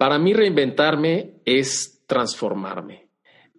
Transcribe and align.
Para 0.00 0.18
mí 0.18 0.32
reinventarme 0.32 1.42
es 1.44 2.02
transformarme, 2.06 3.10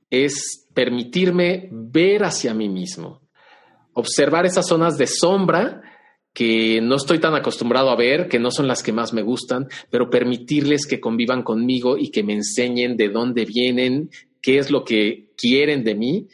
es 0.09 0.67
permitirme 0.73 1.69
ver 1.71 2.23
hacia 2.23 2.55
mí 2.55 2.67
mismo, 2.67 3.21
observar 3.93 4.47
esas 4.47 4.65
zonas 4.65 4.97
de 4.97 5.05
sombra 5.05 5.83
que 6.33 6.81
no 6.81 6.95
estoy 6.95 7.19
tan 7.19 7.35
acostumbrado 7.35 7.91
a 7.91 7.95
ver, 7.95 8.27
que 8.27 8.39
no 8.39 8.49
son 8.49 8.67
las 8.67 8.81
que 8.81 8.91
más 8.91 9.13
me 9.13 9.21
gustan, 9.21 9.67
pero 9.91 10.09
permitirles 10.09 10.87
que 10.87 10.99
convivan 10.99 11.43
conmigo 11.43 11.95
y 11.95 12.09
que 12.09 12.23
me 12.23 12.33
enseñen 12.33 12.97
de 12.97 13.09
dónde 13.09 13.45
vienen, 13.45 14.09
qué 14.41 14.57
es 14.57 14.71
lo 14.71 14.83
que 14.83 15.29
quieren 15.37 15.83
de 15.83 15.93
mí, 15.93 16.27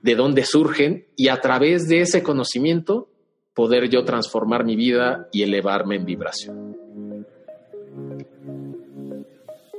de 0.00 0.14
dónde 0.14 0.46
surgen 0.46 1.08
y 1.14 1.28
a 1.28 1.42
través 1.42 1.88
de 1.88 2.00
ese 2.00 2.22
conocimiento 2.22 3.10
poder 3.52 3.90
yo 3.90 4.02
transformar 4.06 4.64
mi 4.64 4.76
vida 4.76 5.28
y 5.30 5.42
elevarme 5.42 5.96
en 5.96 6.06
vibración. 6.06 7.01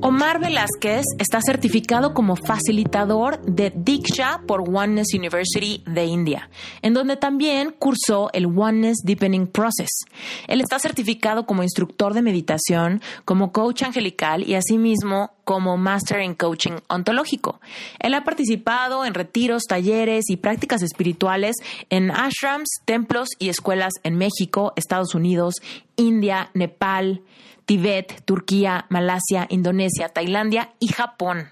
Omar 0.00 0.38
Velázquez 0.38 1.04
está 1.18 1.40
certificado 1.44 2.14
como 2.14 2.36
facilitador 2.36 3.42
de 3.42 3.72
Diksha 3.74 4.42
por 4.46 4.60
Oneness 4.60 5.08
University 5.12 5.82
de 5.86 6.04
India, 6.04 6.48
en 6.82 6.94
donde 6.94 7.16
también 7.16 7.74
cursó 7.76 8.30
el 8.32 8.46
Oneness 8.46 8.98
Deepening 9.02 9.48
Process. 9.48 9.90
Él 10.46 10.60
está 10.60 10.78
certificado 10.78 11.46
como 11.46 11.64
instructor 11.64 12.14
de 12.14 12.22
meditación, 12.22 13.02
como 13.24 13.50
coach 13.50 13.82
angelical 13.82 14.48
y 14.48 14.54
asimismo 14.54 15.32
como 15.42 15.76
Master 15.76 16.22
in 16.22 16.34
Coaching 16.34 16.78
Ontológico. 16.88 17.60
Él 17.98 18.14
ha 18.14 18.22
participado 18.22 19.04
en 19.04 19.14
retiros, 19.14 19.64
talleres 19.64 20.30
y 20.30 20.36
prácticas 20.36 20.82
espirituales 20.82 21.56
en 21.90 22.12
ashrams, 22.12 22.68
templos 22.84 23.30
y 23.40 23.48
escuelas 23.48 23.94
en 24.04 24.16
México, 24.16 24.74
Estados 24.76 25.16
Unidos, 25.16 25.54
India, 25.96 26.50
Nepal, 26.54 27.22
Tibet, 27.68 28.22
Turquía, 28.24 28.86
Malasia, 28.88 29.46
Indonesia, 29.50 30.08
Tailandia 30.08 30.70
y 30.80 30.88
Japón. 30.88 31.48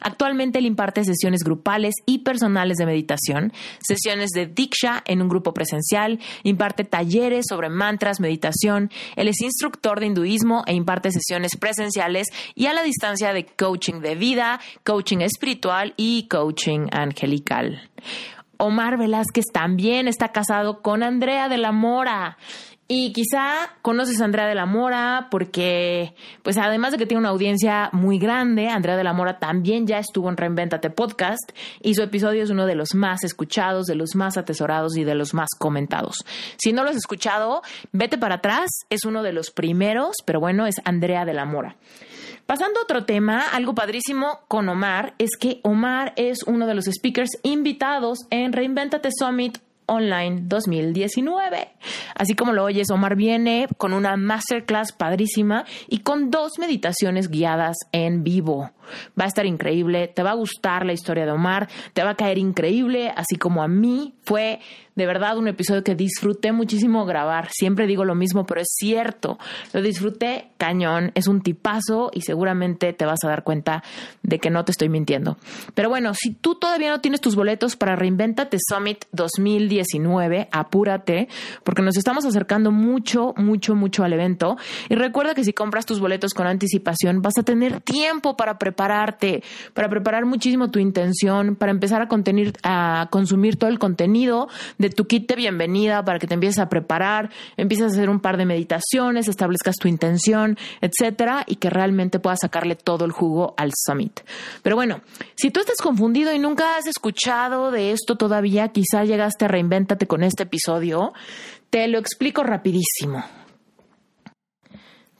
Actualmente 0.00 0.58
él 0.58 0.66
imparte 0.66 1.04
sesiones 1.04 1.44
grupales 1.44 1.94
y 2.04 2.18
personales 2.18 2.78
de 2.78 2.84
meditación, 2.84 3.52
sesiones 3.80 4.30
de 4.30 4.46
Diksha 4.46 5.04
en 5.06 5.22
un 5.22 5.28
grupo 5.28 5.54
presencial, 5.54 6.18
imparte 6.42 6.82
talleres 6.82 7.46
sobre 7.48 7.68
mantras, 7.68 8.18
meditación, 8.18 8.90
él 9.14 9.28
es 9.28 9.40
instructor 9.40 10.00
de 10.00 10.06
hinduismo 10.06 10.64
e 10.66 10.74
imparte 10.74 11.12
sesiones 11.12 11.56
presenciales 11.56 12.26
y 12.56 12.66
a 12.66 12.74
la 12.74 12.82
distancia 12.82 13.32
de 13.32 13.46
coaching 13.46 14.00
de 14.00 14.16
vida, 14.16 14.60
coaching 14.82 15.18
espiritual 15.18 15.94
y 15.96 16.26
coaching 16.26 16.88
angelical. 16.90 17.88
Omar 18.64 18.96
Velázquez 18.96 19.46
también 19.52 20.06
está 20.06 20.28
casado 20.28 20.82
con 20.82 21.02
Andrea 21.02 21.48
de 21.48 21.58
la 21.58 21.72
Mora. 21.72 22.36
Y 22.94 23.10
quizá 23.14 23.70
conoces 23.80 24.20
a 24.20 24.26
Andrea 24.26 24.46
de 24.46 24.54
la 24.54 24.66
Mora 24.66 25.28
porque, 25.30 26.14
pues 26.42 26.58
además 26.58 26.92
de 26.92 26.98
que 26.98 27.06
tiene 27.06 27.20
una 27.20 27.30
audiencia 27.30 27.88
muy 27.92 28.18
grande, 28.18 28.68
Andrea 28.68 28.98
de 28.98 29.02
la 29.02 29.14
Mora 29.14 29.38
también 29.38 29.86
ya 29.86 29.98
estuvo 29.98 30.28
en 30.28 30.36
Reinventate 30.36 30.90
Podcast 30.90 31.52
y 31.80 31.94
su 31.94 32.02
episodio 32.02 32.42
es 32.42 32.50
uno 32.50 32.66
de 32.66 32.74
los 32.74 32.94
más 32.94 33.24
escuchados, 33.24 33.86
de 33.86 33.94
los 33.94 34.14
más 34.14 34.36
atesorados 34.36 34.94
y 34.98 35.04
de 35.04 35.14
los 35.14 35.32
más 35.32 35.48
comentados. 35.58 36.16
Si 36.58 36.74
no 36.74 36.84
lo 36.84 36.90
has 36.90 36.96
escuchado, 36.96 37.62
vete 37.92 38.18
para 38.18 38.34
atrás, 38.34 38.68
es 38.90 39.06
uno 39.06 39.22
de 39.22 39.32
los 39.32 39.52
primeros, 39.52 40.16
pero 40.26 40.38
bueno, 40.40 40.66
es 40.66 40.74
Andrea 40.84 41.24
de 41.24 41.32
la 41.32 41.46
Mora. 41.46 41.76
Pasando 42.44 42.80
a 42.80 42.82
otro 42.82 43.06
tema, 43.06 43.40
algo 43.54 43.74
padrísimo 43.74 44.40
con 44.48 44.68
Omar 44.68 45.14
es 45.16 45.30
que 45.40 45.60
Omar 45.62 46.12
es 46.16 46.42
uno 46.42 46.66
de 46.66 46.74
los 46.74 46.84
speakers 46.84 47.30
invitados 47.42 48.18
en 48.28 48.52
Reinventate 48.52 49.08
Summit 49.18 49.56
Online 49.86 50.42
2019. 50.44 51.68
Así 52.14 52.34
como 52.34 52.52
lo 52.52 52.64
oyes, 52.64 52.90
Omar 52.90 53.16
viene 53.16 53.66
con 53.78 53.92
una 53.92 54.16
masterclass 54.16 54.92
padrísima 54.92 55.64
y 55.88 55.98
con 55.98 56.30
dos 56.30 56.52
meditaciones 56.58 57.28
guiadas 57.28 57.76
en 57.92 58.22
vivo. 58.22 58.70
Va 59.18 59.24
a 59.24 59.28
estar 59.28 59.46
increíble, 59.46 60.08
te 60.08 60.22
va 60.22 60.30
a 60.30 60.34
gustar 60.34 60.84
la 60.84 60.92
historia 60.92 61.24
de 61.24 61.32
Omar, 61.32 61.68
te 61.92 62.02
va 62.02 62.10
a 62.10 62.16
caer 62.16 62.38
increíble, 62.38 63.12
así 63.14 63.36
como 63.36 63.62
a 63.62 63.68
mí 63.68 64.14
fue 64.22 64.60
de 64.94 65.06
verdad 65.06 65.38
un 65.38 65.48
episodio 65.48 65.82
que 65.82 65.94
disfruté 65.94 66.52
muchísimo 66.52 67.04
grabar. 67.06 67.48
Siempre 67.50 67.86
digo 67.86 68.04
lo 68.04 68.14
mismo, 68.14 68.44
pero 68.44 68.60
es 68.60 68.68
cierto. 68.78 69.38
Lo 69.72 69.80
disfruté 69.80 70.50
cañón, 70.58 71.12
es 71.14 71.26
un 71.26 71.40
tipazo 71.40 72.10
y 72.12 72.22
seguramente 72.22 72.92
te 72.92 73.06
vas 73.06 73.20
a 73.24 73.28
dar 73.28 73.44
cuenta 73.44 73.82
de 74.22 74.38
que 74.38 74.50
no 74.50 74.64
te 74.64 74.72
estoy 74.72 74.88
mintiendo. 74.88 75.36
Pero 75.74 75.88
bueno, 75.88 76.12
si 76.14 76.32
tú 76.34 76.56
todavía 76.56 76.90
no 76.90 77.00
tienes 77.00 77.20
tus 77.20 77.34
boletos 77.34 77.76
para 77.76 77.96
Reinventate 77.96 78.58
Summit 78.60 79.04
2019, 79.12 80.48
apúrate, 80.52 81.28
porque 81.64 81.82
nos 81.82 81.96
estamos 81.96 82.24
acercando 82.24 82.70
mucho, 82.70 83.34
mucho, 83.36 83.74
mucho 83.74 84.04
al 84.04 84.12
evento. 84.12 84.56
Y 84.88 84.94
recuerda 84.94 85.34
que 85.34 85.44
si 85.44 85.52
compras 85.52 85.86
tus 85.86 86.00
boletos 86.00 86.34
con 86.34 86.46
anticipación, 86.46 87.22
vas 87.22 87.38
a 87.38 87.42
tener 87.42 87.80
tiempo 87.80 88.36
para 88.36 88.58
prepararte, 88.58 89.42
para 89.74 89.88
preparar 89.88 90.26
muchísimo 90.26 90.70
tu 90.70 90.78
intención, 90.78 91.56
para 91.56 91.72
empezar 91.72 92.02
a, 92.02 92.08
contenir, 92.08 92.52
a 92.62 93.08
consumir 93.10 93.56
todo 93.56 93.70
el 93.70 93.78
contenido 93.78 94.48
de 94.82 94.90
tu 94.90 95.06
kit 95.06 95.26
de 95.26 95.36
bienvenida 95.36 96.04
para 96.04 96.18
que 96.18 96.26
te 96.26 96.34
empieces 96.34 96.58
a 96.58 96.68
preparar, 96.68 97.30
empieces 97.56 97.84
a 97.84 97.88
hacer 97.88 98.10
un 98.10 98.20
par 98.20 98.36
de 98.36 98.44
meditaciones, 98.44 99.28
establezcas 99.28 99.76
tu 99.76 99.88
intención, 99.88 100.58
etcétera, 100.82 101.44
y 101.46 101.56
que 101.56 101.70
realmente 101.70 102.18
puedas 102.18 102.40
sacarle 102.42 102.74
todo 102.74 103.06
el 103.06 103.12
jugo 103.12 103.54
al 103.56 103.70
summit. 103.74 104.20
Pero 104.62 104.76
bueno, 104.76 105.00
si 105.36 105.50
tú 105.50 105.60
estás 105.60 105.78
confundido 105.78 106.34
y 106.34 106.38
nunca 106.38 106.76
has 106.76 106.86
escuchado 106.86 107.70
de 107.70 107.92
esto 107.92 108.16
todavía, 108.16 108.68
quizá 108.68 109.04
llegaste 109.04 109.46
a 109.46 109.48
reinvéntate 109.48 110.06
con 110.06 110.22
este 110.22 110.42
episodio, 110.42 111.12
te 111.70 111.88
lo 111.88 111.98
explico 111.98 112.42
rapidísimo. 112.42 113.24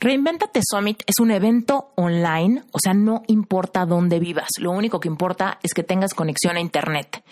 Reinventate 0.02 0.62
Summit 0.68 1.00
es 1.06 1.20
un 1.20 1.30
evento 1.30 1.92
online, 1.94 2.64
o 2.72 2.80
sea, 2.82 2.92
no 2.92 3.22
importa 3.28 3.86
dónde 3.86 4.18
vivas, 4.18 4.48
lo 4.58 4.72
único 4.72 4.98
que 4.98 5.06
importa 5.06 5.60
es 5.62 5.74
que 5.74 5.84
tengas 5.84 6.12
conexión 6.12 6.56
a 6.56 6.60
Internet. 6.60 7.22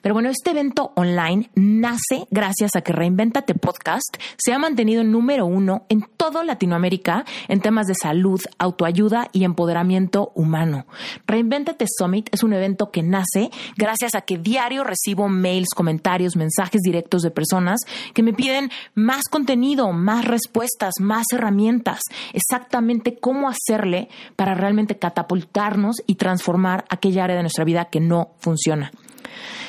Pero 0.00 0.14
bueno, 0.14 0.28
este 0.28 0.50
evento 0.50 0.92
online 0.94 1.50
nace 1.56 2.28
gracias 2.30 2.76
a 2.76 2.82
que 2.82 2.92
Reinventate 2.92 3.54
Podcast 3.54 4.16
se 4.36 4.52
ha 4.52 4.58
mantenido 4.60 5.02
número 5.02 5.46
uno 5.46 5.86
en 5.88 6.02
toda 6.16 6.44
Latinoamérica 6.44 7.24
en 7.48 7.60
temas 7.60 7.86
de 7.86 7.94
salud, 7.94 8.40
autoayuda 8.58 9.30
y 9.32 9.42
empoderamiento 9.42 10.30
humano. 10.36 10.86
Reinventate 11.26 11.86
Summit 11.88 12.28
es 12.32 12.44
un 12.44 12.52
evento 12.52 12.92
que 12.92 13.02
nace 13.02 13.50
gracias 13.76 14.14
a 14.14 14.20
que 14.20 14.38
diario 14.38 14.84
recibo 14.84 15.28
mails, 15.28 15.70
comentarios, 15.74 16.36
mensajes 16.36 16.82
directos 16.82 17.22
de 17.22 17.32
personas 17.32 17.80
que 18.12 18.22
me 18.22 18.34
piden 18.34 18.70
más 18.94 19.22
contenido, 19.28 19.90
más 19.90 20.26
respuestas, 20.26 20.92
más 21.00 21.24
herramientas, 21.32 22.03
exactamente 22.32 23.18
cómo 23.18 23.48
hacerle 23.48 24.08
para 24.36 24.54
realmente 24.54 24.98
catapultarnos 24.98 26.02
y 26.06 26.16
transformar 26.16 26.84
aquella 26.88 27.24
área 27.24 27.36
de 27.36 27.42
nuestra 27.42 27.64
vida 27.64 27.86
que 27.86 28.00
no 28.00 28.30
funciona. 28.38 28.90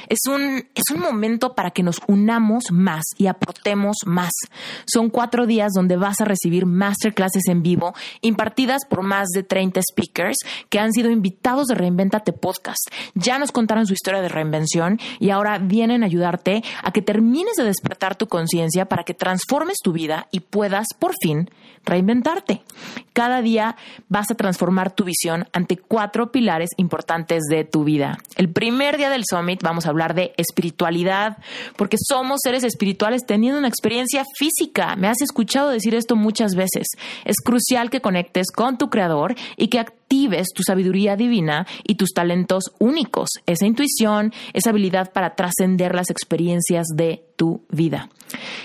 Es 0.10 0.20
un, 0.28 0.68
es 0.76 0.84
un 0.94 1.02
momento 1.02 1.54
para 1.56 1.72
que 1.72 1.84
nos 1.84 2.02
unamos 2.08 2.66
más 2.72 3.04
y 3.18 3.28
aportemos 3.28 3.98
más. 4.06 4.32
Son 4.86 5.10
cuatro 5.10 5.46
días 5.46 5.72
donde 5.74 5.98
vas 5.98 6.22
a 6.22 6.26
recibir 6.26 6.66
masterclasses 6.66 7.48
en 7.48 7.64
vivo 7.64 7.94
impartidas 8.22 8.84
por 8.90 9.04
más 9.04 9.28
de 9.30 9.44
30 9.44 9.82
speakers 9.82 10.38
que 10.70 10.80
han 10.80 10.92
sido 10.92 11.10
invitados 11.10 11.68
de 11.68 11.76
Reinventate 11.76 12.34
Podcast. 12.34 12.90
Ya 13.14 13.40
nos 13.40 13.52
contaron 13.52 13.86
su 13.86 13.94
historia 13.94 14.22
de 14.22 14.30
reinvención 14.30 15.00
y 15.20 15.30
ahora 15.30 15.58
vienen 15.60 16.04
a 16.04 16.08
ayudarte 16.08 16.64
a 16.84 16.92
que 16.92 17.02
termines 17.02 17.56
de 17.56 17.64
despertar 17.64 18.16
tu 18.16 18.28
conciencia 18.28 18.86
para 18.86 19.04
que 19.04 19.14
transformes 19.14 19.78
tu 19.84 19.92
vida 19.92 20.28
y 20.32 20.42
puedas 20.42 20.88
por 21.00 21.14
fin 21.22 21.50
reinventarte. 21.86 22.64
Cada 23.14 23.42
día 23.42 23.76
vas 24.10 24.32
a 24.32 24.36
transformar 24.36 24.92
tu 24.92 25.04
visión 25.04 25.48
ante 25.54 25.78
cuatro 25.78 26.32
pilares 26.32 26.72
importantes 26.78 27.44
de 27.50 27.64
tu 27.64 27.84
vida. 27.84 28.18
El 28.36 28.50
primer 28.50 28.98
día 28.98 29.10
del 29.10 29.24
summit 29.30 29.62
vamos 29.62 29.86
a 29.86 29.90
hablar 29.96 30.14
de 30.14 30.34
espiritualidad, 30.38 31.38
porque 31.78 31.98
somos 32.00 32.42
seres 32.44 32.64
espirituales 32.64 33.24
teniendo 33.26 33.60
una 33.60 33.68
experiencia 33.68 34.24
física. 34.38 34.96
Me 34.96 35.08
has 35.08 35.22
escuchado 35.22 35.70
decir 35.70 35.96
esto 35.96 36.16
muchas 36.16 36.56
veces. 36.56 36.88
Es 37.24 37.38
crucial 37.38 37.90
que 37.90 38.02
conectes 38.02 38.52
con 38.54 38.78
tu 38.78 38.90
creador 38.90 39.36
y 39.58 39.68
que 39.68 39.80
actives 40.06 40.48
tu 40.54 40.62
sabiduría 40.64 41.16
divina 41.16 41.66
y 41.84 41.96
tus 41.96 42.14
talentos 42.14 42.66
únicos, 42.80 43.30
esa 43.48 43.66
intuición, 43.66 44.34
esa 44.54 44.70
habilidad 44.70 45.12
para 45.12 45.36
trascender 45.36 45.96
las 45.96 46.10
experiencias 46.10 46.88
de 46.96 47.24
tu 47.36 47.66
vida. 47.70 48.10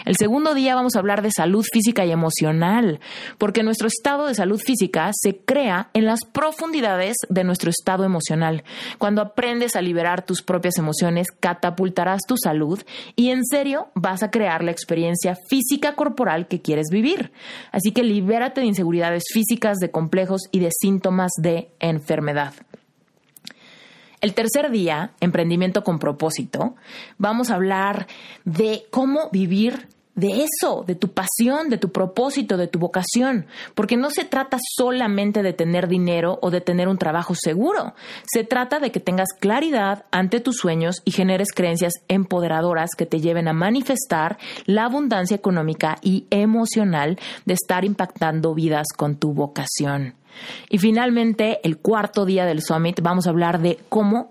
El 0.04 0.16
segundo 0.16 0.54
día 0.54 0.74
vamos 0.74 0.96
a 0.96 1.00
hablar 1.00 1.22
de 1.22 1.30
salud 1.30 1.64
física 1.70 2.04
y 2.06 2.12
emocional, 2.12 3.00
porque 3.36 3.62
nuestro 3.62 3.88
estado 3.88 4.26
de 4.26 4.34
salud 4.34 4.58
física 4.58 5.10
se 5.12 5.38
crea 5.38 5.90
en 5.92 6.06
las 6.06 6.24
profundidades 6.24 7.16
de 7.28 7.44
nuestro 7.44 7.70
estado 7.70 8.04
emocional. 8.04 8.64
Cuando 8.98 9.22
aprendes 9.22 9.76
a 9.76 9.82
liberar 9.82 10.24
tus 10.24 10.42
propias 10.42 10.78
emociones, 10.78 11.28
catapultarás 11.40 12.22
tu 12.26 12.36
salud 12.36 12.80
y 13.16 13.30
en 13.30 13.44
serio 13.44 13.88
vas 13.94 14.22
a 14.22 14.30
crear 14.30 14.64
la 14.64 14.70
experiencia 14.70 15.36
física 15.48 15.94
corporal 15.94 16.48
que 16.48 16.62
quieres 16.62 16.86
vivir. 16.90 17.32
Así 17.70 17.92
que 17.92 18.02
libérate 18.02 18.60
de 18.60 18.68
inseguridades 18.68 19.24
físicas, 19.32 19.78
de 19.78 19.90
complejos 19.90 20.42
y 20.52 20.60
de 20.60 20.70
síntomas 20.80 21.29
de 21.36 21.70
enfermedad. 21.80 22.54
El 24.20 24.34
tercer 24.34 24.70
día, 24.70 25.12
emprendimiento 25.20 25.82
con 25.82 25.98
propósito, 25.98 26.76
vamos 27.16 27.50
a 27.50 27.54
hablar 27.54 28.06
de 28.44 28.84
cómo 28.90 29.30
vivir 29.32 29.88
de 30.20 30.44
eso, 30.44 30.84
de 30.86 30.94
tu 30.94 31.08
pasión, 31.08 31.68
de 31.68 31.78
tu 31.78 31.90
propósito, 31.90 32.56
de 32.56 32.68
tu 32.68 32.78
vocación, 32.78 33.46
porque 33.74 33.96
no 33.96 34.10
se 34.10 34.24
trata 34.24 34.58
solamente 34.76 35.42
de 35.42 35.52
tener 35.52 35.88
dinero 35.88 36.38
o 36.42 36.50
de 36.50 36.60
tener 36.60 36.88
un 36.88 36.98
trabajo 36.98 37.34
seguro, 37.34 37.94
se 38.30 38.44
trata 38.44 38.78
de 38.78 38.92
que 38.92 39.00
tengas 39.00 39.30
claridad 39.38 40.04
ante 40.10 40.40
tus 40.40 40.58
sueños 40.58 40.96
y 41.04 41.12
generes 41.12 41.52
creencias 41.52 41.94
empoderadoras 42.08 42.90
que 42.96 43.06
te 43.06 43.20
lleven 43.20 43.48
a 43.48 43.52
manifestar 43.52 44.38
la 44.66 44.84
abundancia 44.84 45.34
económica 45.34 45.96
y 46.02 46.26
emocional 46.30 47.18
de 47.44 47.54
estar 47.54 47.84
impactando 47.84 48.54
vidas 48.54 48.86
con 48.96 49.16
tu 49.16 49.32
vocación. 49.32 50.14
Y 50.68 50.78
finalmente, 50.78 51.60
el 51.64 51.78
cuarto 51.78 52.24
día 52.24 52.44
del 52.44 52.62
summit, 52.62 53.00
vamos 53.02 53.26
a 53.26 53.30
hablar 53.30 53.60
de 53.60 53.78
cómo 53.88 54.30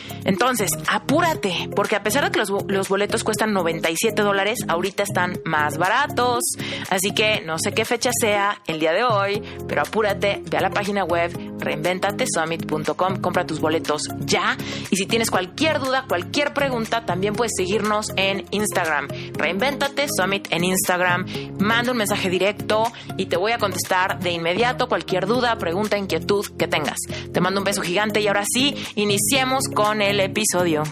Entonces, 0.25 0.71
apúrate, 0.87 1.69
porque 1.75 1.95
a 1.95 2.03
pesar 2.03 2.23
de 2.23 2.31
que 2.31 2.39
los, 2.39 2.89
boletos 2.89 3.23
cuestan 3.23 3.53
97 3.53 4.21
dólares, 4.21 4.59
ahorita 4.67 5.03
están 5.03 5.39
más 5.45 5.77
baratos. 5.77 6.43
Así 6.89 7.11
que 7.11 7.41
no 7.45 7.57
sé 7.59 7.73
qué 7.73 7.85
fecha 7.85 8.11
sea 8.19 8.61
el 8.67 8.79
día 8.79 8.93
de 8.93 9.03
hoy, 9.03 9.41
pero 9.67 9.81
apúrate, 9.81 10.41
ve 10.49 10.57
a 10.57 10.61
la 10.61 10.69
página 10.69 11.03
web 11.03 11.31
reinventatesummit.com, 11.59 13.21
compra 13.21 13.45
tus 13.45 13.59
boletos 13.59 14.03
ya. 14.19 14.57
Y 14.89 14.95
si 14.95 15.05
tienes 15.05 15.31
cualquier 15.31 15.79
duda, 15.79 16.05
cualquier 16.07 16.53
pregunta, 16.53 17.05
también 17.05 17.33
puedes 17.33 17.53
seguirnos 17.55 18.11
en 18.15 18.45
Instagram. 18.51 19.07
Reinventate 19.33 20.07
Summit 20.15 20.47
en 20.51 20.63
Instagram. 20.63 21.25
Manda 21.59 21.91
un 21.91 21.97
mensaje 21.97 22.29
directo 22.29 22.91
y 23.17 23.27
te 23.27 23.37
voy 23.37 23.51
a 23.51 23.57
contestar 23.57 24.19
de 24.19 24.31
inmediato 24.31 24.87
cualquier 24.87 25.25
duda, 25.27 25.57
pregunta, 25.57 25.97
inquietud 25.97 26.45
que 26.57 26.67
tengas. 26.67 26.99
Te 27.31 27.41
mando 27.41 27.59
un 27.59 27.65
beso 27.65 27.81
gigante 27.81 28.21
y 28.21 28.27
ahora 28.27 28.43
sí, 28.51 28.75
iniciemos 28.95 29.65
con 29.73 30.01
el 30.01 30.10
el 30.11 30.19
episodio. 30.19 30.83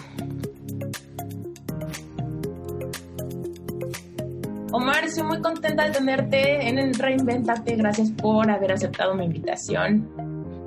Omar, 4.72 5.04
estoy 5.04 5.24
muy 5.24 5.42
contenta 5.42 5.84
de 5.84 5.90
tenerte 5.90 6.66
en 6.66 6.94
Reinventate. 6.94 7.76
Gracias 7.76 8.10
por 8.12 8.50
haber 8.50 8.72
aceptado 8.72 9.14
mi 9.14 9.26
invitación. 9.26 10.08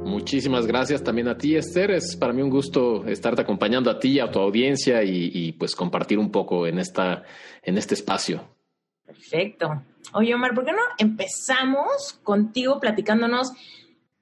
Muchísimas 0.06 0.68
gracias 0.68 1.04
también 1.04 1.30
a 1.30 1.36
ti, 1.36 1.56
Esther. 1.56 1.90
Es 1.90 2.16
para 2.16 2.32
mí 2.32 2.44
un 2.44 2.52
gusto 2.52 3.04
estarte 3.08 3.42
acompañando 3.42 3.90
a 3.90 3.98
ti, 3.98 4.20
a 4.20 4.30
tu 4.30 4.40
audiencia 4.40 5.04
y, 5.04 5.54
pues 5.54 5.76
compartir 5.76 6.20
un 6.20 6.30
poco 6.30 6.68
en, 6.68 6.78
esta, 6.78 7.24
en 7.64 7.80
este 7.80 7.96
espacio. 7.96 8.44
Perfecto. 9.04 9.82
Oye, 10.14 10.36
Omar, 10.36 10.54
¿por 10.54 10.64
qué 10.64 10.74
no 10.74 10.84
empezamos 11.00 12.20
contigo 12.22 12.80
platicándonos 12.80 13.52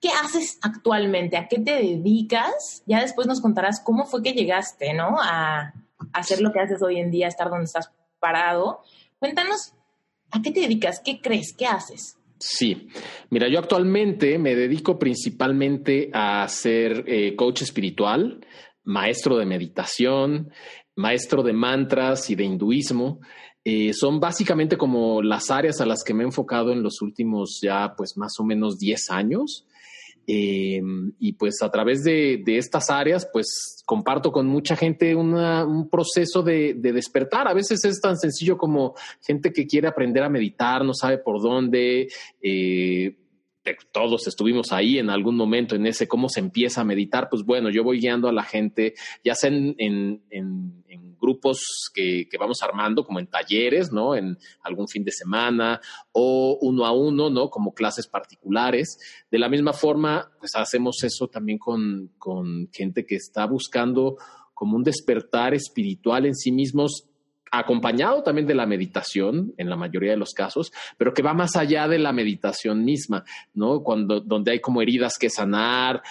¿Qué 0.01 0.09
haces 0.09 0.57
actualmente? 0.63 1.37
¿A 1.37 1.47
qué 1.47 1.59
te 1.59 1.73
dedicas? 1.73 2.81
Ya 2.87 3.01
después 3.01 3.27
nos 3.27 3.39
contarás 3.39 3.79
cómo 3.79 4.05
fue 4.05 4.23
que 4.23 4.33
llegaste, 4.33 4.93
¿no? 4.93 5.17
A, 5.21 5.73
hacer 6.13 6.41
lo 6.41 6.51
que 6.51 6.59
haces 6.59 6.81
hoy 6.81 6.99
en 6.99 7.11
día, 7.11 7.27
estar 7.27 7.51
donde 7.51 7.65
estás 7.65 7.91
parado. 8.19 8.79
Cuéntanos, 9.19 9.75
¿a 10.31 10.41
qué 10.41 10.49
te 10.49 10.61
dedicas? 10.61 10.99
¿Qué 11.05 11.21
crees? 11.21 11.53
¿Qué 11.55 11.67
haces? 11.67 12.17
Sí, 12.39 12.87
mira, 13.29 13.47
yo 13.47 13.59
actualmente 13.59 14.39
me 14.39 14.55
dedico 14.55 14.97
principalmente 14.97 16.09
a 16.11 16.47
ser 16.47 17.03
eh, 17.05 17.35
coach 17.35 17.61
espiritual, 17.61 18.43
maestro 18.83 19.37
de 19.37 19.45
meditación, 19.45 20.51
maestro 20.95 21.43
de 21.43 21.53
mantras 21.53 22.31
y 22.31 22.35
de 22.35 22.45
hinduismo. 22.45 23.19
Eh, 23.63 23.93
son 23.93 24.19
básicamente 24.19 24.75
como 24.75 25.21
las 25.21 25.51
áreas 25.51 25.79
a 25.81 25.85
las 25.85 26.03
que 26.03 26.15
me 26.15 26.23
he 26.23 26.25
enfocado 26.25 26.71
en 26.71 26.81
los 26.81 27.03
últimos 27.03 27.59
ya 27.61 27.93
pues 27.95 28.17
más 28.17 28.33
o 28.39 28.43
menos 28.43 28.79
10 28.79 29.11
años. 29.11 29.67
Eh, 30.27 30.81
y 31.19 31.33
pues 31.33 31.61
a 31.61 31.71
través 31.71 32.03
de, 32.03 32.43
estas 32.45 32.89
áreas, 32.89 33.27
pues 33.31 33.83
comparto 33.85 34.31
con 34.31 34.47
mucha 34.47 34.75
gente 34.75 35.15
un 35.15 35.89
proceso 35.89 36.41
de, 36.43 36.73
despertar. 36.75 37.47
A 37.47 37.53
veces 37.53 37.83
es 37.85 37.99
tan 37.99 38.17
sencillo 38.17 38.57
como 38.57 38.95
gente 39.21 39.51
que 39.51 39.67
quiere 39.67 39.87
aprender 39.87 40.23
a 40.23 40.29
meditar, 40.29 40.85
no 40.85 40.93
sabe 40.93 41.17
por 41.17 41.41
dónde. 41.41 42.07
Eh, 42.41 43.17
todos 43.91 44.27
estuvimos 44.27 44.71
ahí 44.71 44.97
en 44.97 45.11
algún 45.11 45.35
momento 45.35 45.75
en 45.75 45.85
ese 45.85 46.07
cómo 46.07 46.29
se 46.29 46.39
empieza 46.39 46.81
a 46.81 46.85
meditar. 46.85 47.27
Pues 47.29 47.43
bueno, 47.43 47.69
yo 47.69 47.83
voy 47.83 47.99
guiando 47.99 48.27
a 48.27 48.33
la 48.33 48.43
gente, 48.43 48.93
ya 49.23 49.35
sea 49.35 49.51
en 49.51 50.21
grupos 51.21 51.59
que, 51.93 52.27
vamos 52.39 52.61
armando 52.63 53.05
como 53.05 53.19
en 53.19 53.27
talleres, 53.27 53.91
¿no? 53.91 54.15
En 54.15 54.37
algún 54.63 54.87
fin 54.87 55.03
de 55.03 55.11
semana 55.11 55.79
o 56.11 56.57
uno 56.61 56.85
a 56.85 56.91
uno, 56.91 57.29
¿no? 57.29 57.49
Como 57.49 57.73
clases 57.73 58.07
particulares. 58.07 58.97
De 59.29 59.39
la 59.39 59.47
misma 59.47 59.73
forma, 59.73 60.31
pues 60.39 60.55
hacemos 60.55 61.03
eso 61.03 61.27
también 61.27 61.59
con, 61.59 62.11
con 62.17 62.67
gente 62.73 63.05
que 63.05 63.15
está 63.15 63.45
buscando 63.45 64.17
como 64.53 64.75
un 64.75 64.83
despertar 64.83 65.53
espiritual 65.53 66.25
en 66.25 66.35
sí 66.35 66.51
mismos 66.51 67.10
acompañado 67.51 68.23
también 68.23 68.47
de 68.47 68.55
la 68.55 68.65
meditación 68.65 69.53
en 69.57 69.69
la 69.69 69.75
mayoría 69.75 70.11
de 70.11 70.17
los 70.17 70.33
casos, 70.33 70.71
pero 70.97 71.13
que 71.13 71.21
va 71.21 71.33
más 71.33 71.55
allá 71.55 71.87
de 71.87 71.99
la 71.99 72.13
meditación 72.13 72.85
misma, 72.85 73.25
¿no? 73.53 73.83
Cuando 73.83 74.21
donde 74.21 74.51
hay 74.51 74.59
como 74.61 74.81
heridas 74.81 75.17
que 75.19 75.29
sanar, 75.29 76.01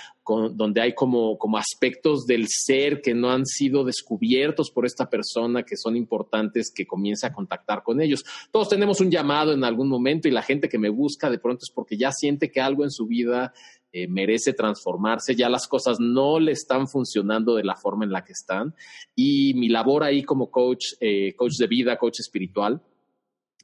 donde 0.52 0.80
hay 0.80 0.94
como, 0.94 1.36
como 1.38 1.58
aspectos 1.58 2.24
del 2.26 2.46
ser 2.48 3.00
que 3.00 3.14
no 3.14 3.30
han 3.30 3.46
sido 3.46 3.84
descubiertos 3.84 4.70
por 4.70 4.86
esta 4.86 5.08
persona 5.08 5.64
que 5.64 5.76
son 5.76 5.96
importantes 5.96 6.72
que 6.72 6.86
comience 6.86 7.26
a 7.26 7.32
contactar 7.32 7.82
con 7.82 8.00
ellos. 8.00 8.24
Todos 8.50 8.68
tenemos 8.68 9.00
un 9.00 9.10
llamado 9.10 9.52
en 9.52 9.64
algún 9.64 9.88
momento 9.88 10.28
y 10.28 10.30
la 10.30 10.42
gente 10.42 10.68
que 10.68 10.78
me 10.78 10.88
busca 10.88 11.30
de 11.30 11.38
pronto 11.38 11.64
es 11.64 11.72
porque 11.74 11.96
ya 11.96 12.12
siente 12.12 12.50
que 12.50 12.60
algo 12.60 12.84
en 12.84 12.90
su 12.90 13.06
vida 13.06 13.52
eh, 13.92 14.06
merece 14.08 14.52
transformarse, 14.52 15.34
ya 15.34 15.48
las 15.48 15.66
cosas 15.66 15.98
no 15.98 16.38
le 16.38 16.52
están 16.52 16.86
funcionando 16.86 17.56
de 17.56 17.64
la 17.64 17.74
forma 17.74 18.04
en 18.04 18.12
la 18.12 18.22
que 18.24 18.32
están. 18.32 18.74
Y 19.16 19.54
mi 19.54 19.68
labor 19.68 20.04
ahí 20.04 20.22
como 20.22 20.50
coach, 20.50 20.94
eh, 21.00 21.34
coach 21.34 21.54
de 21.58 21.66
vida, 21.66 21.96
coach 21.96 22.20
espiritual, 22.20 22.80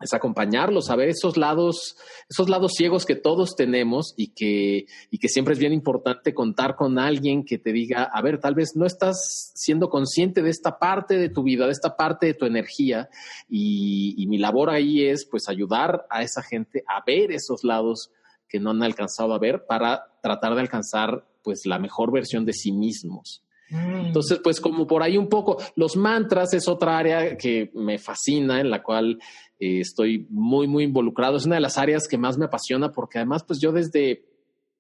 es 0.01 0.13
acompañarlos 0.13 0.91
a 0.91 0.97
ver 0.97 1.09
esos 1.09 1.37
lados, 1.37 1.97
esos 2.29 2.51
lados 2.51 2.73
ciegos 2.77 3.07
que 3.07 3.15
todos 3.15 3.55
tenemos 3.57 4.13
y 4.17 4.29
que, 4.35 4.87
y 5.11 5.19
que 5.19 5.29
siempre 5.29 5.55
es 5.55 5.61
bien 5.61 5.73
importante 5.73 6.35
contar 6.35 6.77
con 6.77 6.99
alguien 6.99 7.45
que 7.45 7.59
te 7.59 7.73
diga, 7.73 8.03
a 8.13 8.21
ver, 8.21 8.39
tal 8.39 8.55
vez 8.55 8.73
no 8.75 8.85
estás 8.85 9.53
siendo 9.55 9.89
consciente 9.89 10.43
de 10.43 10.51
esta 10.51 10.79
parte 10.79 11.17
de 11.17 11.31
tu 11.31 11.43
vida, 11.43 11.65
de 11.65 11.73
esta 11.73 11.97
parte 11.97 12.27
de 12.27 12.35
tu 12.35 12.45
energía 12.45 13.09
y, 13.49 14.15
y 14.19 14.27
mi 14.27 14.39
labor 14.39 14.71
ahí 14.71 15.07
es 15.07 15.25
pues 15.25 15.49
ayudar 15.49 16.07
a 16.11 16.23
esa 16.23 16.43
gente 16.43 16.85
a 16.87 17.03
ver 17.07 17.33
esos 17.33 17.65
lados 17.65 18.11
que 18.49 18.61
no 18.61 18.71
han 18.71 18.83
alcanzado 18.83 19.35
a 19.35 19.39
ver 19.39 19.67
para 19.67 20.19
tratar 20.23 20.55
de 20.55 20.61
alcanzar 20.61 21.27
pues 21.43 21.67
la 21.67 21.79
mejor 21.79 22.13
versión 22.13 22.45
de 22.45 22.53
sí 22.53 22.73
mismos. 22.73 23.43
Mm. 23.71 24.07
Entonces, 24.07 24.41
pues 24.43 24.61
como 24.61 24.87
por 24.87 25.03
ahí 25.03 25.17
un 25.17 25.29
poco, 25.29 25.59
los 25.75 25.97
mantras 25.97 26.55
es 26.55 26.69
otra 26.69 26.99
área 26.99 27.37
que 27.37 27.71
me 27.75 27.99
fascina, 27.99 28.61
en 28.61 28.71
la 28.71 28.83
cual 28.83 29.19
eh, 29.59 29.81
estoy 29.81 30.27
muy, 30.31 30.67
muy 30.67 30.85
involucrado. 30.85 31.37
Es 31.37 31.47
una 31.47 31.57
de 31.57 31.61
las 31.61 31.79
áreas 31.79 32.07
que 32.09 32.19
más 32.19 32.39
me 32.39 32.47
apasiona 32.47 32.93
porque 32.93 33.19
además, 33.19 33.45
pues 33.45 33.61
yo 33.61 33.73
desde, 33.73 34.25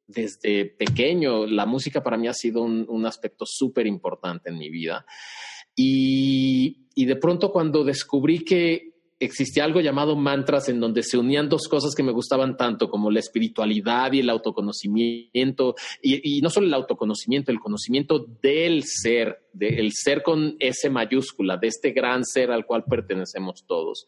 desde 0.06 0.66
pequeño, 0.66 1.46
la 1.46 1.66
música 1.66 2.02
para 2.02 2.16
mí 2.16 2.28
ha 2.28 2.34
sido 2.34 2.62
un, 2.62 2.86
un 2.88 3.06
aspecto 3.06 3.44
súper 3.46 3.86
importante 3.86 4.50
en 4.50 4.58
mi 4.58 4.70
vida. 4.70 5.04
Y, 5.74 6.86
y 6.94 7.04
de 7.04 7.16
pronto 7.16 7.52
cuando 7.52 7.84
descubrí 7.84 8.44
que 8.44 8.95
existía 9.18 9.64
algo 9.64 9.80
llamado 9.80 10.14
mantras 10.14 10.68
en 10.68 10.78
donde 10.78 11.02
se 11.02 11.16
unían 11.16 11.48
dos 11.48 11.68
cosas 11.68 11.94
que 11.94 12.02
me 12.02 12.12
gustaban 12.12 12.56
tanto 12.56 12.90
como 12.90 13.10
la 13.10 13.20
espiritualidad 13.20 14.12
y 14.12 14.20
el 14.20 14.30
autoconocimiento 14.30 15.74
y, 16.02 16.40
no 16.42 16.50
solo 16.50 16.66
el 16.66 16.74
autoconocimiento, 16.74 17.50
el 17.50 17.60
conocimiento 17.60 18.26
del 18.42 18.84
ser, 18.84 19.48
del 19.52 19.92
ser 19.92 20.22
con 20.22 20.56
S 20.58 20.90
mayúscula, 20.90 21.56
de 21.56 21.68
este 21.68 21.92
gran 21.92 22.24
ser 22.24 22.50
al 22.50 22.66
cual 22.66 22.84
pertenecemos 22.84 23.64
todos. 23.66 24.06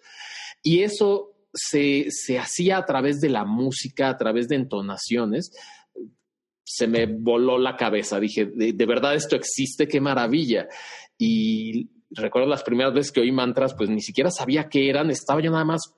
Y 0.63 0.83
eso 0.83 1.33
se, 1.55 2.07
se 2.11 2.39
hacía 2.39 2.79
a 2.79 2.85
través 2.85 3.21
de 3.21 3.31
la 3.31 3.45
música, 3.45 4.11
a 4.11 4.19
través 4.19 4.49
de 4.49 4.57
entonaciones 4.57 5.53
se 6.71 6.87
me 6.87 7.07
voló 7.07 7.57
la 7.57 7.77
cabeza. 7.77 8.21
Dije, 8.21 8.45
de, 8.45 8.75
de, 8.75 8.87
verdad 8.87 9.15
esto 9.15 9.37
existe, 9.37 9.89
qué 9.89 10.03
maravilla. 10.03 10.69
Y 11.17 11.89
recuerdo 12.11 12.49
las 12.49 12.63
primeras 12.63 12.95
veces 12.95 13.13
que 13.13 13.21
oí 13.21 13.33
mantras, 13.33 13.75
pues 13.75 13.91
ni 13.91 14.01
siquiera 14.01 14.31
sabía 14.31 14.69
qué 14.69 14.89
eran, 14.89 15.11
estaba 15.11 15.41
yo 15.41 15.51
nada 15.51 15.65
más, 15.65 15.95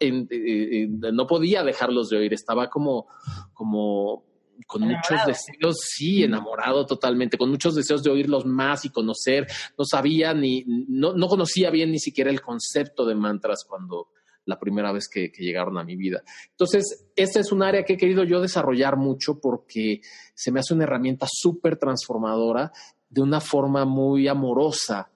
no 0.00 1.26
podía 1.26 1.62
dejarlos 1.62 2.08
de 2.08 2.18
oír, 2.18 2.34
estaba 2.34 2.68
como, 2.68 3.06
como 3.52 4.24
con 4.66 4.82
muchos 4.82 5.24
deseos, 5.26 5.76
sí, 5.80 6.22
enamorado 6.22 6.86
totalmente, 6.86 7.38
con 7.38 7.50
muchos 7.50 7.74
deseos 7.74 8.02
de 8.02 8.10
oírlos 8.10 8.46
más 8.46 8.84
y 8.84 8.90
conocer, 8.90 9.46
no 9.78 9.84
sabía 9.84 10.34
ni, 10.34 10.64
no, 10.66 11.14
no 11.14 11.28
conocía 11.28 11.70
bien 11.70 11.90
ni 11.90 11.98
siquiera 11.98 12.30
el 12.30 12.40
concepto 12.40 13.04
de 13.04 13.14
mantras 13.14 13.64
cuando 13.68 14.08
la 14.46 14.58
primera 14.58 14.92
vez 14.92 15.08
que, 15.08 15.32
que, 15.32 15.42
llegaron 15.42 15.78
a 15.78 15.84
mi 15.84 15.96
vida. 15.96 16.22
Entonces, 16.50 17.06
esta 17.16 17.40
es 17.40 17.50
un 17.50 17.62
área 17.62 17.82
que 17.82 17.94
he 17.94 17.96
querido 17.96 18.24
yo 18.24 18.42
desarrollar 18.42 18.98
mucho 18.98 19.40
porque 19.40 20.02
se 20.34 20.52
me 20.52 20.60
hace 20.60 20.74
una 20.74 20.84
herramienta 20.84 21.26
súper 21.30 21.78
transformadora 21.78 22.70
de 23.08 23.22
una 23.22 23.40
forma 23.40 23.86
muy 23.86 24.28
amorosa 24.28 25.13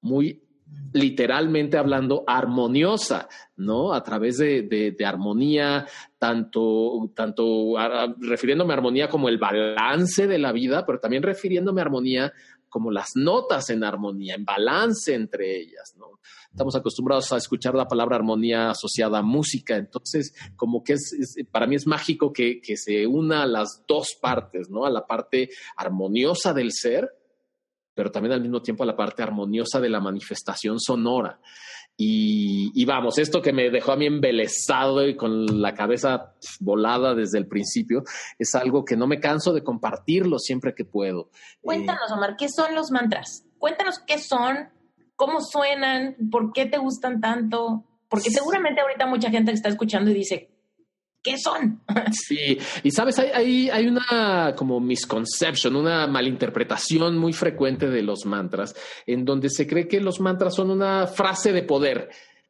muy 0.00 0.42
literalmente 0.92 1.78
hablando, 1.78 2.24
armoniosa, 2.26 3.28
¿no? 3.56 3.92
A 3.92 4.02
través 4.02 4.38
de, 4.38 4.62
de, 4.62 5.06
armonía, 5.06 5.86
tanto, 6.18 7.10
tanto 7.14 7.74
refiriéndome 8.18 8.72
a 8.72 8.76
armonía 8.76 9.08
como 9.08 9.28
el 9.28 9.38
balance 9.38 10.26
de 10.26 10.38
la 10.38 10.52
vida, 10.52 10.84
pero 10.86 11.00
también 11.00 11.22
refiriéndome 11.22 11.80
a 11.80 11.84
armonía 11.84 12.32
como 12.68 12.92
las 12.92 13.10
notas 13.16 13.68
en 13.70 13.82
armonía, 13.82 14.36
en 14.36 14.44
balance 14.44 15.12
entre 15.14 15.58
ellas, 15.58 15.94
¿no? 15.96 16.20
Estamos 16.50 16.74
acostumbrados 16.76 17.32
a 17.32 17.36
escuchar 17.36 17.74
la 17.74 17.88
palabra 17.88 18.16
armonía 18.16 18.70
asociada 18.70 19.18
a 19.18 19.22
música, 19.22 19.76
entonces 19.76 20.34
como 20.56 20.82
que 20.82 20.94
es, 20.94 21.36
para 21.50 21.66
mí 21.66 21.74
es 21.74 21.86
mágico 21.86 22.32
que, 22.32 22.60
que 22.60 22.76
se 22.76 23.06
una 23.06 23.42
a 23.42 23.46
las 23.46 23.84
dos 23.86 24.16
partes, 24.20 24.70
¿no? 24.70 24.84
A 24.84 24.90
la 24.90 25.06
parte 25.06 25.50
armoniosa 25.76 26.54
del 26.54 26.72
ser, 26.72 27.10
pero 28.00 28.10
también 28.10 28.32
al 28.32 28.40
mismo 28.40 28.62
tiempo 28.62 28.82
a 28.82 28.86
la 28.86 28.96
parte 28.96 29.22
armoniosa 29.22 29.78
de 29.78 29.90
la 29.90 30.00
manifestación 30.00 30.80
sonora. 30.80 31.38
Y, 31.98 32.82
vamos, 32.86 33.18
esto 33.18 33.42
que 33.42 33.52
me 33.52 33.68
dejó 33.68 33.92
a 33.92 33.96
mí 33.96 34.06
embelesado 34.06 35.06
y 35.06 35.16
con 35.18 35.60
la 35.60 35.74
cabeza 35.74 36.32
volada 36.60 37.14
desde 37.14 37.36
el 37.36 37.46
principio, 37.46 38.02
es 38.38 38.54
algo 38.54 38.86
que 38.86 38.96
no 38.96 39.06
me 39.06 39.20
canso 39.20 39.52
de 39.52 39.62
compartirlo 39.62 40.38
siempre 40.38 40.74
que 40.74 40.86
puedo. 40.86 41.28
Cuéntanos, 41.60 42.10
Omar, 42.10 42.36
¿qué 42.38 42.48
son 42.48 42.74
los 42.74 42.90
mantras? 42.90 43.44
Cuéntanos 43.58 43.98
qué 43.98 44.16
son, 44.16 44.70
cómo 45.14 45.42
suenan, 45.42 46.16
por 46.30 46.54
qué 46.54 46.64
te 46.64 46.78
gustan 46.78 47.20
tanto. 47.20 47.84
Porque 48.08 48.30
seguramente 48.30 48.80
ahorita 48.80 49.04
mucha 49.08 49.28
gente 49.28 49.52
está 49.52 49.68
escuchando 49.68 50.10
y 50.10 50.14
dice, 50.14 50.49
¿Qué 51.22 51.36
son? 51.36 51.80
Sí, 52.12 52.58
y 52.82 52.90
sabes, 52.90 53.18
hay, 53.18 53.68
hay, 53.70 53.86
una 53.86 54.54
como 54.56 54.80
misconception, 54.80 55.76
una 55.76 56.06
malinterpretación 56.06 57.16
muy 57.18 57.32
frecuente 57.32 57.88
de 57.88 58.02
los 58.02 58.24
mantras, 58.26 58.74
en 59.06 59.24
donde 59.24 59.48
se 59.48 59.66
cree 59.66 59.86
que 59.86 60.00
los 60.00 60.20
mantras 60.20 60.54
son 60.54 60.70
una 60.70 61.06
frase 61.06 61.52
de 61.52 61.62
poder 61.62 62.08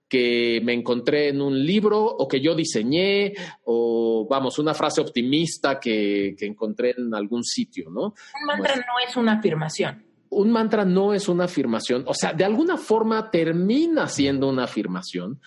que 0.09 0.61
me 0.65 0.73
encontré 0.73 1.29
en 1.29 1.41
un 1.41 1.65
libro 1.65 2.05
o 2.05 2.27
que 2.27 2.41
yo 2.41 2.55
diseñé 2.55 3.33
o 3.65 4.27
vamos, 4.29 4.59
una 4.59 4.75
frase 4.75 5.01
optimista 5.01 5.79
que, 5.79 6.35
que 6.37 6.47
encontré 6.47 6.95
en 6.97 7.15
algún 7.15 7.45
sitio, 7.45 7.91
¿no? 7.91 8.15
Un 8.41 8.47
mantra 8.47 8.75
pues 8.75 8.87
no 8.87 9.09
es 9.09 9.17
una 9.17 9.33
afirmación. 9.35 10.05
Un 10.31 10.51
mantra 10.51 10.85
no 10.85 11.13
es 11.13 11.29
una 11.29 11.45
afirmación, 11.45 12.05
o 12.07 12.15
sea, 12.15 12.33
de 12.33 12.45
alguna 12.45 12.77
forma 12.77 13.31
termina 13.31 14.07
siendo 14.09 14.49
una 14.49 14.65
afirmación, 14.65 15.41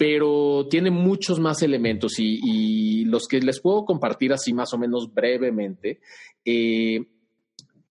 pero 0.00 0.66
tiene 0.70 0.90
muchos 0.90 1.38
más 1.38 1.62
elementos 1.62 2.14
y, 2.16 3.04
los 3.04 3.28
que 3.28 3.38
les 3.38 3.60
puedo 3.60 3.84
compartir 3.84 4.32
así 4.32 4.54
más 4.54 4.72
o 4.72 4.78
menos 4.78 5.12
brevemente. 5.12 6.00
Eh, 6.42 7.04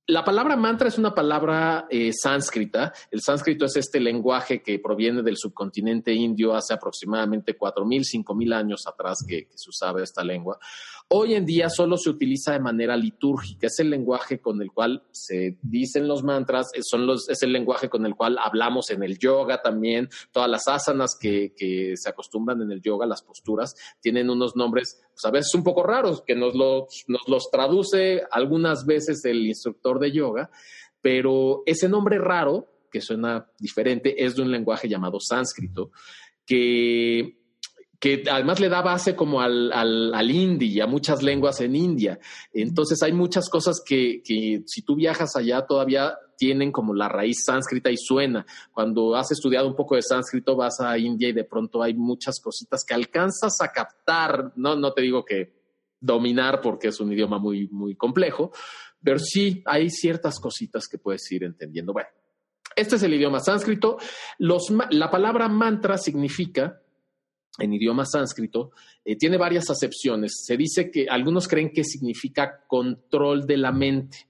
la 0.07 0.23
palabra 0.23 0.55
mantra 0.55 0.87
es 0.87 0.97
una 0.97 1.13
palabra 1.13 1.85
eh, 1.87 2.09
sánscrita. 2.11 2.91
El 3.11 3.21
sánscrito 3.21 3.65
es 3.65 3.75
este 3.75 3.99
lenguaje 3.99 4.63
que 4.63 4.79
proviene 4.79 5.21
del 5.21 5.37
subcontinente 5.37 6.11
indio 6.11 6.55
hace 6.55 6.73
aproximadamente 6.73 7.55
4.000, 7.55 8.23
5.000 8.25 8.55
años 8.55 8.87
atrás 8.87 9.19
que, 9.27 9.45
que 9.45 9.55
se 9.55 9.69
usaba 9.69 10.01
esta 10.01 10.23
lengua. 10.23 10.57
Hoy 11.11 11.33
en 11.33 11.43
día 11.43 11.71
solo 11.71 11.97
se 11.97 12.11
utiliza 12.11 12.53
de 12.53 12.59
manera 12.59 12.95
litúrgica, 12.95 13.65
es 13.65 13.79
el 13.79 13.89
lenguaje 13.89 14.39
con 14.39 14.61
el 14.61 14.71
cual 14.71 15.01
se 15.09 15.57
dicen 15.63 16.07
los 16.07 16.23
mantras, 16.23 16.69
son 16.81 17.07
los, 17.07 17.27
es 17.29 17.41
el 17.41 17.51
lenguaje 17.51 17.89
con 17.89 18.05
el 18.05 18.13
cual 18.13 18.37
hablamos 18.37 18.91
en 18.91 19.01
el 19.01 19.17
yoga 19.17 19.59
también, 19.59 20.07
todas 20.31 20.47
las 20.47 20.67
asanas 20.67 21.17
que, 21.19 21.55
que 21.57 21.97
se 21.97 22.09
acostumbran 22.09 22.61
en 22.61 22.71
el 22.71 22.83
yoga, 22.83 23.07
las 23.07 23.23
posturas, 23.23 23.73
tienen 23.99 24.29
unos 24.29 24.55
nombres 24.55 25.01
pues 25.11 25.25
a 25.25 25.31
veces 25.31 25.55
un 25.55 25.63
poco 25.63 25.81
raros, 25.81 26.21
que 26.21 26.35
nos, 26.35 26.53
nos 26.53 27.27
los 27.27 27.49
traduce 27.49 28.21
algunas 28.29 28.85
veces 28.85 29.25
el 29.25 29.47
instructor 29.47 29.97
de 29.97 30.11
yoga, 30.11 30.51
pero 31.01 31.63
ese 31.65 31.89
nombre 31.89 32.19
raro, 32.19 32.67
que 32.91 33.01
suena 33.01 33.49
diferente, 33.57 34.23
es 34.23 34.35
de 34.35 34.43
un 34.43 34.51
lenguaje 34.51 34.87
llamado 34.87 35.19
sánscrito, 35.19 35.89
que 36.45 37.38
que 37.99 38.23
además 38.31 38.59
le 38.59 38.69
da 38.69 38.81
base 38.81 39.15
como 39.15 39.41
al, 39.41 39.71
al, 39.73 40.13
al 40.13 40.31
hindi 40.31 40.67
y 40.67 40.79
a 40.79 40.87
muchas 40.87 41.21
lenguas 41.21 41.59
en 41.59 41.75
India. 41.75 42.17
Entonces 42.53 43.03
hay 43.03 43.11
muchas 43.11 43.49
cosas 43.49 43.81
que, 43.85 44.21
que, 44.23 44.63
si 44.65 44.83
tú 44.83 44.95
viajas 44.95 45.35
allá 45.35 45.65
todavía 45.65 46.17
tienen 46.37 46.71
como 46.71 46.93
la 46.93 47.09
raíz 47.09 47.43
sánscrita 47.45 47.91
y 47.91 47.97
suena. 47.97 48.45
Cuando 48.71 49.15
has 49.15 49.31
estudiado 49.31 49.67
un 49.67 49.75
poco 49.75 49.95
de 49.95 50.01
sánscrito 50.01 50.55
vas 50.55 50.79
a 50.79 50.97
India 50.97 51.27
y 51.27 51.33
de 51.33 51.43
pronto 51.43 51.83
hay 51.83 51.93
muchas 51.93 52.39
cositas 52.39 52.85
que 52.85 52.93
alcanzas 52.93 53.59
a 53.59 53.73
captar. 53.73 54.53
No, 54.55 54.77
no 54.77 54.93
te 54.93 55.01
digo 55.01 55.25
que 55.25 55.59
dominar 55.99 56.61
porque 56.61 56.87
es 56.87 56.99
un 57.01 57.11
idioma 57.11 57.37
muy, 57.37 57.67
muy 57.67 57.95
complejo, 57.95 58.51
pero 59.03 59.19
sí 59.19 59.61
hay 59.65 59.89
ciertas 59.89 60.39
cositas 60.39 60.87
que 60.87 60.97
puedes 60.97 61.29
ir 61.33 61.43
entendiendo. 61.43 61.91
Bueno, 61.91 62.07
este 62.73 62.95
es 62.95 63.03
el 63.03 63.13
idioma 63.13 63.41
sánscrito. 63.41 63.97
Los, 64.37 64.71
la 64.91 65.11
palabra 65.11 65.49
mantra 65.49 65.97
significa 65.97 66.81
en 67.57 67.73
idioma 67.73 68.05
sánscrito, 68.05 68.71
eh, 69.03 69.15
tiene 69.15 69.37
varias 69.37 69.69
acepciones. 69.69 70.43
Se 70.45 70.55
dice 70.57 70.91
que 70.91 71.07
algunos 71.09 71.47
creen 71.47 71.71
que 71.71 71.83
significa 71.83 72.63
control 72.67 73.45
de 73.45 73.57
la 73.57 73.71
mente. 73.71 74.27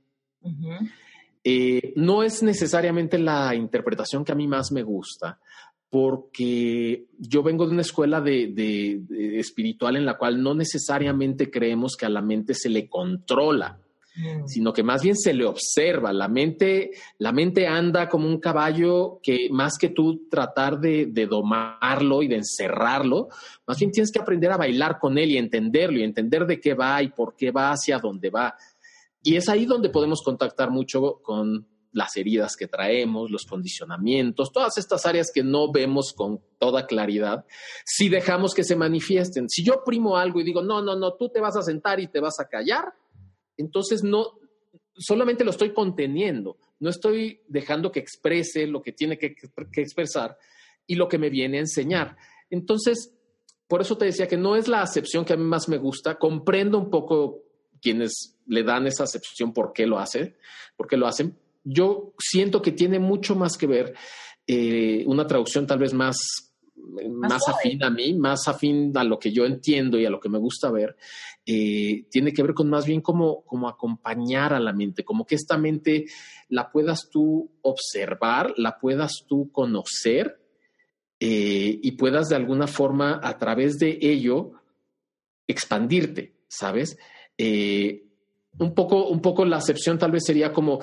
Eh, 1.43 1.93
no 1.95 2.23
es 2.23 2.43
necesariamente 2.43 3.17
la 3.17 3.55
interpretación 3.55 4.23
que 4.23 4.31
a 4.31 4.35
mí 4.35 4.47
más 4.47 4.71
me 4.71 4.83
gusta, 4.83 5.39
porque 5.89 7.07
yo 7.17 7.41
vengo 7.43 7.65
de 7.65 7.73
una 7.73 7.81
escuela 7.81 8.21
de, 8.21 9.01
espiritual 9.39 9.95
en 9.95 10.05
la 10.05 10.17
cual 10.17 10.41
no 10.41 10.53
necesariamente 10.53 11.49
creemos 11.49 11.95
que 11.95 12.05
a 12.05 12.09
la 12.09 12.21
mente 12.21 12.53
se 12.53 12.69
le 12.69 12.87
controla, 12.87 13.79
mm. 14.19 14.47
sino 14.47 14.73
que 14.73 14.83
más 14.83 15.01
bien 15.01 15.15
se 15.15 15.33
le 15.33 15.45
observa. 15.45 16.13
La 16.13 16.27
mente, 16.27 16.91
la 17.17 17.31
mente 17.31 17.67
anda 17.67 18.07
como 18.07 18.27
un 18.27 18.39
caballo 18.39 19.19
que 19.23 19.49
más 19.51 19.77
que 19.77 19.89
tú 19.89 20.27
tratar 20.29 20.79
de, 20.79 21.07
de 21.07 21.25
domarlo 21.25 22.21
y 22.21 22.27
de 22.27 22.37
encerrarlo, 22.37 23.29
más 23.65 23.79
bien 23.79 23.91
tienes 23.91 24.11
que 24.11 24.19
aprender 24.19 24.51
a 24.51 24.57
bailar 24.57 24.99
con 24.99 25.17
él 25.17 25.31
y 25.31 25.37
entenderlo 25.37 25.99
y 25.99 26.03
entender 26.03 26.45
de 26.45 26.59
qué 26.59 26.73
va 26.73 27.01
y 27.01 27.09
por 27.09 27.35
qué 27.35 27.51
va 27.51 27.71
hacia 27.71 27.99
dónde 27.99 28.29
va. 28.29 28.55
Y 29.21 29.35
es 29.35 29.49
ahí 29.49 29.65
donde 29.65 29.89
podemos 29.89 30.21
contactar 30.21 30.69
mucho 30.69 31.19
con 31.21 31.67
las 31.91 32.15
heridas 32.17 32.55
que 32.55 32.67
traemos, 32.67 33.31
los 33.31 33.45
condicionamientos, 33.45 34.51
todas 34.51 34.77
estas 34.77 35.05
áreas 35.05 35.31
que 35.33 35.43
no 35.43 35.71
vemos 35.71 36.13
con 36.13 36.41
toda 36.59 36.85
claridad, 36.85 37.45
si 37.85 38.09
dejamos 38.09 38.53
que 38.53 38.63
se 38.63 38.75
manifiesten. 38.75 39.49
Si 39.49 39.63
yo 39.63 39.83
primo 39.83 40.17
algo 40.17 40.39
y 40.39 40.43
digo, 40.43 40.61
no, 40.61 40.81
no, 40.81 40.95
no, 40.95 41.13
tú 41.15 41.29
te 41.29 41.39
vas 41.39 41.55
a 41.55 41.61
sentar 41.61 41.99
y 41.99 42.07
te 42.07 42.19
vas 42.19 42.39
a 42.39 42.47
callar, 42.47 42.93
entonces 43.59 44.03
no, 44.03 44.39
solamente 44.95 45.43
lo 45.43 45.51
estoy 45.51 45.73
conteniendo, 45.73 46.57
no 46.79 46.89
estoy 46.89 47.41
dejando 47.47 47.91
que 47.91 47.99
exprese 47.99 48.67
lo 48.67 48.81
que 48.81 48.93
tiene 48.93 49.17
que, 49.17 49.35
expresar 49.77 50.37
y 50.87 50.95
lo 50.95 51.07
que 51.07 51.17
me 51.17 51.29
viene 51.29 51.57
a 51.57 51.61
enseñar. 51.61 52.17
Entonces, 52.49 53.13
por 53.67 53.81
eso 53.81 53.97
te 53.97 54.05
decía 54.05 54.27
que 54.27 54.37
no 54.37 54.55
es 54.55 54.67
la 54.67 54.81
acepción 54.81 55.25
que 55.25 55.33
a 55.33 55.37
mí 55.37 55.43
más 55.43 55.69
me 55.69 55.77
gusta, 55.77 56.15
comprendo 56.17 56.77
un 56.77 56.89
poco 56.89 57.43
quienes 57.81 58.37
le 58.47 58.63
dan 58.63 58.87
esa 58.87 59.03
acepción 59.03 59.53
por 59.53 59.73
qué 59.73 59.85
lo 59.85 59.99
hacen, 59.99 60.35
por 60.75 60.87
qué 60.87 60.97
lo 60.97 61.07
hacen, 61.07 61.37
yo 61.63 62.13
siento 62.17 62.61
que 62.61 62.71
tiene 62.71 62.99
mucho 62.99 63.35
más 63.35 63.57
que 63.57 63.67
ver 63.67 63.93
eh, 64.47 65.03
una 65.05 65.27
traducción 65.27 65.67
tal 65.67 65.79
vez 65.79 65.93
más, 65.93 66.17
más, 67.09 67.47
afín 67.47 67.83
a 67.83 67.89
mí, 67.89 68.13
más 68.13 68.47
afín 68.47 68.91
a 68.97 69.03
lo 69.03 69.19
que 69.19 69.31
yo 69.31 69.45
entiendo 69.45 69.99
y 69.99 70.05
a 70.05 70.09
lo 70.09 70.19
que 70.19 70.29
me 70.29 70.37
gusta 70.37 70.71
ver, 70.71 70.95
eh, 71.45 72.05
tiene 72.09 72.33
que 72.33 72.43
ver 72.43 72.53
con 72.53 72.69
más 72.69 72.85
bien 72.85 73.01
como, 73.01 73.43
como 73.45 73.67
acompañar 73.67 74.53
a 74.53 74.59
la 74.59 74.73
mente, 74.73 75.03
como 75.03 75.25
que 75.25 75.35
esta 75.35 75.57
mente 75.57 76.05
la 76.47 76.71
puedas 76.71 77.09
tú 77.09 77.51
observar, 77.61 78.53
la 78.57 78.79
puedas 78.79 79.23
tú 79.27 79.51
conocer 79.51 80.39
eh, 81.19 81.79
y 81.81 81.91
puedas 81.93 82.29
de 82.29 82.35
alguna 82.35 82.67
forma 82.67 83.19
a 83.21 83.37
través 83.37 83.77
de 83.77 83.97
ello 84.01 84.51
expandirte, 85.47 86.35
¿sabes? 86.47 86.97
un 87.37 88.73
poco, 88.73 89.07
un 89.07 89.21
poco 89.21 89.45
la 89.45 89.57
acepción 89.57 89.97
tal 89.97 90.11
vez 90.11 90.25
sería 90.25 90.51
como 90.51 90.79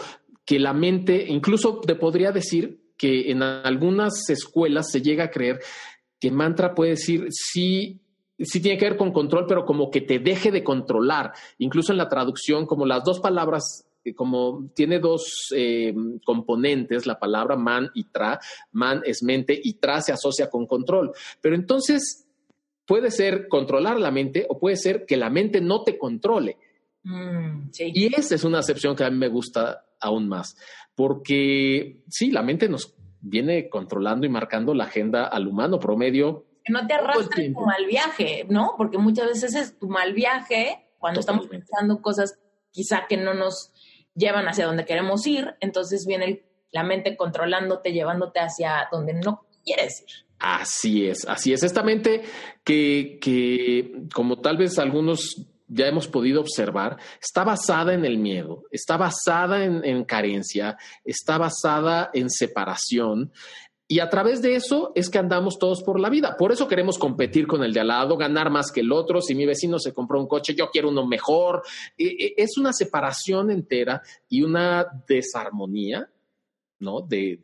que 0.46 0.58
la 0.58 0.72
mente, 0.72 1.26
incluso 1.28 1.80
te 1.80 1.96
podría 1.96 2.32
decir 2.32 2.85
que 2.96 3.30
en 3.30 3.42
algunas 3.42 4.28
escuelas 4.30 4.90
se 4.90 5.02
llega 5.02 5.24
a 5.24 5.30
creer 5.30 5.60
que 6.20 6.30
mantra 6.30 6.74
puede 6.74 6.92
decir 6.92 7.26
sí, 7.30 8.00
sí 8.38 8.60
tiene 8.60 8.78
que 8.78 8.88
ver 8.88 8.96
con 8.96 9.12
control, 9.12 9.46
pero 9.46 9.64
como 9.64 9.90
que 9.90 10.00
te 10.00 10.18
deje 10.18 10.50
de 10.50 10.64
controlar. 10.64 11.32
Incluso 11.58 11.92
en 11.92 11.98
la 11.98 12.08
traducción, 12.08 12.66
como 12.66 12.86
las 12.86 13.04
dos 13.04 13.20
palabras, 13.20 13.86
eh, 14.04 14.14
como 14.14 14.70
tiene 14.74 14.98
dos 14.98 15.48
eh, 15.54 15.94
componentes, 16.24 17.06
la 17.06 17.18
palabra 17.18 17.56
man 17.56 17.90
y 17.94 18.04
tra, 18.04 18.40
man 18.72 19.02
es 19.04 19.22
mente 19.22 19.58
y 19.62 19.74
tra 19.74 20.00
se 20.00 20.12
asocia 20.12 20.48
con 20.48 20.66
control. 20.66 21.12
Pero 21.40 21.54
entonces 21.54 22.26
puede 22.86 23.10
ser 23.10 23.48
controlar 23.48 23.98
la 23.98 24.10
mente 24.10 24.46
o 24.48 24.58
puede 24.58 24.76
ser 24.76 25.04
que 25.06 25.16
la 25.16 25.28
mente 25.28 25.60
no 25.60 25.82
te 25.82 25.98
controle. 25.98 26.56
Mm, 27.02 27.70
y 27.78 28.14
esa 28.14 28.34
es 28.34 28.44
una 28.44 28.60
acepción 28.60 28.96
que 28.96 29.04
a 29.04 29.10
mí 29.10 29.16
me 29.16 29.28
gusta 29.28 29.84
aún 30.00 30.28
más, 30.28 30.56
porque 30.96 32.02
sí, 32.08 32.30
la 32.32 32.42
mente 32.42 32.68
nos 32.68 32.96
viene 33.20 33.68
controlando 33.68 34.26
y 34.26 34.30
marcando 34.30 34.74
la 34.74 34.84
agenda 34.84 35.26
al 35.26 35.46
humano 35.46 35.78
promedio. 35.78 36.46
Que 36.64 36.72
no 36.72 36.86
te 36.86 36.94
arrastres 36.94 37.52
tu 37.52 37.60
mal 37.60 37.86
viaje, 37.86 38.46
¿no? 38.48 38.74
Porque 38.76 38.98
muchas 38.98 39.26
veces 39.28 39.54
es 39.54 39.78
tu 39.78 39.88
mal 39.88 40.12
viaje 40.14 40.88
cuando 40.98 41.20
estamos 41.20 41.46
pensando 41.46 42.02
cosas 42.02 42.38
quizá 42.72 43.06
que 43.08 43.16
no 43.16 43.34
nos 43.34 43.72
llevan 44.14 44.48
hacia 44.48 44.66
donde 44.66 44.84
queremos 44.84 45.26
ir, 45.26 45.54
entonces 45.60 46.06
viene 46.06 46.42
la 46.72 46.82
mente 46.82 47.16
controlándote, 47.16 47.92
llevándote 47.92 48.40
hacia 48.40 48.88
donde 48.90 49.14
no 49.14 49.46
quieres 49.64 50.02
ir. 50.02 50.26
Así 50.38 51.06
es, 51.06 51.26
así 51.26 51.52
es. 51.52 51.62
Esta 51.62 51.82
mente 51.82 52.22
que, 52.64 53.18
que 53.20 54.06
como 54.14 54.40
tal 54.40 54.56
vez 54.56 54.78
algunos 54.78 55.46
ya 55.68 55.86
hemos 55.86 56.08
podido 56.08 56.40
observar, 56.40 56.96
está 57.20 57.44
basada 57.44 57.94
en 57.94 58.04
el 58.04 58.18
miedo, 58.18 58.64
está 58.70 58.96
basada 58.96 59.64
en, 59.64 60.04
carencia, 60.04 60.76
está 61.04 61.38
basada 61.38 62.10
en 62.12 62.30
separación. 62.30 63.32
Y 63.88 64.00
a 64.00 64.10
través 64.10 64.42
de 64.42 64.56
eso 64.56 64.90
es 64.96 65.08
que 65.08 65.18
andamos 65.18 65.58
todos 65.58 65.82
por 65.82 66.00
la 66.00 66.10
vida. 66.10 66.36
Por 66.36 66.50
eso 66.50 66.66
queremos 66.66 66.98
competir 66.98 67.46
con 67.46 67.62
el 67.62 67.72
de 67.72 67.80
al 67.80 67.88
lado, 67.88 68.16
ganar 68.16 68.50
más 68.50 68.72
que 68.72 68.80
el 68.80 68.90
otro. 68.90 69.20
Si 69.20 69.34
mi 69.34 69.46
vecino 69.46 69.78
se 69.78 69.92
compró 69.92 70.18
un 70.20 70.26
coche, 70.26 70.54
yo 70.56 70.70
quiero 70.70 70.88
uno 70.88 71.06
mejor. 71.06 71.62
E, 71.96 72.04
e, 72.04 72.34
es 72.36 72.58
una 72.58 72.72
separación 72.72 73.50
entera 73.52 74.02
y 74.28 74.42
una 74.42 74.86
desarmonía, 75.06 76.10
¿no? 76.80 77.00
de, 77.00 77.38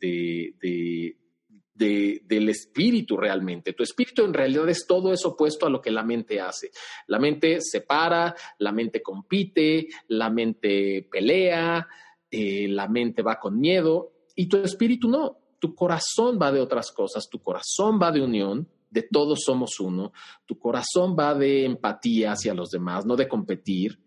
del 1.75 2.49
espíritu 2.49 3.17
realmente. 3.17 3.73
Tu 3.73 3.83
espíritu 3.83 4.25
en 4.25 4.35
realidad 4.35 4.69
es 4.69 4.87
todo 4.87 5.13
eso 5.13 5.31
opuesto 5.31 5.67
a 5.67 5.71
lo 5.71 5.81
que 5.81 5.91
la 5.91 6.03
mente 6.03 6.41
hace. 6.41 6.71
La 7.07 7.19
mente 7.19 7.61
separa, 7.61 8.35
la 8.59 8.73
mente 8.73 9.03
compite, 9.03 9.89
la 10.09 10.31
mente 10.31 11.09
pelea, 11.11 11.87
eh, 12.31 12.69
la 12.69 12.89
mente 12.89 13.23
va 13.23 13.39
con 13.39 13.59
miedo 13.59 14.13
y 14.37 14.47
tu 14.47 14.59
espíritu 14.59 15.09
no. 15.09 15.39
Tu 15.59 15.75
corazón 15.75 16.39
va 16.41 16.51
de 16.51 16.61
otras 16.61 16.91
cosas, 16.93 17.29
tu 17.31 17.41
corazón 17.41 17.99
va 18.01 18.11
de 18.11 18.21
unión, 18.21 18.69
de 18.91 19.03
todos 19.03 19.41
somos 19.45 19.81
uno, 19.81 20.13
tu 20.45 20.59
corazón 20.59 21.17
va 21.19 21.35
de 21.35 21.65
empatía 21.65 22.33
hacia 22.33 22.53
los 22.53 22.71
demás, 22.71 23.07
no 23.07 23.17
de 23.17 23.29
competir, 23.29 24.01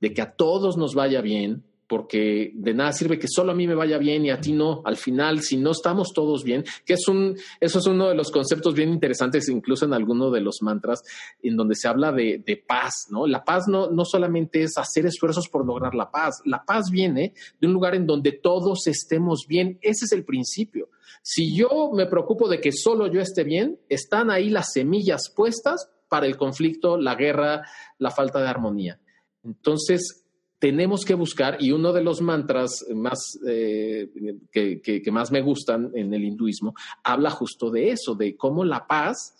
de 0.00 0.12
que 0.12 0.22
a 0.22 0.34
todos 0.34 0.76
nos 0.76 0.94
vaya 0.94 1.20
bien, 1.20 1.64
porque 1.92 2.52
de 2.54 2.72
nada 2.72 2.90
sirve 2.94 3.18
que 3.18 3.28
solo 3.28 3.52
a 3.52 3.54
mí 3.54 3.66
me 3.66 3.74
vaya 3.74 3.98
bien 3.98 4.24
y 4.24 4.30
a 4.30 4.40
ti 4.40 4.54
no. 4.54 4.80
Al 4.86 4.96
final, 4.96 5.42
si 5.42 5.58
no 5.58 5.72
estamos 5.72 6.14
todos 6.14 6.42
bien, 6.42 6.64
que 6.86 6.94
es 6.94 7.06
un, 7.06 7.36
eso 7.60 7.80
es 7.80 7.86
uno 7.86 8.08
de 8.08 8.14
los 8.14 8.30
conceptos 8.30 8.72
bien 8.72 8.88
interesantes, 8.88 9.46
incluso 9.50 9.84
en 9.84 9.92
alguno 9.92 10.30
de 10.30 10.40
los 10.40 10.62
mantras, 10.62 11.02
en 11.42 11.54
donde 11.54 11.74
se 11.74 11.88
habla 11.88 12.10
de, 12.10 12.64
paz, 12.66 13.08
¿no? 13.10 13.26
La 13.26 13.44
paz 13.44 13.64
no, 13.68 13.90
no 13.90 14.06
solamente 14.06 14.62
es 14.62 14.78
hacer 14.78 15.04
esfuerzos 15.04 15.50
por 15.50 15.66
lograr 15.66 15.94
la 15.94 16.10
paz, 16.10 16.40
la 16.46 16.64
paz 16.64 16.88
viene 16.90 17.34
de 17.60 17.66
un 17.66 17.74
lugar 17.74 17.94
en 17.94 18.06
donde 18.06 18.32
todos 18.32 18.86
estemos 18.86 19.44
bien. 19.46 19.78
Ese 19.82 20.06
es 20.06 20.12
el 20.12 20.24
principio. 20.24 20.88
Si 21.20 21.54
yo 21.54 21.90
me 21.92 22.06
preocupo 22.06 22.48
de 22.48 22.58
que 22.58 22.72
solo 22.72 23.06
yo 23.06 23.20
esté 23.20 23.44
bien, 23.44 23.78
están 23.90 24.30
ahí 24.30 24.48
las 24.48 24.72
semillas 24.72 25.28
puestas 25.28 25.90
para 26.08 26.24
el 26.24 26.38
conflicto, 26.38 26.96
la 26.96 27.16
guerra, 27.16 27.66
la 27.98 28.10
falta 28.10 28.40
de 28.40 28.48
armonía. 28.48 28.98
Entonces, 29.44 30.21
tenemos 30.62 31.04
que 31.04 31.14
buscar, 31.14 31.56
y 31.58 31.72
uno 31.72 31.92
de 31.92 32.04
los 32.04 32.20
mantras 32.20 32.86
más 32.94 33.36
eh, 33.44 34.08
que, 34.52 35.02
más 35.10 35.32
me 35.32 35.40
gustan 35.40 35.90
en 35.92 36.14
el 36.14 36.22
hinduismo, 36.22 36.72
habla 37.02 37.30
justo 37.30 37.68
de 37.68 37.90
eso, 37.90 38.14
de 38.14 38.36
cómo 38.36 38.64
la 38.64 38.86
paz 38.86 39.34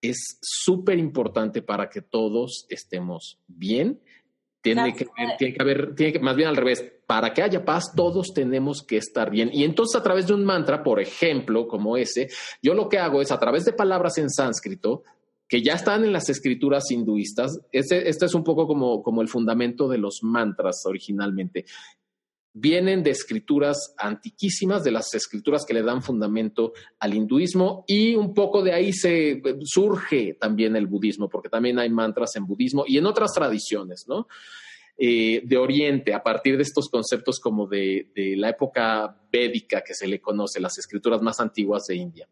es 0.00 0.38
súper 0.40 0.98
importante 0.98 1.60
para 1.60 1.90
que 1.90 2.00
todos 2.00 2.64
estemos 2.70 3.38
bien. 3.46 4.00
Tiene 4.62 4.94
que, 4.94 5.06
tiene 5.36 5.52
que, 5.52 5.62
haber, 5.62 5.94
tiene 5.94 6.14
que, 6.14 6.20
más 6.20 6.36
bien 6.36 6.48
al 6.48 6.56
revés, 6.56 6.82
para 7.06 7.34
que 7.34 7.42
haya 7.42 7.66
paz, 7.66 7.92
todos 7.94 8.32
tenemos 8.32 8.82
que 8.82 8.96
estar 8.96 9.30
bien. 9.30 9.50
Y 9.52 9.64
entonces 9.64 10.00
a 10.00 10.02
través 10.02 10.26
de 10.26 10.32
un 10.32 10.46
mantra, 10.46 10.82
por 10.82 11.00
ejemplo, 11.00 11.68
como 11.68 11.98
ese, 11.98 12.28
yo 12.62 12.72
lo 12.72 12.88
que 12.88 12.96
hago 12.96 13.20
es 13.20 13.30
a 13.30 13.38
través 13.38 13.66
de 13.66 13.74
palabras 13.74 14.16
en 14.16 14.30
sánscrito, 14.30 15.02
que 15.52 15.60
ya 15.60 15.74
están 15.74 16.02
en 16.02 16.14
las 16.14 16.30
escrituras 16.30 16.90
hinduistas. 16.90 17.60
Este, 17.72 18.08
es 18.08 18.34
un 18.34 18.42
poco 18.42 18.66
como, 18.66 19.02
como 19.02 19.20
el 19.20 19.28
fundamento 19.28 19.86
de 19.86 19.98
los 19.98 20.20
mantras 20.22 20.80
originalmente. 20.86 21.66
Vienen 22.54 23.02
de 23.02 23.10
escrituras 23.10 23.94
antiquísimas, 23.98 24.82
de 24.82 24.92
las 24.92 25.12
escrituras 25.12 25.66
que 25.66 25.74
le 25.74 25.82
dan 25.82 26.02
fundamento 26.02 26.72
al 26.98 27.12
hinduismo 27.12 27.84
y 27.86 28.14
un 28.14 28.32
poco 28.32 28.62
de 28.62 28.72
ahí 28.72 28.94
se 28.94 29.42
surge 29.64 30.38
también 30.40 30.74
el 30.74 30.86
budismo, 30.86 31.28
porque 31.28 31.50
también 31.50 31.78
hay 31.78 31.90
mantras 31.90 32.34
en 32.36 32.46
budismo 32.46 32.84
y 32.86 32.96
en 32.96 33.04
otras 33.04 33.32
tradiciones, 33.34 34.06
¿no? 34.08 34.28
Eh, 34.96 35.42
de 35.44 35.58
Oriente, 35.58 36.14
a 36.14 36.22
partir 36.22 36.56
de 36.56 36.62
estos 36.62 36.88
conceptos 36.88 37.38
como 37.38 37.66
de, 37.66 38.10
de 38.14 38.36
la 38.38 38.48
época 38.48 39.20
védica 39.30 39.82
que 39.82 39.92
se 39.92 40.08
le 40.08 40.18
conoce, 40.18 40.60
las 40.60 40.78
escrituras 40.78 41.20
más 41.20 41.40
antiguas 41.40 41.84
de 41.84 41.96
India. 41.96 42.26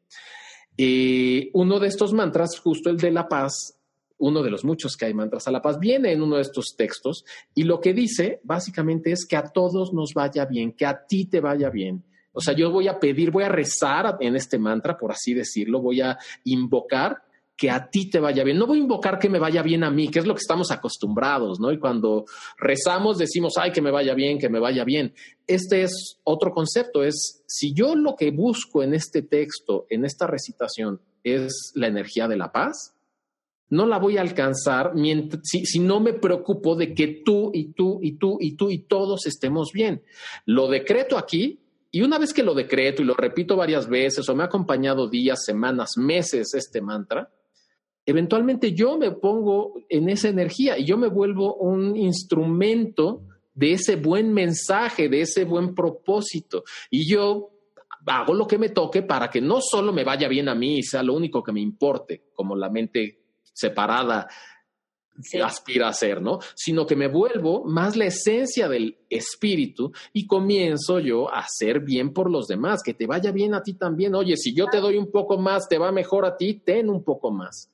Eh, 0.83 1.51
uno 1.53 1.79
de 1.79 1.89
estos 1.89 2.15
mantras, 2.15 2.59
justo 2.59 2.89
el 2.89 2.97
de 2.97 3.11
la 3.11 3.29
paz, 3.29 3.79
uno 4.17 4.43
de 4.43 4.51
los 4.51 4.65
muchos 4.65 4.97
que 4.97 5.05
hay 5.05 5.13
mantras 5.13 5.47
a 5.47 5.51
la 5.51 5.61
paz, 5.61 5.79
viene 5.79 6.11
en 6.11 6.23
uno 6.23 6.37
de 6.37 6.41
estos 6.41 6.75
textos 6.75 7.27
y 7.55 7.65
lo 7.65 7.83
que 7.83 7.93
dice 7.93 8.41
básicamente 8.45 9.13
es 9.13 9.27
que 9.27 9.37
a 9.37 9.43
todos 9.43 9.93
nos 9.93 10.15
vaya 10.15 10.47
bien, 10.47 10.73
que 10.73 10.87
a 10.87 11.05
ti 11.07 11.27
te 11.27 11.41
vaya 11.41 11.69
bien. 11.69 12.03
O 12.33 12.41
sea, 12.41 12.55
yo 12.55 12.71
voy 12.71 12.89
a 12.89 12.99
pedir, 12.99 13.31
voy 13.31 13.45
a 13.45 13.51
rezar 13.51 14.17
en 14.21 14.37
este 14.37 14.59
mantra, 14.59 14.97
por 14.97 15.13
así 15.13 15.35
decirlo, 15.35 15.83
voy 15.83 16.01
a 16.01 16.17
invocar 16.45 17.25
que 17.61 17.71
a 17.71 17.91
ti 17.91 18.09
te 18.09 18.21
vaya 18.21 18.43
bien. 18.43 18.57
No 18.57 18.67
voy 18.67 18.79
a 18.79 18.81
invocar 18.81 19.19
que 19.19 19.29
me 19.29 19.39
vaya 19.39 19.63
bien 19.63 19.85
a 19.85 19.91
mí, 19.91 20.09
que 20.09 20.19
es 20.19 20.27
lo 20.27 20.33
que 20.33 20.41
estamos 20.41 20.71
acostumbrados, 20.71 21.61
¿no? 21.61 21.71
Y 21.71 21.79
cuando 21.79 22.25
rezamos 22.57 23.19
decimos, 23.19 23.53
ay, 23.59 23.71
que 23.71 23.83
me 23.83 23.91
vaya 23.91 24.15
bien, 24.15 24.39
que 24.39 24.49
me 24.49 24.59
vaya 24.59 24.83
bien. 24.83 25.13
Este 25.47 25.83
es 25.83 26.19
otro 26.25 26.53
concepto, 26.53 27.05
es 27.05 27.43
si 27.47 27.75
yo 27.75 27.95
lo 27.97 28.17
que 28.17 28.31
busco 28.31 28.83
en 28.83 28.95
este 28.95 29.21
texto, 29.21 29.85
en 29.91 30.07
esta 30.07 30.27
recitación, 30.27 31.03
es 31.23 31.73
la 31.75 31.89
energía 31.89 32.29
de 32.29 32.39
la 32.39 32.51
paz, 32.51 32.95
no 33.69 33.85
la 33.85 33.99
voy 33.99 34.17
a 34.17 34.23
alcanzar 34.23 34.95
si, 35.43 35.67
si, 35.67 35.81
no 35.81 36.01
me 36.01 36.15
preocupo 36.15 36.77
de 36.77 36.95
que 36.95 37.23
tú 37.23 37.51
y 37.53 37.75
tú 37.75 37.99
y 38.01 38.13
tú 38.13 38.39
y 38.41 38.57
tú 38.57 38.71
y 38.71 38.79
todos 38.79 39.27
estemos 39.27 39.73
bien. 39.75 40.03
Lo 40.47 40.69
decreto 40.69 41.19
aquí 41.19 41.61
y 41.91 42.01
una 42.01 42.19
vez 42.19 42.33
que 42.33 42.43
lo 42.43 42.55
decreto 42.55 43.03
y 43.03 43.05
lo 43.05 43.13
repito 43.13 43.55
varias 43.55 43.87
veces 43.87 44.27
o 44.31 44.35
me 44.35 44.45
ha 44.45 44.47
acompañado 44.47 45.11
días, 45.11 45.45
semanas, 45.45 45.91
meses 45.99 46.55
este 46.55 46.81
mantra, 46.81 47.31
eventualmente 48.11 48.73
yo 48.73 48.99
me 48.99 49.11
pongo 49.13 49.75
en 49.89 50.09
esa 50.09 50.29
energía 50.29 50.79
y 50.79 50.85
yo 50.85 50.97
me 50.97 51.09
vuelvo 51.09 51.55
un 51.57 51.97
instrumento 51.97 53.23
de 53.55 53.73
ese 53.73 53.97
buen 53.97 54.33
mensaje, 54.33 55.09
de 55.09 55.23
ese 55.23 55.45
buen 55.45 55.75
propósito. 55.75 56.65
Y 56.91 57.11
yo 57.11 57.51
hago 58.07 58.35
lo 58.35 58.47
que 58.47 58.59
me 58.59 58.71
toque 58.71 59.03
para 59.03 59.29
que 59.31 59.41
no 59.41 59.61
solo 59.61 59.93
me 59.93 60.05
vaya 60.05 60.29
bien 60.29 60.49
a 60.49 60.55
mí 60.55 60.79
y 60.79 60.83
sea 60.83 61.03
lo 61.03 61.15
único 61.15 61.43
que 61.43 61.53
me 61.53 61.61
importe, 61.61 62.31
como 62.35 62.57
la 62.57 62.71
mente 62.71 63.21
separada 63.53 64.29
aspira 65.43 65.89
a 65.89 65.93
ser, 65.93 66.23
¿no? 66.23 66.39
Sino 66.55 66.87
que 66.87 66.97
me 66.97 67.09
vuelvo 67.09 67.65
más 67.65 67.97
la 67.97 68.07
esencia 68.07 68.69
del 68.69 68.99
espíritu 69.09 69.93
y 70.13 70.27
comienzo 70.27 70.99
yo 70.99 71.33
a 71.33 71.41
hacer 71.41 71.81
bien 71.81 72.13
por 72.13 72.31
los 72.31 72.47
demás, 72.47 72.83
que 72.83 72.95
te 72.95 73.07
vaya 73.07 73.31
bien 73.33 73.55
a 73.55 73.63
ti 73.63 73.75
también. 73.75 74.15
Oye, 74.15 74.37
si 74.37 74.55
yo 74.55 74.67
te 74.67 74.81
doy 74.81 74.97
un 74.97 75.11
poco 75.11 75.39
más, 75.39 75.69
te 75.69 75.79
va 75.79 75.93
mejor 75.93 76.25
a 76.25 76.37
ti, 76.37 76.55
ten 76.55 76.89
un 76.89 77.05
poco 77.05 77.31
más. 77.31 77.71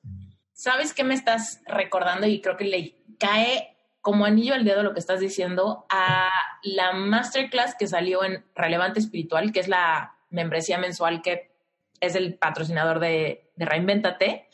¿Sabes 0.57 0.95
qué 0.95 1.05
me 1.05 1.15
estás 1.15 1.61
recordando? 1.67 2.27
Y 2.27 2.41
creo 2.41 2.57
que 2.57 2.65
le 2.65 2.97
cae 3.19 3.77
como 4.01 4.25
anillo 4.25 4.55
al 4.55 4.65
dedo 4.65 4.83
lo 4.83 4.95
que 4.95 5.01
estás 5.01 5.21
diciendo 5.21 5.85
a 5.91 6.31
la 6.63 6.93
masterclass 6.93 7.75
que 7.79 7.87
salió 7.87 8.25
en 8.25 8.43
Relevante 8.55 8.99
Espiritual, 8.99 9.53
que 9.53 9.61
es 9.61 9.69
la 9.69 10.17
membresía 10.31 10.79
mensual 10.79 11.21
que 11.21 11.53
es 12.01 12.15
el 12.15 12.39
patrocinador 12.39 13.01
de, 13.01 13.51
de 13.57 13.65
Reinventate 13.67 14.49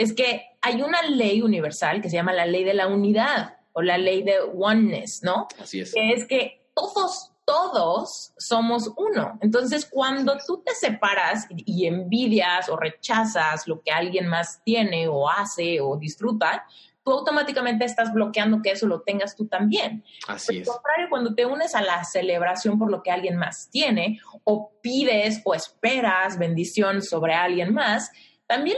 es 0.00 0.14
que 0.14 0.56
hay 0.62 0.80
una 0.80 1.02
ley 1.02 1.42
universal 1.42 2.00
que 2.00 2.08
se 2.08 2.16
llama 2.16 2.32
la 2.32 2.46
ley 2.46 2.64
de 2.64 2.72
la 2.72 2.86
unidad 2.86 3.58
o 3.72 3.82
la 3.82 3.98
ley 3.98 4.22
de 4.22 4.38
oneness, 4.40 5.22
¿no? 5.22 5.46
Así 5.60 5.80
es. 5.80 5.92
Que 5.92 6.12
es 6.12 6.26
que 6.26 6.70
todos, 6.74 7.29
todos 7.50 8.32
somos 8.38 8.92
uno. 8.96 9.36
Entonces, 9.40 9.84
cuando 9.90 10.38
tú 10.46 10.62
te 10.64 10.72
separas 10.72 11.48
y 11.50 11.84
envidias 11.86 12.68
o 12.68 12.76
rechazas 12.76 13.66
lo 13.66 13.82
que 13.82 13.90
alguien 13.90 14.28
más 14.28 14.62
tiene 14.62 15.08
o 15.08 15.28
hace 15.28 15.80
o 15.80 15.96
disfruta, 15.96 16.64
tú 17.02 17.10
automáticamente 17.10 17.84
estás 17.84 18.12
bloqueando 18.12 18.62
que 18.62 18.70
eso 18.70 18.86
lo 18.86 19.00
tengas 19.00 19.34
tú 19.34 19.48
también. 19.48 20.04
Así 20.28 20.58
es. 20.58 20.68
contrario, 20.68 21.08
cuando 21.10 21.34
te 21.34 21.44
unes 21.44 21.74
a 21.74 21.82
la 21.82 22.04
celebración 22.04 22.78
por 22.78 22.88
lo 22.88 23.02
que 23.02 23.10
alguien 23.10 23.36
más 23.36 23.68
tiene 23.68 24.20
o 24.44 24.70
pides 24.80 25.42
o 25.44 25.52
esperas 25.52 26.38
bendición 26.38 27.02
sobre 27.02 27.34
alguien 27.34 27.74
más, 27.74 28.12
también 28.46 28.76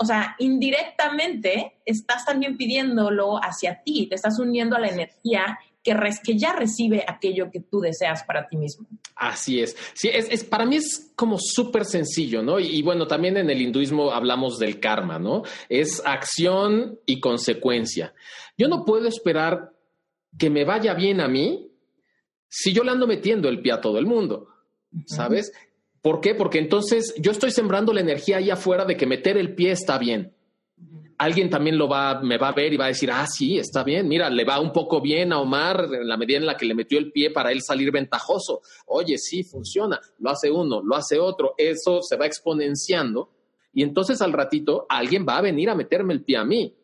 o 0.00 0.04
sea, 0.04 0.34
indirectamente 0.40 1.78
estás 1.84 2.24
también 2.24 2.56
pidiéndolo 2.56 3.36
hacia 3.36 3.80
ti, 3.84 4.08
te 4.08 4.16
estás 4.16 4.40
uniendo 4.40 4.74
a 4.74 4.80
la 4.80 4.88
energía 4.88 5.56
que, 5.86 5.96
que 6.24 6.36
ya 6.36 6.52
recibe 6.52 7.04
aquello 7.06 7.50
que 7.52 7.60
tú 7.60 7.80
deseas 7.80 8.24
para 8.24 8.48
ti 8.48 8.56
mismo. 8.56 8.88
Así 9.14 9.60
es. 9.60 9.76
Sí, 9.94 10.10
es, 10.12 10.42
para 10.44 10.66
mí 10.66 10.76
es 10.76 11.12
como 11.14 11.38
súper 11.38 11.84
sencillo, 11.84 12.42
¿no? 12.42 12.58
Y, 12.58 12.66
y, 12.66 12.82
bueno, 12.82 13.06
también 13.06 13.36
en 13.36 13.48
el 13.48 13.62
hinduismo 13.62 14.10
hablamos 14.10 14.58
del 14.58 14.80
karma, 14.80 15.20
¿no? 15.20 15.44
Es 15.68 16.02
acción 16.04 16.98
y 17.06 17.20
consecuencia. 17.20 18.12
Yo 18.58 18.66
no 18.66 18.84
puedo 18.84 19.06
esperar 19.06 19.72
que 20.36 20.50
me 20.50 20.64
vaya 20.64 20.92
bien 20.94 21.20
a 21.20 21.28
mí 21.28 21.70
si 22.48 22.72
yo 22.72 22.82
le 22.82 22.90
ando 22.90 23.06
metiendo 23.06 23.48
el 23.48 23.60
pie 23.60 23.72
a 23.72 23.80
todo 23.80 23.98
el 23.98 24.06
mundo, 24.06 24.48
¿sabes? 25.06 25.52
¿Por 26.02 26.20
qué? 26.20 26.34
Porque 26.34 26.58
entonces 26.58 27.14
yo 27.18 27.32
estoy 27.32 27.50
sembrando 27.50 27.92
la 27.92 28.00
energía 28.00 28.38
ahí 28.38 28.50
afuera 28.50 28.84
de 28.84 28.96
que 28.96 29.06
meter 29.06 29.36
el 29.36 29.54
pie 29.54 29.72
está 29.72 29.98
bien. 29.98 30.35
Alguien 31.18 31.48
también 31.48 31.78
lo 31.78 31.88
va, 31.88 32.20
me 32.20 32.36
va 32.36 32.48
a 32.48 32.52
ver 32.52 32.74
y 32.74 32.76
va 32.76 32.84
a 32.84 32.88
decir, 32.88 33.10
ah, 33.10 33.26
sí, 33.26 33.58
está 33.58 33.82
bien. 33.82 34.06
Mira, 34.06 34.28
le 34.28 34.44
va 34.44 34.60
un 34.60 34.72
poco 34.72 35.00
bien 35.00 35.32
a 35.32 35.40
Omar 35.40 35.88
en 35.90 36.06
la 36.06 36.18
medida 36.18 36.36
en 36.36 36.46
la 36.46 36.56
que 36.56 36.66
le 36.66 36.74
metió 36.74 36.98
el 36.98 37.10
pie 37.10 37.30
para 37.30 37.52
él 37.52 37.62
salir 37.62 37.90
ventajoso. 37.90 38.60
Oye, 38.86 39.16
sí, 39.16 39.42
funciona. 39.42 39.98
Lo 40.18 40.30
hace 40.30 40.50
uno, 40.50 40.82
lo 40.82 40.94
hace 40.94 41.18
otro. 41.18 41.54
Eso 41.56 42.02
se 42.02 42.16
va 42.16 42.26
exponenciando. 42.26 43.30
Y 43.72 43.82
entonces 43.82 44.20
al 44.20 44.34
ratito 44.34 44.84
alguien 44.90 45.24
va 45.26 45.38
a 45.38 45.42
venir 45.42 45.70
a 45.70 45.74
meterme 45.74 46.12
el 46.12 46.22
pie 46.22 46.36
a 46.36 46.44
mí. 46.44 46.74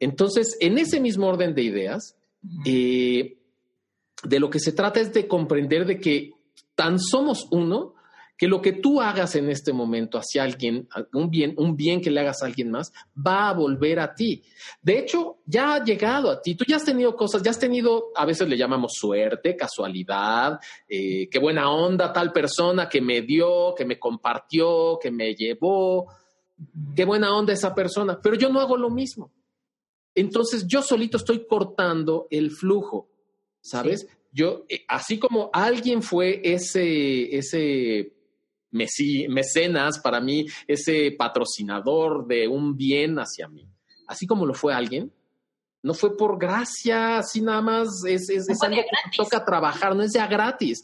Entonces, 0.00 0.56
en 0.60 0.78
ese 0.78 1.00
mismo 1.00 1.26
orden 1.26 1.54
de 1.54 1.62
ideas, 1.62 2.16
eh, 2.64 3.38
de 4.22 4.40
lo 4.40 4.50
que 4.50 4.58
se 4.58 4.72
trata 4.72 5.00
es 5.00 5.12
de 5.12 5.26
comprender 5.26 5.86
de 5.86 6.00
que 6.00 6.32
tan 6.74 6.98
somos 6.98 7.48
uno 7.50 7.95
que 8.36 8.46
lo 8.46 8.60
que 8.60 8.72
tú 8.72 9.00
hagas 9.00 9.34
en 9.34 9.48
este 9.48 9.72
momento 9.72 10.18
hacia 10.18 10.42
alguien, 10.42 10.88
un 11.12 11.30
bien, 11.30 11.54
un 11.56 11.74
bien 11.74 12.00
que 12.00 12.10
le 12.10 12.20
hagas 12.20 12.42
a 12.42 12.46
alguien 12.46 12.70
más, 12.70 12.92
va 13.14 13.48
a 13.48 13.54
volver 13.54 13.98
a 13.98 14.14
ti. 14.14 14.42
De 14.82 14.98
hecho, 14.98 15.38
ya 15.46 15.74
ha 15.74 15.84
llegado 15.84 16.30
a 16.30 16.42
ti. 16.42 16.54
Tú 16.54 16.64
ya 16.68 16.76
has 16.76 16.84
tenido 16.84 17.16
cosas, 17.16 17.42
ya 17.42 17.50
has 17.50 17.58
tenido, 17.58 18.12
a 18.14 18.26
veces 18.26 18.48
le 18.48 18.58
llamamos 18.58 18.92
suerte, 18.94 19.56
casualidad, 19.56 20.60
eh, 20.86 21.28
qué 21.30 21.38
buena 21.38 21.70
onda 21.70 22.12
tal 22.12 22.32
persona 22.32 22.88
que 22.88 23.00
me 23.00 23.22
dio, 23.22 23.74
que 23.74 23.86
me 23.86 23.98
compartió, 23.98 24.98
que 25.00 25.10
me 25.10 25.34
llevó. 25.34 26.06
Qué 26.94 27.04
buena 27.04 27.34
onda 27.34 27.54
esa 27.54 27.74
persona. 27.74 28.20
Pero 28.22 28.36
yo 28.36 28.50
no 28.50 28.60
hago 28.60 28.76
lo 28.76 28.90
mismo. 28.90 29.32
Entonces 30.14 30.66
yo 30.66 30.82
solito 30.82 31.16
estoy 31.16 31.46
cortando 31.46 32.26
el 32.30 32.50
flujo, 32.50 33.08
¿sabes? 33.60 34.06
yo, 34.36 34.66
eh, 34.68 34.84
así 34.86 35.18
como 35.18 35.48
alguien 35.50 36.02
fue 36.02 36.42
ese, 36.44 37.34
ese 37.34 38.15
mecenas 38.70 39.98
para 40.00 40.20
mí, 40.20 40.46
ese 40.66 41.14
patrocinador 41.16 42.26
de 42.26 42.48
un 42.48 42.76
bien 42.76 43.16
hacia 43.16 43.48
mí, 43.48 43.68
así 44.06 44.26
como 44.26 44.46
lo 44.46 44.54
fue 44.54 44.74
alguien, 44.74 45.12
no 45.82 45.94
fue 45.94 46.16
por 46.16 46.38
gracia, 46.38 47.18
así 47.18 47.40
nada 47.40 47.62
más, 47.62 47.88
es, 48.06 48.28
es, 48.28 48.48
algo 48.62 48.76
que 48.76 48.82
me 48.82 49.12
toca 49.16 49.44
trabajar, 49.44 49.94
no 49.94 50.02
es 50.02 50.12
ya 50.12 50.26
gratis, 50.26 50.82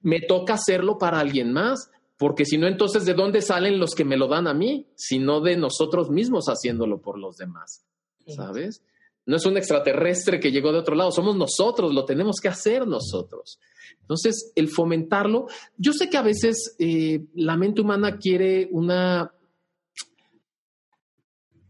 me 0.00 0.20
toca 0.20 0.54
hacerlo 0.54 0.98
para 0.98 1.18
alguien 1.18 1.52
más, 1.52 1.90
porque 2.16 2.44
si 2.44 2.56
no, 2.56 2.66
entonces, 2.66 3.04
¿de 3.04 3.14
dónde 3.14 3.42
salen 3.42 3.78
los 3.78 3.94
que 3.94 4.04
me 4.04 4.16
lo 4.16 4.26
dan 4.26 4.46
a 4.46 4.54
mí? 4.54 4.86
Sino 4.94 5.40
de 5.40 5.56
nosotros 5.56 6.10
mismos 6.10 6.46
haciéndolo 6.46 7.02
por 7.02 7.18
los 7.18 7.36
demás, 7.36 7.84
¿sabes? 8.26 8.82
No 9.26 9.36
es 9.36 9.44
un 9.44 9.56
extraterrestre 9.56 10.40
que 10.40 10.52
llegó 10.52 10.72
de 10.72 10.78
otro 10.78 10.94
lado, 10.94 11.10
somos 11.10 11.36
nosotros, 11.36 11.92
lo 11.92 12.04
tenemos 12.04 12.36
que 12.40 12.48
hacer 12.48 12.86
nosotros. 12.86 13.58
Entonces, 14.00 14.52
el 14.54 14.68
fomentarlo, 14.68 15.46
yo 15.76 15.92
sé 15.92 16.08
que 16.08 16.16
a 16.16 16.22
veces 16.22 16.76
eh, 16.78 17.24
la 17.34 17.56
mente 17.56 17.80
humana 17.80 18.18
quiere 18.18 18.68
una, 18.70 19.32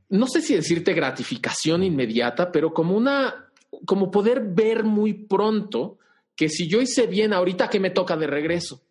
no 0.09 0.26
sé 0.26 0.42
si 0.42 0.55
decirte 0.55 0.92
gratificación 0.92 1.83
inmediata, 1.83 2.52
pero 2.52 2.72
como 2.72 2.96
una, 2.96 3.50
como 3.87 4.11
poder 4.11 4.42
ver 4.42 4.85
muy 4.85 5.14
pronto 5.14 5.98
que 6.35 6.48
si 6.48 6.68
yo 6.68 6.81
hice 6.81 7.07
bien 7.07 7.33
ahorita, 7.33 7.70
que 7.70 7.81
me 7.81 7.90
toca 7.90 8.16
de 8.16 8.26
regreso? 8.26 8.83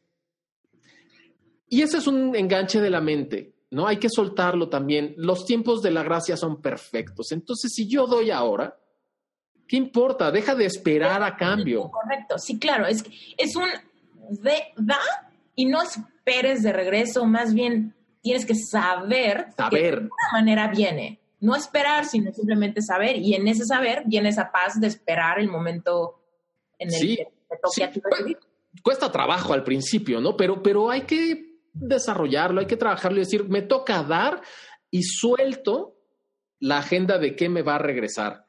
Y 1.69 1.81
ese 1.81 1.97
es 1.97 2.07
un 2.07 2.35
enganche 2.35 2.81
de 2.81 2.89
la 2.89 3.01
mente. 3.01 3.53
¿no? 3.71 3.87
Hay 3.87 3.97
que 3.97 4.09
soltarlo 4.09 4.69
también. 4.69 5.13
Los 5.17 5.45
tiempos 5.45 5.81
de 5.81 5.91
la 5.91 6.03
gracia 6.03 6.37
son 6.37 6.61
perfectos. 6.61 7.31
Entonces, 7.31 7.73
si 7.73 7.87
yo 7.87 8.07
doy 8.07 8.31
ahora, 8.31 8.77
¿qué 9.67 9.77
importa? 9.77 10.31
Deja 10.31 10.55
de 10.55 10.65
esperar 10.65 11.23
a 11.23 11.35
cambio. 11.35 11.89
Correcto, 11.89 12.37
sí, 12.37 12.59
claro. 12.59 12.85
Es, 12.85 13.03
es 13.37 13.55
un 13.55 13.67
da 14.77 14.99
y 15.55 15.65
no 15.65 15.81
esperes 15.81 16.63
de 16.63 16.73
regreso, 16.73 17.25
más 17.25 17.53
bien 17.53 17.93
tienes 18.21 18.45
que 18.45 18.55
saber, 18.55 19.47
saber. 19.55 19.69
que 19.69 19.81
de 19.81 19.87
alguna 19.97 20.31
manera 20.33 20.67
viene. 20.69 21.19
No 21.39 21.55
esperar, 21.55 22.05
sino 22.05 22.33
simplemente 22.33 22.81
saber. 22.81 23.17
Y 23.17 23.35
en 23.35 23.47
ese 23.47 23.65
saber 23.65 24.03
viene 24.05 24.29
esa 24.29 24.51
paz 24.51 24.79
de 24.79 24.87
esperar 24.87 25.39
el 25.39 25.47
momento 25.47 26.19
en 26.79 26.93
el 26.93 26.99
que 26.99 27.27
te 27.49 27.57
toque 27.61 27.83
a 27.83 27.91
ti 27.91 28.01
Cuesta 28.81 29.11
trabajo 29.11 29.53
al 29.53 29.63
principio, 29.63 30.19
¿no? 30.19 30.35
Pero, 30.35 30.61
pero 30.61 30.89
hay 30.89 31.01
que 31.01 31.59
desarrollarlo, 31.73 32.61
hay 32.61 32.67
que 32.67 32.77
trabajarlo 32.77 33.17
y 33.17 33.21
decir, 33.23 33.47
me 33.47 33.61
toca 33.61 34.03
dar 34.03 34.41
y 34.89 35.03
suelto 35.03 35.95
la 36.59 36.79
agenda 36.79 37.17
de 37.17 37.35
qué 37.35 37.47
me 37.49 37.61
va 37.61 37.75
a 37.75 37.79
regresar. 37.79 38.44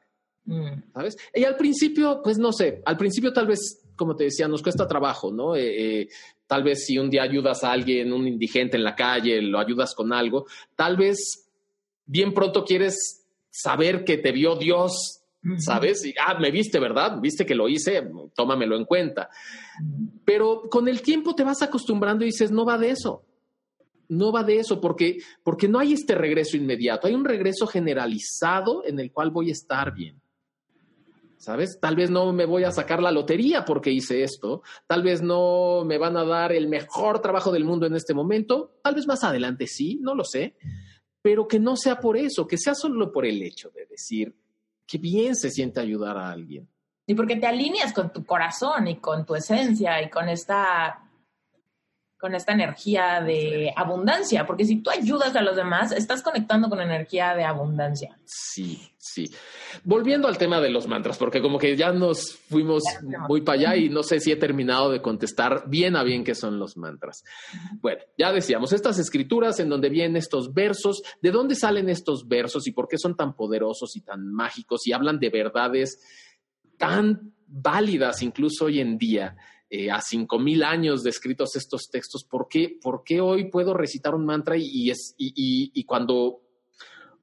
Mm. 0.47 0.93
¿Sabes? 0.93 1.17
Y 1.35 1.43
al 1.43 1.57
principio, 1.57 2.21
pues 2.23 2.37
no 2.37 2.53
sé, 2.53 2.81
al 2.85 2.97
principio 2.97 3.33
tal 3.33 3.47
vez, 3.47 3.83
como 3.95 4.15
te 4.15 4.23
decía, 4.23 4.47
nos 4.47 4.63
cuesta 4.63 4.87
trabajo, 4.87 5.31
¿no? 5.31 5.55
Eh, 5.55 6.01
eh, 6.01 6.09
tal 6.47 6.63
vez 6.63 6.85
si 6.85 6.97
un 6.97 7.09
día 7.09 7.23
ayudas 7.23 7.65
a 7.65 7.71
alguien, 7.73 8.13
un 8.13 8.25
indigente 8.27 8.77
en 8.77 8.85
la 8.85 8.95
calle, 8.95 9.41
lo 9.41 9.59
ayudas 9.59 9.93
con 9.93 10.13
algo, 10.13 10.45
tal 10.75 10.95
vez 10.95 11.49
bien 12.05 12.33
pronto 12.33 12.63
quieres 12.63 13.25
saber 13.49 14.05
que 14.05 14.17
te 14.17 14.31
vio 14.31 14.55
Dios, 14.55 15.21
¿sabes? 15.57 16.05
Y, 16.05 16.13
ah, 16.25 16.39
me 16.39 16.49
viste, 16.49 16.79
¿verdad? 16.79 17.19
Viste 17.19 17.45
que 17.45 17.55
lo 17.55 17.67
hice, 17.67 18.09
tómamelo 18.33 18.77
en 18.77 18.85
cuenta. 18.85 19.29
Pero 20.23 20.69
con 20.69 20.87
el 20.87 21.01
tiempo 21.01 21.35
te 21.35 21.43
vas 21.43 21.61
acostumbrando 21.61 22.23
y 22.23 22.27
dices, 22.27 22.51
no 22.51 22.63
va 22.65 22.77
de 22.77 22.91
eso. 22.91 23.23
no 24.09 24.31
va 24.31 24.43
de 24.43 24.59
eso, 24.59 24.79
porque, 24.79 25.17
porque 25.43 25.67
no 25.67 25.79
hay 25.79 25.91
este 25.91 26.15
regreso 26.15 26.55
inmediato, 26.55 27.07
hay 27.07 27.13
un 27.13 27.25
regreso 27.25 27.67
generalizado 27.67 28.85
en 28.85 29.01
el 29.01 29.11
cual 29.11 29.31
voy 29.31 29.49
a 29.49 29.51
estar 29.51 29.93
bien. 29.93 30.21
¿Sabes? 31.37 31.79
Tal 31.79 31.95
vez 31.95 32.09
no 32.09 32.33
me 32.33 32.45
voy 32.45 32.63
a 32.63 32.71
sacar 32.71 33.01
la 33.01 33.11
lotería 33.11 33.63
porque 33.63 33.91
hice 33.91 34.23
esto, 34.23 34.63
tal 34.87 35.03
vez 35.03 35.21
no 35.21 35.83
me 35.85 35.97
van 35.97 36.17
a 36.17 36.25
dar 36.25 36.51
el 36.51 36.67
mejor 36.67 37.21
trabajo 37.21 37.51
del 37.51 37.63
mundo 37.63 37.85
en 37.85 37.95
este 37.95 38.13
momento, 38.13 38.79
tal 38.83 38.95
vez 38.95 39.05
más 39.07 39.23
adelante 39.23 39.67
sí, 39.67 39.99
no 40.01 40.15
lo 40.15 40.23
sé, 40.23 40.55
pero 41.21 41.47
que 41.47 41.59
no 41.59 41.75
sea 41.75 41.99
por 41.99 42.17
eso, 42.17 42.47
que 42.47 42.57
sea 42.57 42.73
solo 42.73 43.11
por 43.11 43.25
el 43.25 43.41
hecho 43.43 43.69
de 43.69 43.85
decir 43.85 44.35
que 44.85 44.97
bien 44.97 45.35
se 45.35 45.51
siente 45.51 45.79
ayudar 45.79 46.17
a 46.17 46.31
alguien. 46.31 46.67
Y 47.05 47.13
porque 47.13 47.35
te 47.37 47.45
alineas 47.45 47.93
con 47.93 48.11
tu 48.11 48.25
corazón 48.25 48.87
y 48.87 48.97
con 48.97 49.25
tu 49.25 49.35
esencia 49.35 50.01
y 50.01 50.09
con 50.09 50.27
esta 50.29 51.06
con 52.19 52.33
esta 52.33 52.51
energía 52.51 53.21
de 53.21 53.71
abundancia, 53.75 54.45
porque 54.47 54.65
si 54.65 54.81
tú 54.81 54.89
ayudas 54.89 55.35
a 55.35 55.41
los 55.41 55.55
demás, 55.55 55.91
estás 55.91 56.23
conectando 56.23 56.67
con 56.67 56.81
energía 56.81 57.35
de 57.35 57.43
abundancia. 57.43 58.17
Sí, 58.25 58.81
sí. 58.97 59.31
Volviendo 59.83 60.27
al 60.27 60.37
tema 60.37 60.59
de 60.59 60.71
los 60.71 60.87
mantras, 60.87 61.17
porque 61.17 61.41
como 61.41 61.59
que 61.59 61.75
ya 61.75 61.91
nos 61.91 62.35
fuimos 62.49 62.83
muy 63.29 63.41
para 63.41 63.59
allá 63.59 63.75
y 63.75 63.89
no 63.89 64.01
sé 64.01 64.19
si 64.19 64.31
he 64.31 64.35
terminado 64.35 64.91
de 64.91 65.01
contestar 65.01 65.65
bien 65.67 65.95
a 65.95 66.03
bien 66.03 66.23
qué 66.23 66.33
son 66.33 66.57
los 66.57 66.75
mantras. 66.75 67.23
Bueno, 67.81 68.01
ya 68.17 68.31
decíamos, 68.31 68.73
estas 68.73 68.97
escrituras 68.97 69.59
en 69.59 69.69
donde 69.69 69.89
vienen 69.89 70.17
estos 70.17 70.53
versos, 70.53 71.03
¿de 71.21 71.29
dónde 71.29 71.53
salen 71.53 71.87
estos 71.87 72.27
versos 72.27 72.67
y 72.67 72.71
por 72.71 72.87
qué 72.87 72.97
son 72.97 73.15
tan 73.15 73.35
poderosos 73.35 73.95
y 73.95 74.01
tan 74.01 74.27
mágicos 74.31 74.87
y 74.87 74.93
hablan 74.93 75.19
de 75.19 75.29
verdades 75.29 75.99
tan 76.77 77.33
válidas 77.45 78.23
incluso 78.23 78.65
hoy 78.65 78.79
en 78.79 78.97
día? 78.97 79.35
Eh, 79.69 79.91
a 79.91 79.99
cinco 79.99 80.39
mil 80.39 80.63
años 80.63 81.03
de 81.03 81.09
escritos 81.09 81.55
estos 81.55 81.89
textos, 81.89 82.23
¿por 82.23 82.47
qué, 82.47 82.77
por 82.81 83.03
qué 83.03 83.19
hoy 83.19 83.49
puedo 83.49 83.73
recitar 83.73 84.15
un 84.15 84.25
mantra 84.25 84.55
y, 84.57 84.89
es, 84.89 85.13
y, 85.17 85.71
y, 85.73 85.83
cuando, 85.83 86.41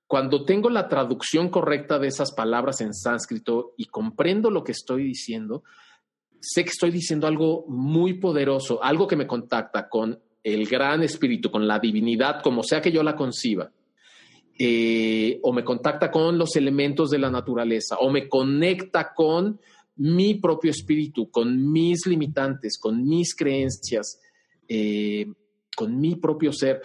cuando 0.06 0.44
tengo 0.44 0.68
la 0.68 0.88
traducción 0.88 1.48
correcta 1.48 1.98
de 1.98 2.08
esas 2.08 2.32
palabras 2.32 2.82
en 2.82 2.92
sánscrito 2.92 3.72
y 3.78 3.86
comprendo 3.86 4.50
lo 4.50 4.62
que 4.62 4.72
estoy 4.72 5.04
diciendo, 5.04 5.62
sé 6.38 6.64
que 6.64 6.70
estoy 6.70 6.90
diciendo 6.90 7.26
algo 7.26 7.64
muy 7.66 8.14
poderoso, 8.14 8.82
algo 8.84 9.06
que 9.06 9.16
me 9.16 9.26
contacta 9.26 9.88
con 9.88 10.20
el 10.42 10.66
gran 10.66 11.02
espíritu, 11.02 11.50
con 11.50 11.66
la 11.66 11.78
divinidad, 11.78 12.42
como 12.42 12.62
sea 12.62 12.82
que 12.82 12.92
yo 12.92 13.02
la 13.02 13.16
conciba. 13.16 13.70
Eh, 14.56 15.40
o 15.42 15.52
me 15.52 15.64
contacta 15.64 16.10
con 16.10 16.38
los 16.38 16.54
elementos 16.54 17.10
de 17.10 17.18
la 17.18 17.30
naturaleza, 17.30 17.96
o 17.96 18.10
me 18.10 18.28
conecta 18.28 19.12
con 19.14 19.58
mi 19.96 20.34
propio 20.36 20.70
espíritu, 20.70 21.30
con 21.30 21.72
mis 21.72 22.06
limitantes, 22.06 22.78
con 22.78 23.06
mis 23.06 23.34
creencias, 23.34 24.20
eh, 24.68 25.26
con 25.76 26.00
mi 26.00 26.16
propio 26.16 26.52
ser. 26.52 26.82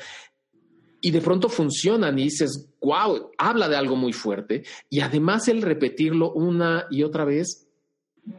Y 1.01 1.11
de 1.11 1.21
pronto 1.21 1.49
funcionan 1.49 2.19
y 2.19 2.23
dices, 2.23 2.69
wow, 2.81 3.31
habla 3.37 3.69
de 3.69 3.77
algo 3.77 3.95
muy 3.95 4.13
fuerte. 4.13 4.63
Y 4.89 4.99
además 4.99 5.47
el 5.47 5.61
repetirlo 5.61 6.33
una 6.33 6.87
y 6.91 7.03
otra 7.03 7.25
vez, 7.25 7.67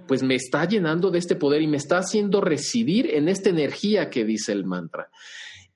pues 0.06 0.22
me 0.22 0.34
está 0.34 0.66
llenando 0.66 1.10
de 1.10 1.18
este 1.18 1.36
poder 1.36 1.62
y 1.62 1.66
me 1.66 1.78
está 1.78 1.98
haciendo 1.98 2.40
residir 2.40 3.14
en 3.14 3.28
esta 3.28 3.50
energía 3.50 4.10
que 4.10 4.24
dice 4.24 4.52
el 4.52 4.64
mantra. 4.64 5.10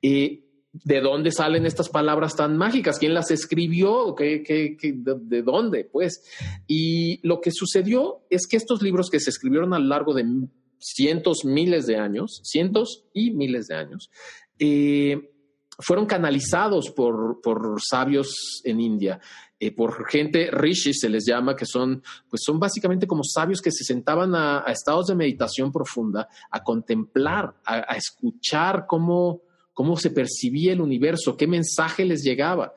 Eh, 0.02 0.43
¿De 0.83 1.01
dónde 1.01 1.31
salen 1.31 1.67
estas 1.67 1.89
palabras 1.89 2.35
tan 2.35 2.57
mágicas? 2.57 2.99
¿Quién 2.99 3.15
las 3.15 3.31
escribió? 3.31 4.17
¿Qué, 4.17 4.77
de, 4.83 5.43
dónde? 5.43 5.85
Pues, 5.85 6.25
y 6.67 7.25
lo 7.27 7.41
que 7.41 7.53
sucedió 7.53 8.23
es 8.29 8.49
que 8.49 8.57
estos 8.57 8.83
libros 8.83 9.09
que 9.09 9.21
se 9.21 9.31
escribieron 9.31 9.73
a 9.73 9.79
lo 9.79 9.87
largo 9.87 10.15
de 10.15 10.25
cientos, 10.81 11.45
miles 11.45 11.87
de 11.87 11.97
años, 11.97 12.41
cientos 12.43 13.05
y 13.15 13.31
miles 13.31 13.69
de 13.69 13.77
años, 13.77 14.11
eh, 14.59 15.31
fueron 15.79 16.07
canalizados 16.07 16.91
por, 16.91 17.41
por, 17.41 17.81
sabios 17.81 18.61
en 18.65 18.81
India, 18.81 19.21
eh, 19.61 19.71
por 19.71 20.09
gente 20.11 20.51
rishi 20.51 20.93
se 20.93 21.09
les 21.09 21.25
llama, 21.25 21.55
que 21.55 21.67
son, 21.67 22.03
pues 22.29 22.43
son 22.45 22.59
básicamente 22.59 23.07
como 23.07 23.23
sabios 23.23 23.61
que 23.61 23.71
se 23.71 23.85
sentaban 23.85 24.35
a, 24.35 24.65
estados 24.67 25.07
de 25.07 25.15
meditación 25.15 25.71
profunda, 25.71 26.29
a 26.51 26.65
contemplar, 26.65 27.55
a 27.65 27.97
escuchar 27.97 28.87
cómo 28.89 29.43
cómo 29.75 29.97
se 29.97 30.11
percibía 30.11 30.73
el 30.73 30.81
universo, 30.81 31.37
qué 31.37 31.47
mensaje 31.47 32.05
les 32.05 32.23
llegaba. 32.23 32.73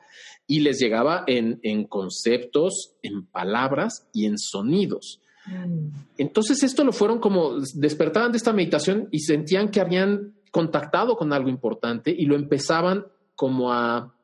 Y 0.50 0.60
les 0.60 0.78
llegaba 0.78 1.24
en, 1.26 1.84
conceptos, 1.84 2.94
en 3.02 3.26
palabras 3.26 4.08
y 4.14 4.24
en 4.24 4.38
sonidos. 4.38 5.20
Mm. 5.46 5.88
Entonces 6.16 6.62
esto 6.62 6.84
lo 6.84 6.92
fueron 6.92 7.20
como 7.20 7.60
despertaban 7.74 8.32
de 8.32 8.38
esta 8.38 8.54
meditación 8.54 9.08
y 9.10 9.20
sentían 9.20 9.70
que 9.70 9.80
habían 9.80 10.34
contactado 10.50 11.16
con 11.18 11.34
algo 11.34 11.50
importante 11.50 12.14
y 12.16 12.24
lo 12.24 12.34
empezaban 12.34 13.04
como 13.34 13.70
a 13.70 14.14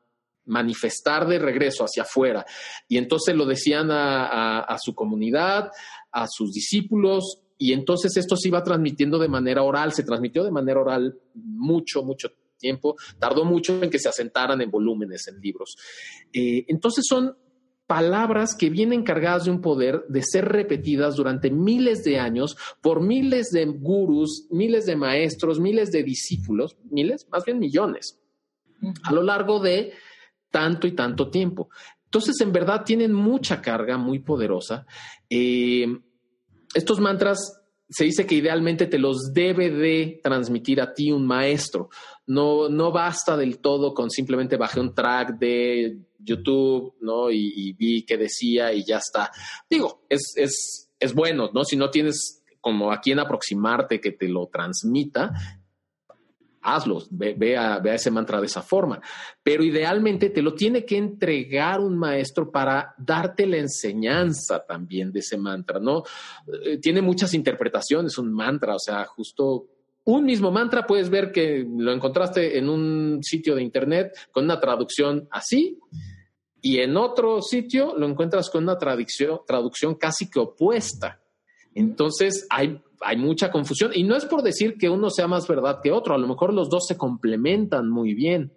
manifestar 0.47 1.29
de 1.29 1.39
regreso 1.39 1.85
hacia 1.85 2.05
afuera. 2.05 2.47
Y 2.89 2.97
entonces 2.97 3.37
lo 3.37 3.45
decían 3.45 3.91
a, 3.91 4.61
a, 4.61 4.79
su 4.79 4.95
comunidad, 4.95 5.71
a 6.11 6.27
sus 6.27 6.53
discípulos, 6.53 7.41
y 7.59 7.73
entonces 7.73 8.17
esto 8.17 8.37
se 8.37 8.49
iba 8.49 8.63
transmitiendo 8.63 9.19
de 9.19 9.29
manera 9.29 9.63
oral, 9.63 9.93
se 9.93 10.05
transmitió 10.05 10.43
de 10.43 10.51
manera 10.51 10.81
oral 10.81 11.19
mucho, 11.35 12.03
mucho 12.03 12.31
tiempo, 12.57 12.97
tardó 13.19 13.45
mucho 13.45 13.83
en 13.83 13.90
que 13.90 13.99
se 13.99 14.09
asentaran 14.09 14.61
en 14.61 14.71
volúmenes, 14.71 15.27
en 15.29 15.40
libros. 15.40 15.77
Eh, 16.33 16.64
entonces 16.69 17.05
son 17.09 17.37
palabras 17.87 18.55
que 18.59 18.71
vienen 18.71 19.03
cargadas 19.03 19.45
de 19.45 19.51
un 19.51 19.61
poder 19.61 20.05
de 20.09 20.23
ser 20.23 20.47
repetidas 20.47 21.17
durante 21.17 21.51
miles 21.51 22.03
de 22.03 22.19
años 22.19 22.57
por 22.81 23.03
miles 23.03 23.51
de 23.51 23.67
gurús, 23.67 24.47
miles 24.51 24.87
de 24.87 24.97
maestros, 24.97 25.61
miles 25.61 25.90
de 25.90 26.03
discípulos, 26.03 26.77
miles, 26.90 27.27
más 27.31 27.45
bien 27.45 27.59
millones, 27.59 28.19
a 29.03 29.12
lo 29.12 29.23
largo 29.23 29.61
de 29.61 29.93
tanto 30.51 30.87
y 30.87 30.93
tanto 30.93 31.31
tiempo. 31.31 31.69
Entonces, 32.05 32.40
en 32.40 32.53
verdad, 32.53 32.85
tienen 32.85 33.12
mucha 33.12 33.61
carga 33.61 33.99
muy 33.99 34.21
poderosa. 34.21 34.87
Eh, 35.29 35.87
estos 36.75 37.01
mantras 37.01 37.63
se 37.88 38.05
dice 38.05 38.27
que 38.27 38.37
idealmente 38.37 38.87
te 38.87 38.99
los 38.99 39.33
debe 39.33 39.70
de 39.70 40.20
transmitir 40.23 40.81
a 40.81 40.92
ti 40.94 41.12
un 41.12 41.27
maestro. 41.27 41.90
No, 42.27 42.68
no 42.68 42.90
basta 42.92 43.37
del 43.37 43.59
todo 43.59 43.92
con 43.92 44.11
simplemente 44.11 44.57
bajé 44.57 44.81
un 44.81 44.94
track 44.94 45.38
de 45.38 45.99
YouTube, 46.18 46.94
¿no? 47.01 47.31
Y, 47.31 47.75
vi 47.75 48.05
qué 48.05 48.16
decía 48.16 48.73
y 48.73 48.85
ya 48.85 48.99
está. 48.99 49.31
Digo, 49.68 50.05
es, 50.09 50.33
es, 50.37 50.90
es 50.99 51.14
bueno, 51.14 51.51
¿no? 51.53 51.64
Si 51.64 51.77
no 51.77 51.90
tienes 51.90 52.42
como 52.61 52.92
a 52.92 53.01
quién 53.01 53.18
aproximarte 53.18 54.01
que 54.01 54.12
te 54.12 54.29
lo 54.29 54.47
transmita, 54.47 55.33
hazlo, 56.64 57.03
ve, 57.11 57.57
a, 57.57 57.81
ese 57.85 58.11
mantra 58.11 58.40
de 58.40 58.46
esa 58.46 58.62
forma. 58.62 59.00
Pero 59.42 59.62
idealmente 59.62 60.31
te 60.31 60.42
lo 60.42 60.55
tiene 60.55 60.85
que 60.85 60.96
entregar 60.96 61.81
un 61.81 61.96
maestro 61.96 62.50
para 62.50 62.94
darte 62.98 63.46
la 63.46 63.59
enseñanza 63.59 64.64
también 64.66 65.12
de 65.12 65.20
ese 65.20 65.37
mantra, 65.37 65.79
¿no? 65.79 66.03
Eh, 66.64 66.79
tiene 66.79 67.03
muchas 67.03 67.35
interpretaciones 67.35 68.18
un 68.18 68.33
mantra, 68.33 68.74
o 68.74 68.81
sea, 68.81 69.05
justo 69.05 69.66
un 70.05 70.24
mismo 70.24 70.50
mantra 70.50 70.87
puedes 70.87 71.09
ver 71.09 71.33
que 71.33 71.66
lo 71.66 71.92
encontraste 71.92 72.59
en 72.59 72.68
un 72.68 73.20
sitio 73.22 73.55
de 73.55 73.62
internet 73.62 74.14
con 74.33 74.44
una 74.44 74.61
traducción 74.61 75.27
así 75.31 75.79
y 76.61 76.79
en 76.79 76.96
otro 76.96 77.40
sitio 77.40 77.94
lo 77.96 78.07
encuentras 78.07 78.50
con 78.50 78.64
una 78.64 78.79
traducción 78.79 79.94
casi 79.94 80.31
que 80.31 80.40
opuesta. 80.40 81.20
Entonces 81.74 82.46
hay 82.50 82.81
hay 83.00 83.16
mucha 83.16 83.50
confusión 83.50 83.92
y 83.94 84.02
no 84.02 84.16
es 84.16 84.24
por 84.24 84.42
decir 84.42 84.76
que 84.78 84.88
uno 84.88 85.11
sea 85.11 85.26
más 85.26 85.46
verdad 85.46 85.80
que 85.83 85.92
otro, 85.92 86.14
a 86.14 86.18
lo 86.18 86.26
mejor 86.26 86.52
los 86.52 86.68
dos 86.68 86.87
se 86.87 86.96
complementan 86.96 87.88
muy 87.88 88.14
bien. 88.14 88.52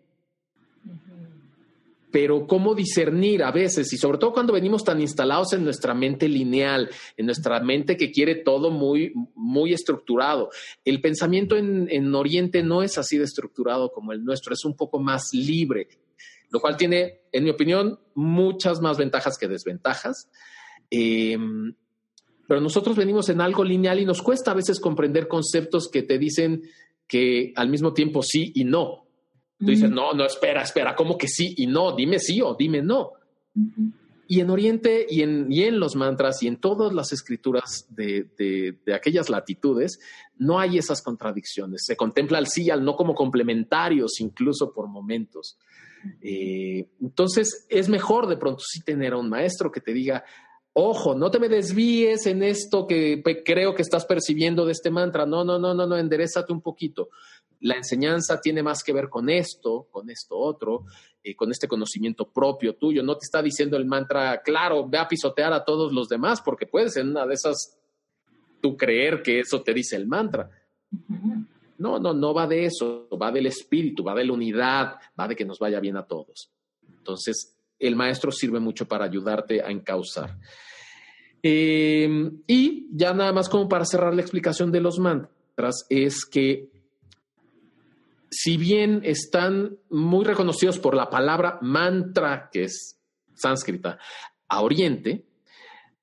Pero 2.09 2.47
cómo 2.47 2.73
discernir 2.73 3.43
a 3.43 3.51
veces, 3.51 3.91
y 3.91 3.97
sobre 3.97 4.17
todo 4.17 4.31
cuando 4.31 4.53
venimos 4.53 4.83
tan 4.83 5.01
instalados 5.01 5.51
en 5.53 5.63
nuestra 5.65 5.93
mente 5.93 6.29
lineal, 6.29 6.89
en 7.17 7.25
nuestra 7.25 7.59
mente 7.59 7.97
que 7.97 8.11
quiere 8.11 8.35
todo 8.35 8.71
muy, 8.71 9.13
muy 9.35 9.73
estructurado. 9.73 10.49
El 10.85 11.01
pensamiento 11.01 11.57
en, 11.57 11.87
en 11.91 12.15
Oriente 12.15 12.63
no 12.63 12.81
es 12.81 12.97
así 12.97 13.17
de 13.17 13.25
estructurado 13.25 13.91
como 13.91 14.13
el 14.13 14.23
nuestro, 14.23 14.53
es 14.53 14.63
un 14.63 14.75
poco 14.75 14.99
más 14.99 15.33
libre, 15.33 15.89
lo 16.49 16.61
cual 16.61 16.77
tiene, 16.77 17.19
en 17.33 17.43
mi 17.43 17.49
opinión, 17.49 17.99
muchas 18.15 18.79
más 18.79 18.97
ventajas 18.97 19.37
que 19.37 19.49
desventajas. 19.49 20.29
Eh, 20.89 21.37
pero 22.47 22.61
nosotros 22.61 22.95
venimos 22.95 23.29
en 23.29 23.41
algo 23.41 23.63
lineal 23.63 23.99
y 23.99 24.05
nos 24.05 24.21
cuesta 24.21 24.51
a 24.51 24.55
veces 24.55 24.79
comprender 24.79 25.27
conceptos 25.27 25.89
que 25.91 26.03
te 26.03 26.17
dicen 26.17 26.63
que 27.07 27.53
al 27.55 27.69
mismo 27.69 27.93
tiempo 27.93 28.23
sí 28.23 28.51
y 28.55 28.63
no. 28.63 29.05
Tú 29.59 29.65
dices, 29.65 29.89
no, 29.89 30.13
no, 30.13 30.25
espera, 30.25 30.61
espera, 30.61 30.95
¿cómo 30.95 31.17
que 31.17 31.27
sí 31.27 31.55
y 31.57 31.65
no? 31.65 31.95
Dime 31.95 32.19
sí 32.19 32.41
o 32.41 32.55
dime 32.55 32.81
no. 32.81 33.13
Y 34.27 34.39
en 34.39 34.49
Oriente 34.49 35.05
y 35.09 35.23
en, 35.23 35.51
y 35.51 35.63
en 35.63 35.79
los 35.79 35.95
mantras 35.95 36.43
y 36.43 36.47
en 36.47 36.57
todas 36.57 36.93
las 36.93 37.11
escrituras 37.11 37.87
de, 37.89 38.27
de, 38.37 38.93
aquellas 38.93 39.29
latitudes, 39.29 39.99
no 40.37 40.59
hay 40.59 40.77
esas 40.77 41.01
contradicciones. 41.01 41.83
Se 41.85 41.95
contempla 41.95 42.37
al 42.37 42.47
sí 42.47 42.65
y 42.65 42.69
al 42.69 42.83
no 42.83 42.95
como 42.95 43.15
complementarios, 43.15 44.19
incluso 44.19 44.73
por 44.73 44.87
momentos. 44.89 45.57
Eh, 46.21 46.87
entonces, 47.01 47.65
es 47.69 47.89
mejor 47.89 48.27
de 48.27 48.37
pronto 48.37 48.59
sí 48.59 48.81
tener 48.81 49.13
a 49.13 49.17
un 49.17 49.29
maestro 49.29 49.71
que 49.71 49.81
te 49.81 49.93
diga, 49.93 50.23
Ojo, 50.79 51.15
no 51.15 51.31
te 51.31 51.39
me 51.39 51.49
desvíes 51.49 52.27
en 52.27 52.43
esto 52.43 52.85
que 52.85 53.23
creo 53.43 53.73
que 53.73 53.81
estás 53.81 54.05
percibiendo 54.05 54.63
de 54.63 54.73
este 54.73 54.91
mantra. 54.91 55.25
No, 55.25 55.43
no, 55.43 55.57
no, 55.57 55.73
no, 55.73 55.87
no, 55.87 55.97
enderezate 55.97 56.53
un 56.53 56.61
poquito. 56.61 57.09
La 57.61 57.77
enseñanza 57.77 58.39
tiene 58.39 58.61
más 58.61 58.83
que 58.83 58.93
ver 58.93 59.09
con 59.09 59.27
esto, 59.27 59.87
con 59.89 60.11
esto 60.11 60.37
otro, 60.37 60.85
eh, 61.23 61.35
con 61.35 61.49
este 61.49 61.67
conocimiento 61.67 62.31
propio 62.31 62.75
tuyo. 62.75 63.01
No 63.01 63.17
te 63.17 63.25
está 63.25 63.41
diciendo 63.41 63.75
el 63.75 63.85
mantra, 63.85 64.43
claro, 64.43 64.87
ve 64.87 64.99
a 64.99 65.07
pisotear 65.07 65.51
a 65.51 65.65
todos 65.65 65.91
los 65.91 66.09
demás, 66.09 66.43
porque 66.43 66.67
puedes 66.67 66.95
en 66.97 67.09
una 67.09 67.25
de 67.25 67.33
esas 67.33 67.75
tú 68.61 68.77
creer 68.77 69.23
que 69.23 69.39
eso 69.39 69.63
te 69.63 69.73
dice 69.73 69.95
el 69.95 70.05
mantra. 70.05 70.51
No, 71.79 71.97
no, 71.97 72.13
no 72.13 72.35
va 72.35 72.45
de 72.45 72.65
eso, 72.65 73.07
va 73.19 73.31
del 73.31 73.47
espíritu, 73.47 74.03
va 74.03 74.13
de 74.13 74.25
la 74.25 74.33
unidad, 74.33 74.97
va 75.19 75.27
de 75.27 75.35
que 75.35 75.43
nos 75.43 75.57
vaya 75.57 75.79
bien 75.79 75.97
a 75.97 76.05
todos. 76.05 76.51
Entonces, 76.87 77.57
el 77.79 77.95
maestro 77.95 78.31
sirve 78.31 78.59
mucho 78.59 78.87
para 78.87 79.05
ayudarte 79.05 79.63
a 79.63 79.71
encauzar. 79.71 80.37
Eh, 81.49 82.09
y 82.45 82.89
ya 82.91 83.13
nada 83.13 83.31
más 83.31 83.47
como 83.47 83.69
para 83.69 83.85
cerrar 83.85 84.13
la 84.13 84.21
explicación 84.21 84.69
de 84.69 84.81
los 84.81 84.99
mantras, 84.99 85.85
es 85.89 86.25
que 86.25 86.69
si 88.29 88.57
bien 88.57 88.99
están 89.05 89.77
muy 89.89 90.25
reconocidos 90.25 90.77
por 90.77 90.93
la 90.93 91.09
palabra 91.09 91.57
mantra, 91.61 92.49
que 92.51 92.65
es 92.65 92.99
sánscrita, 93.33 93.97
a 94.49 94.61
Oriente, 94.61 95.23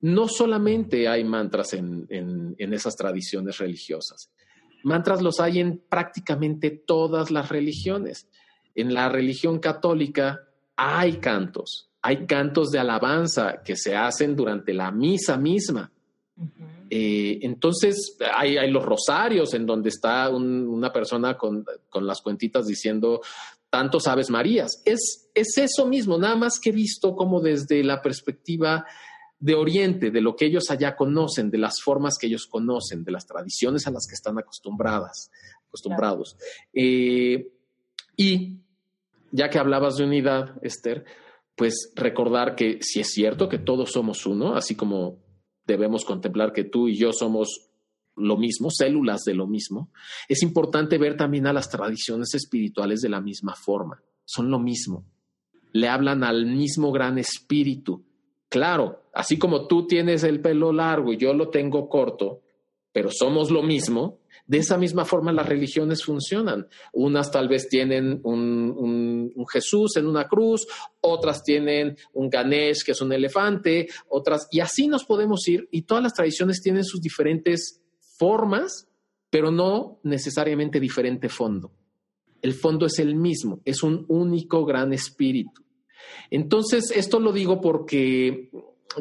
no 0.01 0.27
solamente 0.27 1.07
hay 1.07 1.23
mantras 1.23 1.73
en, 1.73 2.07
en 2.09 2.73
esas 2.73 2.95
tradiciones 2.95 3.59
religiosas. 3.59 4.31
Mantras 4.83 5.21
los 5.21 5.39
hay 5.39 5.59
en 5.59 5.77
prácticamente 5.77 6.71
todas 6.71 7.29
las 7.29 7.49
religiones. 7.49 8.27
En 8.73 8.95
la 8.95 9.09
religión 9.09 9.59
católica 9.59 10.47
hay 10.75 11.17
cantos, 11.17 11.91
hay 12.05 12.27
cantos 12.27 12.69
de 12.69 12.77
alabanza 12.77 13.63
que 13.65 13.75
se 13.75 13.95
hacen 13.95 14.35
durante 14.35 14.75
la 14.75 14.91
misa 14.91 15.37
misma. 15.37 15.91
Eh, 16.87 17.39
entonces 17.41 18.15
hay, 18.31 18.69
los 18.69 18.85
rosarios 18.85 19.55
en 19.55 19.65
donde 19.65 19.89
está 19.89 20.29
una 20.29 20.93
persona 20.93 21.35
con, 21.35 21.65
las 21.95 22.21
cuentitas 22.21 22.67
diciendo 22.67 23.21
tantos 23.71 24.05
aves 24.05 24.29
marías. 24.29 24.83
Es, 24.85 25.31
es 25.33 25.57
eso 25.57 25.87
mismo, 25.87 26.19
nada 26.19 26.35
más 26.35 26.59
que 26.59 26.71
visto 26.71 27.15
como 27.15 27.41
desde 27.41 27.83
la 27.83 28.03
perspectiva 28.03 28.85
de 29.39 29.55
Oriente, 29.55 30.11
de 30.11 30.21
lo 30.21 30.35
que 30.35 30.45
ellos 30.45 30.69
allá 30.69 30.95
conocen, 30.95 31.49
de 31.49 31.57
las 31.57 31.81
formas 31.81 32.19
que 32.19 32.27
ellos 32.27 32.45
conocen, 32.45 33.03
de 33.03 33.13
las 33.13 33.25
tradiciones 33.25 33.87
a 33.87 33.91
las 33.91 34.05
que 34.07 34.13
están 34.13 34.37
acostumbradas, 34.37 35.31
acostumbrados. 35.67 36.37
Eh, 36.71 37.51
y 38.15 38.59
ya 39.31 39.49
que 39.49 39.57
hablabas 39.57 39.97
de 39.97 40.03
unidad, 40.03 40.51
Esther, 40.61 41.03
pues 41.55 41.91
recordar 41.95 42.55
que 42.55 42.79
si 42.81 42.99
es 42.99 43.11
cierto 43.11 43.49
que 43.49 43.57
todos 43.57 43.91
somos 43.91 44.25
uno, 44.25 44.55
así 44.55 44.75
como 44.75 45.23
debemos 45.65 46.05
contemplar 46.05 46.53
que 46.53 46.63
tú 46.63 46.87
y 46.87 46.97
yo 46.97 47.11
somos 47.13 47.69
lo 48.15 48.37
mismo, 48.37 48.69
células 48.69 49.23
de 49.23 49.33
lo 49.33 49.47
mismo, 49.47 49.91
es 50.29 50.41
importante 50.43 50.97
ver 50.97 51.17
también 51.17 51.47
a 51.47 51.53
las 51.53 51.69
tradiciones 51.69 52.33
espirituales 52.33 53.01
de 53.01 53.09
la 53.09 53.21
misma 53.21 53.55
forma. 53.55 54.01
Son 54.25 54.49
lo 54.49 54.59
mismo. 54.59 55.05
Le 55.73 55.89
hablan 55.89 56.23
al 56.23 56.45
mismo 56.45 56.91
gran 56.91 57.17
espíritu. 57.17 58.05
Claro, 58.47 59.03
así 59.13 59.37
como 59.37 59.67
tú 59.67 59.87
tienes 59.87 60.23
el 60.23 60.41
pelo 60.41 60.71
largo 60.71 61.11
y 61.11 61.17
yo 61.17 61.33
lo 61.33 61.49
tengo 61.49 61.89
corto, 61.89 62.41
pero 62.93 63.09
somos 63.11 63.51
lo 63.51 63.61
mismo, 63.61 64.19
de 64.47 64.59
esa 64.59 64.77
misma 64.77 65.05
forma 65.05 65.31
las 65.31 65.47
religiones 65.47 66.03
funcionan. 66.03 66.67
Unas 66.93 67.31
tal 67.31 67.47
vez 67.47 67.67
tienen 67.67 68.19
un, 68.23 69.33
Jesús 69.51 69.97
en 69.97 70.07
una 70.07 70.27
cruz, 70.27 70.67
otras 71.01 71.43
tienen 71.43 71.97
un 72.13 72.29
Ganesh 72.29 72.83
que 72.85 72.91
es 72.91 73.01
un 73.01 73.13
elefante, 73.13 73.87
otras, 74.09 74.47
y 74.51 74.59
así 74.59 74.87
nos 74.87 75.05
podemos 75.05 75.47
ir, 75.47 75.67
y 75.71 75.83
todas 75.83 76.03
las 76.03 76.13
tradiciones 76.13 76.61
tienen 76.61 76.83
sus 76.83 77.01
diferentes 77.01 77.81
formas, 78.17 78.87
pero 79.29 79.51
no 79.51 79.99
necesariamente 80.03 80.79
diferente 80.79 81.29
fondo. 81.29 81.71
El 82.41 82.53
fondo 82.53 82.85
es 82.85 82.99
el 82.99 83.15
mismo, 83.15 83.61
es 83.65 83.81
un 83.81 84.05
único 84.07 84.65
gran 84.65 84.93
espíritu. 84.93 85.63
Entonces, 86.29 86.91
esto 86.91 87.19
lo 87.19 87.31
digo 87.31 87.59
porque 87.61 88.51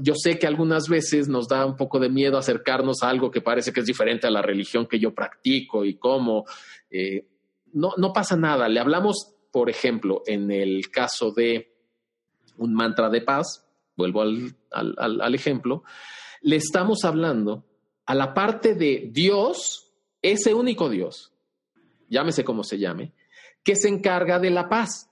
yo 0.01 0.15
sé 0.15 0.39
que 0.39 0.47
algunas 0.47 0.89
veces 0.89 1.29
nos 1.29 1.49
da 1.49 1.65
un 1.67 1.77
poco 1.77 1.99
de 1.99 2.09
miedo 2.09 2.39
acercarnos 2.39 3.03
a 3.03 3.09
algo 3.09 3.31
que 3.31 3.41
parece 3.41 3.73
que 3.73 3.81
es 3.81 3.87
diferente 3.87 4.27
a 4.27 4.31
la 4.31 4.43
religión 4.43 4.87
que 4.87 4.99
yo 4.99 5.15
practico 5.15 5.85
y 5.85 5.97
cómo. 5.97 6.45
Eh, 6.91 7.27
no, 7.73 7.93
no 7.97 8.13
pasa 8.13 8.37
nada. 8.37 8.69
Le 8.69 8.81
hablamos, 8.81 9.35
por 9.53 9.71
ejemplo, 9.71 10.23
en 10.27 10.51
el 10.51 10.91
caso 10.91 11.33
de 11.33 11.75
un 12.57 12.75
mantra 12.75 13.09
de 13.09 13.21
paz, 13.21 13.67
vuelvo 13.97 14.23
al, 14.23 14.57
al 14.71 15.35
ejemplo, 15.35 15.85
le 16.43 16.57
estamos 16.57 17.05
hablando 17.05 17.65
a 18.07 18.15
la 18.15 18.35
parte 18.35 18.75
de 18.75 19.09
Dios, 19.11 19.93
ese 20.23 20.55
único 20.55 20.89
Dios, 20.89 21.33
llámese 22.09 22.45
como 22.45 22.65
se 22.65 22.79
llame, 22.79 23.13
que 23.63 23.77
se 23.77 23.89
encarga 23.89 24.39
de 24.39 24.51
la 24.51 24.69
paz 24.69 25.11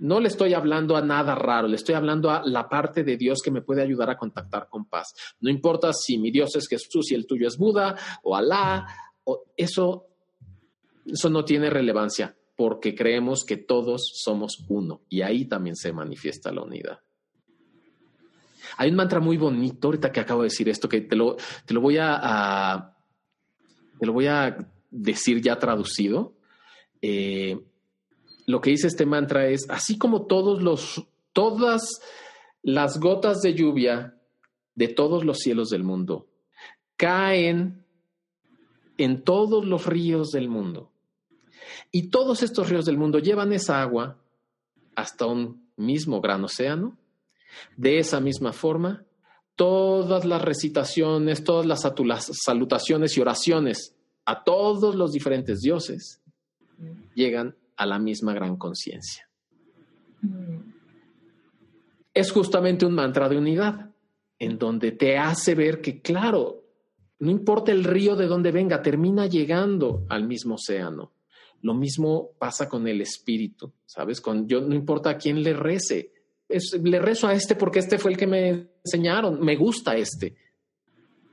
no 0.00 0.18
le 0.18 0.28
estoy 0.28 0.54
hablando 0.54 0.96
a 0.96 1.02
nada 1.02 1.34
raro, 1.34 1.68
le 1.68 1.76
estoy 1.76 1.94
hablando 1.94 2.30
a 2.30 2.42
la 2.44 2.68
parte 2.68 3.04
de 3.04 3.16
Dios 3.16 3.40
que 3.44 3.50
me 3.50 3.62
puede 3.62 3.82
ayudar 3.82 4.10
a 4.10 4.16
contactar 4.16 4.68
con 4.68 4.86
paz. 4.86 5.12
No 5.40 5.50
importa 5.50 5.92
si 5.92 6.18
mi 6.18 6.30
Dios 6.30 6.56
es 6.56 6.66
Jesús 6.68 7.12
y 7.12 7.14
el 7.14 7.26
tuyo 7.26 7.46
es 7.46 7.58
Buda 7.58 7.96
o 8.22 8.34
Alá, 8.34 8.86
eso, 9.56 10.06
eso 11.04 11.30
no 11.30 11.44
tiene 11.44 11.68
relevancia 11.68 12.34
porque 12.56 12.94
creemos 12.94 13.44
que 13.44 13.58
todos 13.58 14.10
somos 14.14 14.64
uno 14.68 15.02
y 15.08 15.22
ahí 15.22 15.44
también 15.44 15.76
se 15.76 15.92
manifiesta 15.92 16.50
la 16.50 16.62
unidad. 16.62 17.00
Hay 18.78 18.90
un 18.90 18.96
mantra 18.96 19.20
muy 19.20 19.36
bonito 19.36 19.88
ahorita 19.88 20.12
que 20.12 20.20
acabo 20.20 20.42
de 20.42 20.46
decir 20.48 20.68
esto 20.68 20.88
que 20.88 21.02
te 21.02 21.16
lo, 21.16 21.36
te 21.66 21.74
lo 21.74 21.80
voy 21.80 21.98
a, 22.00 22.96
te 23.98 24.06
lo 24.06 24.12
voy 24.12 24.26
a 24.26 24.56
decir 24.90 25.42
ya 25.42 25.58
traducido. 25.58 26.36
Eh, 27.02 27.58
lo 28.50 28.60
que 28.60 28.70
dice 28.70 28.86
este 28.86 29.06
mantra 29.06 29.48
es, 29.48 29.68
así 29.68 29.98
como 29.98 30.26
todos 30.26 30.62
los, 30.62 31.06
todas 31.32 32.00
las 32.62 32.98
gotas 32.98 33.40
de 33.40 33.54
lluvia 33.54 34.16
de 34.74 34.88
todos 34.88 35.24
los 35.24 35.38
cielos 35.38 35.70
del 35.70 35.84
mundo 35.84 36.26
caen 36.96 37.86
en 38.98 39.24
todos 39.24 39.64
los 39.64 39.86
ríos 39.86 40.30
del 40.32 40.48
mundo. 40.48 40.92
Y 41.90 42.10
todos 42.10 42.42
estos 42.42 42.68
ríos 42.68 42.84
del 42.84 42.98
mundo 42.98 43.18
llevan 43.18 43.54
esa 43.54 43.80
agua 43.80 44.18
hasta 44.94 45.24
un 45.24 45.70
mismo 45.76 46.20
gran 46.20 46.44
océano. 46.44 46.98
De 47.76 47.98
esa 47.98 48.20
misma 48.20 48.52
forma, 48.52 49.04
todas 49.56 50.26
las 50.26 50.42
recitaciones, 50.42 51.42
todas 51.42 51.64
las 51.64 51.80
salutaciones 52.44 53.16
y 53.16 53.20
oraciones 53.20 53.96
a 54.26 54.44
todos 54.44 54.94
los 54.94 55.12
diferentes 55.12 55.60
dioses 55.60 56.20
llegan 57.14 57.56
a 57.80 57.86
la 57.86 57.98
misma 57.98 58.34
gran 58.34 58.56
conciencia. 58.56 59.26
Es 62.12 62.30
justamente 62.30 62.84
un 62.84 62.92
mantra 62.92 63.26
de 63.26 63.38
unidad, 63.38 63.90
en 64.38 64.58
donde 64.58 64.92
te 64.92 65.16
hace 65.16 65.54
ver 65.54 65.80
que, 65.80 66.02
claro, 66.02 66.62
no 67.20 67.30
importa 67.30 67.72
el 67.72 67.84
río 67.84 68.16
de 68.16 68.26
donde 68.26 68.52
venga, 68.52 68.82
termina 68.82 69.26
llegando 69.26 70.04
al 70.10 70.26
mismo 70.26 70.56
océano. 70.56 71.12
Lo 71.62 71.72
mismo 71.72 72.32
pasa 72.38 72.68
con 72.68 72.86
el 72.86 73.00
espíritu, 73.00 73.72
¿sabes? 73.86 74.20
Con 74.20 74.46
yo 74.46 74.60
no 74.60 74.74
importa 74.74 75.10
a 75.10 75.16
quién 75.16 75.42
le 75.42 75.54
rece, 75.54 76.12
le 76.82 76.98
rezo 76.98 77.28
a 77.28 77.32
este 77.32 77.54
porque 77.54 77.78
este 77.78 77.96
fue 77.96 78.10
el 78.10 78.18
que 78.18 78.26
me 78.26 78.68
enseñaron, 78.84 79.40
me 79.40 79.56
gusta 79.56 79.96
este. 79.96 80.36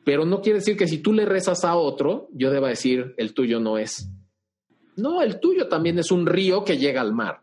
Pero 0.05 0.23
no 0.23 0.39
quiere 0.39 0.60
decir 0.60 0.77
que 0.77 0.88
si 0.88 0.99
tú 0.99 1.12
le 1.12 1.25
rezas 1.25 1.65
a 1.65 1.75
otro, 1.75 2.29
yo 2.31 2.51
deba 2.51 2.69
decir 2.69 3.15
el 3.17 3.33
tuyo 3.33 3.60
no 3.60 3.77
es. 3.77 4.10
No, 4.97 5.21
el 5.21 5.39
tuyo 5.39 5.67
también 5.67 5.97
es 5.99 6.12
un 6.12 6.25
río 6.25 6.63
que 6.63 6.77
llega 6.77 7.01
al 7.01 7.13
mar. 7.13 7.39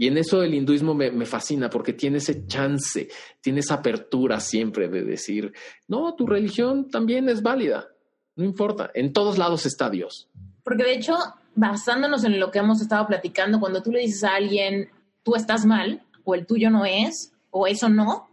Y 0.00 0.06
en 0.06 0.16
eso 0.16 0.42
el 0.42 0.54
hinduismo 0.54 0.94
me, 0.94 1.26
fascina 1.26 1.68
porque 1.68 1.92
tiene 1.92 2.18
ese 2.18 2.46
chance, 2.46 3.08
tiene 3.42 3.60
esa 3.60 3.74
apertura 3.74 4.40
siempre 4.40 4.88
de 4.88 5.02
decir, 5.02 5.52
no, 5.88 6.14
tu 6.14 6.26
religión 6.26 6.88
también 6.88 7.28
es 7.28 7.42
válida, 7.42 7.88
no 8.36 8.44
importa, 8.44 8.90
en 8.94 9.12
todos 9.12 9.36
lados 9.36 9.66
está 9.66 9.90
Dios. 9.90 10.30
Porque 10.64 10.84
de 10.84 10.94
hecho, 10.94 11.18
basándonos 11.54 12.24
en 12.24 12.40
lo 12.40 12.50
que 12.50 12.60
hemos 12.60 12.80
estado 12.80 13.06
platicando, 13.06 13.60
cuando 13.60 13.82
tú 13.82 13.92
le 13.92 14.00
dices 14.00 14.24
a 14.24 14.36
alguien, 14.36 14.88
tú 15.22 15.34
estás 15.34 15.66
mal, 15.66 16.02
o 16.24 16.34
el 16.34 16.46
tuyo 16.46 16.70
no 16.70 16.86
es, 16.86 17.34
o 17.50 17.66
eso 17.66 17.90
no, 17.90 18.26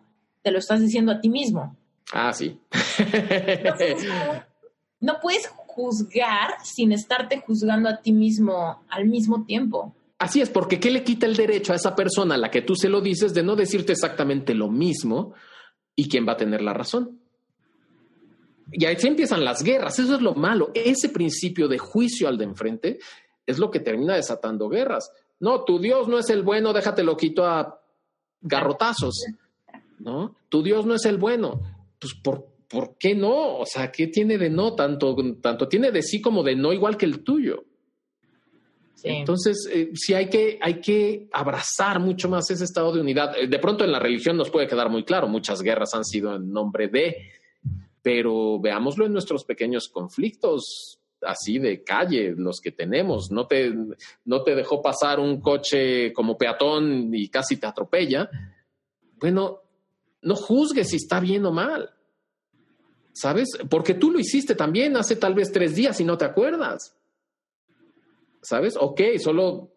te 0.43 0.51
lo 0.51 0.59
estás 0.59 0.79
diciendo 0.79 1.11
a 1.11 1.19
ti 1.19 1.27
mismo. 1.27 1.75
Ah, 2.13 2.31
sí. 2.31 2.61
no 5.01 5.19
puedes 5.21 5.49
juzgar 5.77 6.55
sin 6.63 6.91
estarte 6.91 7.43
juzgando 7.45 7.87
a 7.87 8.01
ti 8.01 8.11
mismo 8.11 8.81
al 8.89 9.05
mismo 9.05 9.45
tiempo. 9.45 9.93
Así 10.17 10.41
es, 10.41 10.49
porque 10.49 10.79
¿qué 10.79 10.89
le 10.89 11.03
quita 11.03 11.27
el 11.27 11.35
derecho 11.35 11.73
a 11.73 11.75
esa 11.75 11.95
persona 11.95 12.33
a 12.33 12.39
la 12.39 12.49
que 12.49 12.63
tú 12.63 12.75
se 12.75 12.89
lo 12.89 13.01
dices 13.01 13.35
de 13.35 13.43
no 13.43 13.55
decirte 13.55 13.91
exactamente 13.91 14.55
lo 14.55 14.69
mismo 14.69 15.35
y 15.95 16.09
quién 16.09 16.27
va 16.27 16.33
a 16.33 16.37
tener 16.37 16.63
la 16.63 16.73
razón? 16.73 17.19
Y 18.71 18.85
ahí 18.85 18.97
se 18.97 19.07
empiezan 19.07 19.45
las 19.45 19.61
guerras, 19.61 19.99
eso 19.99 20.15
es 20.15 20.21
lo 20.21 20.33
malo. 20.33 20.71
Ese 20.73 21.09
principio 21.09 21.67
de 21.67 21.77
juicio 21.77 22.27
al 22.27 22.39
de 22.39 22.45
enfrente 22.45 22.99
es 23.45 23.59
lo 23.59 23.69
que 23.69 23.79
termina 23.79 24.15
desatando 24.15 24.67
guerras. 24.67 25.11
No, 25.39 25.63
tu 25.63 25.79
Dios 25.79 26.07
no 26.07 26.17
es 26.17 26.29
el 26.31 26.41
bueno, 26.41 26.73
déjate 26.73 27.03
lo 27.03 27.15
quito 27.15 27.45
a 27.45 27.79
garrotazos. 28.41 29.23
¿no? 29.99 30.35
Tu 30.49 30.63
Dios 30.63 30.87
no 30.87 30.95
es 30.95 31.05
el 31.05 31.17
bueno. 31.17 31.61
Pues, 31.99 32.15
¿por, 32.15 32.47
¿por 32.67 32.97
qué 32.97 33.15
no? 33.15 33.57
O 33.57 33.65
sea, 33.65 33.91
¿qué 33.91 34.07
tiene 34.07 34.37
de 34.37 34.49
no? 34.49 34.75
Tanto, 34.75 35.15
tanto 35.41 35.67
tiene 35.67 35.91
de 35.91 36.01
sí 36.01 36.21
como 36.21 36.43
de 36.43 36.55
no, 36.55 36.73
igual 36.73 36.97
que 36.97 37.05
el 37.05 37.23
tuyo. 37.23 37.65
Entonces, 39.03 39.69
eh, 39.71 39.91
sí 39.93 40.13
hay 40.13 40.27
que, 40.27 40.57
hay 40.61 40.81
que 40.81 41.29
abrazar 41.31 41.99
mucho 41.99 42.27
más 42.29 42.49
ese 42.49 42.63
estado 42.63 42.91
de 42.91 43.01
unidad. 43.01 43.37
Eh, 43.37 43.47
de 43.47 43.59
pronto 43.59 43.83
en 43.83 43.91
la 43.91 43.99
religión 43.99 44.35
nos 44.35 44.49
puede 44.49 44.67
quedar 44.67 44.89
muy 44.89 45.03
claro, 45.03 45.27
muchas 45.27 45.61
guerras 45.61 45.93
han 45.93 46.03
sido 46.03 46.35
en 46.35 46.51
nombre 46.51 46.87
de, 46.87 47.15
pero 48.01 48.59
veámoslo 48.59 49.05
en 49.05 49.13
nuestros 49.13 49.43
pequeños 49.45 49.87
conflictos 49.87 50.99
así 51.21 51.59
de 51.59 51.83
calle, 51.83 52.33
los 52.35 52.59
que 52.59 52.71
tenemos. 52.71 53.31
No 53.31 53.47
te, 53.47 53.73
no 54.25 54.43
te 54.43 54.55
dejó 54.55 54.81
pasar 54.81 55.19
un 55.19 55.41
coche 55.41 56.11
como 56.13 56.37
peatón 56.37 57.13
y 57.13 57.29
casi 57.29 57.57
te 57.57 57.67
atropella. 57.67 58.29
Bueno, 59.19 59.61
no 60.21 60.35
juzgues 60.35 60.89
si 60.89 60.97
está 60.97 61.19
bien 61.19 61.45
o 61.45 61.51
mal. 61.51 61.96
¿Sabes? 63.19 63.49
Porque 63.67 63.95
tú 63.95 64.11
lo 64.11 64.19
hiciste 64.19 64.53
también 64.53 64.95
hace 64.95 65.15
tal 65.15 65.33
vez 65.33 65.51
tres 65.51 65.75
días 65.75 65.99
y 65.99 66.03
no 66.03 66.19
te 66.19 66.25
acuerdas. 66.25 66.95
¿Sabes? 68.43 68.77
Ok, 68.79 69.01
solo, 69.17 69.71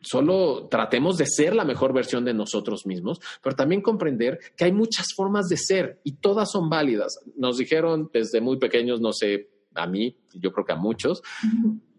solo 0.00 0.68
tratemos 0.68 1.18
de 1.18 1.26
ser 1.26 1.54
la 1.54 1.66
mejor 1.66 1.92
versión 1.92 2.24
de 2.24 2.32
nosotros 2.32 2.86
mismos, 2.86 3.20
pero 3.42 3.54
también 3.54 3.82
comprender 3.82 4.38
que 4.56 4.64
hay 4.64 4.72
muchas 4.72 5.08
formas 5.14 5.48
de 5.48 5.58
ser 5.58 6.00
y 6.02 6.12
todas 6.12 6.50
son 6.50 6.70
válidas. 6.70 7.20
Nos 7.36 7.58
dijeron 7.58 8.08
desde 8.10 8.40
muy 8.40 8.56
pequeños, 8.56 9.02
no 9.02 9.12
sé, 9.12 9.50
a 9.74 9.86
mí, 9.86 10.16
yo 10.32 10.50
creo 10.50 10.64
que 10.64 10.72
a 10.72 10.76
muchos, 10.76 11.22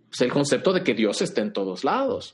pues 0.07 0.21
el 0.21 0.31
concepto 0.31 0.73
de 0.73 0.83
que 0.83 0.95
Dios 0.95 1.21
está 1.21 1.41
en 1.41 1.53
todos 1.53 1.83
lados. 1.83 2.33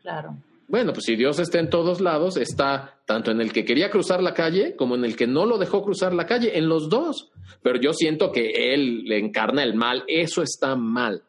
Claro. 0.00 0.38
Bueno, 0.70 0.92
pues 0.92 1.04
si 1.04 1.16
Dios 1.16 1.40
está 1.40 1.58
en 1.58 1.68
todos 1.68 2.00
lados, 2.00 2.36
está 2.36 3.00
tanto 3.04 3.32
en 3.32 3.40
el 3.40 3.52
que 3.52 3.64
quería 3.64 3.90
cruzar 3.90 4.22
la 4.22 4.34
calle 4.34 4.76
como 4.76 4.94
en 4.94 5.04
el 5.04 5.16
que 5.16 5.26
no 5.26 5.44
lo 5.44 5.58
dejó 5.58 5.82
cruzar 5.82 6.14
la 6.14 6.26
calle, 6.26 6.56
en 6.56 6.68
los 6.68 6.88
dos. 6.88 7.32
Pero 7.60 7.80
yo 7.80 7.92
siento 7.92 8.30
que 8.30 8.72
Él 8.72 9.02
le 9.02 9.18
encarna 9.18 9.64
el 9.64 9.74
mal, 9.74 10.04
eso 10.06 10.42
está 10.42 10.76
mal, 10.76 11.24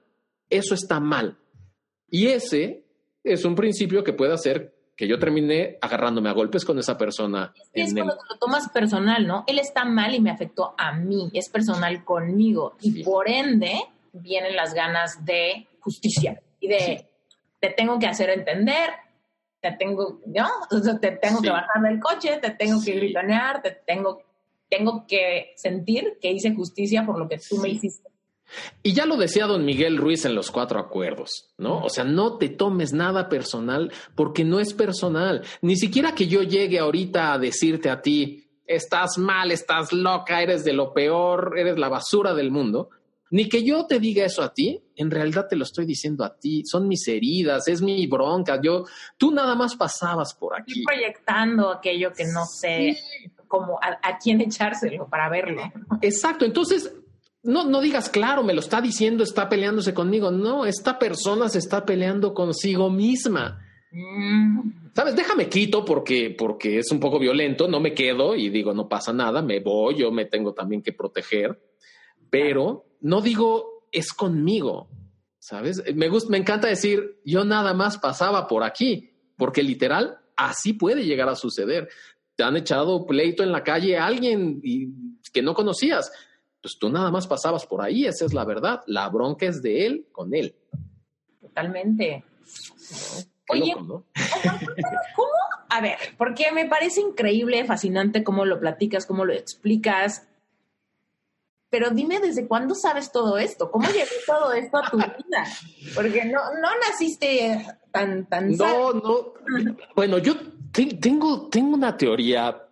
eso 0.48 0.76
está 0.76 1.00
mal. 1.00 1.40
Y 2.12 2.28
ese 2.28 2.84
es 3.24 3.44
un 3.44 3.56
principio 3.56 4.04
que 4.04 4.14
puede 4.14 4.32
hacer 4.32 4.76
que 4.96 5.08
yo 5.08 5.18
termine 5.18 5.80
agarrándome 5.82 6.30
a 6.30 6.34
golpes 6.34 6.64
con 6.64 6.78
esa 6.78 6.96
persona. 6.96 7.52
Es, 7.74 7.96
cuando 7.96 8.14
lo 8.14 8.38
tomas 8.38 8.70
personal, 8.70 9.26
¿no? 9.26 9.44
Él 9.48 9.58
está 9.58 9.86
mal 9.86 10.14
y 10.14 10.22
me 10.22 10.30
afectó 10.30 10.76
a 10.78 10.94
mí, 10.94 11.32
es 11.34 11.50
personal 11.50 12.04
conmigo. 12.04 12.76
Y 12.80 13.04
por 13.04 13.28
ende 13.28 13.74
vienen 14.14 14.56
las 14.56 14.76
ganas 14.76 15.26
de 15.26 15.68
justicia 15.80 16.40
y 16.60 16.68
de 16.68 17.08
te 17.60 17.70
tengo 17.70 17.98
que 17.98 18.06
hacer 18.06 18.30
entender, 18.30 18.92
te 19.62 19.72
tengo, 19.74 20.20
¿no? 20.26 20.50
te 21.00 21.12
tengo 21.12 21.42
que 21.42 21.50
bajar 21.50 21.82
del 21.84 22.00
coche, 22.00 22.40
te 22.42 22.52
tengo 22.52 22.82
que 22.84 22.94
gritonear, 22.94 23.62
te 23.62 23.72
tengo, 23.86 24.24
tengo 24.68 25.06
que 25.08 25.54
sentir 25.56 26.18
que 26.20 26.32
hice 26.32 26.54
justicia 26.54 27.06
por 27.06 27.20
lo 27.20 27.30
que 27.30 27.38
tú 27.38 27.58
me 27.58 27.70
hiciste. 27.70 28.10
Y 28.84 28.94
ya 28.94 29.06
lo 29.06 29.16
decía 29.16 29.46
don 29.46 29.64
Miguel 29.64 29.98
Ruiz 29.98 30.26
en 30.26 30.36
los 30.36 30.52
cuatro 30.52 30.80
acuerdos, 30.80 31.54
¿no? 31.58 31.84
O 31.84 31.90
sea, 31.90 32.04
no 32.04 32.38
te 32.38 32.50
tomes 32.50 32.92
nada 32.92 33.30
personal 33.30 33.94
porque 34.16 34.44
no 34.44 34.60
es 34.60 34.74
personal. 34.74 35.44
Ni 35.62 35.78
siquiera 35.78 36.14
que 36.14 36.28
yo 36.28 36.42
llegue 36.42 36.80
ahorita 36.80 37.32
a 37.32 37.38
decirte 37.38 37.90
a 37.90 38.02
ti, 38.02 38.50
estás 38.66 39.18
mal, 39.18 39.52
estás 39.52 39.94
loca, 39.94 40.42
eres 40.42 40.66
de 40.66 40.74
lo 40.74 40.94
peor, 40.94 41.54
eres 41.58 41.78
la 41.78 41.88
basura 41.88 42.34
del 42.34 42.52
mundo. 42.52 42.90
Ni 43.30 43.48
que 43.48 43.64
yo 43.64 43.86
te 43.86 44.00
diga 44.00 44.26
eso 44.26 44.42
a 44.42 44.54
ti, 44.54 44.84
en 45.02 45.12
realidad 45.12 45.48
te 45.50 45.56
lo 45.56 45.64
estoy 45.64 45.86
diciendo 45.86 46.24
a 46.24 46.38
ti, 46.38 46.64
son 46.66 46.88
mis 46.88 47.08
heridas, 47.08 47.68
es 47.68 47.82
mi 47.82 48.08
bronca, 48.08 48.60
yo, 48.62 48.86
tú 49.18 49.32
nada 49.32 49.56
más 49.56 49.76
pasabas 49.76 50.34
por 50.34 50.60
aquí. 50.60 50.80
Estoy 50.80 50.86
proyectando 50.86 51.72
aquello 51.72 52.12
que 52.14 52.26
no 52.26 52.46
sé 52.46 52.98
a 53.82 54.18
quién 54.18 54.40
echárselo 54.42 55.08
para 55.08 55.30
verlo. 55.30 55.62
Exacto, 56.02 56.46
entonces 56.46 56.94
no, 57.44 57.66
no 57.66 57.82
digas, 57.82 58.10
claro, 58.10 58.44
me 58.44 58.54
lo 58.54 58.60
está 58.60 58.82
diciendo, 58.82 59.24
está 59.24 59.50
peleándose 59.50 59.94
conmigo. 59.94 60.32
No, 60.32 60.66
esta 60.66 61.00
persona 61.00 61.50
se 61.50 61.58
está 61.58 61.86
peleando 61.86 62.34
consigo 62.34 62.90
misma. 62.90 63.60
Mm. 63.92 64.92
Sabes, 64.94 65.16
déjame 65.16 65.50
quito 65.50 65.84
porque, 65.84 66.36
porque 66.38 66.80
es 66.80 66.92
un 66.92 67.00
poco 67.00 67.18
violento, 67.18 67.68
no 67.68 67.80
me 67.80 67.94
quedo 67.94 68.36
y 68.36 68.50
digo, 68.50 68.74
no 68.74 68.88
pasa 68.88 69.12
nada, 69.12 69.42
me 69.42 69.60
voy, 69.60 69.96
yo 69.96 70.12
me 70.12 70.26
tengo 70.26 70.54
también 70.54 70.82
que 70.82 70.94
proteger, 70.94 71.60
pero 72.30 72.86
no 73.02 73.22
digo, 73.22 73.81
es 73.92 74.14
conmigo, 74.14 74.90
¿sabes? 75.40 75.84
Me, 75.96 76.10
gusta, 76.10 76.30
me 76.30 76.38
encanta 76.38 76.68
decir, 76.68 77.20
yo 77.26 77.44
nada 77.46 77.74
más 77.74 77.98
pasaba 77.98 78.48
por 78.48 78.64
aquí, 78.64 79.14
porque 79.38 79.64
literal, 79.64 80.20
así 80.36 80.74
puede 80.74 81.04
llegar 81.04 81.30
a 81.30 81.36
suceder. 81.36 81.90
Te 82.36 82.44
han 82.44 82.58
echado 82.58 83.06
pleito 83.06 83.44
en 83.44 83.52
la 83.52 83.64
calle 83.64 83.98
a 83.98 84.06
alguien 84.06 84.62
y, 84.64 84.88
que 85.32 85.42
no 85.42 85.54
conocías 85.54 86.12
pues 86.62 86.78
tú 86.78 86.90
nada 86.90 87.10
más 87.10 87.28
pasabas 87.28 87.66
por 87.66 87.82
ahí, 87.82 88.06
esa 88.06 88.26
es 88.26 88.34
la 88.34 88.46
verdad. 88.46 88.82
La 88.86 89.10
bronca 89.10 89.48
es 89.48 89.62
de 89.62 89.86
él 89.88 90.08
con 90.12 90.34
él. 90.36 90.56
Totalmente. 91.40 92.24
Oye, 93.50 93.74
¿cómo? 95.16 95.32
A 95.70 95.82
ver, 95.82 95.98
porque 96.18 96.52
me 96.52 96.68
parece 96.68 97.02
increíble, 97.02 97.66
fascinante 97.66 98.24
cómo 98.24 98.46
lo 98.46 98.60
platicas, 98.60 99.06
cómo 99.06 99.26
lo 99.26 99.34
explicas. 99.34 100.28
Pero 101.72 101.90
dime 101.90 102.20
desde 102.20 102.48
cuándo 102.48 102.76
sabes 102.76 103.12
todo 103.12 103.40
esto, 103.40 103.72
cómo 103.72 103.88
llegó 103.90 104.12
todo 104.28 104.54
esto 104.54 104.78
a 104.78 104.92
tu 104.92 104.98
vida, 104.98 105.46
porque 105.96 106.26
no, 106.26 106.40
no 106.62 106.70
naciste 106.88 107.66
tan, 107.92 108.28
tan. 108.28 108.52
No, 108.52 108.94
no. 108.94 109.34
Bueno, 109.96 110.20
yo 110.20 110.36
tengo, 110.72 111.48
tengo 111.50 111.74
una 111.74 111.98
teoría 111.98 112.68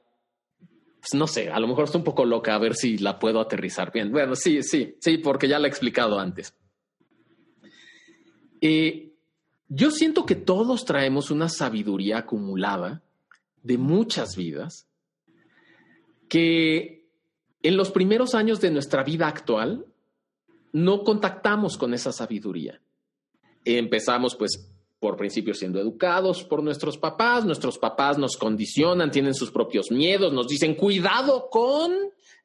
pues 0.99 1.13
no 1.13 1.27
sé, 1.27 1.49
a 1.49 1.59
lo 1.59 1.67
mejor 1.67 1.85
estoy 1.85 1.99
un 1.99 2.05
poco 2.05 2.25
loca, 2.25 2.53
a 2.53 2.59
ver 2.59 2.75
si 2.75 2.97
la 2.97 3.19
puedo 3.19 3.39
aterrizar 3.39 3.91
bien. 3.91 4.11
Bueno, 4.11 4.35
sí, 4.35 4.61
sí, 4.63 4.97
sí, 4.99 5.17
porque 5.17 5.47
ya 5.47 5.57
la 5.57 5.67
he 5.67 5.69
explicado 5.69 6.19
antes. 6.19 6.53
Eh, 8.59 9.13
yo 9.69 9.91
siento 9.91 10.25
que 10.25 10.35
todos 10.35 10.83
traemos 10.83 11.31
una 11.31 11.47
sabiduría 11.47 12.19
acumulada 12.19 13.01
de 13.63 13.77
muchas 13.77 14.35
vidas 14.35 14.87
que 16.27 16.98
en 17.61 17.77
los 17.77 17.91
primeros 17.91 18.35
años 18.35 18.61
de 18.61 18.71
nuestra 18.71 19.03
vida 19.03 19.27
actual 19.27 19.85
no 20.71 21.03
contactamos 21.03 21.77
con 21.77 21.93
esa 21.93 22.11
sabiduría. 22.11 22.79
Empezamos 23.65 24.35
pues 24.35 24.71
por 24.99 25.15
principio 25.15 25.53
siendo 25.53 25.79
educados 25.79 26.43
por 26.43 26.61
nuestros 26.61 26.97
papás, 26.97 27.45
nuestros 27.45 27.77
papás 27.77 28.17
nos 28.17 28.37
condicionan, 28.37 29.11
tienen 29.11 29.33
sus 29.33 29.51
propios 29.51 29.91
miedos, 29.91 30.33
nos 30.33 30.47
dicen 30.47 30.75
cuidado 30.75 31.49
con, 31.49 31.93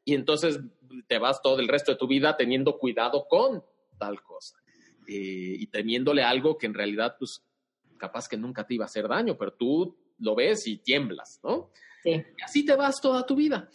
y 0.05 0.15
entonces 0.15 0.61
te 1.09 1.19
vas 1.19 1.43
todo 1.43 1.59
el 1.59 1.69
resto 1.69 1.93
de 1.93 1.99
tu 1.99 2.07
vida 2.07 2.37
teniendo 2.37 2.79
cuidado 2.79 3.27
con 3.29 3.65
tal 3.99 4.23
cosa 4.23 4.57
eh, 5.09 5.57
y 5.59 5.67
temiéndole 5.67 6.23
algo 6.23 6.57
que 6.57 6.67
en 6.67 6.75
realidad, 6.75 7.17
pues, 7.19 7.43
capaz 7.99 8.29
que 8.29 8.37
nunca 8.37 8.67
te 8.67 8.75
iba 8.75 8.85
a 8.85 8.87
hacer 8.87 9.09
daño, 9.09 9.37
pero 9.37 9.53
tú 9.55 9.97
lo 10.19 10.35
ves 10.35 10.67
y 10.69 10.79
tiemblas, 10.79 11.41
¿no? 11.43 11.71
Sí. 12.03 12.11
Y 12.11 12.43
así 12.43 12.65
te 12.65 12.77
vas 12.77 13.01
toda 13.01 13.27
tu 13.27 13.35
vida. 13.35 13.69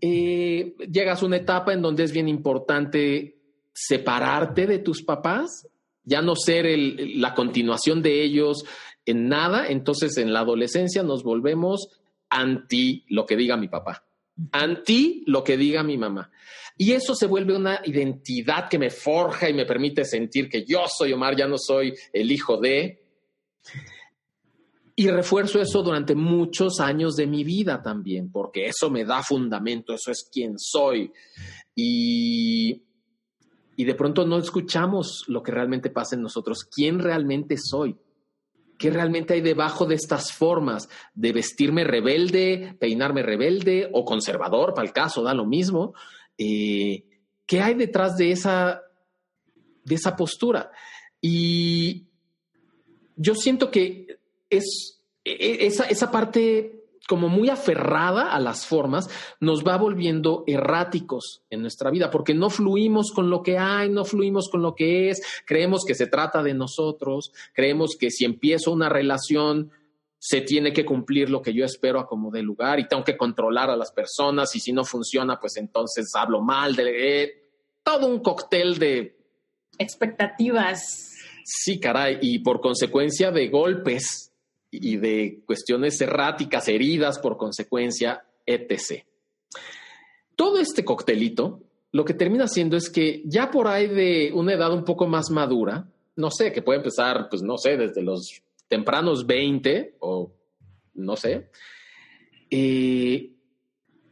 Eh, 0.00 0.74
llegas 0.90 1.22
a 1.22 1.26
una 1.26 1.36
etapa 1.36 1.72
en 1.72 1.82
donde 1.82 2.04
es 2.04 2.12
bien 2.12 2.28
importante 2.28 3.36
separarte 3.72 4.66
de 4.66 4.78
tus 4.78 5.02
papás 5.02 5.66
ya 6.04 6.22
no 6.22 6.34
ser 6.34 6.66
la 6.68 7.34
continuación 7.34 8.02
de 8.02 8.22
ellos 8.22 8.64
en 9.06 9.28
nada, 9.28 9.68
entonces 9.68 10.16
en 10.18 10.32
la 10.32 10.40
adolescencia 10.40 11.02
nos 11.02 11.22
volvemos 11.22 11.88
anti 12.28 13.04
lo 13.08 13.26
que 13.26 13.36
diga 13.36 13.56
mi 13.56 13.68
papá, 13.68 14.04
anti 14.52 15.22
lo 15.26 15.44
que 15.44 15.56
diga 15.56 15.82
mi 15.82 15.98
mamá. 15.98 16.30
Y 16.76 16.92
eso 16.92 17.14
se 17.14 17.26
vuelve 17.26 17.54
una 17.54 17.80
identidad 17.84 18.68
que 18.68 18.78
me 18.78 18.90
forja 18.90 19.50
y 19.50 19.54
me 19.54 19.66
permite 19.66 20.04
sentir 20.04 20.48
que 20.48 20.64
yo 20.64 20.84
soy 20.86 21.12
Omar, 21.12 21.36
ya 21.36 21.46
no 21.46 21.58
soy 21.58 21.94
el 22.12 22.32
hijo 22.32 22.56
de. 22.56 23.04
Y 25.00 25.08
refuerzo 25.08 25.62
eso 25.62 25.82
durante 25.82 26.14
muchos 26.14 26.78
años 26.78 27.16
de 27.16 27.26
mi 27.26 27.42
vida 27.42 27.80
también, 27.80 28.30
porque 28.30 28.66
eso 28.66 28.90
me 28.90 29.06
da 29.06 29.22
fundamento, 29.22 29.94
eso 29.94 30.10
es 30.10 30.28
quien 30.30 30.58
soy. 30.58 31.10
Y 31.74 32.82
y 33.80 33.84
de 33.86 33.94
pronto 33.94 34.26
no 34.26 34.36
escuchamos 34.36 35.24
lo 35.26 35.42
que 35.42 35.52
realmente 35.52 35.88
pasa 35.88 36.14
en 36.14 36.20
nosotros, 36.20 36.64
quién 36.64 36.98
realmente 36.98 37.56
soy, 37.56 37.96
qué 38.78 38.90
realmente 38.90 39.32
hay 39.32 39.40
debajo 39.40 39.86
de 39.86 39.94
estas 39.94 40.32
formas 40.34 40.86
de 41.14 41.32
vestirme 41.32 41.84
rebelde, 41.84 42.76
peinarme 42.78 43.22
rebelde 43.22 43.88
o 43.94 44.04
conservador, 44.04 44.74
para 44.74 44.86
el 44.86 44.92
caso, 44.92 45.22
da 45.22 45.32
lo 45.32 45.46
mismo. 45.46 45.94
Eh, 46.36 47.06
¿Qué 47.46 47.62
hay 47.62 47.72
detrás 47.72 48.18
de 48.18 48.32
esa, 48.32 48.82
de 49.82 49.94
esa 49.94 50.14
postura? 50.14 50.70
Y 51.22 52.06
yo 53.16 53.34
siento 53.34 53.70
que 53.70 54.19
es 54.50 55.00
e, 55.24 55.32
e, 55.32 55.66
esa, 55.66 55.84
esa 55.84 56.10
parte 56.10 56.80
como 57.10 57.28
muy 57.28 57.48
aferrada 57.48 58.32
a 58.32 58.38
las 58.38 58.66
formas, 58.66 59.10
nos 59.40 59.66
va 59.66 59.76
volviendo 59.76 60.44
erráticos 60.46 61.42
en 61.50 61.60
nuestra 61.60 61.90
vida, 61.90 62.08
porque 62.08 62.34
no 62.34 62.50
fluimos 62.50 63.10
con 63.10 63.30
lo 63.30 63.42
que 63.42 63.58
hay, 63.58 63.88
no 63.88 64.04
fluimos 64.04 64.48
con 64.48 64.62
lo 64.62 64.76
que 64.76 65.10
es, 65.10 65.20
creemos 65.44 65.84
que 65.84 65.96
se 65.96 66.06
trata 66.06 66.40
de 66.40 66.54
nosotros, 66.54 67.32
creemos 67.52 67.96
que 67.98 68.12
si 68.12 68.24
empiezo 68.24 68.70
una 68.70 68.88
relación, 68.88 69.72
se 70.20 70.42
tiene 70.42 70.72
que 70.72 70.84
cumplir 70.84 71.30
lo 71.30 71.42
que 71.42 71.52
yo 71.52 71.64
espero 71.64 71.98
a 71.98 72.06
como 72.06 72.30
de 72.30 72.42
lugar 72.42 72.78
y 72.78 72.86
tengo 72.86 73.02
que 73.02 73.16
controlar 73.16 73.70
a 73.70 73.76
las 73.76 73.90
personas 73.90 74.54
y 74.54 74.60
si 74.60 74.72
no 74.72 74.84
funciona, 74.84 75.40
pues 75.40 75.56
entonces 75.56 76.12
hablo 76.14 76.40
mal 76.42 76.76
de 76.76 77.22
eh, 77.24 77.42
todo 77.82 78.06
un 78.06 78.20
cóctel 78.20 78.78
de 78.78 79.18
expectativas. 79.78 81.10
Sí, 81.44 81.80
caray, 81.80 82.18
y 82.20 82.38
por 82.38 82.60
consecuencia 82.60 83.32
de 83.32 83.48
golpes 83.48 84.29
y 84.70 84.96
de 84.96 85.42
cuestiones 85.46 86.00
erráticas, 86.00 86.68
heridas 86.68 87.18
por 87.18 87.36
consecuencia, 87.36 88.24
etc. 88.46 89.04
Todo 90.36 90.58
este 90.58 90.84
coctelito 90.84 91.60
lo 91.92 92.04
que 92.04 92.14
termina 92.14 92.46
siendo 92.46 92.76
es 92.76 92.88
que 92.88 93.22
ya 93.24 93.50
por 93.50 93.66
ahí 93.66 93.88
de 93.88 94.30
una 94.32 94.54
edad 94.54 94.72
un 94.72 94.84
poco 94.84 95.06
más 95.06 95.30
madura, 95.30 95.88
no 96.16 96.30
sé, 96.30 96.52
que 96.52 96.62
puede 96.62 96.78
empezar, 96.78 97.28
pues 97.28 97.42
no 97.42 97.56
sé, 97.58 97.76
desde 97.76 98.02
los 98.02 98.42
tempranos 98.68 99.26
20 99.26 99.96
o 100.00 100.32
no 100.94 101.16
sé, 101.16 101.50
eh, 102.50 103.30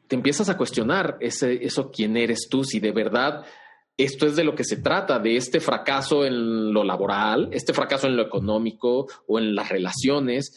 te 0.09 0.16
empiezas 0.16 0.48
a 0.48 0.56
cuestionar 0.56 1.18
ese, 1.20 1.64
eso 1.64 1.90
quién 1.90 2.16
eres 2.16 2.48
tú, 2.48 2.64
si 2.64 2.80
de 2.80 2.92
verdad 2.92 3.44
esto 3.99 4.26
es 4.26 4.36
de 4.36 4.44
lo 4.44 4.55
que 4.55 4.62
se 4.62 4.76
trata, 4.76 5.18
de 5.18 5.36
este 5.36 5.59
fracaso 5.59 6.24
en 6.24 6.72
lo 6.72 6.84
laboral, 6.84 7.49
este 7.51 7.74
fracaso 7.74 8.07
en 8.07 8.16
lo 8.16 8.22
económico 8.22 9.09
o 9.26 9.40
en 9.40 9.57
las 9.57 9.68
relaciones. 9.68 10.57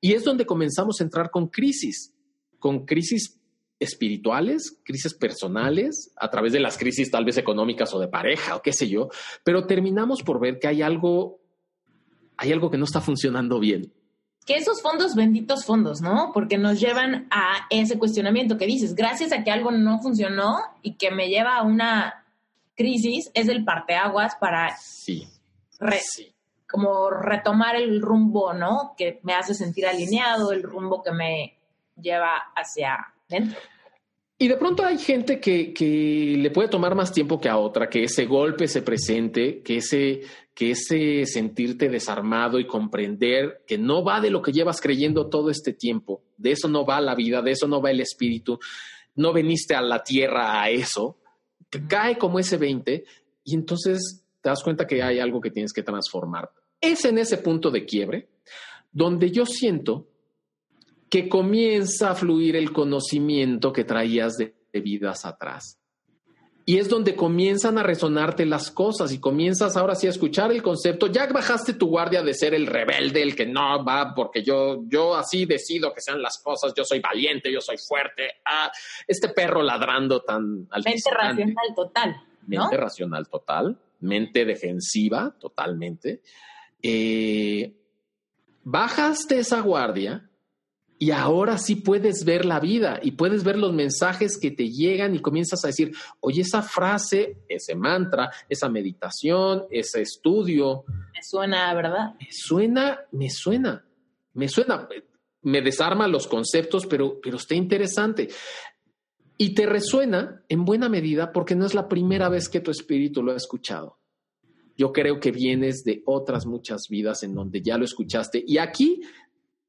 Y 0.00 0.14
es 0.14 0.24
donde 0.24 0.44
comenzamos 0.44 1.00
a 1.00 1.04
entrar 1.04 1.30
con 1.30 1.46
crisis, 1.46 2.12
con 2.58 2.84
crisis 2.84 3.38
espirituales, 3.78 4.80
crisis 4.84 5.14
personales, 5.14 6.12
a 6.16 6.30
través 6.30 6.52
de 6.52 6.58
las 6.58 6.76
crisis 6.76 7.12
tal 7.12 7.24
vez 7.24 7.38
económicas 7.38 7.94
o 7.94 8.00
de 8.00 8.08
pareja 8.08 8.56
o 8.56 8.62
qué 8.62 8.72
sé 8.72 8.88
yo, 8.88 9.08
pero 9.44 9.66
terminamos 9.66 10.22
por 10.22 10.40
ver 10.40 10.58
que 10.58 10.68
hay 10.68 10.82
algo 10.82 11.40
hay 12.36 12.52
algo 12.52 12.70
que 12.70 12.78
no 12.78 12.84
está 12.84 13.00
funcionando 13.00 13.60
bien. 13.60 13.92
Que 14.46 14.54
esos 14.54 14.82
fondos, 14.82 15.14
benditos 15.14 15.64
fondos, 15.64 16.00
¿no? 16.00 16.30
Porque 16.32 16.56
nos 16.56 16.80
llevan 16.80 17.28
a 17.30 17.66
ese 17.68 17.98
cuestionamiento 17.98 18.56
que 18.56 18.66
dices, 18.66 18.94
gracias 18.94 19.30
a 19.32 19.44
que 19.44 19.50
algo 19.50 19.70
no 19.70 20.00
funcionó 20.00 20.56
y 20.82 20.94
que 20.94 21.10
me 21.10 21.28
lleva 21.28 21.56
a 21.56 21.62
una 21.62 22.19
crisis, 22.80 23.30
es 23.34 23.48
el 23.48 23.62
parteaguas 23.62 24.36
para 24.36 24.74
sí, 24.78 25.28
sí. 26.00 26.32
como 26.66 27.10
retomar 27.10 27.76
el 27.76 28.00
rumbo, 28.00 28.54
¿no? 28.54 28.94
Que 28.96 29.20
me 29.22 29.34
hace 29.34 29.52
sentir 29.52 29.86
alineado, 29.86 30.50
el 30.50 30.62
rumbo 30.62 31.02
que 31.02 31.12
me 31.12 31.58
lleva 32.00 32.36
hacia 32.56 32.96
dentro. 33.28 33.58
Y 34.38 34.48
de 34.48 34.56
pronto 34.56 34.82
hay 34.82 34.96
gente 34.96 35.38
que, 35.38 35.74
que, 35.74 36.36
le 36.38 36.50
puede 36.50 36.70
tomar 36.70 36.94
más 36.94 37.12
tiempo 37.12 37.38
que 37.38 37.50
a 37.50 37.58
otra, 37.58 37.90
que 37.90 38.04
ese 38.04 38.24
golpe 38.24 38.66
se 38.66 38.80
presente, 38.80 39.60
que 39.60 39.76
ese, 39.76 40.22
que 40.54 40.70
ese 40.70 41.26
sentirte 41.26 41.90
desarmado 41.90 42.58
y 42.58 42.66
comprender 42.66 43.62
que 43.66 43.76
no 43.76 44.02
va 44.02 44.22
de 44.22 44.30
lo 44.30 44.40
que 44.40 44.52
llevas 44.52 44.80
creyendo 44.80 45.28
todo 45.28 45.50
este 45.50 45.74
tiempo, 45.74 46.22
de 46.38 46.52
eso 46.52 46.68
no 46.68 46.86
va 46.86 47.02
la 47.02 47.14
vida, 47.14 47.42
de 47.42 47.50
eso 47.50 47.68
no 47.68 47.82
va 47.82 47.90
el 47.90 48.00
espíritu, 48.00 48.58
no 49.16 49.34
veniste 49.34 49.74
a 49.74 49.82
la 49.82 50.02
tierra 50.02 50.62
a 50.62 50.70
eso, 50.70 51.18
cae 51.88 52.18
como 52.18 52.38
ese 52.38 52.56
20 52.56 53.04
y 53.44 53.54
entonces 53.54 54.24
te 54.40 54.48
das 54.48 54.62
cuenta 54.62 54.86
que 54.86 55.02
hay 55.02 55.18
algo 55.18 55.40
que 55.40 55.50
tienes 55.50 55.72
que 55.72 55.82
transformar. 55.82 56.50
Es 56.80 57.04
en 57.04 57.18
ese 57.18 57.38
punto 57.38 57.70
de 57.70 57.84
quiebre 57.84 58.28
donde 58.92 59.30
yo 59.30 59.46
siento 59.46 60.08
que 61.08 61.28
comienza 61.28 62.10
a 62.10 62.14
fluir 62.14 62.56
el 62.56 62.72
conocimiento 62.72 63.72
que 63.72 63.84
traías 63.84 64.36
de, 64.36 64.54
vidas 64.72 65.26
atrás. 65.26 65.79
Y 66.66 66.78
es 66.78 66.88
donde 66.88 67.16
comienzan 67.16 67.78
a 67.78 67.82
resonarte 67.82 68.46
las 68.46 68.70
cosas 68.70 69.12
y 69.12 69.18
comienzas 69.18 69.76
ahora 69.76 69.94
sí 69.94 70.06
a 70.06 70.10
escuchar 70.10 70.52
el 70.52 70.62
concepto. 70.62 71.08
Ya 71.08 71.26
bajaste 71.26 71.74
tu 71.74 71.88
guardia 71.88 72.22
de 72.22 72.34
ser 72.34 72.54
el 72.54 72.66
rebelde, 72.66 73.22
el 73.22 73.34
que 73.34 73.46
no 73.46 73.84
va 73.84 74.14
porque 74.14 74.42
yo, 74.42 74.82
yo 74.86 75.16
así 75.16 75.46
decido 75.46 75.92
que 75.92 76.00
sean 76.00 76.22
las 76.22 76.38
cosas. 76.38 76.72
Yo 76.76 76.84
soy 76.84 77.00
valiente, 77.00 77.52
yo 77.52 77.60
soy 77.60 77.76
fuerte. 77.76 78.34
Ah, 78.44 78.70
este 79.06 79.30
perro 79.30 79.62
ladrando 79.62 80.22
tan 80.22 80.68
Mente 80.84 81.10
racional 81.10 81.74
total. 81.74 82.22
Mente 82.46 82.76
racional 82.76 83.28
total. 83.28 83.78
Mente 84.00 84.44
defensiva 84.44 85.34
totalmente. 85.40 86.20
Eh, 86.82 87.74
bajaste 88.62 89.38
esa 89.38 89.60
guardia 89.60 90.29
y 91.02 91.12
ahora 91.12 91.56
sí 91.56 91.76
puedes 91.76 92.26
ver 92.26 92.44
la 92.44 92.60
vida 92.60 93.00
y 93.02 93.12
puedes 93.12 93.42
ver 93.42 93.56
los 93.56 93.72
mensajes 93.72 94.36
que 94.38 94.50
te 94.50 94.68
llegan 94.68 95.14
y 95.14 95.20
comienzas 95.20 95.64
a 95.64 95.68
decir, 95.68 95.92
oye, 96.20 96.42
esa 96.42 96.60
frase, 96.60 97.38
ese 97.48 97.74
mantra, 97.74 98.30
esa 98.50 98.68
meditación, 98.68 99.64
ese 99.70 100.02
estudio. 100.02 100.84
Me 100.86 101.22
suena, 101.22 101.72
¿verdad? 101.72 102.16
Me 102.20 102.28
suena, 102.30 103.00
me 103.12 103.30
suena, 103.30 103.82
me 104.34 104.46
suena. 104.46 104.86
Me 105.40 105.62
desarma 105.62 106.06
los 106.06 106.26
conceptos, 106.26 106.84
pero, 106.84 107.18
pero 107.18 107.38
está 107.38 107.54
interesante. 107.54 108.28
Y 109.38 109.54
te 109.54 109.64
resuena 109.64 110.44
en 110.50 110.66
buena 110.66 110.90
medida 110.90 111.32
porque 111.32 111.54
no 111.54 111.64
es 111.64 111.72
la 111.72 111.88
primera 111.88 112.28
vez 112.28 112.50
que 112.50 112.60
tu 112.60 112.70
espíritu 112.70 113.22
lo 113.22 113.32
ha 113.32 113.36
escuchado. 113.36 113.96
Yo 114.76 114.92
creo 114.92 115.20
que 115.20 115.30
vienes 115.30 115.82
de 115.82 116.02
otras 116.04 116.46
muchas 116.46 116.88
vidas 116.90 117.22
en 117.22 117.34
donde 117.34 117.62
ya 117.62 117.78
lo 117.78 117.86
escuchaste. 117.86 118.42
Y 118.46 118.58
aquí 118.58 119.00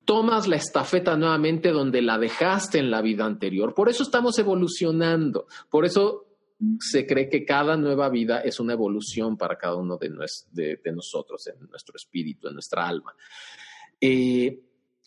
tomas 0.05 0.47
la 0.47 0.55
estafeta 0.55 1.15
nuevamente 1.15 1.69
donde 1.69 2.01
la 2.01 2.17
dejaste 2.17 2.79
en 2.79 2.91
la 2.91 3.01
vida 3.01 3.25
anterior. 3.25 3.73
Por 3.73 3.89
eso 3.89 4.03
estamos 4.03 4.37
evolucionando. 4.39 5.47
Por 5.69 5.85
eso 5.85 6.27
se 6.79 7.05
cree 7.05 7.29
que 7.29 7.45
cada 7.45 7.75
nueva 7.75 8.09
vida 8.09 8.41
es 8.41 8.59
una 8.59 8.73
evolución 8.73 9.37
para 9.37 9.57
cada 9.57 9.75
uno 9.75 9.97
de, 9.97 10.09
nosotros, 10.93 11.47
en 11.47 11.69
nuestro 11.69 11.95
espíritu, 11.95 12.47
en 12.47 12.53
nuestra 12.53 12.87
alma. 12.87 13.13
Eh, 13.99 14.59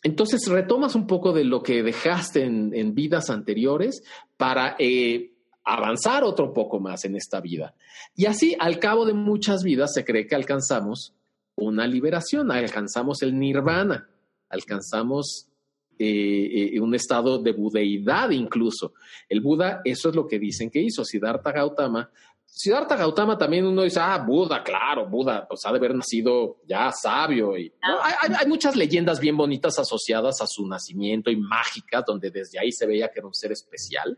entonces 0.03 0.47
retomas 0.47 0.95
un 0.95 1.07
poco 1.07 1.33
de 1.33 1.43
lo 1.43 1.63
que 1.63 1.81
dejaste 1.81 2.43
en, 2.43 2.93
vidas 2.93 3.29
anteriores 3.29 4.03
para 4.37 4.75
eh, 4.77 5.33
avanzar 5.63 6.23
otro 6.23 6.53
poco 6.53 6.79
más 6.79 7.05
en 7.05 7.15
esta 7.15 7.41
vida. 7.41 7.73
Y 8.15 8.25
así, 8.25 8.55
al 8.59 8.79
cabo 8.79 9.05
de 9.05 9.13
muchas 9.13 9.63
vidas, 9.63 9.93
se 9.93 10.05
cree 10.05 10.27
que 10.27 10.35
alcanzamos 10.35 11.13
una 11.55 11.87
liberación, 11.87 12.51
alcanzamos 12.51 13.21
el 13.23 13.39
nirvana 13.39 14.09
alcanzamos 14.49 15.49
eh, 15.97 16.73
eh, 16.73 16.79
un 16.81 16.93
estado 16.93 17.37
de 17.37 17.53
budeidad 17.53 18.29
incluso. 18.31 18.93
El 19.29 19.39
Buda, 19.39 19.81
eso 19.85 20.09
es 20.09 20.15
lo 20.15 20.27
que 20.27 20.39
dicen 20.39 20.69
que 20.69 20.81
hizo 20.81 21.05
Siddhartha 21.05 21.53
Gautama. 21.53 22.09
Siddhartha 22.45 22.97
Gautama 22.97 23.37
también 23.37 23.65
uno 23.65 23.83
dice, 23.83 24.01
ah, 24.01 24.17
Buda, 24.17 24.61
claro, 24.61 25.07
Buda, 25.07 25.47
pues 25.47 25.65
ha 25.65 25.71
de 25.71 25.77
haber 25.77 25.95
nacido 25.95 26.57
ya 26.67 26.91
sabio. 26.91 27.57
Y, 27.57 27.71
hay, 27.81 28.45
muchas 28.47 28.75
leyendas 28.75 29.21
bien 29.21 29.37
bonitas 29.37 29.79
asociadas 29.79 30.41
a 30.41 30.47
su 30.47 30.67
nacimiento 30.67 31.31
y 31.31 31.37
mágicas, 31.37 32.03
donde 32.05 32.29
desde 32.29 32.59
ahí 32.59 32.73
se 32.73 32.85
veía 32.85 33.09
que 33.09 33.19
era 33.19 33.27
un 33.27 33.33
ser 33.33 33.53
especial. 33.53 34.17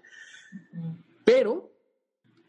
Pero, 1.24 1.72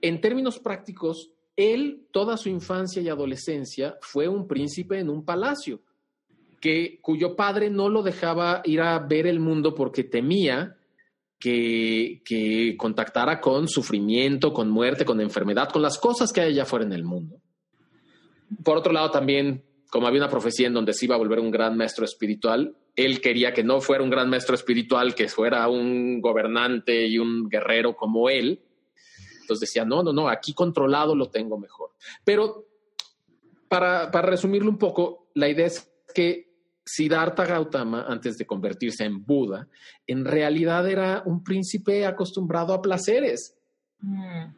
en 0.01 0.21
términos 0.23 0.59
prácticos, 0.59 1.33
él, 1.55 2.07
toda 2.13 2.39
su 2.39 2.49
infancia 2.49 3.03
y 3.03 3.11
adolescencia, 3.11 3.99
fue 4.01 4.27
un 4.27 4.47
príncipe 4.47 4.99
en 4.99 5.11
un 5.11 5.25
palacio 5.25 5.83
que, 6.61 6.99
cuyo 7.01 7.37
padre 7.37 7.71
no 7.71 7.89
lo 7.89 8.03
dejaba 8.03 8.63
ir 8.65 8.81
a 8.81 8.99
ver 8.99 9.27
el 9.27 9.41
mundo 9.41 9.75
porque 9.75 10.05
temía 10.05 10.77
que, 11.39 12.23
que, 12.25 12.77
contactara 12.77 13.41
con 13.41 13.69
sufrimiento, 13.69 14.53
con 14.53 14.71
muerte, 14.71 15.05
con 15.05 15.21
enfermedad, 15.21 15.71
con 15.71 15.83
las 15.83 15.99
cosas 15.99 16.33
que 16.33 16.41
hay 16.41 16.53
allá 16.53 16.63
afuera 16.65 16.85
en 16.85 16.93
el 16.93 17.05
mundo. 17.05 17.41
Por 18.65 18.77
otro 18.77 18.93
lado, 18.93 19.11
también, 19.11 19.65
como 19.91 20.07
había 20.07 20.21
una 20.21 20.31
profecía 20.31 20.67
en 20.67 20.75
donde 20.75 20.95
se 20.95 21.05
iba 21.05 21.15
a 21.15 21.19
volver 21.19 21.39
un 21.39 21.51
gran 21.51 21.77
maestro 21.77 22.05
espiritual, 22.05 22.75
él 22.97 23.21
quería 23.21 23.53
que 23.53 23.63
no 23.63 23.81
fuera 23.81 24.03
un 24.03 24.11
gran 24.11 24.29
maestro 24.29 24.55
espiritual, 24.55 25.15
que 25.15 25.29
fuera 25.29 25.69
un 25.69 26.21
gobernante 26.21 27.07
y 27.07 27.19
un 27.19 27.49
guerrero 27.49 27.95
como 27.95 28.29
él. 28.29 28.61
Entonces 29.43 29.69
decía, 29.69 29.85
no, 29.85 30.03
no, 30.03 30.13
no, 30.13 30.29
aquí 30.29 30.53
controlado 30.53 31.15
lo 31.15 31.31
tengo 31.31 31.59
mejor. 31.59 31.93
Pero 32.25 32.67
para, 33.69 34.11
para 34.11 34.31
resumirlo 34.31 34.69
un 34.69 34.79
poco, 34.79 35.29
la 35.35 35.49
idea 35.49 35.67
es 35.67 35.89
que 36.13 36.48
Siddhartha 36.89 37.45
Gautama, 37.45 38.07
antes 38.09 38.39
de 38.39 38.47
convertirse 38.47 39.05
en 39.05 39.25
Buda, 39.25 39.69
en 40.07 40.25
realidad 40.25 40.89
era 40.89 41.23
un 41.27 41.43
príncipe 41.45 42.07
acostumbrado 42.07 42.73
a 42.73 42.81
placeres. 42.81 43.55
Mm. 44.01 44.55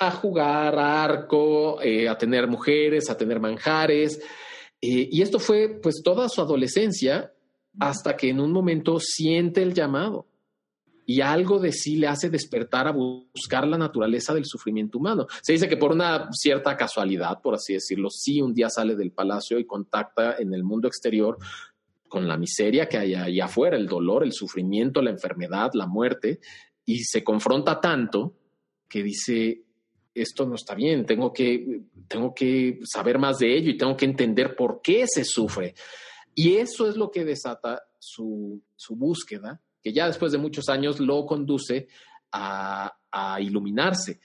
A 0.00 0.10
jugar 0.12 0.78
a 0.78 1.04
arco, 1.04 1.82
eh, 1.82 2.08
a 2.08 2.16
tener 2.16 2.46
mujeres, 2.46 3.10
a 3.10 3.16
tener 3.16 3.40
manjares. 3.40 4.20
Eh, 4.80 5.08
y 5.10 5.22
esto 5.22 5.38
fue 5.38 5.80
pues 5.82 6.02
toda 6.04 6.28
su 6.28 6.40
adolescencia 6.40 7.32
hasta 7.80 8.16
que 8.16 8.30
en 8.30 8.40
un 8.40 8.52
momento 8.52 8.98
siente 9.00 9.62
el 9.62 9.74
llamado 9.74 10.26
y 11.10 11.22
algo 11.22 11.58
de 11.58 11.72
sí 11.72 11.96
le 11.96 12.06
hace 12.06 12.28
despertar 12.28 12.86
a 12.86 12.92
buscar 12.92 13.66
la 13.66 13.78
naturaleza 13.78 14.34
del 14.34 14.44
sufrimiento 14.44 14.98
humano. 14.98 15.26
Se 15.40 15.54
dice 15.54 15.66
que 15.66 15.78
por 15.78 15.92
una 15.92 16.28
cierta 16.32 16.76
casualidad, 16.76 17.40
por 17.40 17.54
así 17.54 17.72
decirlo, 17.72 18.10
sí 18.10 18.42
un 18.42 18.52
día 18.52 18.68
sale 18.68 18.94
del 18.94 19.12
palacio 19.12 19.58
y 19.58 19.64
contacta 19.64 20.36
en 20.38 20.52
el 20.52 20.64
mundo 20.64 20.86
exterior 20.86 21.38
con 22.08 22.28
la 22.28 22.36
miseria 22.36 22.90
que 22.90 22.98
hay 22.98 23.14
allá 23.14 23.46
afuera, 23.46 23.78
el 23.78 23.86
dolor, 23.86 24.22
el 24.22 24.34
sufrimiento, 24.34 25.00
la 25.00 25.08
enfermedad, 25.08 25.70
la 25.72 25.86
muerte, 25.86 26.40
y 26.84 26.98
se 27.04 27.24
confronta 27.24 27.80
tanto 27.80 28.34
que 28.86 29.02
dice, 29.02 29.64
esto 30.12 30.44
no 30.44 30.56
está 30.56 30.74
bien, 30.74 31.06
tengo 31.06 31.32
que, 31.32 31.84
tengo 32.06 32.34
que 32.34 32.80
saber 32.84 33.18
más 33.18 33.38
de 33.38 33.56
ello 33.56 33.70
y 33.70 33.78
tengo 33.78 33.96
que 33.96 34.04
entender 34.04 34.54
por 34.54 34.82
qué 34.82 35.06
se 35.06 35.24
sufre. 35.24 35.74
Y 36.34 36.56
eso 36.56 36.86
es 36.86 36.96
lo 36.98 37.10
que 37.10 37.24
desata 37.24 37.82
su, 37.98 38.62
búsqueda, 38.90 39.62
que 39.88 39.94
ya 39.94 40.06
después 40.06 40.32
de 40.32 40.38
muchos 40.38 40.68
años 40.68 41.00
lo 41.00 41.24
conduce 41.24 41.88
a, 42.32 42.94
a 43.10 43.40
iluminarse. 43.40 44.20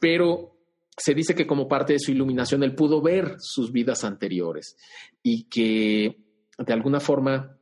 Pero 0.00 0.56
se 0.96 1.14
dice 1.14 1.34
que 1.34 1.46
como 1.46 1.68
parte 1.68 1.92
de 1.92 1.98
su 1.98 2.10
iluminación 2.10 2.62
él 2.62 2.74
pudo 2.74 3.02
ver 3.02 3.36
sus 3.38 3.70
vidas 3.70 4.02
anteriores 4.02 4.78
y 5.22 5.44
que 5.44 6.16
de 6.56 6.72
alguna 6.72 7.00
forma 7.00 7.58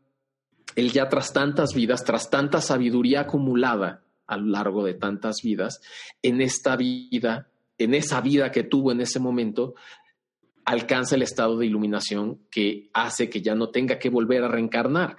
él 0.77 0.93
ya 0.93 1.09
tras 1.09 1.33
tantas 1.33 1.75
vidas, 1.75 2.05
tras 2.05 2.31
tanta 2.31 2.61
sabiduría 2.61 3.23
acumulada 3.23 4.05
a 4.29 4.37
lo 4.37 4.47
largo 4.47 4.85
de 4.85 4.95
tantas 4.95 5.43
vidas, 5.43 5.81
en 6.23 6.41
esta 6.41 6.77
vida, 6.77 7.49
en 7.77 7.95
esa 7.95 8.21
vida 8.21 8.53
que 8.53 8.63
tuvo 8.63 8.93
en 8.93 9.01
ese 9.01 9.19
momento, 9.19 9.75
alcanza 10.65 11.17
el 11.17 11.23
estado 11.23 11.59
de 11.59 11.67
iluminación 11.67 12.47
que 12.53 12.89
hace 12.93 13.29
que 13.29 13.43
ya 13.43 13.57
no 13.57 13.71
tenga 13.71 13.99
que 13.99 14.11
volver 14.11 14.45
a 14.45 14.49
reencarnar 14.49 15.17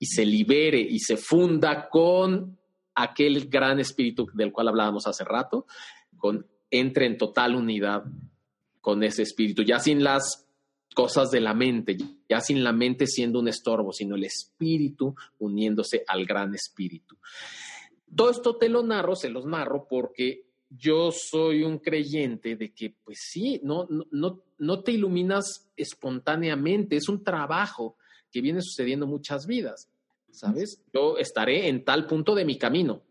y 0.00 0.06
se 0.06 0.24
libere 0.24 0.80
y 0.80 0.98
se 0.98 1.16
funda 1.16 1.88
con 1.88 2.58
aquel 2.94 3.48
gran 3.48 3.78
espíritu 3.78 4.26
del 4.32 4.50
cual 4.50 4.68
hablábamos 4.68 5.06
hace 5.06 5.24
rato, 5.24 5.66
con 6.16 6.46
entre 6.70 7.06
en 7.06 7.18
total 7.18 7.54
unidad 7.54 8.04
con 8.80 9.02
ese 9.02 9.22
espíritu, 9.22 9.62
ya 9.62 9.78
sin 9.78 10.02
las 10.02 10.48
cosas 10.94 11.30
de 11.30 11.40
la 11.40 11.52
mente, 11.52 11.98
ya 12.28 12.40
sin 12.40 12.64
la 12.64 12.72
mente 12.72 13.06
siendo 13.06 13.38
un 13.38 13.48
estorbo, 13.48 13.92
sino 13.92 14.16
el 14.16 14.24
espíritu 14.24 15.14
uniéndose 15.38 16.02
al 16.06 16.24
gran 16.24 16.54
espíritu. 16.54 17.18
Todo 18.14 18.30
esto 18.30 18.56
te 18.56 18.68
lo 18.68 18.82
narro, 18.82 19.14
se 19.14 19.28
los 19.28 19.44
narro 19.44 19.86
porque 19.88 20.46
yo 20.70 21.10
soy 21.12 21.62
un 21.62 21.78
creyente 21.78 22.56
de 22.56 22.72
que, 22.72 22.94
pues 23.04 23.18
sí, 23.20 23.60
no, 23.62 23.86
no, 24.10 24.42
no 24.58 24.82
te 24.82 24.92
iluminas 24.92 25.70
espontáneamente, 25.76 26.96
es 26.96 27.08
un 27.08 27.22
trabajo 27.22 27.96
que 28.30 28.40
viene 28.40 28.62
sucediendo 28.62 29.06
muchas 29.06 29.46
vidas, 29.46 29.88
¿sabes? 30.30 30.82
Yo 30.92 31.18
estaré 31.18 31.68
en 31.68 31.84
tal 31.84 32.06
punto 32.06 32.34
de 32.34 32.44
mi 32.44 32.58
camino, 32.58 33.02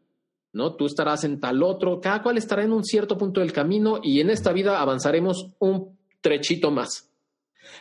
¿no? 0.54 0.76
Tú 0.76 0.86
estarás 0.86 1.24
en 1.24 1.40
tal 1.40 1.62
otro, 1.64 2.00
cada 2.00 2.24
cual 2.24 2.38
estará 2.38 2.64
en 2.64 2.74
un 2.74 2.84
cierto 2.84 3.18
punto 3.18 3.42
del 3.42 3.54
camino 3.54 4.00
y 4.02 4.20
en 4.22 4.30
esta 4.30 4.54
vida 4.54 4.82
avanzaremos 4.82 5.52
un 5.60 5.98
trechito 6.22 6.72
más. 6.72 7.10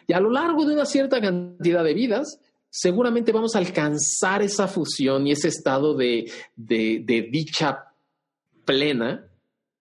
Y 0.07 0.12
a 0.12 0.20
lo 0.20 0.30
largo 0.30 0.64
de 0.64 0.74
una 0.74 0.84
cierta 0.84 1.20
cantidad 1.20 1.84
de 1.84 1.95
vidas, 1.95 2.41
seguramente 2.70 3.32
vamos 3.32 3.55
a 3.55 3.59
alcanzar 3.59 4.43
esa 4.43 4.68
fusión 4.68 5.26
y 5.26 5.32
ese 5.32 5.49
estado 5.49 5.95
de, 5.95 6.30
dicha 6.57 7.95
plena, 8.64 9.28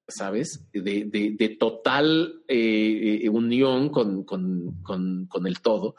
¿sabes? 0.08 0.66
De, 0.72 1.58
total 1.60 2.41
eh, 2.47 3.22
eh, 3.24 3.30
unión 3.30 3.89
con, 3.89 5.45
el 5.45 5.62
todo. 5.62 5.95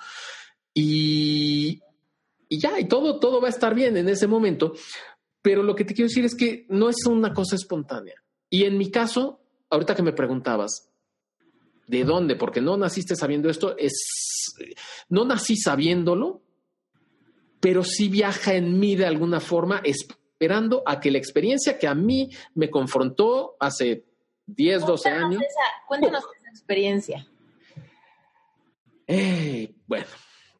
Y, 0.74 1.80
y 2.48 2.58
ya, 2.58 2.78
y 2.78 2.86
todo, 2.86 3.18
todo 3.18 3.40
va 3.40 3.48
a 3.48 3.50
estar 3.50 3.74
bien 3.74 3.96
en 3.96 4.08
ese 4.08 4.26
momento. 4.26 4.74
Pero 5.42 5.62
lo 5.62 5.74
que 5.74 5.84
te 5.84 5.94
quiero 5.94 6.08
decir 6.08 6.24
es 6.24 6.34
que 6.34 6.66
no 6.68 6.88
es 6.88 7.06
una 7.06 7.32
cosa 7.32 7.56
espontánea. 7.56 8.22
Y 8.50 8.64
en 8.64 8.78
mi 8.78 8.90
caso, 8.90 9.40
ahorita 9.70 9.94
que 9.94 10.02
me 10.02 10.12
preguntabas, 10.12 10.90
¿de 11.86 12.04
dónde? 12.04 12.36
Porque 12.36 12.60
no 12.60 12.76
naciste 12.76 13.16
sabiendo 13.16 13.48
esto, 13.48 13.76
es, 13.76 14.54
no 15.08 15.24
nací 15.24 15.56
sabiéndolo, 15.56 16.42
pero 17.60 17.82
sí 17.84 18.08
viaja 18.08 18.54
en 18.54 18.78
mí 18.78 18.96
de 18.96 19.06
alguna 19.06 19.40
forma, 19.40 19.82
esperando 19.84 20.82
a 20.86 21.00
que 21.00 21.10
la 21.10 21.18
experiencia 21.18 21.78
que 21.78 21.88
a 21.88 21.94
mí 21.94 22.30
me 22.54 22.70
confrontó 22.70 23.56
hace 23.58 24.04
10, 24.46 24.86
12 24.86 25.08
años. 25.08 25.42
cuéntanos 25.86 26.24
esa 26.38 26.50
experiencia. 26.50 27.26
Eh, 29.06 29.74
bueno. 29.86 30.06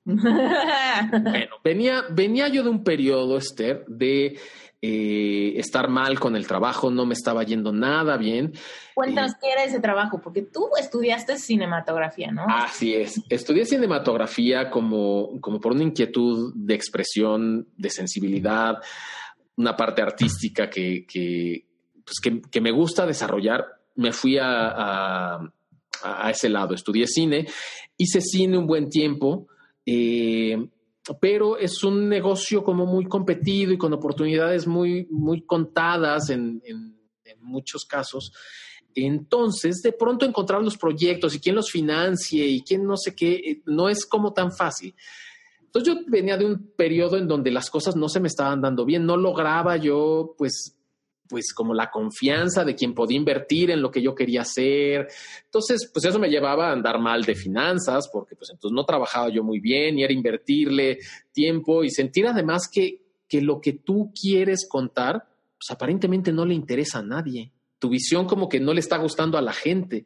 Bueno, 0.09 1.57
venía, 1.63 2.05
venía 2.11 2.49
yo 2.49 2.63
de 2.63 2.71
un 2.71 2.83
periodo, 2.83 3.37
Esther, 3.37 3.85
de 3.87 4.39
eh, 4.81 5.55
estar 5.57 5.89
mal 5.89 6.19
con 6.19 6.35
el 6.35 6.47
trabajo, 6.47 6.91
no 6.91 7.05
me 7.05 7.15
estaba 7.15 7.43
yendo 7.43 7.73
nada 7.73 8.17
bien. 8.17 8.53
Cuéntanos 8.95 9.33
qué 9.41 9.51
era 9.51 9.65
ese 9.65 9.81
trabajo, 9.81 10.21
porque 10.23 10.43
tú 10.43 10.71
estudiaste 10.81 11.37
cinematografía, 11.37 12.31
¿no? 12.31 12.47
Así 12.49 12.95
es, 12.95 13.21
estudié 13.29 13.67
cinematografía 13.67 14.71
como, 14.71 15.41
como 15.41 15.61
por 15.61 15.73
una 15.73 15.83
inquietud 15.83 16.53
de 16.55 16.75
expresión, 16.75 17.69
de 17.77 17.91
sensibilidad, 17.91 18.77
una 19.57 19.77
parte 19.77 20.01
artística 20.01 20.71
que, 20.71 21.05
que, 21.07 21.67
pues 22.05 22.41
que, 22.51 22.61
me 22.61 22.71
gusta 22.71 23.05
desarrollar. 23.05 23.67
Me 23.97 24.13
fui 24.13 24.39
a, 24.39 25.41
a, 26.03 26.31
ese 26.31 26.49
lado, 26.49 26.75
estudié 26.75 27.07
cine, 27.07 27.47
hice 27.97 28.21
cine 28.21 28.57
un 28.57 28.67
buen 28.67 28.89
tiempo. 28.89 29.49
Eh, 29.91 30.69
pero 31.19 31.57
es 31.57 31.83
un 31.83 32.11
negocio 32.11 32.63
como 32.63 32.85
muy 32.85 33.07
competido 33.07 33.73
y 33.73 33.79
con 33.79 33.95
oportunidades 33.95 34.67
muy, 34.67 35.07
muy 35.11 35.47
contadas 35.47 36.29
en, 36.29 36.63
muchos 37.41 37.87
casos. 37.87 38.31
Entonces, 38.95 39.81
de 39.83 39.93
pronto 39.93 40.27
encontrar 40.27 40.63
los 40.63 40.77
proyectos 40.77 41.35
y 41.35 41.41
quién 41.41 41.55
los 41.55 41.71
financie 41.71 42.47
y 42.47 42.61
quién 42.61 42.85
no 42.85 42.99
sé 42.99 43.15
qué, 43.15 43.33
eh, 43.37 43.63
no 43.65 43.89
es 43.89 44.05
como 44.05 44.35
tan 44.35 44.53
fácil. 44.53 44.95
Entonces 45.63 45.95
yo 45.95 46.01
venía 46.09 46.37
de 46.37 46.45
un 46.45 46.73
periodo 46.77 47.17
en 47.17 47.27
donde 47.27 47.51
las 47.51 47.71
cosas 47.71 47.97
no 47.97 48.11
se 48.11 48.21
me 48.21 48.29
estaban 48.29 48.61
dando 48.61 48.85
bien, 48.85 49.07
no 49.07 49.17
lograba 49.17 49.79
yo 49.79 50.35
pues 50.37 50.78
pues 51.29 51.53
como 51.53 51.75
la 51.75 51.91
confianza 51.91 52.65
de 52.65 52.75
quien 52.75 52.95
podía 52.95 53.17
invertir 53.17 53.71
en 53.71 53.83
lo 53.83 53.91
que 53.91 54.03
yo 54.03 54.15
quería 54.15 54.43
hacer. 54.43 55.09
Entonces, 55.45 55.91
pues 55.93 56.05
eso 56.05 56.19
me 56.19 56.31
llevaba 56.31 56.69
a 56.69 56.73
andar 56.73 56.99
mal 56.99 57.25
de 57.25 57.35
finanzas, 57.35 58.09
porque 58.13 58.35
pues 58.35 58.51
entonces 58.51 58.75
no 58.75 58.85
trabajaba 58.85 59.29
yo 59.29 59.45
muy 59.45 59.61
bien 59.61 59.99
y 59.99 60.05
era 60.05 60.13
invertirle 60.13 60.99
tiempo 61.33 61.85
y 61.85 61.91
sentir 61.91 62.27
además 62.27 62.69
que, 62.73 63.03
que 63.29 63.43
lo 63.43 63.61
que 63.61 63.75
tú 63.75 64.13
quieres 64.19 64.67
contar, 64.69 65.27
pues 65.59 65.71
aparentemente 65.71 66.33
no 66.33 66.45
le 66.47 66.55
interesa 66.55 67.01
a 67.01 67.03
nadie. 67.03 67.53
Tu 67.79 67.89
visión 67.89 68.27
como 68.27 68.49
que 68.49 68.61
no 68.61 68.75
le 68.75 68.81
está 68.81 68.97
gustando 68.99 69.39
a 69.39 69.43
la 69.43 69.53
gente. 69.53 70.05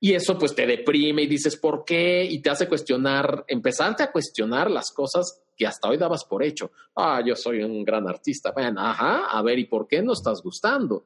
Y 0.00 0.14
eso 0.14 0.36
pues 0.36 0.54
te 0.54 0.66
deprime 0.66 1.22
y 1.22 1.26
dices, 1.28 1.56
¿por 1.56 1.84
qué? 1.84 2.24
Y 2.24 2.40
te 2.40 2.50
hace 2.50 2.66
cuestionar, 2.66 3.44
empezarte 3.46 4.02
a 4.02 4.10
cuestionar 4.10 4.70
las 4.70 4.90
cosas 4.90 5.42
que 5.56 5.66
hasta 5.66 5.88
hoy 5.88 5.96
dabas 5.96 6.24
por 6.24 6.42
hecho. 6.42 6.72
Ah, 6.96 7.22
yo 7.24 7.36
soy 7.36 7.62
un 7.62 7.84
gran 7.84 8.08
artista. 8.08 8.50
Bueno, 8.52 8.80
ajá, 8.80 9.26
a 9.26 9.42
ver, 9.42 9.58
¿y 9.60 9.66
por 9.66 9.86
qué 9.86 10.02
no 10.02 10.12
estás 10.12 10.42
gustando? 10.42 11.04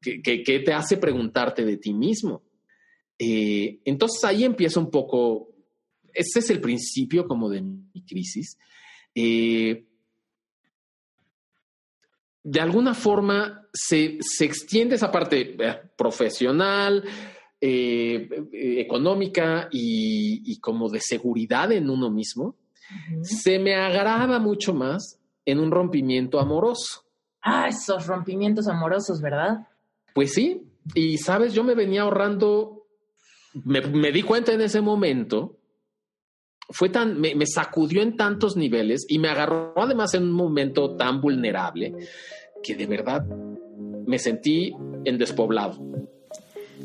¿Qué, 0.00 0.62
te 0.64 0.72
hace 0.72 0.96
preguntarte 0.96 1.64
de 1.64 1.76
ti 1.76 1.92
mismo? 1.92 2.42
Eh, 3.18 3.80
entonces 3.84 4.24
ahí 4.24 4.44
empieza 4.44 4.80
un 4.80 4.90
poco, 4.90 5.48
ese 6.12 6.40
es 6.40 6.50
el 6.50 6.60
principio 6.60 7.26
como 7.26 7.48
de 7.48 7.62
mi 7.62 8.04
crisis. 8.06 8.58
Eh, 9.14 9.87
de 12.50 12.60
alguna 12.60 12.94
forma 12.94 13.68
se, 13.72 14.18
extiende 14.40 14.94
esa 14.94 15.12
parte 15.12 15.54
eh, 15.58 15.80
profesional, 15.94 17.04
eh, 17.60 18.26
eh, 18.52 18.80
económica 18.80 19.68
y, 19.70 20.58
como 20.60 20.88
de 20.88 21.00
seguridad 21.00 21.70
en 21.72 21.90
uno 21.90 22.10
mismo, 22.10 22.56
se 23.20 23.58
me 23.58 23.74
agrava 23.74 24.38
mucho 24.38 24.72
más 24.72 25.18
en 25.44 25.60
un 25.60 25.70
rompimiento 25.70 26.40
amoroso. 26.40 27.04
Ah, 27.42 27.68
esos 27.68 28.06
rompimientos 28.06 28.66
amorosos, 28.66 29.20
¿verdad? 29.20 29.66
Pues 30.14 30.32
sí, 30.32 30.62
y 30.94 31.18
sabes, 31.18 31.52
yo 31.52 31.62
me 31.64 31.74
venía 31.74 32.02
ahorrando, 32.02 32.86
me, 33.62 34.10
di 34.10 34.22
cuenta 34.22 34.52
en 34.52 34.62
ese 34.62 34.80
momento, 34.80 35.58
fue 36.70 36.88
tan, 36.88 37.20
me, 37.20 37.34
me, 37.34 37.46
sacudió 37.46 38.00
en 38.00 38.16
tantos 38.16 38.56
niveles 38.56 39.04
y 39.06 39.18
me 39.18 39.28
agarró 39.28 39.74
además 39.76 40.14
en 40.14 40.24
un 40.24 40.32
momento 40.32 40.96
tan 40.96 41.20
vulnerable 41.20 41.94
que 42.62 42.74
de 42.74 42.86
verdad 42.86 43.24
me 44.06 44.18
sentí 44.18 44.74
en 45.04 45.18
despoblado. 45.18 45.78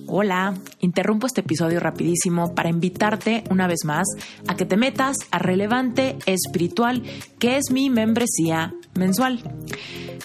Hola, 0.07 0.55
interrumpo 0.79 1.27
este 1.27 1.41
episodio 1.41 1.79
rapidísimo 1.79 2.53
para 2.55 2.69
invitarte 2.69 3.43
una 3.49 3.67
vez 3.67 3.85
más 3.85 4.05
a 4.47 4.55
que 4.55 4.65
te 4.65 4.75
metas 4.75 5.17
a 5.31 5.39
Relevante 5.39 6.17
Espiritual, 6.25 7.03
que 7.39 7.57
es 7.57 7.71
mi 7.71 7.89
membresía 7.89 8.73
mensual. 8.95 9.39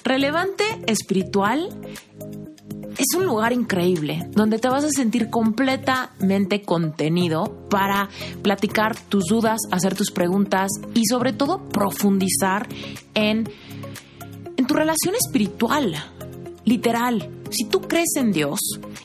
Relevante 0.04 0.64
Espiritual 0.86 1.68
es 2.98 3.06
un 3.16 3.26
lugar 3.26 3.52
increíble 3.52 4.28
donde 4.32 4.58
te 4.58 4.68
vas 4.68 4.84
a 4.84 4.90
sentir 4.90 5.30
completamente 5.30 6.62
contenido 6.62 7.68
para 7.70 8.08
platicar 8.42 8.96
tus 8.96 9.26
dudas, 9.26 9.60
hacer 9.70 9.94
tus 9.94 10.10
preguntas 10.10 10.68
y 10.94 11.06
sobre 11.06 11.32
todo 11.32 11.68
profundizar 11.68 12.66
en, 13.14 13.48
tu 14.68 14.74
relación 14.74 15.14
espiritual. 15.16 15.96
Literal, 16.64 17.30
si 17.50 17.64
tú 17.64 17.80
crees 17.80 18.14
en 18.16 18.30
Dios 18.30 18.60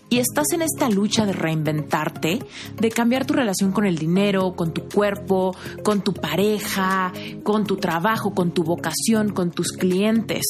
y 0.09 0.19
estás 0.19 0.47
en 0.53 0.61
esta 0.61 0.89
lucha 0.89 1.25
de 1.25 1.31
reinventarte, 1.31 2.39
de 2.77 2.91
cambiar 2.91 3.25
tu 3.25 3.33
relación 3.33 3.71
con 3.71 3.85
el 3.85 3.97
dinero, 3.97 4.55
con 4.55 4.73
tu 4.73 4.83
cuerpo, 4.89 5.55
con 5.81 6.03
tu 6.03 6.13
pareja, 6.13 7.13
con 7.43 7.65
tu 7.65 7.77
trabajo, 7.77 8.35
con 8.35 8.51
tu 8.51 8.63
vocación, 8.63 9.29
con 9.29 9.51
tus 9.51 9.71
clientes, 9.71 10.43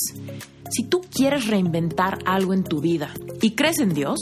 si 0.72 0.84
tú 0.84 1.02
quieres 1.02 1.48
reinventar 1.48 2.18
algo 2.26 2.54
en 2.54 2.64
tu 2.64 2.82
vida 2.82 3.14
y 3.42 3.52
crees 3.52 3.78
en 3.78 3.94
Dios, 3.94 4.18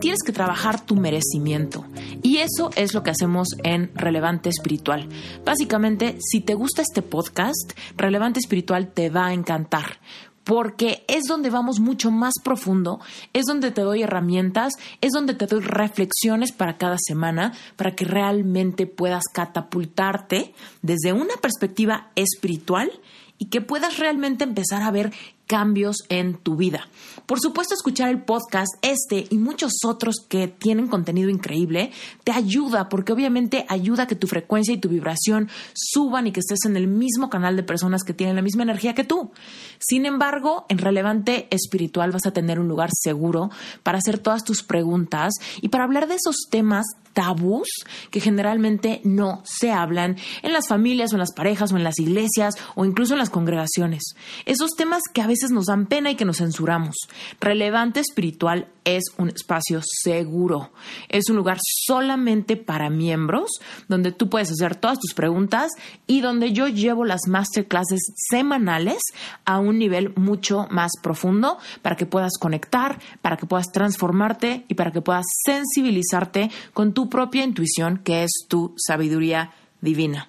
tienes 0.00 0.22
que 0.22 0.32
trabajar 0.32 0.84
tu 0.84 0.96
merecimiento. 0.96 1.86
Y 2.22 2.38
eso 2.38 2.68
es 2.76 2.92
lo 2.92 3.02
que 3.02 3.10
hacemos 3.10 3.48
en 3.62 3.90
Relevante 3.94 4.50
Espiritual. 4.50 5.08
Básicamente, 5.46 6.18
si 6.20 6.42
te 6.42 6.52
gusta 6.52 6.82
este 6.82 7.00
podcast, 7.00 7.72
Relevante 7.96 8.38
Espiritual 8.38 8.92
te 8.92 9.08
va 9.08 9.28
a 9.28 9.32
encantar 9.32 9.98
porque 10.44 11.04
es 11.08 11.24
donde 11.24 11.50
vamos 11.50 11.80
mucho 11.80 12.10
más 12.10 12.34
profundo, 12.42 13.00
es 13.32 13.46
donde 13.46 13.70
te 13.70 13.80
doy 13.80 14.02
herramientas, 14.02 14.74
es 15.00 15.10
donde 15.12 15.34
te 15.34 15.46
doy 15.46 15.60
reflexiones 15.60 16.52
para 16.52 16.76
cada 16.76 16.96
semana, 16.98 17.52
para 17.76 17.96
que 17.96 18.04
realmente 18.04 18.86
puedas 18.86 19.24
catapultarte 19.32 20.54
desde 20.82 21.12
una 21.12 21.34
perspectiva 21.40 22.10
espiritual 22.14 22.90
y 23.38 23.46
que 23.46 23.60
puedas 23.60 23.98
realmente 23.98 24.44
empezar 24.44 24.82
a 24.82 24.90
ver 24.90 25.12
cambios 25.54 25.98
en 26.08 26.34
tu 26.34 26.56
vida. 26.56 26.88
Por 27.26 27.38
supuesto, 27.38 27.74
escuchar 27.74 28.08
el 28.08 28.24
podcast, 28.24 28.74
este 28.82 29.28
y 29.30 29.38
muchos 29.38 29.70
otros 29.86 30.16
que 30.28 30.48
tienen 30.48 30.88
contenido 30.88 31.30
increíble, 31.30 31.92
te 32.24 32.32
ayuda 32.32 32.88
porque 32.88 33.12
obviamente 33.12 33.64
ayuda 33.68 34.02
a 34.02 34.06
que 34.08 34.16
tu 34.16 34.26
frecuencia 34.26 34.74
y 34.74 34.78
tu 34.78 34.88
vibración 34.88 35.48
suban 35.72 36.26
y 36.26 36.32
que 36.32 36.40
estés 36.40 36.64
en 36.64 36.76
el 36.76 36.88
mismo 36.88 37.30
canal 37.30 37.54
de 37.54 37.62
personas 37.62 38.02
que 38.02 38.14
tienen 38.14 38.34
la 38.34 38.42
misma 38.42 38.64
energía 38.64 38.96
que 38.96 39.04
tú. 39.04 39.30
Sin 39.78 40.06
embargo, 40.06 40.66
en 40.68 40.78
Relevante 40.78 41.46
Espiritual 41.52 42.10
vas 42.10 42.26
a 42.26 42.32
tener 42.32 42.58
un 42.58 42.66
lugar 42.66 42.90
seguro 42.92 43.50
para 43.84 43.98
hacer 43.98 44.18
todas 44.18 44.42
tus 44.42 44.64
preguntas 44.64 45.34
y 45.62 45.68
para 45.68 45.84
hablar 45.84 46.08
de 46.08 46.16
esos 46.16 46.48
temas 46.50 46.84
tabús 47.14 47.68
que 48.10 48.20
generalmente 48.20 49.00
no 49.04 49.40
se 49.44 49.70
hablan 49.70 50.16
en 50.42 50.52
las 50.52 50.68
familias 50.68 51.12
o 51.12 51.14
en 51.14 51.20
las 51.20 51.32
parejas 51.32 51.72
o 51.72 51.76
en 51.76 51.84
las 51.84 51.98
iglesias 51.98 52.56
o 52.74 52.84
incluso 52.84 53.14
en 53.14 53.20
las 53.20 53.30
congregaciones. 53.30 54.02
Esos 54.44 54.72
temas 54.76 55.02
que 55.12 55.22
a 55.22 55.26
veces 55.26 55.43
nos 55.50 55.66
dan 55.66 55.86
pena 55.86 56.10
y 56.10 56.16
que 56.16 56.24
nos 56.24 56.38
censuramos. 56.38 56.94
Relevante 57.40 58.00
espiritual 58.00 58.68
es 58.84 59.04
un 59.16 59.28
espacio 59.30 59.80
seguro. 59.82 60.72
Es 61.08 61.28
un 61.28 61.36
lugar 61.36 61.58
solamente 61.60 62.56
para 62.56 62.90
miembros 62.90 63.50
donde 63.88 64.12
tú 64.12 64.28
puedes 64.28 64.50
hacer 64.50 64.76
todas 64.76 64.98
tus 64.98 65.14
preguntas 65.14 65.70
y 66.06 66.20
donde 66.20 66.52
yo 66.52 66.68
llevo 66.68 67.04
las 67.04 67.22
masterclasses 67.28 68.00
semanales 68.30 69.00
a 69.44 69.58
un 69.58 69.78
nivel 69.78 70.12
mucho 70.16 70.66
más 70.70 70.92
profundo 71.02 71.58
para 71.82 71.96
que 71.96 72.06
puedas 72.06 72.32
conectar, 72.38 72.98
para 73.22 73.36
que 73.36 73.46
puedas 73.46 73.72
transformarte 73.72 74.64
y 74.68 74.74
para 74.74 74.92
que 74.92 75.00
puedas 75.00 75.26
sensibilizarte 75.44 76.50
con 76.72 76.92
tu 76.92 77.08
propia 77.08 77.44
intuición 77.44 77.98
que 77.98 78.24
es 78.24 78.30
tu 78.48 78.74
sabiduría 78.76 79.52
divina. 79.80 80.28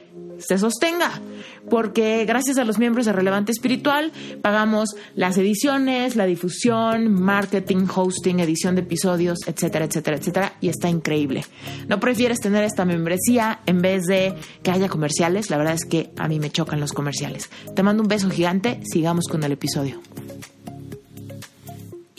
se 0.41 0.57
sostenga, 0.57 1.21
porque 1.69 2.25
gracias 2.25 2.57
a 2.57 2.65
los 2.65 2.79
miembros 2.79 3.05
de 3.05 3.13
Relevante 3.13 3.51
Espiritual 3.51 4.11
pagamos 4.41 4.89
las 5.15 5.37
ediciones, 5.37 6.15
la 6.15 6.25
difusión, 6.25 7.11
marketing, 7.11 7.87
hosting, 7.93 8.39
edición 8.39 8.75
de 8.75 8.81
episodios, 8.81 9.39
etcétera, 9.45 9.85
etcétera, 9.85 10.17
etcétera, 10.17 10.53
y 10.61 10.69
está 10.69 10.89
increíble. 10.89 11.45
¿No 11.87 11.99
prefieres 11.99 12.39
tener 12.39 12.63
esta 12.63 12.85
membresía 12.85 13.59
en 13.65 13.81
vez 13.81 14.03
de 14.03 14.35
que 14.63 14.71
haya 14.71 14.89
comerciales? 14.89 15.49
La 15.49 15.57
verdad 15.57 15.73
es 15.73 15.85
que 15.85 16.11
a 16.17 16.27
mí 16.27 16.39
me 16.39 16.51
chocan 16.51 16.79
los 16.79 16.93
comerciales. 16.93 17.49
Te 17.75 17.83
mando 17.83 18.03
un 18.03 18.09
beso 18.09 18.29
gigante, 18.29 18.79
sigamos 18.83 19.27
con 19.27 19.43
el 19.43 19.51
episodio. 19.51 20.01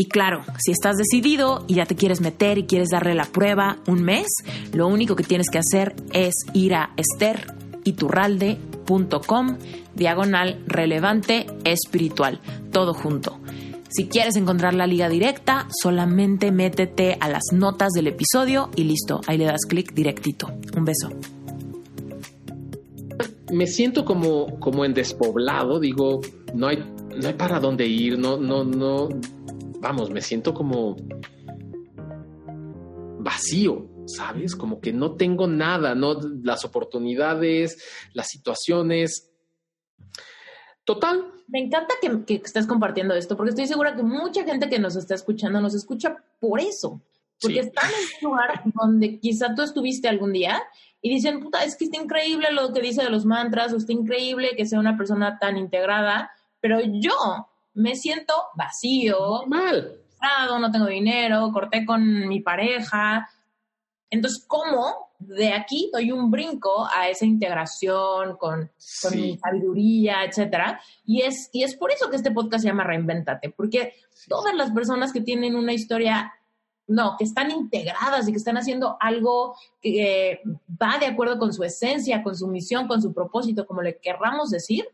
Y 0.02 0.06
claro, 0.06 0.42
si 0.58 0.72
estás 0.72 0.96
decidido 0.96 1.64
y 1.68 1.74
ya 1.74 1.86
te 1.86 1.94
quieres 1.94 2.20
meter 2.20 2.58
y 2.58 2.64
quieres 2.66 2.88
darle 2.88 3.14
la 3.14 3.24
prueba 3.24 3.78
un 3.86 4.02
mes, 4.02 4.26
lo 4.72 4.88
único 4.88 5.14
que 5.14 5.22
tienes 5.22 5.46
que 5.48 5.58
hacer 5.58 5.94
es 6.12 6.34
ir 6.54 6.74
a 6.74 6.90
Esther 6.96 7.61
iturralde.com 7.84 9.56
diagonal 9.94 10.62
relevante 10.66 11.46
espiritual, 11.64 12.40
todo 12.70 12.94
junto. 12.94 13.38
Si 13.94 14.06
quieres 14.06 14.36
encontrar 14.36 14.72
la 14.72 14.86
liga 14.86 15.10
directa, 15.10 15.68
solamente 15.82 16.50
métete 16.50 17.18
a 17.20 17.28
las 17.28 17.42
notas 17.52 17.92
del 17.92 18.06
episodio 18.06 18.70
y 18.74 18.84
listo, 18.84 19.20
ahí 19.26 19.36
le 19.36 19.44
das 19.44 19.66
clic 19.68 19.92
directito. 19.92 20.50
Un 20.74 20.84
beso. 20.86 21.10
Me 23.52 23.66
siento 23.66 24.06
como, 24.06 24.58
como 24.60 24.86
en 24.86 24.94
despoblado, 24.94 25.78
digo, 25.78 26.22
no 26.54 26.68
hay, 26.68 26.78
no 26.78 27.28
hay 27.28 27.34
para 27.34 27.60
dónde 27.60 27.86
ir, 27.86 28.18
no, 28.18 28.38
no, 28.38 28.64
no, 28.64 29.10
vamos, 29.82 30.10
me 30.10 30.22
siento 30.22 30.54
como 30.54 30.96
vacío, 33.18 33.86
¿sabes? 34.16 34.56
Como 34.56 34.80
que 34.80 34.92
no 34.92 35.16
tengo 35.16 35.46
nada, 35.46 35.94
¿no? 35.94 36.14
Las 36.42 36.64
oportunidades, 36.64 37.82
las 38.12 38.28
situaciones. 38.28 39.30
Total. 40.84 41.24
Me 41.48 41.60
encanta 41.60 41.94
que, 42.00 42.24
que 42.24 42.34
estés 42.44 42.66
compartiendo 42.66 43.14
esto, 43.14 43.36
porque 43.36 43.50
estoy 43.50 43.66
segura 43.66 43.94
que 43.94 44.02
mucha 44.02 44.44
gente 44.44 44.68
que 44.68 44.78
nos 44.78 44.96
está 44.96 45.14
escuchando 45.14 45.60
nos 45.60 45.74
escucha 45.74 46.16
por 46.40 46.60
eso. 46.60 47.00
Porque 47.40 47.60
están 47.60 47.90
en 47.90 48.26
un 48.26 48.30
lugar 48.30 48.62
donde 48.72 49.18
quizá 49.18 49.54
tú 49.54 49.62
estuviste 49.62 50.08
algún 50.08 50.32
día 50.32 50.62
y 51.00 51.10
dicen, 51.10 51.40
puta, 51.40 51.64
es 51.64 51.76
que 51.76 51.86
está 51.86 52.00
increíble 52.00 52.52
lo 52.52 52.72
que 52.72 52.80
dice 52.80 53.02
de 53.02 53.10
los 53.10 53.24
mantras, 53.24 53.72
o 53.72 53.76
está 53.76 53.92
increíble 53.92 54.54
que 54.56 54.64
sea 54.64 54.78
una 54.78 54.96
persona 54.96 55.38
tan 55.40 55.56
integrada, 55.56 56.30
pero 56.60 56.78
yo 56.80 57.48
me 57.74 57.96
siento 57.96 58.32
vacío, 58.54 59.44
mal, 59.48 59.98
no 60.60 60.70
tengo 60.70 60.86
dinero, 60.86 61.50
corté 61.52 61.84
con 61.84 62.28
mi 62.28 62.40
pareja, 62.40 63.28
entonces, 64.12 64.44
¿cómo 64.46 65.10
de 65.18 65.54
aquí 65.54 65.88
doy 65.90 66.12
un 66.12 66.30
brinco 66.30 66.86
a 66.86 67.08
esa 67.08 67.24
integración 67.24 68.36
con, 68.36 68.70
mi 69.10 69.38
sabiduría, 69.38 70.22
etcétera? 70.24 70.78
Y 71.06 71.22
es, 71.22 71.48
y 71.50 71.62
es 71.62 71.74
por 71.76 71.90
eso 71.90 72.10
que 72.10 72.16
este 72.16 72.30
podcast 72.30 72.62
se 72.62 72.68
llama 72.68 72.84
Reinventate, 72.84 73.48
porque 73.48 73.94
todas 74.28 74.54
las 74.54 74.70
personas 74.70 75.14
que 75.14 75.22
tienen 75.22 75.56
una 75.56 75.72
historia 75.72 76.30
no, 76.86 77.16
que 77.16 77.24
están 77.24 77.50
integradas 77.50 78.28
y 78.28 78.32
que 78.32 78.36
están 78.36 78.58
haciendo 78.58 78.98
algo 79.00 79.56
que 79.80 80.42
va 80.70 80.98
de 80.98 81.06
acuerdo 81.06 81.38
con 81.38 81.54
su 81.54 81.64
esencia, 81.64 82.22
con 82.22 82.36
su 82.36 82.48
misión, 82.48 82.86
con 82.86 83.00
su 83.00 83.14
propósito, 83.14 83.66
como 83.66 83.80
le 83.80 83.98
querramos 83.98 84.50
decir, 84.50 84.86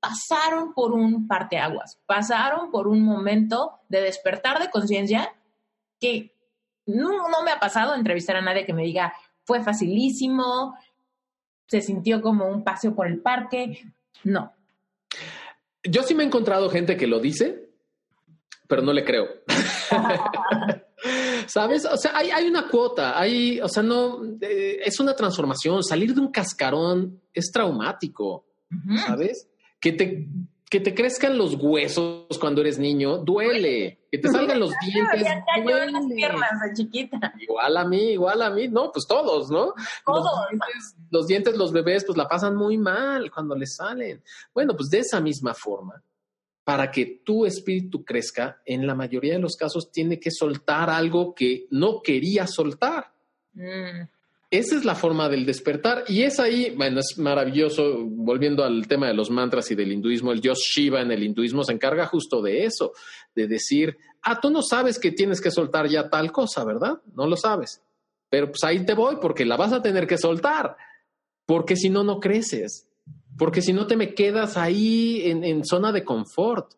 pasaron 0.00 0.72
por 0.72 0.92
un 0.94 1.28
parteaguas, 1.28 2.00
pasaron 2.06 2.70
por 2.70 2.88
un 2.88 3.02
momento 3.02 3.72
de 3.90 4.00
despertar 4.00 4.58
de 4.58 4.70
conciencia 4.70 5.34
que 6.00 6.33
no, 6.86 7.28
no 7.28 7.42
me 7.42 7.50
ha 7.50 7.58
pasado 7.58 7.94
entrevistar 7.94 8.36
a 8.36 8.42
nadie 8.42 8.66
que 8.66 8.72
me 8.72 8.84
diga, 8.84 9.14
fue 9.44 9.62
facilísimo, 9.62 10.76
se 11.66 11.80
sintió 11.80 12.20
como 12.20 12.48
un 12.48 12.62
paseo 12.62 12.94
por 12.94 13.06
el 13.06 13.20
parque. 13.20 13.84
No. 14.24 14.52
Yo 15.82 16.02
sí 16.02 16.14
me 16.14 16.22
he 16.22 16.26
encontrado 16.26 16.70
gente 16.70 16.96
que 16.96 17.06
lo 17.06 17.20
dice, 17.20 17.70
pero 18.68 18.82
no 18.82 18.92
le 18.92 19.04
creo. 19.04 19.28
¿Sabes? 21.46 21.84
O 21.84 21.96
sea, 21.98 22.16
hay, 22.16 22.30
hay, 22.30 22.46
una 22.48 22.68
cuota, 22.68 23.18
hay, 23.18 23.60
o 23.60 23.68
sea, 23.68 23.82
no, 23.82 24.22
eh, 24.40 24.80
es 24.82 24.98
una 25.00 25.14
transformación. 25.14 25.82
Salir 25.82 26.14
de 26.14 26.20
un 26.20 26.30
cascarón 26.30 27.20
es 27.32 27.50
traumático, 27.52 28.46
¿sabes? 29.06 29.48
Que 29.78 29.92
te, 29.92 30.26
que 30.74 30.80
te 30.80 30.92
crezcan 30.92 31.38
los 31.38 31.54
huesos 31.54 32.36
cuando 32.40 32.60
eres 32.60 32.80
niño, 32.80 33.18
duele. 33.18 34.06
Que 34.10 34.18
te 34.18 34.28
salgan 34.28 34.58
los 34.58 34.72
dientes. 34.84 35.24
duele. 35.62 35.92
las 35.92 36.06
piernas 36.12 36.50
de 36.64 36.74
chiquita. 36.74 37.32
Igual 37.38 37.76
a 37.76 37.84
mí, 37.84 38.10
igual 38.10 38.42
a 38.42 38.50
mí. 38.50 38.66
No, 38.66 38.90
pues 38.90 39.06
todos, 39.06 39.52
¿no? 39.52 39.72
Todos. 40.04 40.24
Los 40.26 40.48
dientes, 40.50 40.96
los 41.12 41.26
dientes, 41.28 41.56
los 41.56 41.72
bebés, 41.72 42.04
pues 42.04 42.18
la 42.18 42.26
pasan 42.26 42.56
muy 42.56 42.76
mal 42.76 43.30
cuando 43.30 43.54
les 43.54 43.76
salen. 43.76 44.20
Bueno, 44.52 44.74
pues 44.74 44.90
de 44.90 44.98
esa 44.98 45.20
misma 45.20 45.54
forma, 45.54 46.02
para 46.64 46.90
que 46.90 47.22
tu 47.24 47.46
espíritu 47.46 48.04
crezca, 48.04 48.60
en 48.64 48.84
la 48.84 48.96
mayoría 48.96 49.34
de 49.34 49.38
los 49.38 49.54
casos 49.54 49.92
tiene 49.92 50.18
que 50.18 50.32
soltar 50.32 50.90
algo 50.90 51.36
que 51.36 51.68
no 51.70 52.02
quería 52.02 52.48
soltar. 52.48 53.12
Mm. 53.52 54.08
Esa 54.54 54.76
es 54.76 54.84
la 54.84 54.94
forma 54.94 55.28
del 55.28 55.44
despertar 55.44 56.04
y 56.06 56.22
es 56.22 56.38
ahí, 56.38 56.72
bueno, 56.76 57.00
es 57.00 57.18
maravilloso, 57.18 58.04
volviendo 58.04 58.62
al 58.62 58.86
tema 58.86 59.08
de 59.08 59.14
los 59.14 59.28
mantras 59.28 59.68
y 59.72 59.74
del 59.74 59.90
hinduismo, 59.90 60.30
el 60.30 60.40
Dios 60.40 60.60
Shiva 60.60 61.00
en 61.00 61.10
el 61.10 61.24
hinduismo 61.24 61.64
se 61.64 61.72
encarga 61.72 62.06
justo 62.06 62.40
de 62.40 62.64
eso, 62.64 62.92
de 63.34 63.48
decir, 63.48 63.96
ah, 64.22 64.38
tú 64.40 64.50
no 64.50 64.62
sabes 64.62 65.00
que 65.00 65.10
tienes 65.10 65.40
que 65.40 65.50
soltar 65.50 65.88
ya 65.88 66.08
tal 66.08 66.30
cosa, 66.30 66.64
¿verdad? 66.64 67.02
No 67.16 67.26
lo 67.26 67.36
sabes, 67.36 67.82
pero 68.30 68.46
pues 68.46 68.62
ahí 68.62 68.86
te 68.86 68.94
voy 68.94 69.16
porque 69.20 69.44
la 69.44 69.56
vas 69.56 69.72
a 69.72 69.82
tener 69.82 70.06
que 70.06 70.18
soltar, 70.18 70.76
porque 71.46 71.74
si 71.74 71.90
no, 71.90 72.04
no 72.04 72.20
creces, 72.20 72.88
porque 73.36 73.60
si 73.60 73.72
no 73.72 73.88
te 73.88 73.96
me 73.96 74.14
quedas 74.14 74.56
ahí 74.56 75.22
en, 75.24 75.42
en 75.42 75.64
zona 75.64 75.90
de 75.90 76.04
confort 76.04 76.74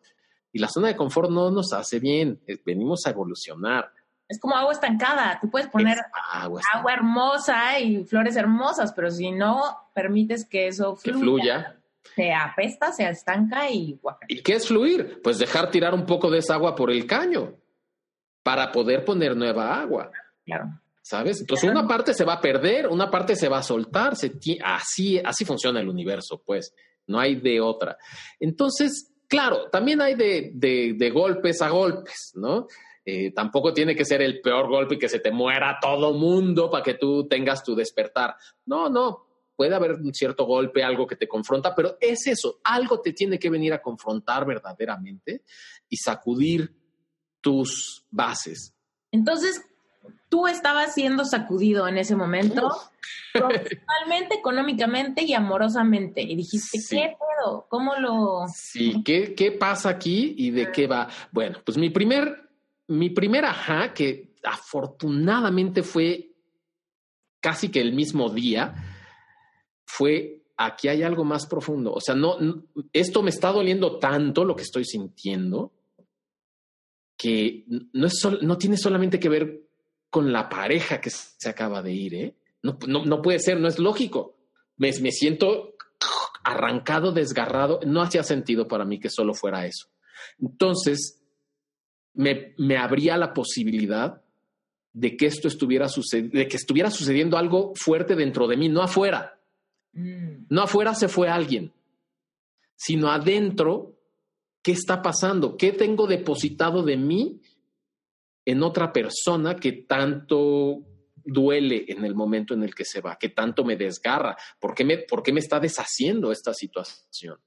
y 0.51 0.57
la 0.57 0.67
zona 0.67 0.87
de 0.87 0.95
confort 0.95 1.29
no 1.29 1.51
nos 1.51 1.73
hace 1.73 1.99
bien, 1.99 2.41
eh, 2.47 2.57
venimos 2.65 3.05
a 3.05 3.11
evolucionar. 3.11 3.91
Es 4.27 4.39
como 4.39 4.55
agua 4.55 4.73
estancada. 4.73 5.39
Tú 5.41 5.49
puedes 5.49 5.69
poner 5.69 5.97
agua, 6.31 6.61
hermosa 6.93 7.79
y 7.79 8.03
flores 8.03 8.35
hermosas, 8.35 8.91
pero 8.93 9.09
si 9.09 9.31
no 9.31 9.89
permites 9.93 10.45
que 10.45 10.67
eso 10.67 10.95
fluya, 10.97 11.77
se 12.15 12.33
apesta, 12.33 12.91
se 12.91 13.07
estanca 13.07 13.69
y 13.69 13.99
¿Y 14.27 14.41
qué 14.41 14.55
es 14.55 14.67
fluir? 14.67 15.21
Pues 15.23 15.37
dejar 15.37 15.71
tirar 15.71 15.93
un 15.93 16.05
poco 16.05 16.29
de 16.29 16.39
esa 16.39 16.55
agua 16.55 16.75
por 16.75 16.91
el 16.91 17.05
caño 17.05 17.55
para 18.43 18.71
poder 18.71 19.05
poner 19.05 19.35
nueva 19.35 19.79
agua. 19.79 20.11
Claro. 20.43 20.65
¿Sabes? 21.01 21.39
Entonces 21.39 21.69
una 21.69 21.87
parte 21.87 22.13
se 22.13 22.25
va 22.25 22.33
a 22.33 22.41
perder, 22.41 22.87
una 22.87 23.09
parte 23.09 23.35
se 23.35 23.47
va 23.47 23.59
a 23.59 23.63
soltar. 23.63 24.13
así, 24.63 25.19
así 25.23 25.45
funciona 25.45 25.79
el 25.79 25.87
universo, 25.87 26.41
pues. 26.45 26.73
No 27.05 27.17
hay 27.17 27.35
de 27.35 27.61
otra. 27.61 27.97
Entonces, 28.37 29.13
claro, 29.29 29.69
también 29.69 30.01
hay 30.01 30.15
de, 30.15 30.51
de 30.53 31.09
golpes 31.09 31.61
a 31.61 31.69
golpes, 31.69 32.33
¿no? 32.35 32.67
Eh, 33.09 33.31
tampoco 33.31 33.73
tiene 33.73 33.95
que 33.95 34.03
ser 34.03 34.21
el 34.21 34.41
peor 34.41 34.67
golpe 34.67 34.95
y 34.95 34.99
que 34.99 35.07
se 35.07 35.21
te 35.21 35.31
muera 35.31 35.77
todo 35.81 36.11
mundo 36.11 36.69
para 36.69 36.83
que 36.83 36.95
tú 36.95 37.25
tengas 37.25 37.63
tu 37.63 37.73
despertar. 37.73 38.35
No, 38.65 38.89
no, 38.89 39.27
puede 39.55 39.73
haber 39.73 39.93
un 39.93 40.13
cierto 40.13 40.43
golpe, 40.43 40.83
algo 40.83 41.07
que 41.07 41.15
te 41.15 41.25
confronta, 41.25 41.73
pero 41.73 41.95
es 42.01 42.27
eso, 42.27 42.59
algo 42.65 42.99
te 42.99 43.13
tiene 43.13 43.39
que 43.39 43.49
venir 43.49 43.71
a 43.71 43.81
confrontar 43.81 44.45
verdaderamente 44.45 45.43
y 45.87 45.95
sacudir 45.95 46.75
tus 47.39 48.05
bases. 48.11 48.75
Entonces, 49.09 49.61
tú 50.27 50.45
estabas 50.45 50.93
siendo 50.93 51.23
sacudido 51.23 51.87
en 51.87 51.97
ese 51.97 52.17
momento, 52.17 52.69
profesionalmente, 53.31 54.35
económicamente 54.39 55.23
y 55.23 55.33
amorosamente, 55.33 56.21
y 56.21 56.35
dijiste, 56.35 56.79
¿qué 56.89 57.15
pedo? 57.17 57.67
¿Cómo 57.69 57.95
lo...? 57.95 58.47
Sí, 58.53 59.01
¿qué, 59.05 59.33
¿qué 59.33 59.53
pasa 59.53 59.87
aquí 59.87 60.35
y 60.37 60.51
de 60.51 60.73
qué 60.73 60.87
va? 60.87 61.07
Bueno, 61.31 61.59
pues 61.63 61.77
mi 61.77 61.89
primer 61.89 62.46
mi 62.87 63.09
primera 63.09 63.51
ajá, 63.51 63.93
que 63.93 64.35
afortunadamente 64.43 65.83
fue 65.83 66.31
casi 67.39 67.69
que 67.69 67.81
el 67.81 67.93
mismo 67.93 68.29
día, 68.29 68.75
fue 69.85 70.45
aquí 70.57 70.87
hay 70.87 71.03
algo 71.03 71.23
más 71.23 71.45
profundo. 71.45 71.93
O 71.93 72.01
sea, 72.01 72.15
no, 72.15 72.37
esto 72.91 73.21
me 73.21 73.29
está 73.29 73.51
doliendo 73.51 73.99
tanto 73.99 74.43
lo 74.43 74.55
que 74.55 74.63
estoy 74.63 74.85
sintiendo 74.85 75.73
que 77.17 77.65
no, 77.93 78.07
es 78.07 78.27
no 78.41 78.57
tiene 78.57 78.77
solamente 78.77 79.19
que 79.19 79.29
ver 79.29 79.67
con 80.09 80.31
la 80.31 80.47
pareja 80.49 81.01
que 81.01 81.09
se 81.09 81.49
acaba 81.49 81.81
de 81.81 81.91
ir, 81.91 82.15
¿eh? 82.15 82.35
No, 82.61 82.77
no, 82.87 83.21
puede 83.21 83.39
ser, 83.39 83.59
no 83.59 83.67
es 83.67 83.79
lógico. 83.79 84.37
Me, 84.77 84.91
me 84.99 85.11
siento 85.11 85.75
arrancado, 86.43 87.11
desgarrado. 87.11 87.79
No 87.85 88.01
hacía 88.01 88.23
sentido 88.23 88.67
para 88.67 88.83
mí 88.83 88.99
que 88.99 89.09
solo 89.09 89.33
fuera 89.33 89.65
eso. 89.65 89.87
Entonces, 90.39 91.16
me, 92.17 92.53
me 92.57 92.77
abría 92.77 93.15
la 93.15 93.33
posibilidad 93.33 94.21
de 94.91 95.15
que 95.15 95.27
esto 95.27 95.47
estuviera 95.47 95.87
sucediendo, 95.87 96.37
de 96.37 96.47
que 96.47 96.57
estuviera 96.57 96.89
sucediendo 96.89 97.37
algo 97.37 97.73
fuerte 97.75 98.15
dentro 98.15 98.47
de 98.47 98.57
mí, 98.57 98.67
no 98.67 98.81
afuera. 98.81 99.39
Mm. 99.93 100.47
No 100.49 100.63
afuera 100.63 100.95
se 100.95 101.07
fue 101.07 101.29
alguien, 101.29 101.71
sino 102.75 103.09
adentro, 103.09 103.95
¿qué 104.63 104.71
está 104.71 105.01
pasando? 105.03 105.55
¿Qué 105.55 105.71
tengo 105.71 106.07
depositado 106.07 106.81
de 106.81 106.97
mí 106.97 107.39
en 108.45 108.63
otra 108.63 108.91
persona 108.91 109.55
que 109.55 109.73
tanto 109.73 110.83
duele 111.23 111.85
en 111.87 112.03
el 112.03 112.15
momento 112.15 112.55
en 112.55 112.63
el 112.63 112.73
que 112.73 112.85
se 112.85 112.99
va, 112.99 113.17
que 113.19 113.29
tanto 113.29 113.63
me 113.63 113.75
desgarra? 113.75 114.35
¿Por 114.59 114.73
qué 114.73 114.83
me, 114.83 114.97
por 114.97 115.21
qué 115.21 115.31
me 115.31 115.41
está 115.41 115.59
deshaciendo 115.59 116.31
esta 116.31 116.55
situación? 116.55 117.37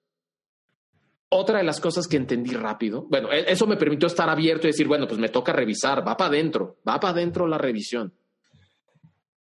Otra 1.33 1.59
de 1.59 1.64
las 1.64 1.81
cosas 1.81 2.09
que 2.09 2.16
entendí 2.16 2.53
rápido, 2.53 3.07
bueno, 3.09 3.31
e-, 3.31 3.51
eso 3.51 3.66
me 3.66 3.76
permitió 3.76 4.09
estar 4.09 4.28
abierto 4.28 4.66
y 4.66 4.70
decir, 4.70 4.89
bueno, 4.89 5.07
pues 5.07 5.20
me 5.20 5.28
toca 5.28 5.53
revisar, 5.53 6.07
va 6.07 6.16
para 6.16 6.28
adentro, 6.28 6.78
va 6.87 6.99
para 6.99 7.12
adentro 7.12 7.47
la 7.47 7.57
revisión. 7.57 8.12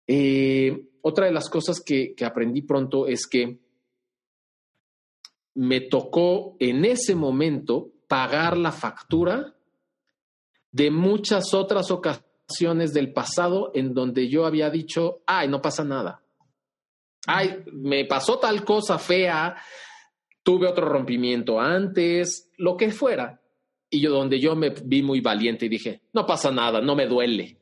Eh, 0.07 0.87
otra 1.01 1.27
de 1.27 1.31
las 1.31 1.49
cosas 1.49 1.81
que, 1.81 2.15
que 2.15 2.25
aprendí 2.25 2.63
pronto 2.63 3.07
es 3.07 3.27
que 3.27 3.59
me 5.55 5.81
tocó 5.81 6.57
en 6.59 6.85
ese 6.85 7.15
momento 7.15 7.91
pagar 8.07 8.57
la 8.57 8.71
factura 8.71 9.55
de 10.71 10.91
muchas 10.91 11.53
otras 11.53 11.89
ocasiones 11.91 12.93
del 12.93 13.13
pasado 13.13 13.71
en 13.73 13.93
donde 13.93 14.27
yo 14.27 14.45
había 14.45 14.69
dicho, 14.69 15.21
ay, 15.25 15.47
no 15.47 15.61
pasa 15.61 15.83
nada. 15.83 16.21
Ay, 17.27 17.63
me 17.71 18.05
pasó 18.05 18.37
tal 18.37 18.63
cosa 18.63 18.99
fea, 18.99 19.55
tuve 20.45 20.67
otro 20.67 20.87
rompimiento 20.87 21.59
antes, 21.59 22.51
lo 22.57 22.77
que 22.77 22.91
fuera. 22.91 23.41
Y 23.89 23.99
yo 23.99 24.11
donde 24.11 24.39
yo 24.39 24.55
me 24.55 24.69
vi 24.69 25.01
muy 25.01 25.19
valiente 25.19 25.65
y 25.65 25.69
dije, 25.69 26.03
no 26.13 26.25
pasa 26.25 26.51
nada, 26.51 26.79
no 26.81 26.95
me 26.95 27.07
duele. 27.07 27.57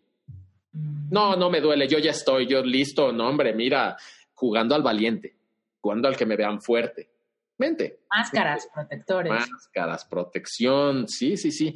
No, 0.74 1.38
no 1.38 1.50
me 1.50 1.62
duele, 1.62 1.88
yo 1.88 1.98
ya 2.00 2.12
estoy, 2.12 2.46
yo 2.46 2.62
listo, 2.62 3.14
no 3.14 3.30
hombre, 3.30 3.54
mira, 3.54 3.96
jugando 4.34 4.76
al 4.76 4.84
valiente, 4.84 5.38
jugando 5.80 6.10
al 6.10 6.18
que 6.18 6.26
me 6.26 6.36
vean 6.36 6.62
fuerte. 6.62 7.10
Mente. 7.58 8.02
Máscaras, 8.10 8.68
protectores. 8.74 9.32
Máscaras, 9.32 10.06
protección, 10.06 11.08
sí, 11.08 11.38
sí, 11.38 11.52
sí. 11.52 11.74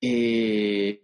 Eh, 0.00 1.02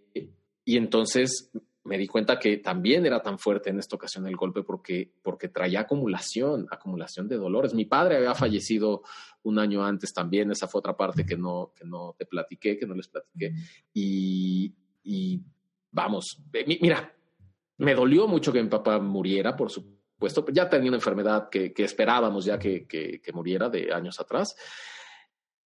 y 0.65 0.77
entonces 0.77 1.51
me 1.89 1.97
di 1.97 2.05
cuenta 2.05 2.37
que 2.37 2.57
también 2.57 3.03
era 3.07 3.19
tan 3.19 3.39
fuerte 3.39 3.71
en 3.71 3.79
esta 3.79 3.95
ocasión 3.95 4.27
el 4.27 4.35
golpe 4.35 4.61
porque, 4.61 5.11
porque 5.23 5.47
traía 5.47 5.79
acumulación, 5.79 6.67
acumulación 6.69 7.27
de 7.27 7.35
dolores. 7.35 7.73
Mi 7.73 7.85
padre 7.85 8.17
había 8.17 8.35
fallecido 8.35 9.01
un 9.41 9.57
año 9.57 9.83
antes 9.83 10.13
también, 10.13 10.51
esa 10.51 10.67
fue 10.67 10.79
otra 10.79 10.95
parte 10.95 11.25
que 11.25 11.35
no, 11.35 11.73
que 11.75 11.85
no 11.85 12.13
te 12.15 12.27
platiqué, 12.27 12.77
que 12.77 12.85
no 12.85 12.93
les 12.93 13.07
platiqué. 13.07 13.53
Y, 13.91 14.71
vamos, 15.89 16.39
mira, 16.79 17.11
me 17.77 17.95
dolió 17.95 18.27
mucho 18.27 18.53
que 18.53 18.61
mi 18.61 18.69
papá 18.69 18.99
muriera, 18.99 19.55
por 19.55 19.71
supuesto, 19.71 20.45
ya 20.53 20.69
tenía 20.69 20.91
una 20.91 20.97
enfermedad 20.97 21.49
que, 21.49 21.73
que 21.73 21.85
esperábamos 21.85 22.45
ya 22.45 22.59
que, 22.59 22.85
que, 22.85 23.19
que, 23.19 23.33
muriera 23.33 23.67
de 23.67 23.91
años 23.91 24.19
atrás. 24.19 24.55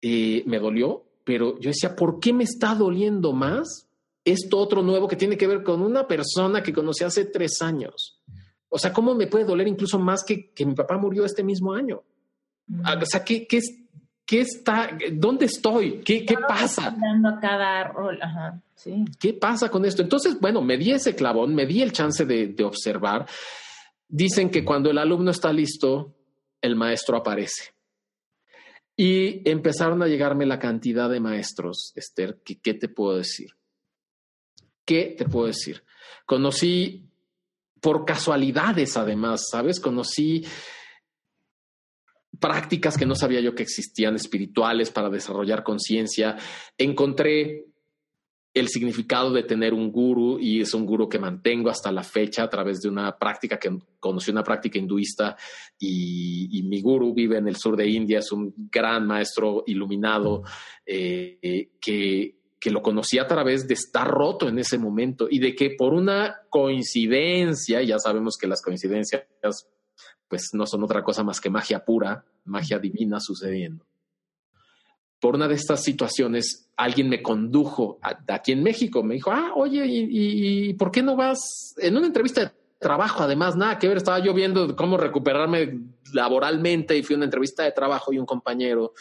Eh, 0.01 0.45
me 0.47 0.61
dolió, 0.61 1.05
pero 1.25 1.59
yo 1.59 1.70
decía, 1.70 1.97
¿por 1.97 2.20
qué 2.20 2.33
me 2.33 2.45
está 2.45 2.77
doliendo 2.77 3.33
más 3.33 3.89
esto 4.25 4.59
otro 4.59 4.83
nuevo 4.83 5.09
que 5.09 5.16
tiene 5.16 5.37
que 5.37 5.47
ver 5.47 5.62
con 5.62 5.83
una 5.83 6.07
persona 6.07 6.62
que 6.62 6.73
conocí 6.73 7.05
hace 7.05 7.27
tres 7.27 7.61
años. 7.61 8.20
O 8.68 8.79
sea, 8.79 8.93
¿cómo 8.93 9.14
me 9.14 9.27
puede 9.27 9.45
doler 9.45 9.68
incluso 9.68 9.99
más 9.99 10.25
que, 10.25 10.51
que 10.51 10.64
mi 10.64 10.75
papá 10.75 10.97
murió 10.97 11.25
este 11.25 11.43
mismo 11.43 11.75
año? 11.75 12.03
Ah, 12.85 12.99
o 13.01 13.05
sea, 13.05 13.23
¿qué, 13.23 13.47
qué, 13.47 13.61
qué 14.25 14.41
está, 14.41 14.97
dónde 15.12 15.47
estoy? 15.47 16.01
¿Qué, 16.01 16.25
qué 16.25 16.37
pasa? 16.37 16.97
Dando 16.99 17.39
cada 17.41 17.85
rol, 17.89 18.18
Ajá, 18.23 18.62
sí. 18.75 19.05
¿Qué 19.20 19.35
pasa 19.35 19.68
con 19.68 19.85
esto? 19.85 20.03
Entonces, 20.03 20.41
bueno, 20.41 20.62
me 20.62 20.79
di 20.79 20.93
ese 20.93 21.14
clavón, 21.14 21.55
me 21.55 21.66
di 21.66 21.83
el 21.83 21.93
chance 21.93 22.25
de, 22.25 22.49
de 22.49 22.64
observar. 22.64 23.27
Dicen 24.09 24.51
que 24.51 24.64
cuando 24.64 24.91
el 24.91 24.99
alumno 24.99 25.31
está 25.31 25.53
listo, 25.53 26.14
el 26.62 26.77
maestro 26.77 27.16
aparece. 27.16 27.75
Y 28.97 29.49
empezaron 29.51 30.03
a 30.03 30.07
llegarme 30.07 30.47
la 30.47 30.59
cantidad 30.59 31.11
de 31.11 31.20
maestros, 31.20 31.93
Esther, 31.95 32.41
que, 32.45 32.61
¿qué 32.61 32.75
te 32.75 32.89
puedo 32.89 33.16
decir? 33.16 33.51
¿Qué 34.93 35.14
te 35.16 35.24
puedo 35.24 35.47
decir? 35.47 35.82
Conocí 36.26 37.09
por 37.80 38.05
casualidades, 38.05 38.99
además, 38.99 39.47
¿sabes? 39.51 39.80
Conocí 39.80 40.45
prácticas 42.38 42.99
que 42.99 43.07
no 43.07 43.14
sabía 43.14 43.40
yo 43.40 43.55
que 43.55 43.62
existían, 43.62 44.16
espirituales 44.16 44.90
para 44.90 45.09
desarrollar 45.09 45.62
conciencia. 45.62 46.36
Encontré 46.76 47.64
el 48.53 48.68
significado 48.68 49.32
de 49.32 49.45
tener 49.45 49.72
un 49.72 49.90
guru 49.90 50.38
y 50.38 50.61
es 50.61 50.74
un 50.74 50.84
guru 50.84 51.09
que 51.09 51.18
mantengo 51.18 51.70
hasta 51.70 51.90
la 51.90 52.03
fecha 52.03 52.43
a 52.43 52.51
través 52.51 52.82
de 52.82 52.90
una 52.90 53.16
práctica 53.16 53.59
que 53.59 53.70
conocí 53.99 54.30
una 54.30 54.45
práctica 54.45 54.78
hinduista 54.78 55.38
y, 55.78 56.62
mi 56.64 56.82
guru 56.82 57.14
vive 57.14 57.38
en 57.38 57.49
el 57.49 57.57
sur 57.57 57.78
de 57.78 57.88
India, 57.88 58.18
es 58.18 58.30
un 58.30 58.53
gran 58.70 59.07
maestro 59.07 59.64
iluminado 59.66 60.43
eh, 60.84 61.70
que, 61.80 62.41
que 62.63 62.71
lo 62.71 62.81
conocí 62.81 63.19
a 63.19 63.27
través 63.27 63.67
de 63.67 63.75
estar 63.75 64.07
roto 64.07 64.49
en 64.49 64.61
ese 64.61 64.79
momento 64.79 65.27
y 65.29 65.41
de 65.41 65.53
que 65.57 65.75
por 65.77 65.95
una 65.95 66.43
coincidencia, 66.49 67.83
ya 67.83 67.99
sabemos 67.99 68.37
que 68.37 68.47
las 68.47 68.63
coincidencias 68.63 69.25
pues 70.29 70.51
no 70.53 70.65
son 70.65 70.85
otra 70.85 71.03
cosa 71.03 71.25
más 71.25 71.41
que 71.41 71.51
magia 71.51 71.85
pura, 71.85 72.25
magia 72.45 72.79
divina 72.79 73.19
sucediendo 73.19 73.85
por 75.23 75.37
una 75.37 75.47
de 75.47 75.55
estas 75.55 75.85
situaciones, 75.85 76.69
alguien 76.77 77.09
me 77.09 77.23
condujo 77.23 78.01
aquí 78.27 78.51
en 78.51 78.61
México. 78.65 79.05
Me 79.05 79.15
dijo, 79.15 79.31
ah, 79.31 79.53
oye, 79.55 79.85
¿y, 79.87 80.75
por 80.75 80.91
qué 80.91 81.01
no 81.01 81.15
vas 81.15 81.39
en 81.77 81.97
una 81.97 82.09
entrevista 82.09 82.41
de 82.41 82.51
trabajo? 82.81 83.23
Además, 83.23 83.55
nada 83.55 83.79
que 83.79 83.87
ver, 83.87 83.99
estaba 83.99 84.19
yo 84.19 84.35
viendo 84.35 84.75
cómo 84.75 84.97
recuperarme 84.97 85.79
laboralmente 86.13 86.99
y 86.99 87.05
fui 87.05 87.15
a 87.15 87.19
una 87.19 87.27
entrevista 87.27 87.63
de 87.63 87.71
trabajo 87.71 88.13
y 88.13 88.19
un 88.19 88.27
compañero 88.27 88.95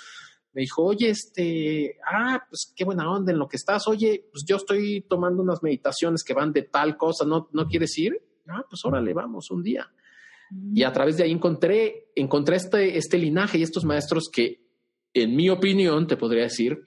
me 0.53 0.61
dijo, 0.61 0.83
oye, 0.83 1.09
este, 1.09 1.97
ah, 2.05 2.43
pues 2.49 2.73
qué 2.75 2.83
buena 2.83 3.09
onda 3.09 3.31
en 3.31 3.39
lo 3.39 3.47
que 3.47 3.57
estás. 3.57 3.87
Oye, 3.87 4.27
pues 4.31 4.43
yo 4.45 4.57
estoy 4.57 5.01
tomando 5.01 5.41
unas 5.41 5.63
meditaciones 5.63 6.23
que 6.23 6.33
van 6.33 6.51
de 6.51 6.63
tal 6.63 6.97
cosa, 6.97 7.25
¿no, 7.25 7.49
no 7.53 7.67
quieres 7.67 7.97
ir? 7.97 8.21
Ah, 8.47 8.65
pues 8.69 8.83
órale, 8.83 9.13
vamos 9.13 9.49
un 9.51 9.63
día. 9.63 9.89
Y 10.73 10.83
a 10.83 10.91
través 10.91 11.15
de 11.15 11.23
ahí 11.23 11.31
encontré, 11.31 12.11
encontré 12.15 12.57
este, 12.57 12.97
este 12.97 13.17
linaje 13.17 13.57
y 13.57 13.63
estos 13.63 13.85
maestros 13.85 14.29
que 14.29 14.61
en 15.13 15.35
mi 15.35 15.49
opinión, 15.49 16.07
te 16.07 16.17
podría 16.17 16.43
decir, 16.43 16.83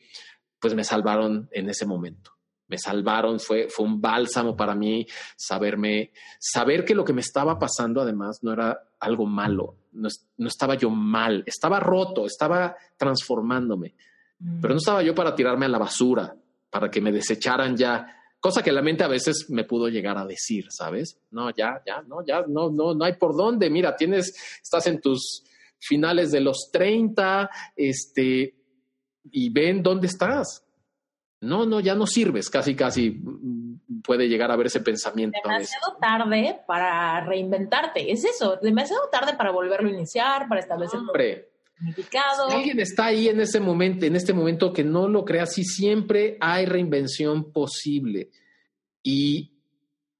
pues 0.60 0.74
me 0.74 0.84
salvaron 0.84 1.48
en 1.52 1.68
ese 1.68 1.86
momento. 1.86 2.32
Me 2.68 2.78
salvaron, 2.78 3.38
fue, 3.40 3.68
fue 3.68 3.84
un 3.84 4.00
bálsamo 4.00 4.56
para 4.56 4.74
mí 4.74 5.06
saberme, 5.36 6.12
saber 6.38 6.84
que 6.84 6.94
lo 6.94 7.04
que 7.04 7.12
me 7.12 7.20
estaba 7.20 7.58
pasando 7.58 8.00
además 8.00 8.38
no 8.42 8.52
era 8.52 8.78
algo 8.98 9.26
malo, 9.26 9.76
no, 9.94 10.08
estaba 10.48 10.74
yo 10.74 10.90
mal, 10.90 11.42
estaba 11.46 11.80
roto, 11.80 12.26
estaba 12.26 12.76
transformándome, 12.96 13.94
mm. 14.38 14.60
pero 14.60 14.74
no 14.74 14.78
estaba 14.78 15.02
yo 15.02 15.14
para 15.14 15.34
tirarme 15.34 15.66
a 15.66 15.70
la 15.70 15.78
basura, 15.78 16.34
para 16.70 16.90
que 16.90 17.00
me 17.00 17.12
desecharan 17.12 17.76
ya, 17.76 18.06
cosa 18.40 18.62
que 18.62 18.72
la 18.72 18.82
mente 18.82 19.04
a 19.04 19.08
veces 19.08 19.46
me 19.48 19.64
pudo 19.64 19.88
llegar 19.88 20.18
a 20.18 20.26
decir, 20.26 20.66
¿sabes? 20.68 21.18
No, 21.30 21.50
ya, 21.50 21.82
ya, 21.86 22.02
no, 22.02 22.24
ya, 22.26 22.44
no, 22.46 22.70
no, 22.70 22.94
no 22.94 23.04
hay 23.04 23.14
por 23.14 23.36
dónde, 23.36 23.70
mira, 23.70 23.96
tienes, 23.96 24.34
estás 24.62 24.86
en 24.86 25.00
tus 25.00 25.44
finales 25.78 26.30
de 26.32 26.40
los 26.40 26.70
30, 26.72 27.50
este, 27.76 28.54
y 29.30 29.50
ven 29.50 29.82
dónde 29.82 30.06
estás. 30.06 30.64
No, 31.40 31.66
no, 31.66 31.80
ya 31.80 31.94
no 31.94 32.06
sirves, 32.06 32.48
casi, 32.48 32.74
casi 32.74 33.20
puede 34.02 34.28
llegar 34.28 34.50
a 34.50 34.56
ver 34.56 34.66
ese 34.66 34.80
pensamiento. 34.80 35.38
Demasiado 35.42 35.96
tarde 36.00 36.60
para 36.66 37.24
reinventarte, 37.24 38.10
es 38.10 38.24
eso, 38.24 38.58
demasiado 38.62 39.08
tarde 39.10 39.34
para 39.34 39.50
volverlo 39.50 39.88
a 39.88 39.92
iniciar, 39.92 40.48
para 40.48 40.60
establecer 40.60 41.00
Hombre, 41.00 41.50
significado. 41.76 42.48
Si 42.50 42.56
alguien 42.56 42.80
está 42.80 43.06
ahí 43.06 43.28
en 43.28 43.40
ese 43.40 43.60
momento, 43.60 44.06
en 44.06 44.16
este 44.16 44.32
momento 44.32 44.72
que 44.72 44.84
no 44.84 45.08
lo 45.08 45.24
crea, 45.24 45.46
sí 45.46 45.64
siempre 45.64 46.36
hay 46.40 46.66
reinvención 46.66 47.52
posible 47.52 48.30
y 49.02 49.52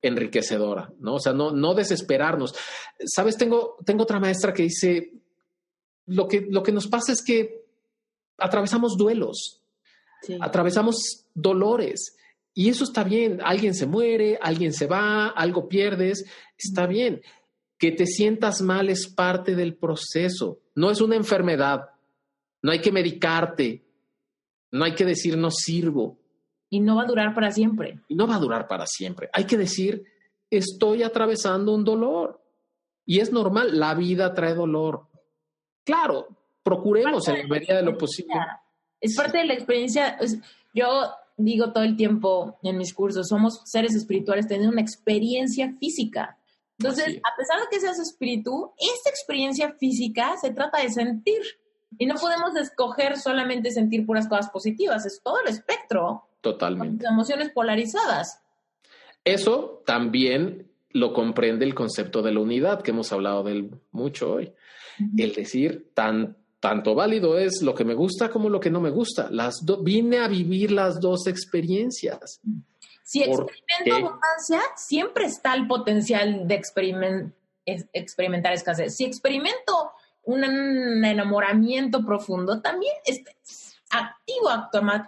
enriquecedora, 0.03 0.93
¿no? 0.99 1.15
O 1.15 1.21
sea, 1.21 1.33
no, 1.33 1.51
no 1.51 1.75
desesperarnos. 1.75 2.55
Sabes, 3.07 3.37
tengo, 3.37 3.77
tengo 3.87 4.03
otra 4.03 4.21
maestra 4.21 4.53
que 4.53 4.65
dice, 4.65 5.13
lo 6.07 6.29
que, 6.29 6.47
lo 6.49 6.63
que 6.63 6.73
nos 6.73 6.87
pasa 6.89 7.13
es 7.13 7.25
que 7.25 7.65
atravesamos 8.39 8.97
duelos, 8.97 9.63
atravesamos 10.41 11.27
dolores. 11.35 12.17
Y 12.55 12.69
eso 12.69 12.85
está 12.85 13.03
bien. 13.03 13.41
Alguien 13.45 13.75
se 13.75 13.87
muere, 13.87 14.39
alguien 14.41 14.73
se 14.73 14.87
va, 14.87 15.29
algo 15.29 15.69
pierdes, 15.69 16.25
está 16.57 16.87
bien. 16.87 17.21
Que 17.77 17.91
te 17.91 18.07
sientas 18.07 18.63
mal 18.63 18.89
es 18.89 19.09
parte 19.09 19.57
del 19.57 19.77
proceso. 19.77 20.61
No 20.77 20.91
es 20.91 21.01
una 21.01 21.17
enfermedad. 21.17 21.91
No 22.63 22.71
hay 22.71 22.81
que 22.81 22.93
medicarte. 22.93 23.85
No 24.71 24.85
hay 24.85 24.95
que 24.95 25.05
decir 25.05 25.37
no 25.37 25.51
sirvo. 25.51 26.19
Y 26.71 26.81
no 26.81 26.97
va 26.97 27.03
a 27.03 27.07
durar 27.07 27.35
para 27.35 27.51
siempre. 27.51 28.01
Y 28.09 28.15
no 28.15 28.27
va 28.27 28.37
a 28.37 28.41
durar 28.41 28.67
para 28.69 28.87
siempre. 28.87 29.29
Hay 29.33 29.45
que 29.45 29.59
decir 29.59 30.05
estoy 30.51 31.03
atravesando 31.03 31.75
un 31.75 31.85
dolor. 31.85 32.41
Y 33.05 33.21
es 33.21 33.33
normal, 33.33 33.79
la 33.79 33.95
vida 33.95 34.33
trae 34.33 34.55
dolor. 34.55 35.09
Claro, 35.85 36.29
procuremos 36.63 37.29
en 37.29 37.41
la 37.41 37.47
medida 37.47 37.77
de 37.77 37.83
lo 37.83 37.99
posible. 37.99 38.35
Es 39.01 39.15
parte 39.15 39.39
de 39.39 39.45
la 39.45 39.55
experiencia. 39.55 40.17
Yo 40.73 41.11
digo 41.37 41.73
todo 41.73 41.85
el 41.85 41.97
tiempo 41.97 42.59
en 42.63 42.77
mis 42.79 42.95
cursos, 42.95 43.29
somos 43.29 43.63
seres 43.65 43.95
espirituales 43.95 44.47
teniendo 44.47 44.73
una 44.73 44.81
experiencia 44.81 45.75
física. 45.79 46.39
Entonces, 46.79 47.19
a 47.19 47.37
pesar 47.37 47.61
de 47.61 47.67
que 47.71 47.81
seas 47.81 47.99
espíritu, 48.01 48.73
esta 48.79 49.11
experiencia 49.11 49.73
física 49.79 50.35
se 50.41 50.53
trata 50.53 50.81
de 50.81 50.91
sentir. 50.91 51.41
Y 51.97 52.07
no 52.07 52.17
podemos 52.17 52.57
escoger 52.57 53.17
solamente 53.17 53.71
sentir 53.71 54.05
puras 54.05 54.27
cosas 54.29 54.51
positivas, 54.51 55.07
es 55.07 55.21
todo 55.23 55.37
el 55.45 55.49
espectro. 55.49 56.25
Totalmente. 56.41 57.07
Emociones 57.07 57.51
polarizadas. 57.51 58.41
Eso 59.25 59.83
también 59.87 60.69
lo 60.91 61.13
comprende 61.13 61.65
el 61.65 61.75
concepto 61.75 62.23
de 62.23 62.33
la 62.33 62.41
unidad, 62.41 62.83
que 62.83 62.91
hemos 62.91 63.13
hablado 63.13 63.45
de 63.45 63.53
él 63.53 63.81
mucho 63.93 64.33
hoy 64.33 64.53
el 65.17 65.35
decir 65.35 65.91
tan, 65.95 66.37
tanto 66.65 66.95
válido 66.95 67.37
es 67.37 67.61
lo 67.61 67.75
que 67.75 67.85
me 67.85 67.93
gusta 67.93 68.31
como 68.31 68.49
lo 68.49 68.59
que 68.59 68.71
no 68.71 68.81
me 68.81 68.89
gusta. 68.89 69.29
Las 69.31 69.63
vine 69.83 70.21
a 70.21 70.29
vivir 70.29 70.71
las 70.71 70.99
dos 70.99 71.27
experiencias. 71.27 72.41
Si 73.03 73.23
experimento 73.23 73.95
abundancia, 73.95 74.63
siempre 74.75 75.27
está 75.27 75.53
el 75.53 75.67
potencial 75.67 76.49
de 76.49 76.63
experimentar 77.93 78.55
escasez. 78.55 78.97
Si 78.97 79.05
experimento 79.05 79.93
un 80.23 80.43
enamoramiento 81.05 82.03
profundo, 82.03 82.63
también 82.63 82.95
activo 83.91 84.49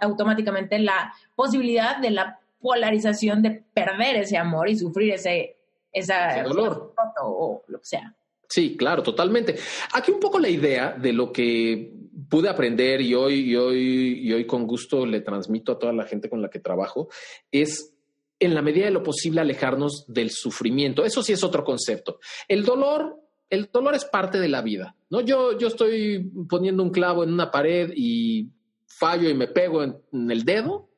automáticamente 0.01 0.77
la 0.77 1.11
posibilidad 1.35 1.97
de 1.97 2.11
la 2.11 2.39
polarización 2.61 3.41
de 3.41 3.63
perder 3.73 4.17
ese 4.17 4.37
amor 4.37 4.69
y 4.69 4.77
sufrir 4.77 5.13
ese, 5.15 5.57
esa, 5.91 6.43
dolor 6.43 6.93
o 7.23 7.63
lo 7.65 7.79
que 7.79 7.85
sea. 7.85 8.13
Sí, 8.47 8.77
claro, 8.77 9.03
totalmente. 9.03 9.55
Aquí 9.93 10.11
un 10.11 10.19
poco 10.19 10.39
la 10.39 10.49
idea 10.49 10.93
de 10.93 11.13
lo 11.13 11.31
que 11.31 11.93
pude 12.29 12.49
aprender 12.49 13.01
y 13.01 13.13
hoy, 13.13 13.51
y 13.51 13.55
hoy, 13.55 14.19
y 14.23 14.33
hoy 14.33 14.45
con 14.45 14.65
gusto 14.65 15.05
le 15.05 15.21
transmito 15.21 15.73
a 15.73 15.79
toda 15.79 15.93
la 15.93 16.05
gente 16.05 16.29
con 16.29 16.41
la 16.41 16.49
que 16.49 16.59
trabajo 16.59 17.09
es 17.51 17.93
en 18.39 18.53
la 18.53 18.61
medida 18.61 18.85
de 18.85 18.91
lo 18.91 19.03
posible 19.03 19.41
alejarnos 19.41 20.05
del 20.07 20.29
sufrimiento. 20.31 21.03
Eso 21.03 21.23
sí 21.23 21.33
es 21.33 21.43
otro 21.43 21.63
concepto. 21.63 22.19
El 22.47 22.63
dolor, 22.63 23.19
el 23.49 23.69
dolor 23.71 23.95
es 23.95 24.05
parte 24.05 24.39
de 24.39 24.47
la 24.47 24.61
vida, 24.61 24.95
¿no? 25.09 25.21
Yo, 25.21 25.57
yo 25.57 25.67
estoy 25.67 26.31
poniendo 26.47 26.83
un 26.83 26.91
clavo 26.91 27.23
en 27.23 27.33
una 27.33 27.49
pared 27.49 27.91
y 27.95 28.49
fallo 28.85 29.29
y 29.29 29.33
me 29.33 29.47
pego 29.47 29.83
en, 29.83 30.31
el 30.31 30.43
dedo, 30.43 30.89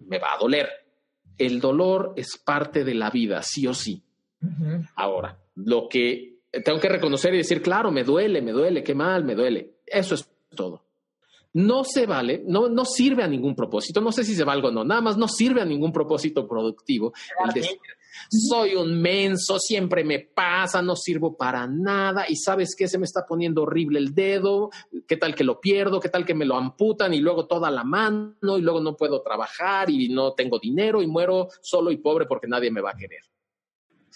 me 0.00 0.18
va 0.18 0.34
a 0.34 0.38
doler. 0.38 0.68
El 1.38 1.60
dolor 1.60 2.14
es 2.16 2.38
parte 2.38 2.84
de 2.84 2.94
la 2.94 3.10
vida, 3.10 3.42
sí 3.42 3.66
o 3.66 3.74
sí. 3.74 4.02
Ahora, 4.94 5.38
lo 5.54 5.88
que 5.88 6.35
tengo 6.64 6.78
que 6.78 6.88
reconocer 6.88 7.34
y 7.34 7.38
decir, 7.38 7.62
claro, 7.62 7.90
me 7.90 8.04
duele, 8.04 8.42
me 8.42 8.52
duele, 8.52 8.82
qué 8.82 8.94
mal, 8.94 9.24
me 9.24 9.34
duele. 9.34 9.76
Eso 9.86 10.14
es 10.14 10.28
todo. 10.54 10.84
No 11.52 11.84
se 11.84 12.04
vale, 12.04 12.42
no, 12.46 12.68
no 12.68 12.84
sirve 12.84 13.22
a 13.22 13.28
ningún 13.28 13.54
propósito, 13.54 14.02
no 14.02 14.12
sé 14.12 14.24
si 14.24 14.34
se 14.34 14.44
valga 14.44 14.68
o 14.68 14.70
no, 14.70 14.84
nada 14.84 15.00
más 15.00 15.16
no 15.16 15.26
sirve 15.26 15.62
a 15.62 15.64
ningún 15.64 15.90
propósito 15.90 16.46
productivo. 16.46 17.14
El 17.42 17.52
decir, 17.54 17.78
soy 18.28 18.74
un 18.74 19.00
menso, 19.00 19.58
siempre 19.58 20.04
me 20.04 20.18
pasa, 20.18 20.82
no 20.82 20.96
sirvo 20.96 21.34
para 21.34 21.66
nada 21.66 22.26
y 22.28 22.36
sabes 22.36 22.74
qué, 22.76 22.88
se 22.88 22.98
me 22.98 23.04
está 23.04 23.24
poniendo 23.26 23.62
horrible 23.62 23.98
el 23.98 24.14
dedo, 24.14 24.70
qué 25.06 25.16
tal 25.16 25.34
que 25.34 25.44
lo 25.44 25.58
pierdo, 25.58 25.98
qué 25.98 26.10
tal 26.10 26.26
que 26.26 26.34
me 26.34 26.44
lo 26.44 26.56
amputan 26.56 27.14
y 27.14 27.20
luego 27.20 27.46
toda 27.46 27.70
la 27.70 27.84
mano 27.84 28.34
y 28.42 28.60
luego 28.60 28.80
no 28.80 28.94
puedo 28.94 29.22
trabajar 29.22 29.88
y 29.88 30.10
no 30.10 30.32
tengo 30.34 30.58
dinero 30.58 31.00
y 31.00 31.06
muero 31.06 31.48
solo 31.62 31.90
y 31.90 31.96
pobre 31.96 32.26
porque 32.26 32.48
nadie 32.48 32.70
me 32.70 32.82
va 32.82 32.90
a 32.90 32.96
querer. 32.96 33.22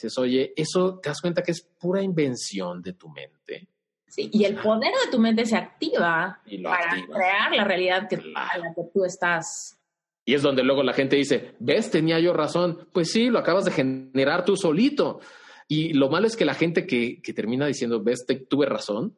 Dices, 0.00 0.16
oye, 0.16 0.54
eso 0.56 0.98
te 0.98 1.10
das 1.10 1.20
cuenta 1.20 1.42
que 1.42 1.52
es 1.52 1.60
pura 1.60 2.02
invención 2.02 2.80
de 2.80 2.94
tu 2.94 3.10
mente. 3.10 3.68
Sí, 4.08 4.30
y 4.32 4.44
el 4.44 4.56
poder 4.56 4.92
de 5.04 5.10
tu 5.10 5.18
mente 5.18 5.44
se 5.44 5.56
activa 5.56 6.40
para 6.64 7.06
crear 7.06 7.54
la 7.54 7.64
realidad 7.64 8.08
que, 8.08 8.16
a 8.34 8.56
la 8.56 8.74
que 8.74 8.82
tú 8.94 9.04
estás. 9.04 9.78
Y 10.24 10.32
es 10.32 10.40
donde 10.40 10.64
luego 10.64 10.82
la 10.82 10.94
gente 10.94 11.16
dice, 11.16 11.54
ves, 11.58 11.90
tenía 11.90 12.18
yo 12.18 12.32
razón. 12.32 12.88
Pues 12.92 13.10
sí, 13.10 13.28
lo 13.28 13.38
acabas 13.38 13.66
de 13.66 13.72
generar 13.72 14.46
tú 14.46 14.56
solito. 14.56 15.20
Y 15.68 15.92
lo 15.92 16.08
malo 16.08 16.26
es 16.26 16.34
que 16.34 16.46
la 16.46 16.54
gente 16.54 16.86
que, 16.86 17.20
que 17.20 17.34
termina 17.34 17.66
diciendo, 17.66 18.02
ves, 18.02 18.24
tuve 18.48 18.64
razón, 18.64 19.14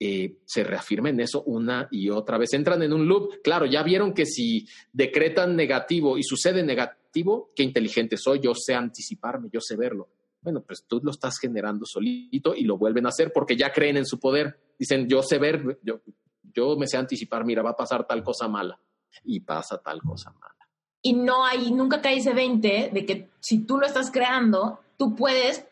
eh, 0.00 0.38
se 0.44 0.64
reafirma 0.64 1.10
en 1.10 1.20
eso 1.20 1.44
una 1.44 1.86
y 1.92 2.10
otra 2.10 2.38
vez. 2.38 2.52
Entran 2.54 2.82
en 2.82 2.92
un 2.92 3.06
loop. 3.06 3.40
Claro, 3.40 3.66
ya 3.66 3.84
vieron 3.84 4.12
que 4.12 4.26
si 4.26 4.66
decretan 4.92 5.54
negativo 5.54 6.18
y 6.18 6.24
sucede 6.24 6.64
negativo, 6.64 7.52
qué 7.54 7.62
inteligente 7.62 8.16
soy, 8.16 8.40
yo 8.40 8.52
sé 8.54 8.74
anticiparme, 8.74 9.48
yo 9.52 9.60
sé 9.60 9.76
verlo 9.76 10.08
bueno, 10.44 10.62
pues 10.62 10.84
tú 10.86 11.00
lo 11.02 11.10
estás 11.10 11.38
generando 11.40 11.86
solito 11.86 12.54
y 12.54 12.64
lo 12.64 12.76
vuelven 12.76 13.06
a 13.06 13.08
hacer 13.08 13.32
porque 13.32 13.56
ya 13.56 13.72
creen 13.72 13.96
en 13.96 14.04
su 14.04 14.20
poder. 14.20 14.60
Dicen, 14.78 15.08
yo 15.08 15.22
sé 15.22 15.38
ver, 15.38 15.80
yo, 15.82 16.02
yo 16.42 16.76
me 16.76 16.86
sé 16.86 16.98
anticipar, 16.98 17.46
mira, 17.46 17.62
va 17.62 17.70
a 17.70 17.76
pasar 17.76 18.06
tal 18.06 18.22
cosa 18.22 18.46
mala 18.46 18.78
y 19.24 19.40
pasa 19.40 19.78
tal 19.82 20.02
cosa 20.02 20.30
mala. 20.32 20.54
y 21.00 21.14
no 21.14 21.44
hay, 21.44 21.72
nunca 21.72 22.00
cae 22.02 22.18
ese 22.18 22.34
20 22.34 22.90
de 22.92 23.06
que 23.06 23.30
si 23.40 23.64
tú 23.64 23.78
lo 23.78 23.86
estás 23.86 24.10
creando, 24.10 24.80
tú 24.98 25.14
puedes, 25.16 25.66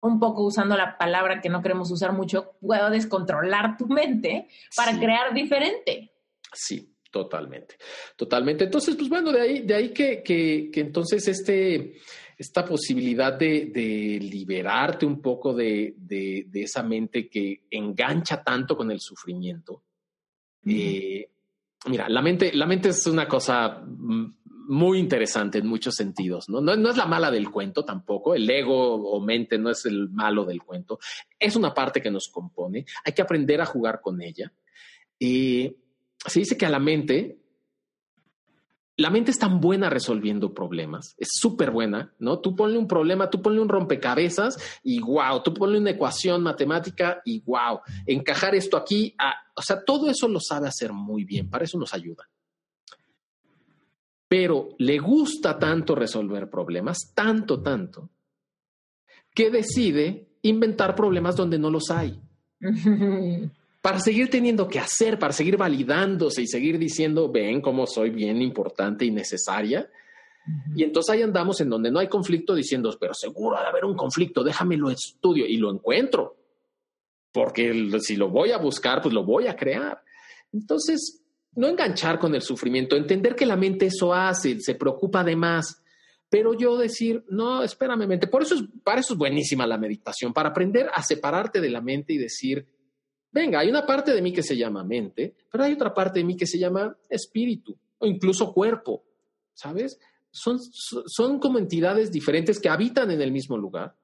un 0.00 0.18
poco 0.18 0.42
usando 0.44 0.76
la 0.76 0.98
palabra 0.98 1.40
que 1.40 1.48
no 1.48 1.62
queremos 1.62 1.90
usar 1.92 2.12
mucho, 2.12 2.54
puedes 2.60 3.06
controlar 3.06 3.76
tu 3.76 3.86
mente 3.86 4.48
para 4.76 4.98
crear 4.98 5.32
diferente. 5.32 6.12
Sí, 6.52 6.92
totalmente, 7.10 7.76
totalmente. 8.16 8.64
Entonces, 8.64 8.96
pues 8.96 9.08
bueno, 9.08 9.30
de 9.30 9.40
ahí, 9.40 9.62
de 9.62 9.74
ahí 9.74 9.88
que, 9.90 10.24
que, 10.24 10.70
que 10.72 10.80
entonces 10.80 11.28
este, 11.28 11.94
esta 12.36 12.64
posibilidad 12.64 13.32
de, 13.32 13.66
de 13.66 14.18
liberarte 14.20 15.06
un 15.06 15.20
poco 15.20 15.54
de, 15.54 15.94
de, 15.96 16.46
de, 16.48 16.62
esa 16.62 16.82
mente 16.82 17.28
que 17.28 17.64
engancha 17.70 18.42
tanto 18.42 18.76
con 18.76 18.90
el 18.90 19.00
sufrimiento. 19.00 19.82
eh, 20.66 21.28
mira, 21.86 22.08
la 22.08 22.22
mente, 22.22 22.52
la 22.54 22.66
mente 22.66 22.90
es 22.90 23.06
una 23.06 23.26
cosa 23.26 23.82
muy 23.84 24.98
interesante 24.98 25.58
en 25.58 25.66
muchos 25.66 25.94
sentidos, 25.94 26.48
¿no? 26.48 26.60
¿no? 26.60 26.76
No, 26.76 26.90
es 26.90 26.96
la 26.96 27.06
mala 27.06 27.30
del 27.30 27.50
cuento 27.50 27.84
tampoco, 27.84 28.34
el 28.34 28.48
ego 28.48 28.94
o 28.94 29.20
mente 29.20 29.58
no 29.58 29.70
es 29.70 29.84
el 29.86 30.08
malo 30.08 30.44
del 30.44 30.62
cuento, 30.62 30.98
es 31.38 31.56
una 31.56 31.74
parte 31.74 32.00
que 32.00 32.10
nos 32.10 32.28
compone, 32.32 32.86
hay 33.04 33.12
que 33.12 33.22
aprender 33.22 33.60
a 33.60 33.66
jugar 33.66 34.00
con 34.00 34.22
ella. 34.22 34.52
Eh, 35.18 35.76
se 36.24 36.40
dice 36.40 36.56
que 36.56 36.66
a 36.66 36.70
la 36.70 36.78
mente, 36.78 37.41
la 38.96 39.10
mente 39.10 39.30
es 39.30 39.38
tan 39.38 39.60
buena 39.60 39.88
resolviendo 39.88 40.52
problemas, 40.52 41.14
es 41.18 41.30
súper 41.32 41.70
buena, 41.70 42.14
¿no? 42.18 42.40
Tú 42.40 42.54
ponle 42.54 42.78
un 42.78 42.86
problema, 42.86 43.30
tú 43.30 43.40
ponle 43.40 43.60
un 43.60 43.68
rompecabezas 43.68 44.58
y 44.82 45.00
wow, 45.00 45.42
tú 45.42 45.54
ponle 45.54 45.78
una 45.78 45.90
ecuación 45.90 46.42
matemática 46.42 47.22
y 47.24 47.40
wow, 47.40 47.80
encajar 48.06 48.54
esto 48.54 48.76
aquí, 48.76 49.14
a, 49.18 49.34
o 49.54 49.62
sea, 49.62 49.82
todo 49.84 50.10
eso 50.10 50.28
lo 50.28 50.40
sabe 50.40 50.68
hacer 50.68 50.92
muy 50.92 51.24
bien, 51.24 51.48
para 51.48 51.64
eso 51.64 51.78
nos 51.78 51.94
ayuda 51.94 52.28
pero 54.32 54.70
le 54.78 54.98
gusta 54.98 55.58
tanto 55.58 55.94
resolver 55.94 56.48
problemas, 56.48 57.12
tanto, 57.14 57.60
tanto, 57.60 58.08
que 59.34 59.50
decide 59.50 60.38
inventar 60.40 60.94
problemas 60.94 61.36
donde 61.36 61.58
no 61.58 61.68
los 61.68 61.90
hay. 61.90 62.18
para 63.82 63.98
seguir 63.98 64.30
teniendo 64.30 64.68
que 64.68 64.78
hacer, 64.78 65.18
para 65.18 65.32
seguir 65.32 65.56
validándose 65.56 66.40
y 66.40 66.46
seguir 66.46 66.78
diciendo, 66.78 67.30
ven 67.30 67.60
cómo 67.60 67.86
soy 67.86 68.10
bien 68.10 68.40
importante 68.40 69.04
y 69.04 69.10
necesaria. 69.10 69.90
Y 70.74 70.84
entonces 70.84 71.12
ahí 71.12 71.22
andamos 71.22 71.60
en 71.60 71.68
donde 71.68 71.90
no 71.90 71.98
hay 71.98 72.08
conflicto 72.08 72.54
diciendo, 72.54 72.96
pero 72.98 73.12
seguro 73.12 73.58
ha 73.58 73.62
de 73.62 73.68
haber 73.68 73.84
un 73.84 73.96
conflicto, 73.96 74.44
déjame 74.44 74.76
lo 74.76 74.88
estudio 74.88 75.46
y 75.46 75.56
lo 75.56 75.70
encuentro. 75.70 76.36
Porque 77.32 77.90
si 78.00 78.14
lo 78.14 78.30
voy 78.30 78.52
a 78.52 78.58
buscar, 78.58 79.02
pues 79.02 79.12
lo 79.12 79.24
voy 79.24 79.48
a 79.48 79.56
crear. 79.56 80.00
Entonces, 80.52 81.24
no 81.56 81.66
enganchar 81.66 82.20
con 82.20 82.36
el 82.36 82.42
sufrimiento, 82.42 82.96
entender 82.96 83.34
que 83.34 83.46
la 83.46 83.56
mente 83.56 83.86
eso 83.86 84.14
hace, 84.14 84.60
se 84.60 84.76
preocupa 84.76 85.24
de 85.24 85.34
más, 85.34 85.82
pero 86.30 86.54
yo 86.54 86.76
decir, 86.76 87.24
no, 87.28 87.64
espérame, 87.64 88.06
mente, 88.06 88.28
por 88.28 88.42
eso 88.42 88.54
es, 88.54 88.62
para 88.84 89.00
eso 89.00 89.14
es 89.14 89.18
buenísima 89.18 89.66
la 89.66 89.76
meditación, 89.76 90.32
para 90.32 90.50
aprender 90.50 90.88
a 90.94 91.02
separarte 91.02 91.60
de 91.60 91.70
la 91.70 91.80
mente 91.80 92.12
y 92.12 92.18
decir, 92.18 92.66
venga, 93.32 93.60
hay 93.60 93.68
una 93.68 93.84
parte 93.84 94.12
de 94.12 94.22
mí 94.22 94.32
que 94.32 94.42
se 94.42 94.56
llama 94.56 94.84
mente, 94.84 95.34
pero 95.50 95.64
hay 95.64 95.72
otra 95.72 95.92
parte 95.92 96.20
de 96.20 96.24
mí 96.24 96.36
que 96.36 96.46
se 96.46 96.58
llama 96.58 96.96
espíritu 97.08 97.76
o 97.98 98.06
incluso 98.06 98.52
cuerpo, 98.52 99.04
¿sabes? 99.54 99.98
Son, 100.30 100.58
son 100.60 101.38
como 101.38 101.58
entidades 101.58 102.10
diferentes 102.12 102.60
que 102.60 102.68
habitan 102.68 103.10
en 103.10 103.20
el 103.20 103.32
mismo 103.32 103.58
lugar, 103.58 103.94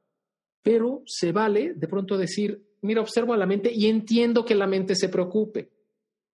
pero 0.62 1.02
se 1.06 1.32
vale 1.32 1.74
de 1.74 1.88
pronto 1.88 2.18
decir, 2.18 2.62
mira, 2.82 3.00
observo 3.00 3.32
a 3.32 3.36
la 3.36 3.46
mente 3.46 3.72
y 3.72 3.86
entiendo 3.86 4.44
que 4.44 4.54
la 4.54 4.66
mente 4.66 4.94
se 4.94 5.08
preocupe 5.08 5.70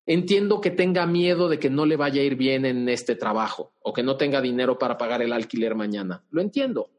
Entiendo 0.07 0.61
que 0.61 0.71
tenga 0.71 1.07
miedo 1.07 1.49
de 1.49 1.59
que 1.59 1.71
no 1.71 1.87
le 1.87 1.97
vaya 1.97 2.21
a 2.21 2.25
ir 2.25 2.37
bien 2.37 2.67
en 2.67 2.89
este 2.91 3.17
trabajo 3.17 3.73
o 3.81 3.95
que 3.95 4.03
no 4.03 4.17
tenga 4.17 4.43
dinero 4.43 4.79
para 4.79 4.99
pagar 4.99 5.23
el 5.23 5.33
alquiler 5.33 5.75
mañana. 5.75 6.23
Lo 6.31 6.43
entiendo. 6.43 6.91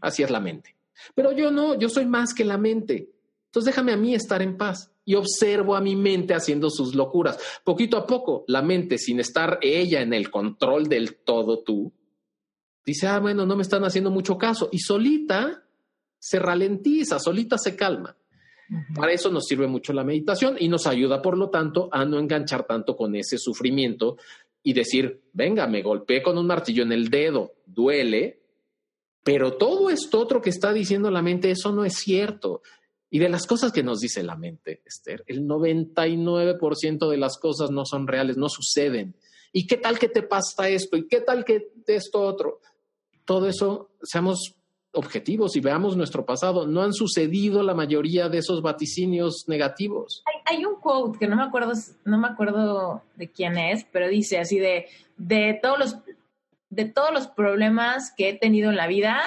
Así 0.00 0.22
es 0.22 0.30
la 0.30 0.40
mente. 0.40 0.76
Pero 1.14 1.32
yo 1.32 1.50
no, 1.50 1.78
yo 1.78 1.90
soy 1.90 2.06
más 2.06 2.32
que 2.32 2.44
la 2.44 2.56
mente. 2.56 3.10
Entonces 3.46 3.66
déjame 3.66 3.92
a 3.92 3.98
mí 3.98 4.14
estar 4.14 4.40
en 4.40 4.56
paz 4.56 4.90
y 5.06 5.14
observo 5.14 5.76
a 5.76 5.80
mi 5.80 5.96
mente 5.96 6.34
haciendo 6.34 6.68
sus 6.68 6.94
locuras. 6.94 7.38
Poquito 7.64 7.96
a 7.96 8.06
poco, 8.06 8.44
la 8.48 8.60
mente, 8.60 8.98
sin 8.98 9.20
estar 9.20 9.58
ella 9.62 10.02
en 10.02 10.12
el 10.12 10.30
control 10.30 10.88
del 10.88 11.14
todo 11.14 11.60
tú, 11.60 11.92
dice, 12.84 13.06
ah, 13.06 13.20
bueno, 13.20 13.46
no 13.46 13.56
me 13.56 13.62
están 13.62 13.84
haciendo 13.84 14.10
mucho 14.10 14.36
caso. 14.36 14.68
Y 14.72 14.80
solita 14.80 15.62
se 16.18 16.40
ralentiza, 16.40 17.20
solita 17.20 17.56
se 17.56 17.76
calma. 17.76 18.16
Para 18.96 19.12
eso 19.12 19.30
nos 19.30 19.46
sirve 19.46 19.68
mucho 19.68 19.92
la 19.92 20.02
meditación 20.02 20.56
y 20.58 20.68
nos 20.68 20.88
ayuda, 20.88 21.22
por 21.22 21.38
lo 21.38 21.50
tanto, 21.50 21.88
a 21.92 22.04
no 22.04 22.18
enganchar 22.18 22.66
tanto 22.66 22.96
con 22.96 23.14
ese 23.14 23.38
sufrimiento 23.38 24.16
y 24.64 24.72
decir, 24.72 25.22
venga, 25.32 25.68
me 25.68 25.82
golpeé 25.82 26.20
con 26.20 26.36
un 26.36 26.48
martillo 26.48 26.82
en 26.82 26.90
el 26.90 27.08
dedo, 27.08 27.52
duele, 27.64 28.40
pero 29.22 29.56
todo 29.56 29.88
esto 29.88 30.18
otro 30.18 30.42
que 30.42 30.50
está 30.50 30.72
diciendo 30.72 31.12
la 31.12 31.22
mente, 31.22 31.52
eso 31.52 31.70
no 31.70 31.84
es 31.84 31.94
cierto. 31.94 32.62
Y 33.10 33.18
de 33.18 33.28
las 33.28 33.46
cosas 33.46 33.72
que 33.72 33.82
nos 33.82 34.00
dice 34.00 34.22
la 34.22 34.36
mente, 34.36 34.82
Esther, 34.84 35.24
el 35.26 35.46
99% 35.46 37.08
de 37.08 37.16
las 37.16 37.38
cosas 37.38 37.70
no 37.70 37.84
son 37.84 38.06
reales, 38.06 38.36
no 38.36 38.48
suceden. 38.48 39.14
¿Y 39.52 39.66
qué 39.66 39.76
tal 39.76 39.98
que 39.98 40.08
te 40.08 40.22
pasa 40.22 40.68
esto? 40.68 40.96
¿Y 40.96 41.06
qué 41.06 41.20
tal 41.20 41.44
que 41.44 41.68
esto 41.86 42.20
otro? 42.20 42.60
Todo 43.24 43.48
eso, 43.48 43.90
seamos 44.02 44.56
objetivos 44.96 45.56
y 45.56 45.60
veamos 45.60 45.96
nuestro 45.96 46.24
pasado, 46.24 46.66
no 46.66 46.82
han 46.82 46.92
sucedido 46.92 47.62
la 47.62 47.74
mayoría 47.74 48.28
de 48.28 48.38
esos 48.38 48.62
vaticinios 48.62 49.44
negativos. 49.46 50.24
Hay, 50.46 50.64
un 50.64 50.76
quote 50.80 51.18
que 51.18 51.28
no 51.28 51.36
me 51.36 51.42
acuerdo, 51.42 51.72
no 52.04 52.18
me 52.18 52.28
acuerdo 52.28 53.02
de 53.14 53.30
quién 53.30 53.58
es, 53.58 53.86
pero 53.92 54.08
dice 54.08 54.38
así 54.38 54.58
de, 54.58 54.86
de 55.16 55.58
todos 55.62 55.78
los 55.78 55.96
de 56.68 56.84
todos 56.84 57.12
los 57.12 57.28
problemas 57.28 58.12
que 58.16 58.28
he 58.28 58.34
tenido 58.34 58.70
en 58.70 58.76
la 58.76 58.88
vida, 58.88 59.20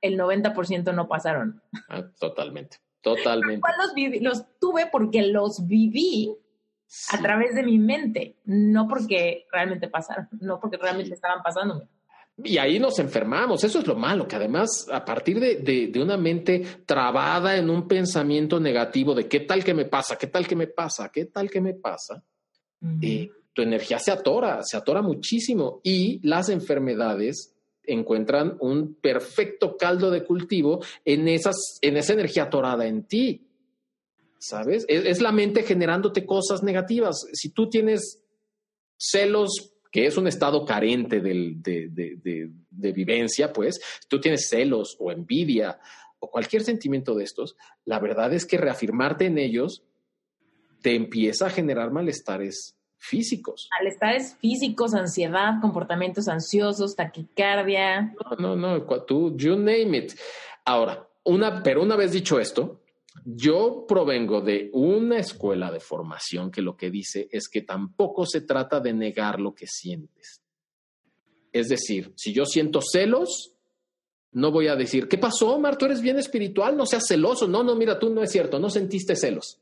el 0.00 0.16
90% 0.16 0.94
no 0.94 1.08
pasaron. 1.08 1.60
Ah, 1.88 2.04
totalmente, 2.20 2.78
totalmente. 3.04 3.66
Los, 3.78 4.22
los, 4.22 4.58
tuve 4.58 4.88
porque 4.90 5.22
los 5.22 5.66
viví 5.66 6.34
a 7.10 7.18
través 7.18 7.54
de 7.54 7.62
mi 7.62 7.78
mente, 7.78 8.36
no 8.44 8.88
porque 8.88 9.46
realmente 9.52 9.88
pasaron, 9.88 10.28
no 10.40 10.58
porque 10.60 10.76
realmente 10.76 11.14
estaban 11.14 11.42
pasándome. 11.42 11.88
Y 12.36 12.58
ahí 12.58 12.80
nos 12.80 12.98
enfermamos, 12.98 13.62
eso 13.62 13.78
es 13.78 13.86
lo 13.86 13.94
malo, 13.94 14.26
que 14.26 14.34
además 14.34 14.88
a 14.90 15.04
partir 15.04 15.38
de, 15.38 15.88
de, 15.88 16.02
una 16.02 16.16
mente 16.16 16.64
trabada 16.84 17.56
en 17.56 17.70
un 17.70 17.86
pensamiento 17.86 18.58
negativo 18.58 19.14
de 19.14 19.28
qué 19.28 19.40
tal 19.40 19.62
que 19.62 19.72
me 19.72 19.84
pasa, 19.84 20.16
qué 20.16 20.26
tal 20.26 20.44
que 20.44 20.56
me 20.56 20.66
pasa, 20.66 21.10
qué 21.12 21.26
tal 21.26 21.48
que 21.48 21.60
me 21.60 21.74
pasa, 21.74 22.24
eh, 23.00 23.30
tu 23.52 23.62
energía 23.62 24.00
se 24.00 24.10
atora, 24.10 24.64
se 24.64 24.76
atora 24.76 25.00
muchísimo 25.00 25.80
y 25.84 26.18
las 26.26 26.48
enfermedades 26.48 27.53
encuentran 27.86 28.56
un 28.60 28.94
perfecto 28.94 29.76
caldo 29.76 30.10
de 30.10 30.24
cultivo 30.24 30.82
en, 31.04 31.28
esas, 31.28 31.78
en 31.80 31.96
esa 31.96 32.12
energía 32.12 32.44
atorada 32.44 32.86
en 32.86 33.04
ti. 33.04 33.46
¿Sabes? 34.38 34.84
Es, 34.88 35.22
la 35.22 35.32
mente 35.32 35.62
generándote 35.62 36.26
cosas 36.26 36.62
negativas. 36.62 37.26
Si 37.32 37.50
tú 37.50 37.70
tienes 37.70 38.22
celos 38.96 39.72
que 39.90 40.06
es 40.06 40.16
un 40.16 40.26
estado 40.26 40.66
carente 40.66 41.20
de, 41.20 41.54
de, 41.60 42.92
vivencia, 42.92 43.52
pues 43.52 43.80
tú 44.08 44.20
tienes 44.20 44.48
celos 44.48 44.96
o 44.98 45.12
envidia 45.12 45.78
o 46.18 46.30
cualquier 46.30 46.62
sentimiento 46.62 47.14
de 47.14 47.24
estos, 47.24 47.56
la 47.84 48.00
verdad 48.00 48.34
es 48.34 48.44
que 48.44 48.58
reafirmarte 48.58 49.26
en 49.26 49.38
ellos 49.38 49.82
te 50.82 50.94
empieza 50.94 51.46
a 51.46 51.50
generar 51.50 51.90
malestares 51.90 52.76
físicos. 53.04 53.68
Malestares 53.78 54.36
físicos, 54.40 54.94
ansiedad, 54.94 55.60
comportamientos 55.60 56.28
ansiosos, 56.28 56.96
taquicardia. 56.96 58.14
No, 58.38 58.56
no, 58.56 58.78
no, 58.78 59.02
tú, 59.04 59.36
you 59.36 59.56
name 59.56 59.98
it. 59.98 60.12
Ahora, 60.64 61.06
una, 61.24 61.62
pero 61.62 61.82
una 61.82 61.96
vez 61.96 62.12
dicho 62.12 62.38
esto, 62.38 62.80
yo 63.24 63.86
provengo 63.86 64.40
de 64.40 64.70
una 64.72 65.18
escuela 65.18 65.70
de 65.70 65.80
formación 65.80 66.50
que 66.50 66.62
lo 66.62 66.76
que 66.76 66.90
dice 66.90 67.28
es 67.30 67.48
que 67.48 67.62
tampoco 67.62 68.26
se 68.26 68.40
trata 68.40 68.80
de 68.80 68.92
negar 68.92 69.40
lo 69.40 69.54
que 69.54 69.66
sientes. 69.66 70.42
Es 71.52 71.68
decir, 71.68 72.12
si 72.16 72.32
yo 72.32 72.44
siento 72.44 72.80
celos, 72.82 73.54
no 74.32 74.50
voy 74.50 74.66
a 74.66 74.74
decir, 74.74 75.06
¿qué 75.08 75.16
pasó, 75.16 75.54
Omar? 75.54 75.78
Tú 75.78 75.84
eres 75.84 76.02
bien 76.02 76.18
espiritual, 76.18 76.76
no 76.76 76.86
seas 76.86 77.04
celoso. 77.06 77.46
No, 77.46 77.62
no, 77.62 77.76
mira, 77.76 77.98
tú 77.98 78.10
no 78.10 78.22
es 78.22 78.32
cierto, 78.32 78.58
no 78.58 78.68
sentiste 78.68 79.14
celos. 79.14 79.60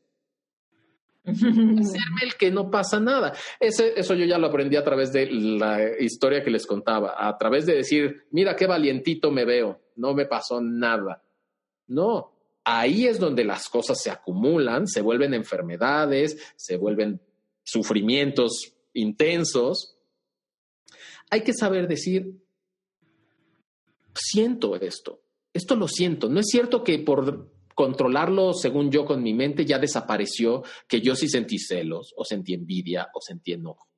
Hacerme 1.25 2.23
el 2.23 2.35
que 2.37 2.51
no 2.51 2.71
pasa 2.71 2.99
nada. 2.99 3.33
Ese, 3.61 3.93
eso 3.97 4.15
yo 4.15 4.25
ya 4.25 4.39
lo 4.39 4.49
aprendí 4.49 4.77
a 4.77 4.85
través 4.85 5.13
de 5.13 5.27
la 5.27 5.81
historia 6.01 6.43
que 6.43 6.51
les 6.51 6.67
contaba, 6.67 7.15
a 7.17 7.37
través 7.39 7.65
de 7.67 7.77
decir, 7.77 8.27
mira 8.33 8.57
qué 8.57 8.67
valientito 8.67 9.31
me 9.31 9.45
veo, 9.45 9.81
no 9.97 10.15
me 10.15 10.27
pasó 10.27 10.61
nada. 10.61 11.23
No, 11.87 12.33
ahí 12.65 13.07
es 13.07 13.21
donde 13.21 13.45
las 13.45 13.69
cosas 13.69 14.01
se 14.03 14.11
acumulan, 14.11 14.87
se 14.89 15.01
vuelven 15.01 15.35
enfermedades, 15.35 16.39
se 16.57 16.77
vuelven 16.77 17.21
sufrimientos 17.63 18.75
intensos. 18.93 19.97
Hay 21.31 21.43
que 21.43 21.55
saber 21.55 21.87
decir, 21.87 22.35
siento 24.15 24.75
esto, 24.77 25.23
esto 25.53 25.77
lo 25.77 25.87
siento. 25.87 26.29
No 26.29 26.41
es 26.41 26.47
cierto 26.49 26.83
que 26.83 26.99
por 26.99 27.52
controlarlo 27.75 28.53
según 28.53 28.91
yo 28.91 29.05
con 29.05 29.23
mi 29.23 29.35
mente 29.35 29.65
ya 29.65 29.79
desapareció, 29.79 30.63
que 30.89 31.01
yo 31.01 31.15
sí 31.15 31.29
sentí 31.29 31.59
celos 31.59 32.13
o 32.17 32.25
sentí 32.25 32.55
envidia 32.55 33.09
o 33.15 33.21
sentí 33.21 33.53
enojo. 33.53 33.89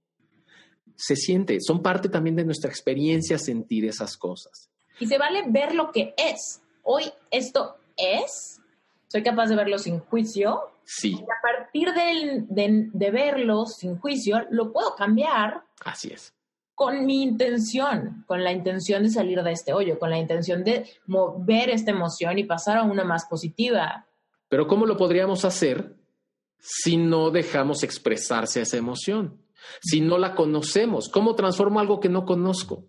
se 0.96 1.16
siente, 1.16 1.58
son 1.60 1.82
parte 1.82 2.08
también 2.08 2.36
de 2.36 2.44
nuestra 2.44 2.70
experiencia 2.70 3.38
sentir 3.38 3.84
esas 3.84 4.16
cosas. 4.16 4.70
Y 5.00 5.06
se 5.06 5.18
vale 5.18 5.42
ver 5.48 5.74
lo 5.74 5.90
que 5.90 6.14
es. 6.16 6.62
Hoy 6.82 7.04
esto 7.30 7.76
es, 7.96 8.60
soy 9.08 9.22
capaz 9.22 9.48
de 9.48 9.56
verlo 9.56 9.78
sin 9.78 9.98
juicio. 10.00 10.60
Sí. 10.84 11.12
Y 11.12 11.22
a 11.22 11.42
partir 11.42 11.88
de, 11.92 12.90
de 12.92 13.10
verlo 13.10 13.66
sin 13.66 13.98
juicio, 13.98 14.46
lo 14.50 14.72
puedo 14.72 14.94
cambiar. 14.94 15.64
Así 15.84 16.12
es. 16.12 16.32
Con 16.74 17.06
mi 17.06 17.22
intención, 17.22 18.24
con 18.26 18.42
la 18.42 18.52
intención 18.52 19.04
de 19.04 19.10
salir 19.10 19.42
de 19.42 19.52
este 19.52 19.72
hoyo, 19.72 19.98
con 19.98 20.10
la 20.10 20.18
intención 20.18 20.64
de 20.64 20.86
mover 21.06 21.70
esta 21.70 21.92
emoción 21.92 22.38
y 22.38 22.44
pasar 22.44 22.78
a 22.78 22.82
una 22.82 23.04
más 23.04 23.26
positiva. 23.26 24.06
Pero 24.48 24.66
¿cómo 24.66 24.84
lo 24.86 24.96
podríamos 24.96 25.44
hacer 25.44 25.94
si 26.58 26.96
no 26.96 27.30
dejamos 27.30 27.82
expresarse 27.82 28.60
esa 28.62 28.76
emoción? 28.76 29.40
Si 29.80 30.00
no 30.00 30.18
la 30.18 30.34
conocemos, 30.34 31.08
¿cómo 31.08 31.34
transformo 31.34 31.80
algo 31.80 32.00
que 32.00 32.08
no 32.08 32.24
conozco? 32.24 32.84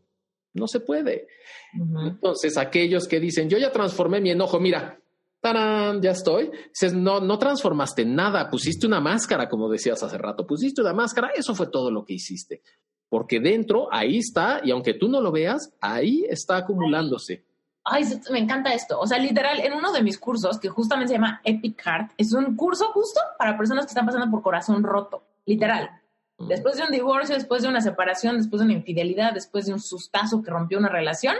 No 0.53 0.67
se 0.67 0.79
puede. 0.79 1.27
Entonces, 1.73 2.57
aquellos 2.57 3.07
que 3.07 3.19
dicen, 3.19 3.49
yo 3.49 3.57
ya 3.57 3.71
transformé 3.71 4.21
mi 4.21 4.31
enojo, 4.31 4.59
mira, 4.59 4.99
¡tarán! 5.41 6.01
Ya 6.01 6.11
estoy. 6.11 6.49
Dices, 6.69 6.93
no, 6.93 7.19
no 7.19 7.37
transformaste 7.37 8.05
nada, 8.05 8.49
pusiste 8.49 8.87
una 8.87 9.01
máscara, 9.01 9.49
como 9.49 9.69
decías 9.69 10.01
hace 10.01 10.17
rato, 10.17 10.47
pusiste 10.47 10.81
una 10.81 10.93
máscara, 10.93 11.31
eso 11.35 11.53
fue 11.53 11.67
todo 11.67 11.91
lo 11.91 12.05
que 12.05 12.13
hiciste. 12.13 12.61
Porque 13.15 13.39
dentro, 13.39 13.87
ahí 13.93 14.17
está, 14.17 14.59
y 14.61 14.71
aunque 14.71 14.93
tú 14.93 15.07
no 15.07 15.21
lo 15.21 15.31
veas, 15.31 15.71
ahí 15.79 16.25
está 16.27 16.57
acumulándose. 16.57 17.45
Ay, 17.81 18.03
me 18.29 18.39
encanta 18.39 18.73
esto. 18.73 18.99
O 18.99 19.07
sea, 19.07 19.17
literal, 19.17 19.61
en 19.61 19.71
uno 19.71 19.93
de 19.93 20.03
mis 20.03 20.19
cursos, 20.19 20.59
que 20.59 20.67
justamente 20.67 21.13
se 21.13 21.13
llama 21.13 21.39
Epic 21.45 21.81
Heart, 21.81 22.11
es 22.17 22.33
un 22.33 22.57
curso 22.57 22.91
justo 22.91 23.21
para 23.39 23.57
personas 23.57 23.85
que 23.85 23.91
están 23.91 24.05
pasando 24.05 24.29
por 24.29 24.41
corazón 24.41 24.83
roto, 24.83 25.23
literal. 25.45 25.91
Después 26.37 26.75
de 26.75 26.83
un 26.83 26.91
divorcio, 26.91 27.35
después 27.35 27.63
de 27.63 27.69
una 27.69 27.79
separación, 27.79 28.35
después 28.35 28.59
de 28.59 28.65
una 28.65 28.73
infidelidad, 28.73 29.33
después 29.33 29.65
de 29.65 29.71
un 29.71 29.79
sustazo 29.79 30.43
que 30.43 30.51
rompió 30.51 30.77
una 30.77 30.89
relación, 30.89 31.37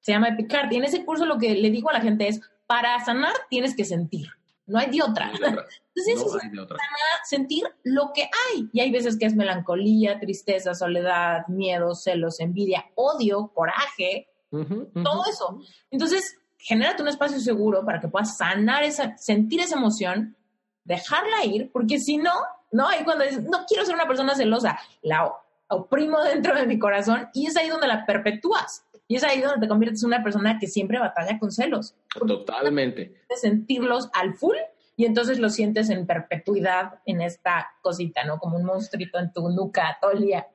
se 0.00 0.12
llama 0.12 0.28
Epic 0.28 0.52
Heart. 0.52 0.72
Y 0.74 0.76
en 0.76 0.84
ese 0.84 1.06
curso 1.06 1.24
lo 1.24 1.38
que 1.38 1.54
le 1.54 1.70
digo 1.70 1.88
a 1.88 1.94
la 1.94 2.02
gente 2.02 2.28
es, 2.28 2.42
para 2.66 3.02
sanar 3.02 3.32
tienes 3.48 3.74
que 3.74 3.86
sentir. 3.86 4.28
No 4.68 4.78
hay 4.78 4.90
de 4.90 5.02
otra. 5.02 5.30
Entonces, 5.32 6.32
no 6.32 6.40
hay 6.40 6.50
de 6.50 6.60
otra. 6.60 6.76
sentir 7.24 7.64
lo 7.84 8.12
que 8.14 8.22
hay. 8.22 8.68
Y 8.72 8.80
hay 8.80 8.92
veces 8.92 9.18
que 9.18 9.26
es 9.26 9.34
melancolía, 9.34 10.20
tristeza, 10.20 10.74
soledad, 10.74 11.46
miedo, 11.48 11.94
celos, 11.94 12.38
envidia, 12.38 12.84
odio, 12.94 13.50
coraje, 13.54 14.28
todo 14.50 15.24
eso. 15.28 15.58
Entonces, 15.90 16.36
genérate 16.58 17.02
un 17.02 17.08
espacio 17.08 17.40
seguro 17.40 17.84
para 17.84 17.98
que 18.00 18.08
puedas 18.08 18.36
sanar 18.36 18.84
esa, 18.84 19.16
sentir 19.16 19.60
esa 19.60 19.76
emoción, 19.76 20.36
dejarla 20.84 21.44
ir, 21.44 21.70
porque 21.72 21.98
si 21.98 22.18
no, 22.18 22.32
no, 22.70 22.88
ahí 22.88 23.04
cuando 23.04 23.24
dices, 23.24 23.42
no 23.44 23.64
quiero 23.66 23.84
ser 23.84 23.94
una 23.94 24.06
persona 24.06 24.34
celosa, 24.34 24.78
la 25.02 25.34
oprimo 25.68 26.22
dentro 26.22 26.54
de 26.54 26.66
mi 26.66 26.78
corazón 26.78 27.28
y 27.34 27.46
es 27.46 27.56
ahí 27.56 27.68
donde 27.68 27.86
la 27.86 28.04
perpetúas. 28.06 28.84
Y 29.08 29.16
es 29.16 29.24
ahí 29.24 29.40
donde 29.40 29.66
te 29.66 29.68
conviertes 29.68 30.02
en 30.02 30.08
una 30.08 30.22
persona 30.22 30.58
que 30.60 30.66
siempre 30.66 30.98
batalla 30.98 31.38
con 31.38 31.50
celos. 31.50 31.94
Totalmente. 32.14 33.14
De 33.28 33.36
sentirlos 33.36 34.10
al 34.12 34.34
full 34.34 34.56
y 34.96 35.06
entonces 35.06 35.38
lo 35.38 35.48
sientes 35.48 35.88
en 35.88 36.06
perpetuidad 36.06 37.00
en 37.06 37.22
esta 37.22 37.68
cosita, 37.80 38.24
¿no? 38.24 38.38
Como 38.38 38.58
un 38.58 38.64
monstruito 38.64 39.18
en 39.18 39.32
tu 39.32 39.48
nuca 39.48 39.96
todo 40.00 40.10
el 40.12 40.22
día. 40.22 40.46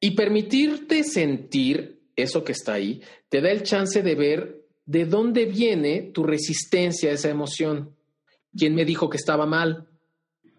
Y 0.00 0.12
permitirte 0.12 1.04
sentir 1.04 2.00
eso 2.16 2.44
que 2.44 2.52
está 2.52 2.74
ahí 2.74 3.02
te 3.28 3.40
da 3.40 3.50
el 3.50 3.62
chance 3.62 4.02
de 4.02 4.14
ver 4.14 4.64
de 4.86 5.04
dónde 5.04 5.44
viene 5.44 6.00
tu 6.00 6.24
resistencia 6.24 7.10
a 7.10 7.14
esa 7.14 7.28
emoción. 7.28 7.94
¿Quién 8.56 8.74
me 8.74 8.86
dijo 8.86 9.10
que 9.10 9.18
estaba 9.18 9.44
mal? 9.44 9.88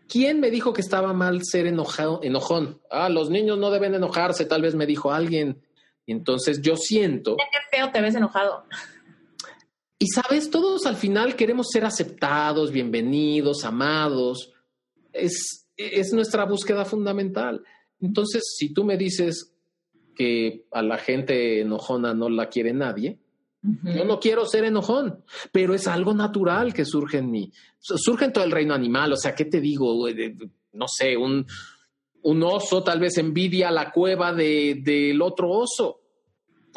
¿Quién 0.07 0.39
me 0.39 0.51
dijo 0.51 0.73
que 0.73 0.81
estaba 0.81 1.13
mal 1.13 1.41
ser 1.43 1.65
enojado, 1.65 2.19
enojón? 2.21 2.81
Ah, 2.91 3.09
los 3.09 3.29
niños 3.29 3.57
no 3.57 3.71
deben 3.71 3.95
enojarse, 3.95 4.45
tal 4.45 4.61
vez 4.61 4.75
me 4.75 4.85
dijo 4.85 5.11
alguien. 5.11 5.61
Entonces 6.11 6.61
yo 6.61 6.75
siento... 6.75 7.35
Qué 7.37 7.77
feo 7.77 7.91
te 7.91 8.01
ves 8.01 8.15
enojado. 8.15 8.65
Y 9.97 10.07
sabes, 10.07 10.49
todos 10.49 10.85
al 10.85 10.95
final 10.95 11.35
queremos 11.35 11.67
ser 11.71 11.85
aceptados, 11.85 12.71
bienvenidos, 12.71 13.65
amados. 13.65 14.53
Es, 15.11 15.67
es 15.75 16.13
nuestra 16.13 16.45
búsqueda 16.45 16.85
fundamental. 16.85 17.63
Entonces, 17.99 18.43
si 18.57 18.73
tú 18.73 18.85
me 18.85 18.97
dices 18.97 19.53
que 20.15 20.65
a 20.71 20.81
la 20.81 20.97
gente 20.97 21.61
enojona 21.61 22.13
no 22.13 22.29
la 22.29 22.49
quiere 22.49 22.73
nadie, 22.73 23.19
yo 23.61 24.05
no 24.05 24.21
quiero 24.21 24.45
ser 24.45 24.63
enojón, 24.63 25.25
pero 25.51 25.73
es 25.73 25.85
algo 25.85 26.13
natural 26.13 26.73
que 26.73 26.85
surge 26.85 27.17
en 27.17 27.29
mí. 27.29 27.51
Surge 27.77 28.25
en 28.25 28.33
todo 28.33 28.45
el 28.45 28.51
reino 28.51 28.73
animal. 28.73 29.11
O 29.11 29.17
sea, 29.17 29.35
¿qué 29.35 29.45
te 29.45 29.59
digo? 29.59 30.07
No 30.71 30.87
sé, 30.87 31.17
un, 31.17 31.45
un 32.21 32.43
oso 32.43 32.83
tal 32.83 32.99
vez 32.99 33.17
envidia 33.17 33.71
la 33.71 33.91
cueva 33.91 34.33
de, 34.33 34.79
del 34.81 35.21
otro 35.21 35.49
oso, 35.49 35.98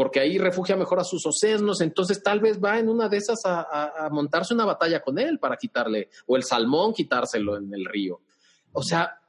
porque 0.03 0.19
ahí 0.19 0.37
refugia 0.37 0.75
mejor 0.75 0.99
a 0.99 1.05
sus 1.05 1.25
ocesnos. 1.25 1.81
Entonces, 1.81 2.21
tal 2.25 2.41
vez 2.41 2.59
va 2.61 2.81
en 2.81 2.89
una 2.89 3.09
de 3.09 3.19
esas 3.19 3.39
a, 3.45 4.07
a 4.07 4.11
montarse 4.11 4.53
una 4.53 4.65
batalla 4.65 5.01
con 5.01 5.17
él 5.17 5.39
para 5.39 5.57
quitarle, 5.57 6.11
o 6.27 6.37
el 6.37 6.43
salmón 6.43 6.93
quitárselo 6.93 7.57
en 7.57 7.73
el 7.73 7.85
río. 7.85 8.21
O 8.73 8.83
sea, 8.83 9.21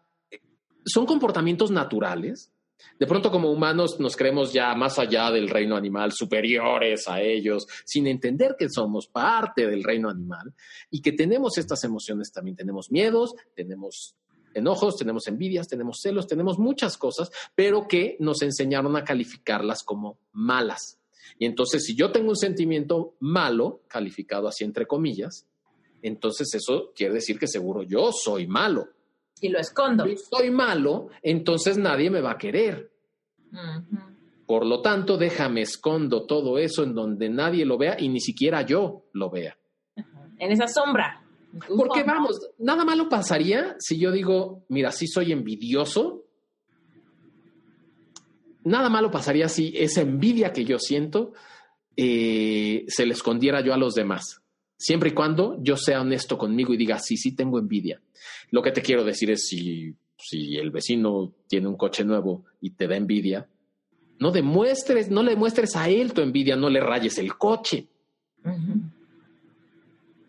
son 0.84 1.06
comportamientos 1.06 1.70
naturales 1.70 2.52
de 3.00 3.08
pronto 3.08 3.32
como 3.32 3.52
humanos 3.52 4.00
nos 4.00 4.18
creemos 4.18 4.52
ya 4.52 4.74
más 4.76 5.00
allá 5.00 5.32
del 5.32 5.48
reino 5.48 5.76
animal, 5.76 6.12
superiores 6.12 7.08
a 7.08 7.22
ellos, 7.22 7.66
sin 7.86 8.08
entender 8.08 8.56
que 8.58 8.68
somos 8.70 9.08
parte 9.08 9.68
del 9.68 9.84
reino 9.84 10.10
animal 10.10 10.54
y 10.90 11.02
que 11.02 11.12
tenemos 11.12 11.58
estas 11.58 11.84
emociones 11.84 12.32
también. 12.32 12.58
Tenemos 12.58 12.92
miedos, 12.92 13.36
tenemos 13.56 14.16
enojos, 14.54 14.98
tenemos 14.98 15.28
envidias, 15.28 15.68
tenemos 15.68 16.00
celos, 16.02 16.28
tenemos 16.28 16.60
muchas 16.60 16.98
cosas, 16.98 17.32
pero 17.56 17.88
que 17.88 18.18
nos 18.20 18.42
enseñaron 18.42 18.96
a 18.96 19.04
calificarlas 19.04 19.84
como 19.84 20.18
malas. 20.32 21.00
Y 21.40 21.46
entonces 21.46 21.84
si 21.86 21.96
yo 21.96 22.12
tengo 22.12 22.30
un 22.30 22.38
sentimiento 22.38 23.16
malo, 23.20 23.82
calificado 23.88 24.48
así 24.48 24.64
entre 24.64 24.86
comillas, 24.86 25.48
entonces 26.02 26.54
eso 26.54 26.92
quiere 26.96 27.16
decir 27.16 27.40
que 27.40 27.48
seguro 27.48 27.84
yo 27.84 28.12
soy 28.12 28.46
malo 28.46 28.90
y 29.44 29.50
lo 29.50 29.60
escondo. 29.60 30.06
Si 30.06 30.18
soy 30.18 30.52
malo, 30.52 31.10
entonces 31.22 31.78
nadie 31.78 32.10
me 32.10 32.22
va 32.22 32.32
a 32.32 32.38
querer. 32.38 32.92
Por 34.46 34.66
lo 34.66 34.82
tanto, 34.82 35.18
déjame 35.18 35.62
escondo 35.62 36.26
todo 36.26 36.58
eso 36.58 36.84
en 36.84 36.94
donde 36.94 37.30
nadie 37.30 37.66
lo 37.66 37.78
vea 37.78 37.98
y 38.00 38.10
ni 38.10 38.20
siquiera 38.20 38.62
yo 38.62 39.06
lo 39.14 39.30
vea. 39.30 39.58
En 40.40 40.52
esa 40.52 40.68
sombra. 40.68 41.23
Porque 41.68 42.04
vamos, 42.04 42.40
nada 42.58 42.84
malo 42.84 43.10
pasaría 43.10 43.76
si 43.80 44.00
yo 44.00 44.12
digo, 44.12 44.66
mira, 44.70 44.92
sí 44.92 45.08
soy 45.08 45.32
envidioso. 45.32 46.24
Nada 48.64 48.90
malo 48.90 49.12
pasaría 49.12 49.50
si 49.50 49.74
esa 49.76 50.02
envidia 50.02 50.54
que 50.54 50.66
yo 50.66 50.80
siento 50.80 51.34
eh, 51.96 52.86
se 52.88 53.06
le 53.06 53.14
escondiera 53.14 53.62
yo 53.62 53.74
a 53.74 53.78
los 53.78 53.94
demás 53.94 54.44
siempre 54.84 55.12
y 55.12 55.14
cuando 55.14 55.58
yo 55.62 55.78
sea 55.78 56.02
honesto 56.02 56.38
conmigo 56.38 56.74
y 56.74 56.78
diga, 56.78 57.00
sí, 57.00 57.16
sí 57.16 57.34
tengo 57.34 57.58
envidia. 57.58 58.02
Lo 58.52 58.62
que 58.62 58.72
te 58.72 58.82
quiero 58.82 59.06
decir 59.06 59.32
es 59.32 59.48
si, 59.48 59.96
si 60.18 60.58
el 60.58 60.72
vecino 60.72 61.34
tiene 61.48 61.70
un 61.70 61.78
coche 61.78 62.04
nuevo 62.04 62.44
y 62.60 62.72
te 62.72 62.88
da 62.88 62.98
envidia, 62.98 63.48
no 64.20 64.32
demuestres, 64.32 65.10
no 65.10 65.24
le 65.24 65.38
muestres 65.38 65.78
a 65.78 65.88
él 65.88 66.12
tu 66.12 66.20
envidia, 66.20 66.58
no 66.58 66.70
le 66.70 66.82
rayes 66.82 67.18
el 67.18 67.38
coche. 67.38 67.88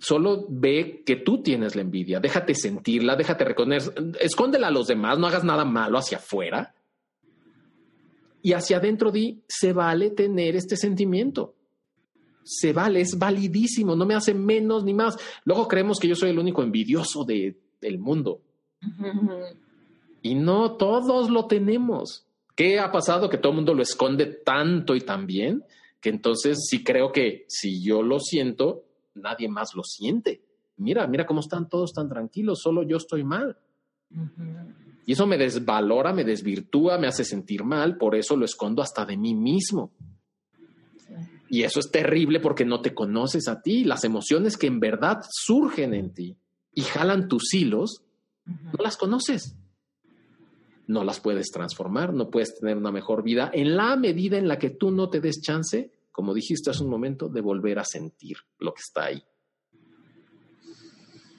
Solo 0.04 0.44
ve 0.50 1.02
que 1.06 1.16
tú 1.16 1.42
tienes 1.42 1.74
la 1.76 1.80
envidia, 1.80 2.20
déjate 2.20 2.54
sentirla, 2.54 3.16
déjate 3.16 3.44
reconocer, 3.44 3.94
escóndela 4.20 4.66
a 4.66 4.70
los 4.70 4.86
demás, 4.86 5.18
no 5.18 5.26
hagas 5.26 5.44
nada 5.44 5.64
malo 5.64 5.96
hacia 5.96 6.18
afuera. 6.18 6.74
Y 8.42 8.52
hacia 8.52 8.76
adentro 8.76 9.10
di, 9.10 9.40
se 9.48 9.72
vale 9.72 10.10
tener 10.10 10.56
este 10.56 10.76
sentimiento 10.76 11.54
se 12.44 12.74
vale, 12.74 13.00
es 13.00 13.18
validísimo, 13.18 13.96
no 13.96 14.04
me 14.04 14.14
hace 14.14 14.34
menos 14.34 14.84
ni 14.84 14.92
más. 14.92 15.16
Luego 15.44 15.66
creemos 15.66 15.98
que 15.98 16.08
yo 16.08 16.14
soy 16.14 16.28
el 16.28 16.38
único 16.38 16.62
envidioso 16.62 17.24
de, 17.24 17.56
del 17.80 17.98
mundo. 17.98 18.40
Y 20.22 20.34
no, 20.34 20.72
todos 20.72 21.30
lo 21.30 21.46
tenemos. 21.46 22.26
¿Qué 22.54 22.78
ha 22.78 22.92
pasado? 22.92 23.30
Que 23.30 23.38
todo 23.38 23.52
el 23.52 23.56
mundo 23.56 23.74
lo 23.74 23.82
esconde 23.82 24.26
tanto 24.26 24.94
y 24.94 25.00
tan 25.00 25.26
bien 25.26 25.64
que 26.00 26.10
entonces 26.10 26.66
sí 26.68 26.84
creo 26.84 27.12
que 27.12 27.46
si 27.48 27.82
yo 27.82 28.02
lo 28.02 28.20
siento, 28.20 28.84
nadie 29.14 29.48
más 29.48 29.74
lo 29.74 29.82
siente. 29.82 30.42
Mira, 30.76 31.06
mira 31.06 31.26
cómo 31.26 31.40
están 31.40 31.68
todos 31.68 31.92
tan 31.92 32.08
tranquilos, 32.08 32.60
solo 32.60 32.82
yo 32.82 32.96
estoy 32.96 33.24
mal. 33.24 33.56
Y 35.06 35.12
eso 35.12 35.26
me 35.26 35.38
desvalora, 35.38 36.12
me 36.12 36.24
desvirtúa, 36.24 36.98
me 36.98 37.06
hace 37.06 37.24
sentir 37.24 37.64
mal, 37.64 37.96
por 37.96 38.14
eso 38.14 38.36
lo 38.36 38.44
escondo 38.44 38.82
hasta 38.82 39.04
de 39.04 39.16
mí 39.16 39.34
mismo. 39.34 39.92
Y 41.48 41.62
eso 41.62 41.78
es 41.78 41.90
terrible 41.90 42.40
porque 42.40 42.64
no 42.64 42.80
te 42.80 42.94
conoces 42.94 43.48
a 43.48 43.60
ti. 43.60 43.84
Las 43.84 44.04
emociones 44.04 44.56
que 44.56 44.66
en 44.66 44.80
verdad 44.80 45.20
surgen 45.30 45.94
en 45.94 46.12
ti 46.12 46.36
y 46.72 46.82
jalan 46.82 47.28
tus 47.28 47.52
hilos, 47.54 48.02
no 48.46 48.82
las 48.82 48.96
conoces. 48.96 49.56
No 50.86 51.04
las 51.04 51.20
puedes 51.20 51.50
transformar, 51.50 52.12
no 52.12 52.30
puedes 52.30 52.58
tener 52.58 52.76
una 52.76 52.90
mejor 52.90 53.22
vida 53.22 53.50
en 53.54 53.76
la 53.76 53.96
medida 53.96 54.36
en 54.36 54.48
la 54.48 54.58
que 54.58 54.70
tú 54.70 54.90
no 54.90 55.08
te 55.08 55.20
des 55.20 55.40
chance, 55.40 55.92
como 56.14 56.32
dijiste 56.32 56.70
hace 56.70 56.84
un 56.84 56.90
momento, 56.90 57.28
de 57.28 57.40
volver 57.40 57.80
a 57.80 57.84
sentir 57.84 58.36
lo 58.60 58.72
que 58.72 58.82
está 58.82 59.06
ahí. 59.06 59.22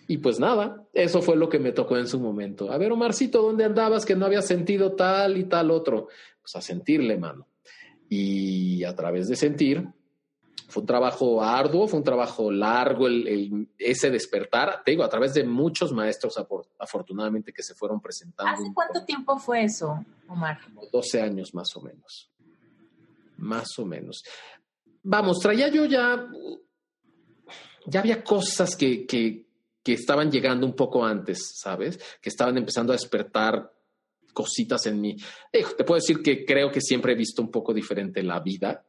Y 0.08 0.18
pues 0.18 0.38
nada, 0.38 0.86
eso 0.94 1.22
fue 1.22 1.38
lo 1.38 1.48
que 1.48 1.60
me 1.60 1.72
tocó 1.72 1.98
en 1.98 2.08
su 2.08 2.20
momento. 2.20 2.72
A 2.72 2.78
ver, 2.78 2.92
Omarcito, 2.92 3.42
¿dónde 3.42 3.64
andabas 3.64 4.06
que 4.06 4.16
no 4.16 4.26
habías 4.26 4.46
sentido 4.46 4.92
tal 4.92 5.38
y 5.38 5.46
tal 5.46 5.72
otro? 5.72 6.10
pues 6.42 6.56
a 6.58 6.62
sentirle, 6.62 7.18
mano. 7.18 7.48
Y 8.10 8.84
a 8.84 8.94
través 8.94 9.30
de 9.30 9.38
sentir, 9.38 9.88
fue 10.68 10.82
un 10.82 10.88
trabajo 10.88 11.42
arduo, 11.42 11.88
fue 11.88 12.00
un 12.00 12.04
trabajo 12.04 12.52
largo 12.52 13.08
el, 13.08 13.68
ese 13.80 14.12
despertar, 14.12 14.84
te 14.84 14.92
digo, 14.92 15.04
a 15.04 15.10
través 15.10 15.34
de 15.34 15.44
muchos 15.44 15.94
maestros 15.94 16.36
afortunadamente 16.78 17.54
que 17.54 17.64
se 17.64 17.74
fueron 17.74 18.02
presentando. 18.02 18.52
¿Hace 18.52 18.72
cuánto 18.76 19.06
tiempo 19.06 19.40
fue 19.40 19.64
eso, 19.64 20.06
Omar? 20.28 20.60
12 20.92 21.22
años 21.22 21.56
más 21.56 21.76
o 21.78 21.82
menos. 21.82 22.30
Más 23.38 23.80
o 23.80 23.86
menos. 23.86 24.24
Vamos, 25.08 25.40
traía 25.40 25.70
yo 25.70 25.86
ya, 25.86 26.28
ya 27.86 28.00
había 28.00 28.24
cosas 28.24 28.76
que, 28.76 29.06
que, 29.06 29.46
que 29.84 29.94
estaban 29.94 30.32
llegando 30.32 30.66
un 30.66 30.76
poco 30.76 31.06
antes, 31.06 31.54
¿sabes? 31.56 32.00
Que 32.22 32.30
estaban 32.30 32.58
empezando 32.58 32.92
a 32.92 32.96
despertar 32.96 33.72
cositas 34.34 34.86
en 34.86 35.00
mí. 35.00 35.16
te 35.52 35.84
puedo 35.84 35.96
decir 35.96 36.22
que 36.22 36.46
creo 36.46 36.72
que 36.72 36.82
siempre 36.82 37.14
he 37.14 37.16
visto 37.16 37.42
un 37.42 37.50
poco 37.50 37.74
diferente 37.74 38.22
la 38.22 38.40
vida 38.40 38.84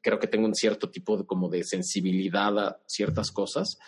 Creo 0.00 0.18
que 0.18 0.26
tengo 0.26 0.46
un 0.46 0.54
cierto 0.54 0.90
tipo 0.90 1.16
de, 1.16 1.24
como 1.24 1.48
de 1.48 1.62
sensibilidad 1.62 2.58
a 2.58 2.80
ciertas 2.86 3.30
cosas, 3.30 3.78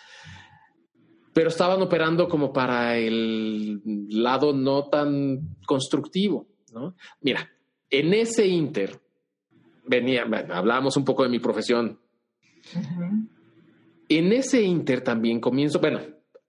pero 1.33 1.49
estaban 1.49 1.83
operando 1.83 2.29
como 2.29 2.53
para 2.53 2.97
el 2.97 3.83
lado 4.09 4.53
no 4.53 4.89
tan 4.89 5.57
constructivo. 5.67 6.47
¿no? 6.73 6.95
Mira, 7.21 7.51
en 7.91 8.15
ese 8.15 8.47
inter, 8.47 9.01
venía, 9.87 10.23
hablábamos 10.23 10.97
un 10.97 11.05
poco 11.05 11.23
de 11.23 11.29
mi 11.29 11.39
profesión. 11.39 12.01
En 14.09 14.33
ese 14.33 14.63
inter 14.63 15.03
también 15.03 15.41
comienzo, 15.41 15.81
bueno, 15.81 16.01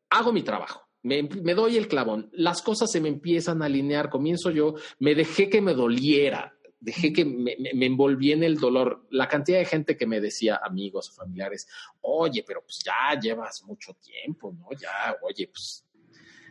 hago 0.09 0.31
mi 0.31 0.43
trabajo. 0.43 0.87
Me, 1.03 1.23
me, 1.23 1.53
doy 1.53 1.77
el 1.77 1.87
clavón, 1.87 2.29
las 2.33 2.61
cosas 2.61 2.91
se 2.91 2.99
me 2.99 3.07
empiezan 3.07 3.61
a 3.61 3.65
alinear, 3.65 4.09
comienzo 4.09 4.51
yo, 4.51 4.73
me 4.99 5.15
dejé 5.15 5.47
que 5.47 5.61
me 5.61 5.73
doliera, 5.73 6.53
dejé 6.79 7.13
que 7.13 7.23
me, 7.23 7.55
me, 7.73 7.85
envolví 7.85 8.33
en 8.33 8.43
el 8.43 8.57
dolor. 8.57 9.05
La 9.11 9.27
cantidad 9.27 9.59
de 9.59 9.65
gente 9.65 9.95
que 9.95 10.05
me 10.05 10.19
decía, 10.19 10.59
amigos 10.61 11.09
o 11.09 11.13
familiares, 11.13 11.67
oye, 12.01 12.43
pero 12.45 12.61
pues 12.61 12.79
ya 12.83 13.17
llevas 13.19 13.63
mucho 13.63 13.93
tiempo, 13.93 14.53
¿no? 14.57 14.67
Ya, 14.77 15.15
oye, 15.21 15.47
pues 15.47 15.86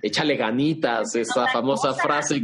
échale 0.02 0.36
ganitas, 0.36 1.14
esa 1.14 1.46
famosa 1.48 1.94
frase, 1.94 2.40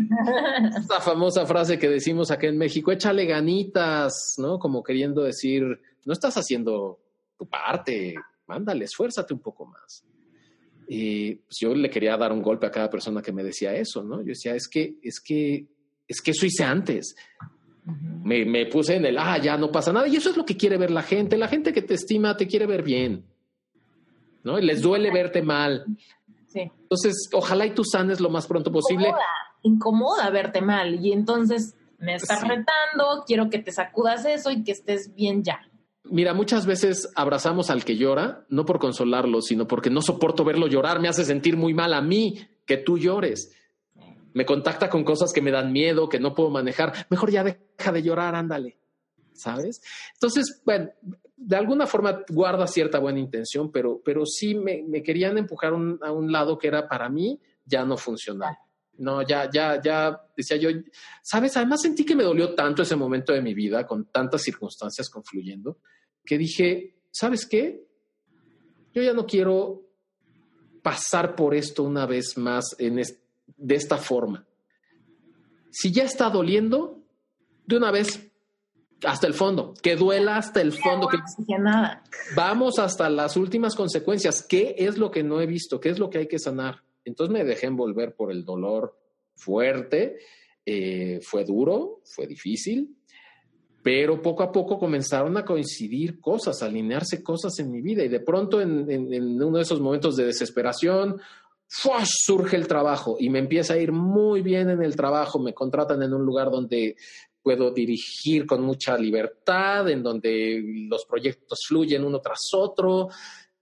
esa 0.78 1.00
famosa 1.00 1.46
frase 1.46 1.78
que 1.78 1.88
decimos 1.88 2.30
acá 2.30 2.46
en 2.46 2.58
México, 2.58 2.92
échale 2.92 3.26
ganitas, 3.26 4.34
¿no? 4.38 4.58
Como 4.58 4.82
queriendo 4.82 5.22
decir, 5.22 5.62
no 6.04 6.12
estás 6.12 6.36
haciendo 6.36 6.98
tu 7.38 7.46
parte, 7.48 8.14
mándale, 8.46 8.84
esfuérzate 8.84 9.34
un 9.34 9.40
poco 9.40 9.66
más. 9.66 10.04
Y 10.88 11.36
pues 11.36 11.56
yo 11.60 11.74
le 11.74 11.88
quería 11.88 12.16
dar 12.16 12.32
un 12.32 12.42
golpe 12.42 12.66
a 12.66 12.70
cada 12.70 12.90
persona 12.90 13.22
que 13.22 13.32
me 13.32 13.42
decía 13.42 13.74
eso, 13.74 14.02
¿no? 14.02 14.20
Yo 14.20 14.28
decía, 14.28 14.54
es 14.54 14.68
que, 14.68 14.96
es 15.02 15.20
que, 15.20 15.66
es 16.06 16.20
que 16.20 16.32
eso 16.32 16.44
hice 16.44 16.64
antes 16.64 17.14
me, 17.84 18.66
puse 18.66 18.96
en 18.96 19.06
el, 19.06 19.18
ah, 19.18 19.38
ya 19.38 19.56
no 19.56 19.70
pasa 19.72 19.92
nada. 19.92 20.06
Y 20.08 20.16
eso 20.16 20.30
es 20.30 20.36
lo 20.36 20.44
que 20.44 20.56
quiere 20.56 20.76
ver 20.78 20.90
la 20.90 21.02
gente. 21.02 21.36
La 21.36 21.48
gente 21.48 21.72
que 21.72 21.82
te 21.82 21.94
estima 21.94 22.36
te 22.36 22.46
quiere 22.46 22.66
ver 22.66 22.82
bien. 22.82 23.24
¿No? 24.44 24.58
Y 24.58 24.62
les 24.62 24.82
duele 24.82 25.10
verte 25.12 25.42
mal. 25.42 25.84
Sí. 26.52 26.70
Entonces, 26.82 27.28
ojalá 27.32 27.66
y 27.66 27.74
tú 27.74 27.84
sanes 27.84 28.20
lo 28.20 28.30
más 28.30 28.46
pronto 28.46 28.70
posible. 28.70 29.08
Incomoda, 29.08 29.24
incomoda 29.62 30.30
verte 30.30 30.60
mal. 30.60 31.04
Y 31.04 31.12
entonces 31.12 31.74
me 31.98 32.16
estás 32.16 32.42
retando, 32.42 33.24
quiero 33.26 33.48
que 33.48 33.58
te 33.58 33.72
sacudas 33.72 34.24
eso 34.26 34.50
y 34.50 34.64
que 34.64 34.72
estés 34.72 35.14
bien 35.14 35.42
ya. 35.42 35.60
Mira, 36.04 36.34
muchas 36.34 36.66
veces 36.66 37.08
abrazamos 37.14 37.70
al 37.70 37.84
que 37.84 37.96
llora, 37.96 38.44
no 38.48 38.64
por 38.64 38.78
consolarlo, 38.78 39.40
sino 39.40 39.66
porque 39.66 39.88
no 39.88 40.02
soporto 40.02 40.44
verlo 40.44 40.66
llorar. 40.66 41.00
Me 41.00 41.08
hace 41.08 41.24
sentir 41.24 41.56
muy 41.56 41.74
mal 41.74 41.94
a 41.94 42.02
mí 42.02 42.40
que 42.66 42.76
tú 42.76 42.98
llores 42.98 43.56
me 44.34 44.46
contacta 44.46 44.88
con 44.88 45.04
cosas 45.04 45.32
que 45.32 45.42
me 45.42 45.50
dan 45.50 45.72
miedo, 45.72 46.08
que 46.08 46.20
no 46.20 46.34
puedo 46.34 46.50
manejar, 46.50 47.06
mejor 47.10 47.30
ya 47.30 47.44
deja 47.44 47.92
de 47.92 48.02
llorar, 48.02 48.34
ándale, 48.34 48.78
¿sabes? 49.34 49.82
Entonces, 50.14 50.62
bueno, 50.64 50.90
de 51.44 51.56
alguna 51.56 51.86
forma 51.86 52.24
guarda 52.28 52.66
cierta 52.66 52.98
buena 52.98 53.18
intención, 53.18 53.70
pero, 53.72 54.00
pero 54.04 54.24
sí 54.24 54.54
me, 54.54 55.02
querían 55.02 55.38
empujar 55.38 55.72
a 55.72 56.12
un 56.12 56.32
lado 56.32 56.58
que 56.58 56.68
era 56.68 56.88
para 56.88 57.08
mí 57.08 57.40
ya 57.64 57.84
no 57.84 57.96
funcional. 57.96 58.56
No, 58.98 59.22
ya, 59.22 59.50
ya, 59.50 59.80
ya, 59.80 60.20
decía 60.36 60.56
yo, 60.58 60.68
sabes, 61.22 61.56
además 61.56 61.80
sentí 61.80 62.04
que 62.04 62.14
me 62.14 62.24
dolió 62.24 62.54
tanto 62.54 62.82
ese 62.82 62.94
momento 62.94 63.32
de 63.32 63.40
mi 63.40 63.54
vida, 63.54 63.86
con 63.86 64.04
tantas 64.06 64.42
circunstancias 64.42 65.08
confluyendo, 65.08 65.78
que 66.24 66.38
dije, 66.38 66.96
¿sabes 67.10 67.46
qué? 67.46 67.84
Yo 68.92 69.02
ya 69.02 69.14
no 69.14 69.26
quiero 69.26 69.82
pasar 70.82 71.34
por 71.34 71.54
esto 71.54 71.82
una 71.82 72.06
vez 72.06 72.36
más 72.36 72.76
en 72.78 73.00
de 73.56 73.74
esta 73.74 73.96
forma. 73.96 74.46
Si 75.70 75.90
ya 75.90 76.04
está 76.04 76.28
doliendo, 76.28 77.02
de 77.66 77.76
una 77.76 77.90
vez 77.90 78.31
hasta 79.04 79.26
el 79.26 79.34
fondo, 79.34 79.74
que 79.82 79.96
duela 79.96 80.36
hasta 80.36 80.60
el 80.60 80.72
fondo. 80.72 81.08
Que... 81.08 81.18
Nada. 81.58 82.02
Vamos 82.34 82.78
hasta 82.78 83.08
las 83.10 83.36
últimas 83.36 83.74
consecuencias. 83.74 84.44
¿Qué 84.46 84.74
es 84.78 84.98
lo 84.98 85.10
que 85.10 85.22
no 85.22 85.40
he 85.40 85.46
visto? 85.46 85.80
¿Qué 85.80 85.90
es 85.90 85.98
lo 85.98 86.10
que 86.10 86.18
hay 86.18 86.28
que 86.28 86.38
sanar? 86.38 86.82
Entonces 87.04 87.32
me 87.32 87.44
dejé 87.44 87.66
envolver 87.66 88.14
por 88.14 88.30
el 88.30 88.44
dolor 88.44 88.96
fuerte. 89.34 90.18
Eh, 90.64 91.20
fue 91.22 91.44
duro, 91.44 92.00
fue 92.04 92.26
difícil, 92.26 92.96
pero 93.82 94.22
poco 94.22 94.44
a 94.44 94.52
poco 94.52 94.78
comenzaron 94.78 95.36
a 95.36 95.44
coincidir 95.44 96.20
cosas, 96.20 96.62
a 96.62 96.66
alinearse 96.66 97.22
cosas 97.22 97.58
en 97.58 97.72
mi 97.72 97.80
vida 97.80 98.04
y 98.04 98.08
de 98.08 98.20
pronto 98.20 98.60
en 98.60 99.42
uno 99.42 99.56
de 99.56 99.62
esos 99.62 99.80
momentos 99.80 100.14
de 100.14 100.26
desesperación 100.26 101.20
surge 101.66 102.56
el 102.56 102.68
trabajo 102.68 103.16
y 103.18 103.30
me 103.30 103.38
empieza 103.38 103.74
a 103.74 103.78
ir 103.78 103.92
muy 103.92 104.42
bien 104.42 104.68
en 104.70 104.82
el 104.82 104.94
trabajo, 104.94 105.38
me 105.38 105.54
contratan 105.54 106.02
en 106.02 106.12
un 106.12 106.24
lugar 106.24 106.50
donde 106.50 106.96
puedo 107.42 107.70
dirigir 107.72 108.46
con 108.46 108.62
mucha 108.62 108.96
libertad, 108.96 109.88
en 109.90 110.02
donde 110.02 110.62
los 110.88 111.04
proyectos 111.04 111.60
fluyen 111.66 112.04
uno 112.04 112.20
tras 112.20 112.40
otro, 112.54 113.08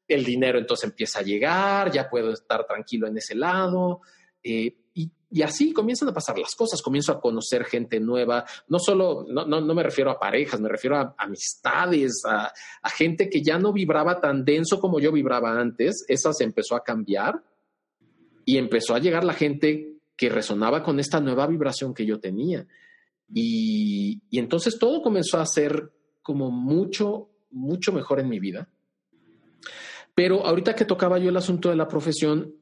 el 0.07 0.25
dinero 0.25 0.59
entonces 0.59 0.91
empieza 0.91 1.21
a 1.21 1.23
llegar, 1.23 1.91
ya 1.91 2.09
puedo 2.09 2.33
estar 2.33 2.67
tranquilo 2.67 3.07
en 3.07 3.17
ese 3.17 3.35
lado. 3.35 4.01
Eh, 4.43 4.77
y, 4.95 5.43
así 5.43 5.73
comienzan 5.73 6.09
a 6.09 6.13
pasar 6.13 6.37
las 6.39 6.57
cosas, 6.57 6.83
comienzo 6.83 7.13
a 7.13 7.21
conocer 7.21 7.65
gente 7.65 8.01
nueva, 8.01 8.45
no 8.67 8.81
solo, 8.81 9.25
no, 9.29 9.45
no, 9.45 9.75
me 9.75 9.83
refiero 9.85 10.11
a 10.11 10.19
parejas, 10.19 10.61
me 10.61 10.69
refiero 10.69 10.97
a 10.97 11.15
amistades, 11.17 12.23
a, 12.27 12.53
a, 12.83 12.91
gente 12.91 13.31
que 13.31 13.41
ya 13.41 13.57
no 13.57 13.73
vibraba 13.73 14.21
tan 14.21 14.45
denso 14.45 14.81
como 14.81 14.99
yo 14.99 15.13
vibraba 15.13 15.53
antes, 15.61 16.05
esa 16.09 16.33
se 16.33 16.43
empezó 16.43 16.75
a 16.75 16.83
cambiar 16.83 17.45
y 18.45 18.59
empezó 18.59 18.97
a 18.97 18.99
llegar 18.99 19.23
la 19.23 19.35
gente 19.35 20.01
que 20.17 20.29
resonaba 20.29 20.83
con 20.83 20.99
esta 20.99 21.21
nueva 21.21 21.47
vibración 21.47 21.95
que 21.95 22.05
yo 22.05 22.19
tenía. 22.19 22.67
Y, 23.33 24.23
entonces 24.33 24.79
todo 24.79 25.03
comenzó 25.03 25.39
a 25.39 25.47
ser 25.47 25.93
como 26.23 26.51
mucho, 26.51 27.31
mucho 27.51 27.93
mejor 27.93 28.21
en 28.21 28.29
mi 28.29 28.41
vida. 28.41 28.69
Pero 30.15 30.45
ahorita 30.45 30.75
que 30.75 30.85
tocaba 30.85 31.19
yo 31.19 31.31
el 31.31 31.37
asunto 31.37 31.71
de 31.71 31.77
la 31.77 31.89
profesión, 31.89 32.55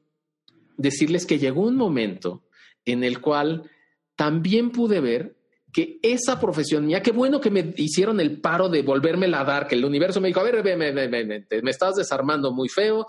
decirles 0.77 1.25
que 1.25 1.39
llegó 1.39 1.63
un 1.63 1.75
momento 1.75 2.43
en 2.85 3.03
el 3.03 3.19
cual 3.19 3.69
también 4.15 4.71
pude 4.71 5.01
ver 5.01 5.35
que 5.71 5.99
esa 6.01 6.39
profesión 6.39 6.85
mía, 6.85 7.01
qué 7.01 7.11
bueno 7.11 7.39
que 7.39 7.51
me 7.51 7.73
hicieron 7.77 8.19
el 8.19 8.41
paro 8.41 8.69
de 8.69 8.81
volverme 8.81 9.27
a 9.27 9.43
dar, 9.43 9.67
que 9.67 9.75
el 9.75 9.85
universo 9.85 10.19
me 10.19 10.29
dijo, 10.29 10.39
a 10.39 10.43
ver, 10.43 10.63
me, 10.63 10.91
me, 10.91 11.69
estás 11.69 11.95
desarmando 11.95 12.51
muy 12.51 12.69
feo, 12.69 13.05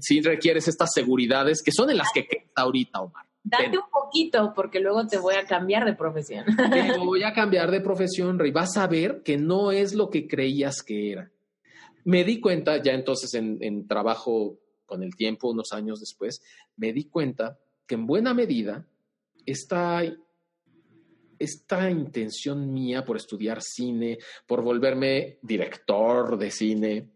si 0.00 0.22
requieres 0.22 0.68
estas 0.68 0.90
seguridades 0.92 1.62
que 1.62 1.72
son 1.72 1.90
en 1.90 1.98
las 1.98 2.08
que 2.12 2.26
ahorita, 2.54 3.00
Omar. 3.00 3.31
Date 3.52 3.76
un 3.76 3.90
poquito 3.90 4.52
porque 4.54 4.80
luego 4.80 5.06
te 5.06 5.18
voy 5.18 5.34
a 5.34 5.44
cambiar 5.44 5.84
de 5.84 5.92
profesión. 5.92 6.46
Te 6.72 6.98
voy 6.98 7.22
a 7.22 7.34
cambiar 7.34 7.70
de 7.70 7.82
profesión, 7.82 8.38
Rey. 8.38 8.50
Vas 8.50 8.78
a 8.78 8.86
ver 8.86 9.22
que 9.22 9.36
no 9.36 9.72
es 9.72 9.92
lo 9.92 10.08
que 10.08 10.26
creías 10.26 10.82
que 10.82 11.12
era. 11.12 11.30
Me 12.04 12.24
di 12.24 12.40
cuenta, 12.40 12.82
ya 12.82 12.92
entonces 12.92 13.34
en, 13.34 13.86
trabajo 13.86 14.58
con 14.86 15.02
el 15.02 15.14
tiempo, 15.14 15.50
unos 15.50 15.72
años 15.72 16.00
después, 16.00 16.40
me 16.76 16.92
di 16.92 17.04
cuenta 17.04 17.58
que 17.86 17.94
en 17.94 18.06
buena 18.06 18.32
medida 18.32 18.86
esta, 19.44 20.02
esta 21.38 21.90
intención 21.90 22.72
mía 22.72 23.04
por 23.04 23.16
estudiar 23.18 23.60
cine, 23.60 24.18
por 24.46 24.62
volverme 24.62 25.38
director 25.42 26.38
de 26.38 26.50
cine, 26.50 27.08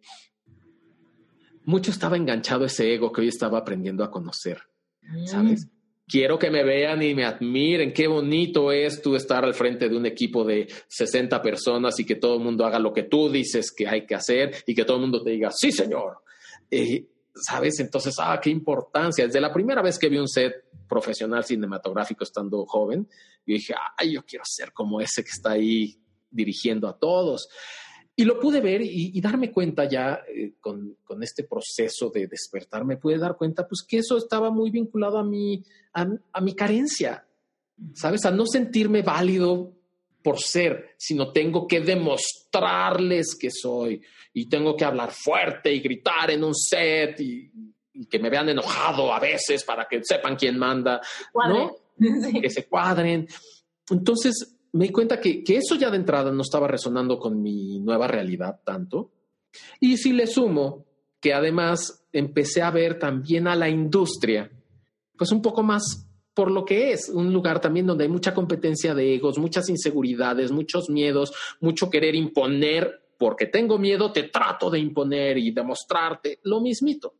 mucho 1.65 1.91
estaba 1.91 2.17
enganchado 2.17 2.67
ese 2.67 2.95
ego 2.95 3.11
que 3.11 3.23
hoy 3.23 3.29
estaba 3.29 3.59
aprendiendo 3.59 4.05
a 4.05 4.11
conocer, 4.11 4.61
mm. 5.03 5.27
¿sabes? 5.27 5.69
Quiero 6.09 6.39
que 6.39 6.51
me 6.51 6.63
vean 6.63 7.03
y 7.03 7.15
me 7.15 7.25
admiren. 7.25 7.93
Qué 7.93 8.07
bonito 8.07 8.71
es 8.71 9.03
tú 9.03 9.17
estar 9.17 9.45
al 9.45 9.55
frente 9.55 9.89
de 9.89 9.97
un 9.97 10.07
equipo 10.07 10.45
de 10.45 10.69
60 10.87 11.43
personas 11.43 11.99
y 11.99 12.05
que 12.05 12.15
todo 12.15 12.37
el 12.37 12.45
mundo 12.45 12.65
haga 12.65 12.79
lo 12.79 12.93
que 12.93 13.05
tú 13.05 13.29
dices 13.29 13.73
que 13.73 13.89
hay 13.89 14.07
que 14.07 14.15
hacer 14.15 14.55
y 14.67 14.75
que 14.75 14.85
todo 14.85 14.99
el 14.99 15.03
mundo 15.03 15.23
te 15.23 15.31
diga, 15.31 15.51
sí, 15.51 15.73
señor. 15.73 16.19
¿Sabes? 17.35 17.81
Entonces, 17.81 18.15
ah, 18.19 18.39
qué 18.41 18.51
importancia. 18.51 19.27
Desde 19.27 19.41
la 19.41 19.53
primera 19.53 19.83
vez 19.83 19.99
que 19.99 20.09
vi 20.09 20.17
un 20.17 20.29
set 20.29 20.65
profesional 20.89 21.45
cinematográfico 21.45 22.23
estando 22.23 22.65
joven, 22.67 23.09
yo 23.45 23.55
dije, 23.55 23.75
ay, 23.97 24.13
yo 24.13 24.25
quiero 24.25 24.45
ser 24.47 24.73
como 24.73 25.01
ese 25.01 25.25
que 25.25 25.31
está 25.31 25.53
ahí 25.53 25.99
dirigiendo 26.31 26.89
a 26.89 26.97
todos. 26.97 27.49
Y 28.19 28.25
lo 28.25 28.41
pude 28.41 28.63
ver 28.63 28.81
y, 28.81 29.21
darme 29.21 29.53
cuenta 29.53 29.85
ya 29.85 30.23
eh, 30.27 30.55
con, 30.59 30.97
este 31.21 31.45
proceso 31.45 32.09
de 32.09 32.27
despertar, 32.27 32.83
me 32.87 32.97
pude 32.97 33.19
dar 33.19 33.37
cuenta 33.37 33.69
pues 33.69 33.85
que 33.87 33.99
eso 33.99 34.17
estaba 34.17 34.51
muy 34.51 34.71
vinculado 34.71 35.19
a 35.19 35.25
mi, 35.25 35.63
a, 35.93 36.41
mi 36.41 36.55
carencia, 36.55 37.27
¿sabes? 37.95 38.25
A 38.25 38.31
no 38.31 38.47
sentirme 38.47 39.03
válido 39.03 39.71
por 40.23 40.41
ser, 40.41 40.95
sino 40.97 41.31
tengo 41.31 41.67
que 41.69 41.81
demostrarles 41.81 43.37
que 43.39 43.51
soy 43.51 44.01
y 44.33 44.49
tengo 44.49 44.77
que 44.77 44.87
hablar 44.87 45.13
fuerte 45.13 45.73
y 45.73 45.81
gritar 45.81 46.31
en 46.31 46.43
un 46.43 46.55
set 46.55 47.21
y, 47.21 47.51
que 48.11 48.19
me 48.19 48.31
vean 48.31 48.49
enojado 48.49 49.13
a 49.13 49.21
veces 49.21 49.63
para 49.65 49.87
que 49.89 50.01
sepan 50.03 50.37
quién 50.37 50.59
manda, 50.59 51.01
¿no? 51.35 51.77
Que 52.43 52.51
se 52.51 52.67
cuadren. 52.67 53.27
Entonces 53.91 54.56
me 54.77 54.87
di 54.87 54.93
cuenta 54.93 55.21
que, 55.21 55.43
que 55.43 55.57
eso 55.57 55.75
ya 55.75 55.91
de 55.91 55.97
entrada 55.97 56.31
no 56.31 56.43
estaba 56.43 56.69
resonando 56.69 57.19
con 57.19 57.43
mi 57.43 57.81
nueva 57.81 58.07
realidad 58.07 58.61
tanto. 58.65 59.11
Y 59.81 59.97
si 59.97 60.13
le 60.13 60.27
sumo 60.27 60.85
que 61.21 61.35
además 61.35 62.07
empecé 62.13 62.63
a 62.63 62.71
ver 62.71 62.99
también 62.99 63.49
a 63.49 63.57
la 63.57 63.69
industria, 63.69 64.51
pues 65.17 65.33
un 65.33 65.43
poco 65.43 65.63
más 65.63 66.07
por 66.37 66.51
lo 66.51 66.67
que 66.67 66.93
es, 66.93 67.09
un 67.09 67.33
lugar 67.33 67.63
también 67.63 67.87
donde 67.87 68.05
hay 68.05 68.11
mucha 68.11 68.35
competencia 68.35 68.95
de 68.95 69.15
egos, 69.15 69.39
muchas 69.39 69.71
inseguridades, 69.71 70.53
muchos 70.53 70.91
miedos, 70.91 71.33
mucho 71.61 71.89
querer 71.89 72.15
imponer, 72.15 73.07
porque 73.17 73.47
tengo 73.47 73.79
miedo, 73.79 74.13
te 74.13 74.25
trato 74.25 74.69
de 74.69 74.79
imponer 74.79 75.39
y 75.39 75.51
demostrarte 75.53 76.41
lo 76.43 76.61
mismito. 76.61 77.15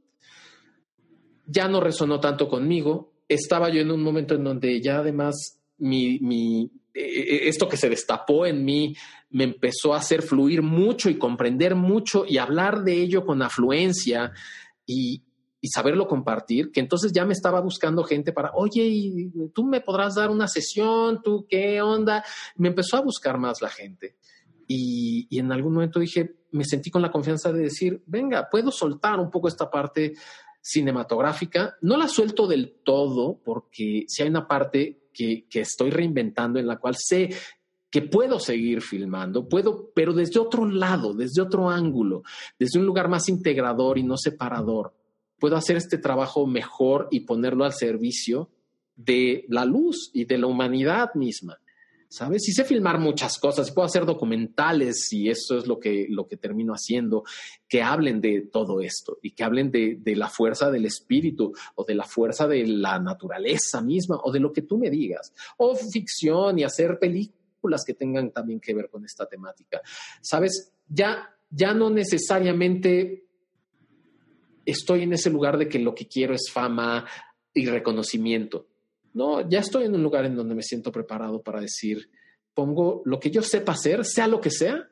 Ya 1.47 1.67
no 1.67 1.81
resonó 1.81 2.21
tanto 2.21 2.47
conmigo, 2.47 3.15
estaba 3.27 3.71
yo 3.71 3.81
en 3.81 3.91
un 3.91 4.03
momento 4.03 4.35
en 4.35 4.45
donde 4.45 4.83
ya 4.83 4.99
además 4.99 5.63
mi, 5.79 6.71
esto 6.97 7.69
que 7.69 7.77
se 7.77 7.91
destapó 7.91 8.47
en 8.47 8.65
mí 8.65 8.97
me 9.31 9.45
empezó 9.45 9.93
a 9.93 9.99
hacer 9.99 10.23
fluir 10.23 10.63
mucho 10.63 11.11
y 11.11 11.19
comprender 11.19 11.75
mucho 11.75 12.25
y 12.27 12.39
hablar 12.39 12.85
de 12.85 12.95
ello 12.95 13.27
con 13.27 13.43
afluencia 13.43 14.33
y, 14.87 15.23
saberlo 15.69 16.07
compartir, 16.07 16.71
que 16.71 16.79
entonces 16.79 17.11
ya 17.13 17.25
me 17.25 17.33
estaba 17.33 17.61
buscando 17.61 18.05
gente 18.05 18.33
para, 18.33 18.53
oye, 18.55 18.85
¿y 18.85 19.33
tú 19.53 19.65
me 19.65 19.81
podrás 19.81 20.15
dar 20.15 20.31
una 20.31 20.47
sesión, 20.47 21.21
tú 21.25 21.45
qué 21.51 21.83
onda. 21.83 22.23
Me 22.55 22.69
empezó 22.69 22.97
a 22.97 23.01
buscar 23.01 23.37
más 23.37 23.61
la 23.61 23.69
gente. 23.69 24.15
Y, 24.69 25.27
en 25.37 25.51
algún 25.51 25.75
momento 25.75 25.99
dije, 25.99 26.37
me 26.53 26.65
sentí 26.65 26.89
con 26.89 27.03
la 27.03 27.11
confianza 27.11 27.53
de 27.53 27.63
decir, 27.63 28.01
venga, 28.07 28.49
puedo 28.49 28.71
soltar 28.71 29.19
un 29.19 29.29
poco 29.29 29.49
esta 29.49 29.69
parte 29.69 30.15
cinematográfica. 30.61 31.77
No 31.81 31.97
la 31.97 32.07
suelto 32.07 32.47
del 32.47 32.77
todo 32.85 33.41
porque 33.45 34.05
si 34.07 34.23
hay 34.23 34.29
una 34.29 34.47
parte 34.47 35.06
que, 35.17 35.61
estoy 35.61 35.91
reinventando 35.91 36.59
en 36.59 36.67
la 36.67 36.77
cual 36.77 36.97
sé 36.99 37.31
que 37.91 38.03
puedo 38.03 38.39
seguir 38.39 38.83
filmando, 38.83 39.49
puedo, 39.49 39.91
pero 39.95 40.13
desde 40.13 40.39
otro 40.39 40.67
lado, 40.67 41.15
desde 41.15 41.41
otro 41.41 41.71
ángulo, 41.71 42.23
desde 42.59 42.79
un 42.79 42.85
lugar 42.85 43.09
más 43.09 43.29
integrador 43.29 43.97
y 43.97 44.03
no 44.03 44.17
separador 44.17 44.93
puedo 45.39 45.57
hacer 45.57 45.77
este 45.77 45.99
trabajo 45.99 46.47
mejor 46.47 47.09
y 47.11 47.21
ponerlo 47.21 47.65
al 47.65 47.73
servicio 47.73 48.51
de 48.95 49.45
la 49.49 49.65
luz 49.65 50.11
y 50.13 50.25
de 50.25 50.39
la 50.39 50.47
humanidad 50.47 51.15
misma. 51.15 51.59
¿Sabes? 52.09 52.49
Y 52.49 52.53
sé 52.53 52.65
filmar 52.65 53.01
muchas 53.01 53.39
cosas, 53.39 53.73
puedo 53.73 53.87
hacer 53.87 54.07
documentales 54.07 55.13
y 55.13 55.29
eso 55.29 55.59
es 55.59 55.67
lo 55.67 55.79
que, 55.81 56.07
lo 56.09 56.29
que 56.29 56.37
termino 56.37 56.73
haciendo, 56.73 57.25
que 57.69 57.83
hablen 57.83 58.21
de 58.21 58.43
todo 58.53 58.81
esto 58.81 59.19
y 59.23 59.33
que 59.33 59.43
hablen 59.43 59.71
de, 59.71 59.99
de 60.01 60.15
la 60.15 60.29
fuerza 60.29 60.71
del 60.71 60.87
espíritu 60.87 61.53
o 61.75 61.85
de 61.85 61.95
la 61.95 62.05
fuerza 62.05 62.47
de 62.47 62.67
la 62.67 62.99
naturaleza 63.01 63.83
misma 63.83 64.21
o 64.23 64.31
de 64.31 64.41
lo 64.41 64.53
que 64.53 64.63
tú 64.63 64.79
me 64.79 64.89
digas, 64.89 65.33
o 65.57 65.75
ficción 65.75 66.59
y 66.59 66.65
hacer 66.65 66.99
películas 66.99 67.85
que 67.85 67.95
tengan 67.95 68.31
también 68.31 68.61
que 68.61 68.75
ver 68.75 68.89
con 68.89 69.05
esta 69.05 69.27
temática. 69.27 69.81
¿Sabes? 70.21 70.73
Ya, 70.89 71.37
ya 71.51 71.75
no 71.75 71.91
necesariamente 71.91 73.27
estoy 74.65 75.03
en 75.03 75.13
ese 75.13 75.31
lugar 75.31 75.59
de 75.59 75.69
que 75.69 75.79
lo 75.79 75.95
que 75.95 76.07
quiero 76.07 76.35
es 76.35 76.51
fama 76.53 77.07
y 77.55 77.67
reconocimiento. 77.67 78.67
No, 79.17 79.49
ya 79.49 79.61
estoy 79.61 79.87
en 79.87 79.95
un 79.95 80.03
lugar 80.03 80.27
en 80.27 80.37
donde 80.37 80.55
me 80.55 80.63
siento 80.63 80.93
preparado 80.93 81.41
para 81.41 81.59
decir, 81.59 82.11
pongo 82.53 83.01
lo 83.07 83.19
que 83.19 83.31
yo 83.31 83.41
sepa 83.41 83.73
hacer, 83.73 84.05
sea 84.05 84.29
lo 84.29 84.43
que 84.43 84.51
sea, 84.51 84.91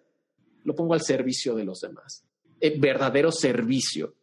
lo 0.64 0.74
pongo 0.74 0.94
al 0.94 1.02
servicio 1.02 1.54
de 1.54 1.64
los 1.64 1.80
demás. 1.80 2.24
El 2.58 2.80
verdadero 2.80 3.30
servicio. 3.30 4.14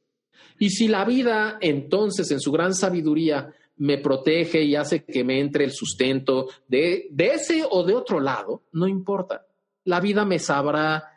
Y 0.57 0.72
si 0.72 0.88
la 0.88 1.06
vida 1.06 1.60
entonces 1.61 2.32
en 2.32 2.40
su 2.40 2.52
gran 2.52 2.73
sabiduría 2.73 3.53
me 3.78 3.99
protege 3.99 4.64
y 4.64 4.76
hace 4.76 5.03
que 5.03 5.23
me 5.23 5.40
entre 5.40 5.65
el 5.65 5.72
sustento 5.72 6.48
de, 6.68 7.07
de 7.11 7.28
ese 7.36 7.64
o 7.69 7.84
de 7.84 7.94
otro 7.94 8.19
lado, 8.19 8.64
no 8.72 8.88
importa. 8.88 9.45
La 9.84 9.99
vida 9.99 10.26
me 10.26 10.40
sabrá 10.40 11.10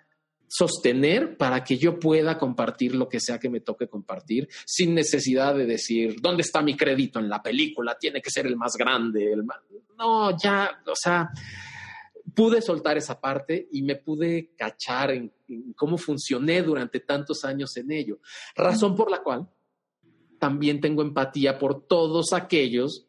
sostener 0.56 1.36
para 1.36 1.64
que 1.64 1.78
yo 1.78 1.98
pueda 1.98 2.39
compartir 2.39 2.94
lo 2.94 3.09
que 3.09 3.18
sea 3.18 3.40
que 3.40 3.51
me 3.51 3.59
toque 3.59 3.89
compartir, 3.89 4.48
sin 4.64 4.94
necesidad 4.94 5.52
de 5.56 5.66
decir, 5.66 6.20
¿dónde 6.20 6.43
está 6.43 6.62
mi 6.62 6.76
crédito 6.76 7.18
en 7.18 7.28
la 7.28 7.43
película? 7.43 7.98
Tiene 7.98 8.22
que 8.22 8.31
ser 8.31 8.47
el 8.47 8.55
más 8.55 8.74
grande. 8.76 9.32
El 9.32 9.44
No, 9.98 10.39
ya, 10.39 10.81
o 10.86 10.94
sea, 10.94 11.28
pude 12.36 12.62
soltar 12.62 12.97
esa 12.97 13.20
parte 13.20 13.66
y 13.72 13.82
me 13.82 13.97
pude 13.97 14.55
cachar 14.56 15.10
en, 15.10 15.32
cómo 15.74 15.98
funcioné 15.98 16.62
durante 16.62 17.01
tantos 17.01 17.44
años 17.44 17.76
en 17.76 17.90
ello. 17.90 18.20
Razón 18.55 18.94
por 18.94 19.10
la 19.10 19.24
cual 19.24 19.48
también 20.39 20.81
tengo 20.81 21.02
empatía 21.02 21.59
por 21.59 21.85
todos 21.89 22.32
aquellos 22.32 23.09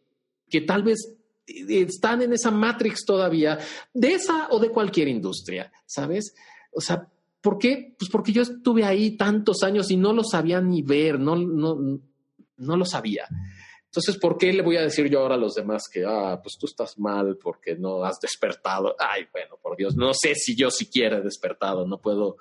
que 0.49 0.61
tal 0.61 0.81
vez 0.81 1.15
están 1.45 2.23
en 2.23 2.33
esa 2.33 2.49
matrix 2.49 3.05
todavía, 3.05 3.59
de 3.93 4.13
esa 4.13 4.47
o 4.49 4.57
de 4.57 4.69
cualquier 4.69 5.09
industria, 5.09 5.71
¿sabes? 5.85 6.33
O 6.71 6.81
sea, 6.81 7.07
¿Por 7.45 7.59
qué? 7.59 7.93
Pues 7.99 8.09
porque 8.09 8.31
yo 8.31 8.41
estuve 8.41 8.83
ahí 8.83 9.17
tantos 9.17 9.61
años 9.61 9.91
y 9.91 9.97
no 9.97 10.13
lo 10.13 10.23
sabía 10.23 10.59
ni 10.61 10.81
ver, 10.81 11.19
no, 11.19 11.35
no, 11.35 11.99
no 12.57 12.75
lo 12.75 12.85
sabía. 12.85 13.27
Entonces, 13.85 14.17
¿por 14.17 14.35
qué 14.39 14.51
le 14.51 14.63
voy 14.63 14.77
a 14.77 14.81
decir 14.81 15.07
yo 15.11 15.19
ahora 15.19 15.35
a 15.35 15.37
los 15.37 15.53
demás 15.53 15.83
que, 15.93 16.03
ah, 16.07 16.39
pues 16.41 16.57
tú 16.59 16.65
estás 16.65 16.97
mal 16.97 17.37
porque 17.37 17.75
no 17.75 18.03
has 18.03 18.19
despertado? 18.19 18.95
Ay, 18.97 19.27
bueno, 19.31 19.59
por 19.61 19.77
Dios, 19.77 19.95
no 19.95 20.11
sé 20.15 20.33
si 20.33 20.55
yo 20.55 20.71
siquiera 20.71 21.19
he 21.19 21.21
despertado, 21.21 21.85
no 21.85 21.99
puedo, 21.99 22.37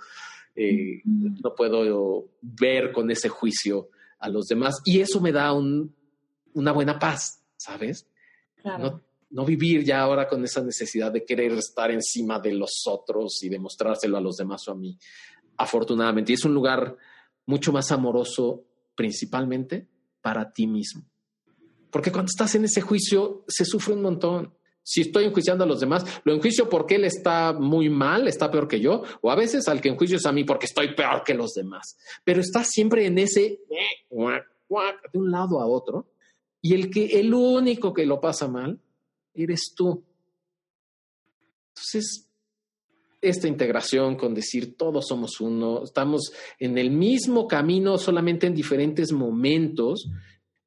eh, 0.57 1.03
no 1.05 1.55
puedo 1.55 2.31
ver 2.41 2.91
con 2.91 3.11
ese 3.11 3.29
juicio 3.29 3.91
a 4.21 4.31
los 4.31 4.47
demás. 4.47 4.81
Y 4.87 5.01
eso 5.01 5.21
me 5.21 5.33
da 5.33 5.53
un, 5.53 5.95
una 6.55 6.73
buena 6.73 6.99
paz, 6.99 7.43
¿sabes? 7.59 8.07
Claro 8.63 8.85
no 8.85 9.14
vivir 9.43 9.83
ya 9.83 10.01
ahora 10.01 10.29
con 10.29 10.45
esa 10.45 10.63
necesidad 10.63 11.11
de 11.11 11.25
querer 11.25 11.53
estar 11.53 11.91
encima 11.91 12.39
de 12.39 12.55
los 12.55 12.85
otros 12.87 13.43
y 13.43 13.49
demostrárselo 13.49 14.17
a 14.17 14.21
los 14.21 14.37
demás 14.37 14.69
o 14.69 14.73
a 14.73 14.77
mí, 14.77 14.97
afortunadamente. 15.57 16.33
Y 16.33 16.35
es 16.35 16.45
un 16.45 16.55
lugar 16.55 16.97
mucho 17.47 17.73
más 17.73 17.91
amoroso 17.91 18.65
principalmente 18.95 19.89
para 20.21 20.53
ti 20.53 20.67
mismo. 20.67 21.03
Porque 21.91 22.13
cuando 22.13 22.31
estás 22.31 22.55
en 22.55 22.65
ese 22.65 22.81
juicio 22.81 23.45
se 23.49 23.65
sufre 23.65 23.95
un 23.95 24.03
montón. 24.03 24.55
Si 24.83 25.01
estoy 25.01 25.25
enjuiciando 25.25 25.65
a 25.65 25.67
los 25.67 25.81
demás, 25.81 26.05
lo 26.25 26.35
enjuicio 26.35 26.69
porque 26.69 26.97
él 26.97 27.05
está 27.05 27.55
muy 27.55 27.89
mal, 27.89 28.29
está 28.29 28.51
peor 28.51 28.69
que 28.69 28.81
yo, 28.81 29.03
o 29.23 29.31
a 29.31 29.35
veces 29.35 29.67
al 29.67 29.81
que 29.81 29.89
enjuicio 29.89 30.19
es 30.19 30.27
a 30.27 30.33
mí 30.33 30.45
porque 30.45 30.67
estoy 30.67 30.95
peor 30.95 31.23
que 31.25 31.33
los 31.35 31.55
demás. 31.55 31.97
Pero 32.23 32.41
estás 32.41 32.69
siempre 32.69 33.07
en 33.07 33.19
ese 33.19 33.61
de 34.11 35.19
un 35.19 35.31
lado 35.31 35.61
a 35.61 35.67
otro. 35.67 36.11
Y 36.61 36.75
el 36.75 36.91
que 36.91 37.19
el 37.19 37.33
único 37.33 37.95
que 37.95 38.07
lo 38.07 38.21
pasa 38.21 38.49
mal 38.49 38.79
eres 39.35 39.73
tú. 39.75 40.05
Entonces, 41.71 42.29
esta 43.21 43.49
integración 43.49 44.17
con 44.17 44.35
decir 44.35 44.77
todos 44.77 45.07
somos 45.09 45.41
uno, 45.41 45.85
estamos 45.85 46.33
en 46.59 46.79
el 46.79 46.91
mismo 46.91 47.49
camino, 47.49 47.99
solamente 47.99 48.47
en 48.47 48.55
diferentes 48.55 49.13
momentos. 49.13 50.09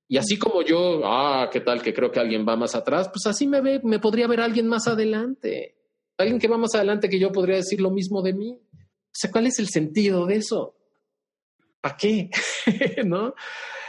Y 0.08 0.18
así 0.18 0.38
como 0.40 0.62
yo, 0.64 1.02
ah, 1.06 1.50
qué 1.52 1.62
tal 1.62 1.82
que 1.82 1.94
creo 1.94 2.12
que 2.12 2.20
alguien 2.20 2.46
va 2.48 2.56
más 2.56 2.76
atrás, 2.76 3.10
pues 3.10 3.26
así 3.28 3.46
me 3.46 3.62
ve, 3.62 3.82
me 3.84 4.00
podría 4.00 4.28
ver 4.28 4.42
alguien 4.42 4.68
más 4.68 4.88
adelante. 4.88 5.76
Alguien 6.18 6.40
que 6.40 6.48
va 6.48 6.58
más 6.58 6.74
adelante 6.74 7.10
que 7.10 7.20
yo 7.20 7.32
podría 7.32 7.58
decir 7.58 7.80
lo 7.80 7.92
mismo 7.92 8.22
de 8.22 8.34
mí. 8.34 8.60
O 8.72 9.20
sea, 9.20 9.32
¿cuál 9.32 9.48
es 9.48 9.60
el 9.60 9.68
sentido 9.68 10.26
de 10.26 10.38
eso? 10.38 10.76
¿Para 11.80 11.96
qué? 11.96 12.30
¿No? 13.06 13.36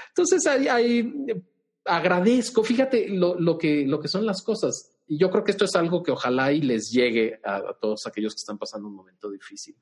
Entonces 0.09 0.47
ahí, 0.47 1.13
agradezco, 1.89 2.63
fíjate 2.63 3.09
lo, 3.09 3.59
que, 3.59 3.87
lo 3.87 4.01
que 4.01 4.09
son 4.09 4.27
las 4.27 4.43
cosas. 4.43 4.93
Y 5.07 5.19
yo 5.19 5.31
creo 5.31 5.43
que 5.43 5.53
esto 5.53 5.65
es 5.65 5.75
algo 5.75 6.03
que 6.03 6.13
ojalá 6.13 6.53
y 6.53 6.61
les 6.61 6.91
llegue 6.91 7.41
a, 7.43 7.57
a 7.57 7.79
todos 7.81 8.07
aquellos 8.07 8.35
que 8.35 8.41
están 8.41 8.59
pasando 8.59 8.89
un 8.89 8.95
momento 8.95 9.31
difícil. 9.31 9.77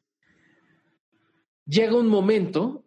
Llega 1.67 1.97
un 1.97 2.09
momento 2.09 2.85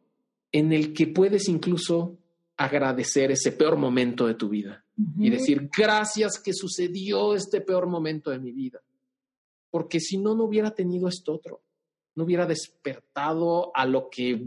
en 0.51 0.71
el 0.71 0.93
que 0.93 1.07
puedes 1.07 1.47
incluso 1.49 2.17
agradecer 2.59 3.31
ese 3.31 3.51
peor 3.53 3.77
momento 3.77 4.27
de 4.27 4.35
tu 4.35 4.49
vida 4.49 4.83
y 5.17 5.29
decir, 5.29 5.69
gracias 5.75 6.41
que 6.43 6.53
sucedió 6.53 7.33
este 7.33 7.61
peor 7.61 7.87
momento 7.87 8.31
de 8.31 8.39
mi 8.39 8.51
vida, 8.51 8.81
porque 9.69 10.01
si 10.01 10.17
no, 10.17 10.35
no 10.35 10.43
hubiera 10.43 10.71
tenido 10.71 11.07
esto 11.07 11.33
otro, 11.33 11.61
no 12.15 12.25
hubiera 12.25 12.45
despertado 12.45 13.71
a 13.73 13.85
lo 13.85 14.09
que 14.09 14.45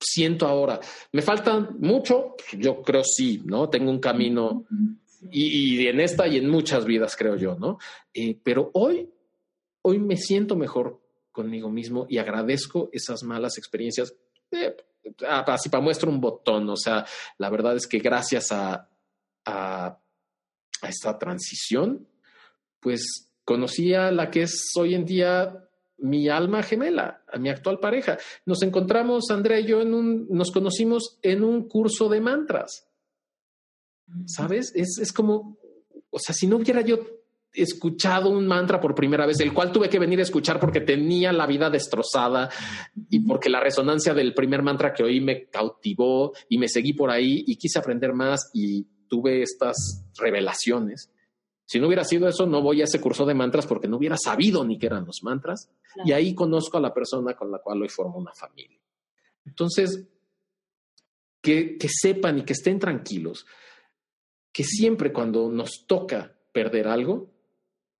siento 0.00 0.46
ahora. 0.46 0.80
¿Me 1.12 1.22
falta 1.22 1.58
mucho? 1.78 2.36
Yo 2.56 2.82
creo 2.82 3.02
sí, 3.04 3.42
¿no? 3.44 3.68
Tengo 3.68 3.90
un 3.90 4.00
camino 4.00 4.66
y, 5.30 5.86
en 5.86 6.00
esta 6.00 6.26
y 6.26 6.36
en 6.36 6.48
muchas 6.48 6.84
vidas, 6.84 7.16
creo 7.16 7.36
yo, 7.36 7.56
¿no? 7.56 7.78
Eh, 8.14 8.38
pero 8.42 8.70
hoy, 8.74 9.10
hoy 9.82 9.98
me 9.98 10.16
siento 10.16 10.56
mejor 10.56 11.00
conmigo 11.32 11.70
mismo 11.70 12.06
y 12.08 12.18
agradezco 12.18 12.90
esas 12.92 13.22
malas 13.22 13.58
experiencias. 13.58 14.14
Eh, 14.50 14.76
así 15.26 15.68
para 15.68 15.82
muestro 15.82 16.10
un 16.10 16.20
botón, 16.20 16.68
o 16.70 16.76
sea, 16.76 17.04
la 17.38 17.50
verdad 17.50 17.76
es 17.76 17.86
que 17.86 17.98
gracias 17.98 18.52
a, 18.52 18.88
a, 19.44 19.98
a 20.82 20.88
esta 20.88 21.18
transición, 21.18 22.06
pues 22.80 23.30
conocí 23.44 23.94
a 23.94 24.10
la 24.10 24.30
que 24.30 24.42
es 24.42 24.72
hoy 24.76 24.94
en 24.94 25.04
día 25.04 25.67
mi 25.98 26.28
alma 26.28 26.62
gemela, 26.62 27.22
a 27.30 27.38
mi 27.38 27.48
actual 27.48 27.78
pareja. 27.78 28.18
Nos 28.46 28.62
encontramos, 28.62 29.30
Andrea 29.30 29.60
y 29.60 29.66
yo, 29.66 29.80
en 29.80 29.94
un, 29.94 30.26
nos 30.30 30.50
conocimos 30.50 31.18
en 31.22 31.44
un 31.44 31.68
curso 31.68 32.08
de 32.08 32.20
mantras. 32.20 32.88
¿Sabes? 34.26 34.72
Es, 34.74 34.98
es 34.98 35.12
como, 35.12 35.58
o 36.10 36.18
sea, 36.18 36.34
si 36.34 36.46
no 36.46 36.56
hubiera 36.56 36.80
yo 36.80 36.98
escuchado 37.52 38.30
un 38.30 38.46
mantra 38.46 38.80
por 38.80 38.94
primera 38.94 39.26
vez, 39.26 39.40
el 39.40 39.52
cual 39.52 39.72
tuve 39.72 39.88
que 39.88 39.98
venir 39.98 40.18
a 40.20 40.22
escuchar 40.22 40.60
porque 40.60 40.80
tenía 40.80 41.32
la 41.32 41.46
vida 41.46 41.70
destrozada 41.70 42.50
y 43.10 43.20
porque 43.20 43.48
la 43.48 43.60
resonancia 43.60 44.14
del 44.14 44.34
primer 44.34 44.62
mantra 44.62 44.92
que 44.92 45.02
oí 45.02 45.20
me 45.20 45.48
cautivó 45.48 46.32
y 46.48 46.58
me 46.58 46.68
seguí 46.68 46.92
por 46.92 47.10
ahí 47.10 47.44
y 47.46 47.56
quise 47.56 47.78
aprender 47.78 48.12
más 48.12 48.50
y 48.52 48.86
tuve 49.08 49.42
estas 49.42 50.04
revelaciones. 50.16 51.10
Si 51.68 51.78
no 51.78 51.86
hubiera 51.86 52.02
sido 52.02 52.26
eso, 52.26 52.46
no 52.46 52.62
voy 52.62 52.80
a 52.80 52.84
ese 52.84 52.98
curso 52.98 53.26
de 53.26 53.34
mantras 53.34 53.66
porque 53.66 53.88
no 53.88 53.98
hubiera 53.98 54.16
sabido 54.16 54.64
ni 54.64 54.78
qué 54.78 54.86
eran 54.86 55.04
los 55.04 55.22
mantras. 55.22 55.68
Y 56.02 56.12
ahí 56.12 56.34
conozco 56.34 56.78
a 56.78 56.80
la 56.80 56.94
persona 56.94 57.34
con 57.34 57.50
la 57.50 57.58
cual 57.58 57.82
hoy 57.82 57.90
formo 57.90 58.16
una 58.16 58.32
familia. 58.32 58.80
Entonces, 59.44 60.08
que, 61.42 61.76
que 61.76 61.88
sepan 61.90 62.38
y 62.38 62.44
que 62.44 62.54
estén 62.54 62.78
tranquilos 62.78 63.44
que 64.50 64.64
siempre 64.64 65.12
cuando 65.12 65.50
nos 65.50 65.84
toca 65.86 66.34
perder 66.52 66.88
algo, 66.88 67.28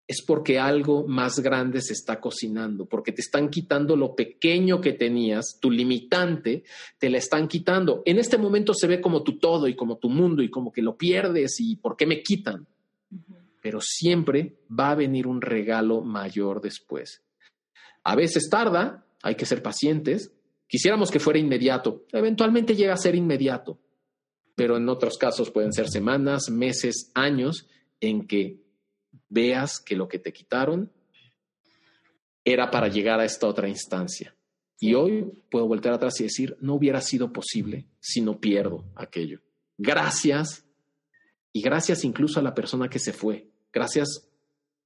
es 0.07 0.24
porque 0.27 0.59
algo 0.59 1.07
más 1.07 1.40
grande 1.40 1.82
se 1.82 1.93
está 1.93 2.19
cocinando, 2.23 2.86
porque 2.86 3.12
te 3.12 3.20
están 3.20 3.51
quitando 3.51 3.97
lo 3.97 4.15
pequeño 4.15 4.81
que 4.81 4.95
tenías, 4.95 5.59
tu 5.61 5.70
limitante, 5.70 6.65
te 6.99 7.11
la 7.11 7.19
están 7.19 7.49
quitando. 7.49 8.03
En 8.07 8.19
este 8.19 8.39
momento 8.39 8.73
se 8.73 8.86
ve 8.86 9.03
como 9.03 9.23
tu 9.23 9.39
todo 9.39 9.69
y 9.69 9.77
como 9.77 9.99
tu 9.99 10.09
mundo 10.09 10.43
y 10.43 10.49
como 10.49 10.73
que 10.73 10.81
lo 10.81 10.97
pierdes 10.97 11.61
y 11.61 11.77
por 11.77 11.99
qué 11.99 12.07
me 12.07 12.23
quitan. 12.23 12.66
Pero 13.69 13.82
siempre 13.82 14.57
va 14.70 14.93
a 14.93 14.95
venir 14.95 15.27
un 15.27 15.43
regalo 15.43 16.01
mayor 16.01 16.62
después. 16.62 17.23
A 18.03 18.16
veces 18.16 18.49
tarda, 18.49 19.05
hay 19.23 19.35
que 19.35 19.45
ser 19.45 19.62
pacientes. 19.62 20.32
Quisiéramos 20.66 21.11
que 21.11 21.20
fuera 21.20 21.39
inmediato, 21.39 22.07
eventualmente 22.11 22.74
llega 22.74 22.95
a 22.95 22.97
ser 22.97 23.15
inmediato, 23.15 23.78
pero 24.55 24.78
en 24.78 24.89
otros 24.89 25.19
casos 25.19 25.51
pueden 25.51 25.74
ser 25.74 25.89
semanas, 25.90 26.49
meses, 26.49 27.12
años 27.15 27.69
en 28.01 28.27
que 28.27 28.62
veas 29.28 29.81
que 29.81 29.97
lo 29.97 30.09
que 30.09 30.19
te 30.19 30.32
quitaron 30.32 30.90
era 32.43 32.70
para 32.70 32.89
llegar 32.89 33.20
a 33.20 33.27
esta 33.27 33.49
otra 33.49 33.69
instancia. 33.69 34.35
Y 34.81 34.95
hoy 34.95 35.31
puedo 35.51 35.66
volver 35.69 35.93
atrás 35.93 36.19
y 36.20 36.23
decir, 36.23 36.57
no 36.62 36.77
hubiera 36.77 37.03
sido 37.03 37.35
posible 37.35 37.86
si 38.01 38.23
no 38.23 38.40
pierdo 38.40 38.86
aquello. 38.95 39.43
Gracias. 39.77 40.65
Y 41.53 41.61
gracias 41.61 42.03
incluso 42.03 42.40
a 42.40 42.43
la 42.43 42.55
persona 42.55 42.89
que 42.89 42.99
se 42.99 43.12
fue. 43.12 43.48
Gracias 43.73 44.28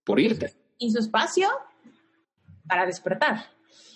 por 0.04 0.20
irte. 0.20 0.54
Y 0.78 0.90
su 0.90 0.98
espacio 0.98 1.48
para 2.66 2.86
despertar. 2.86 3.46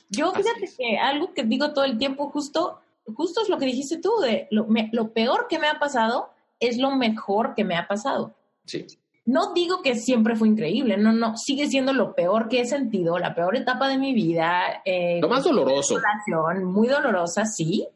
Yo 0.08 0.32
fíjate 0.32 0.70
que 0.76 0.98
algo 0.98 1.32
que 1.34 1.42
digo 1.42 1.72
todo 1.72 1.84
el 1.84 1.98
tiempo, 1.98 2.30
justo, 2.30 2.80
justo 3.14 3.42
es 3.42 3.48
lo 3.48 3.58
que 3.58 3.66
dijiste 3.66 3.98
tú, 3.98 4.12
de 4.20 4.46
lo, 4.50 4.66
lo 4.92 5.12
peor 5.12 5.46
que 5.48 5.58
me 5.58 5.66
ha 5.66 5.78
pasado 5.78 6.30
es 6.60 6.78
lo 6.78 6.90
mejor 6.92 7.54
que 7.54 7.64
me 7.64 7.76
ha 7.76 7.88
pasado. 7.88 8.36
Sí. 8.64 8.86
No 9.24 9.52
digo 9.52 9.82
que 9.82 9.96
siempre 9.96 10.36
fue 10.36 10.46
increíble, 10.46 10.96
no, 10.96 11.12
no, 11.12 11.36
sigue 11.36 11.66
siendo 11.66 11.92
lo 11.92 12.14
peor 12.14 12.48
que 12.48 12.60
he 12.60 12.66
sentido, 12.66 13.18
la 13.18 13.34
peor 13.34 13.56
etapa 13.56 13.88
de 13.88 13.98
mi 13.98 14.14
vida. 14.14 14.82
Eh, 14.84 15.18
lo 15.20 15.28
más 15.28 15.42
doloroso. 15.42 15.98
Muy 16.62 16.86
dolorosa, 16.86 17.44
sí, 17.44 17.88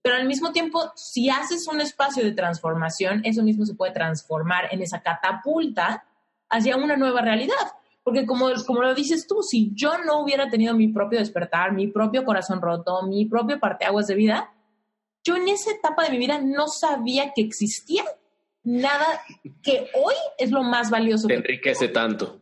pero 0.00 0.16
al 0.16 0.26
mismo 0.26 0.52
tiempo, 0.52 0.90
si 0.94 1.28
haces 1.28 1.68
un 1.68 1.82
espacio 1.82 2.24
de 2.24 2.32
transformación, 2.32 3.20
eso 3.24 3.42
mismo 3.42 3.66
se 3.66 3.74
puede 3.74 3.92
transformar 3.92 4.68
en 4.70 4.80
esa 4.80 5.02
catapulta 5.02 6.06
hacia 6.48 6.76
una 6.76 6.96
nueva 6.96 7.22
realidad. 7.22 7.54
Porque 8.02 8.24
como, 8.24 8.48
como 8.66 8.82
lo 8.82 8.94
dices 8.94 9.26
tú, 9.26 9.42
si 9.42 9.70
yo 9.74 9.98
no 9.98 10.22
hubiera 10.22 10.48
tenido 10.48 10.74
mi 10.74 10.88
propio 10.88 11.18
despertar, 11.18 11.72
mi 11.72 11.88
propio 11.88 12.24
corazón 12.24 12.62
roto, 12.62 13.02
mi 13.06 13.26
propio 13.26 13.60
parteaguas 13.60 14.06
de 14.06 14.14
vida, 14.14 14.54
yo 15.22 15.36
en 15.36 15.48
esa 15.48 15.72
etapa 15.72 16.04
de 16.04 16.10
mi 16.10 16.18
vida 16.18 16.40
no 16.40 16.68
sabía 16.68 17.32
que 17.34 17.42
existía 17.42 18.04
nada 18.62 19.22
que 19.62 19.88
hoy 19.94 20.14
es 20.38 20.50
lo 20.50 20.62
más 20.62 20.90
valioso. 20.90 21.28
Te 21.28 21.34
enriquece 21.34 21.88
tanto. 21.88 22.40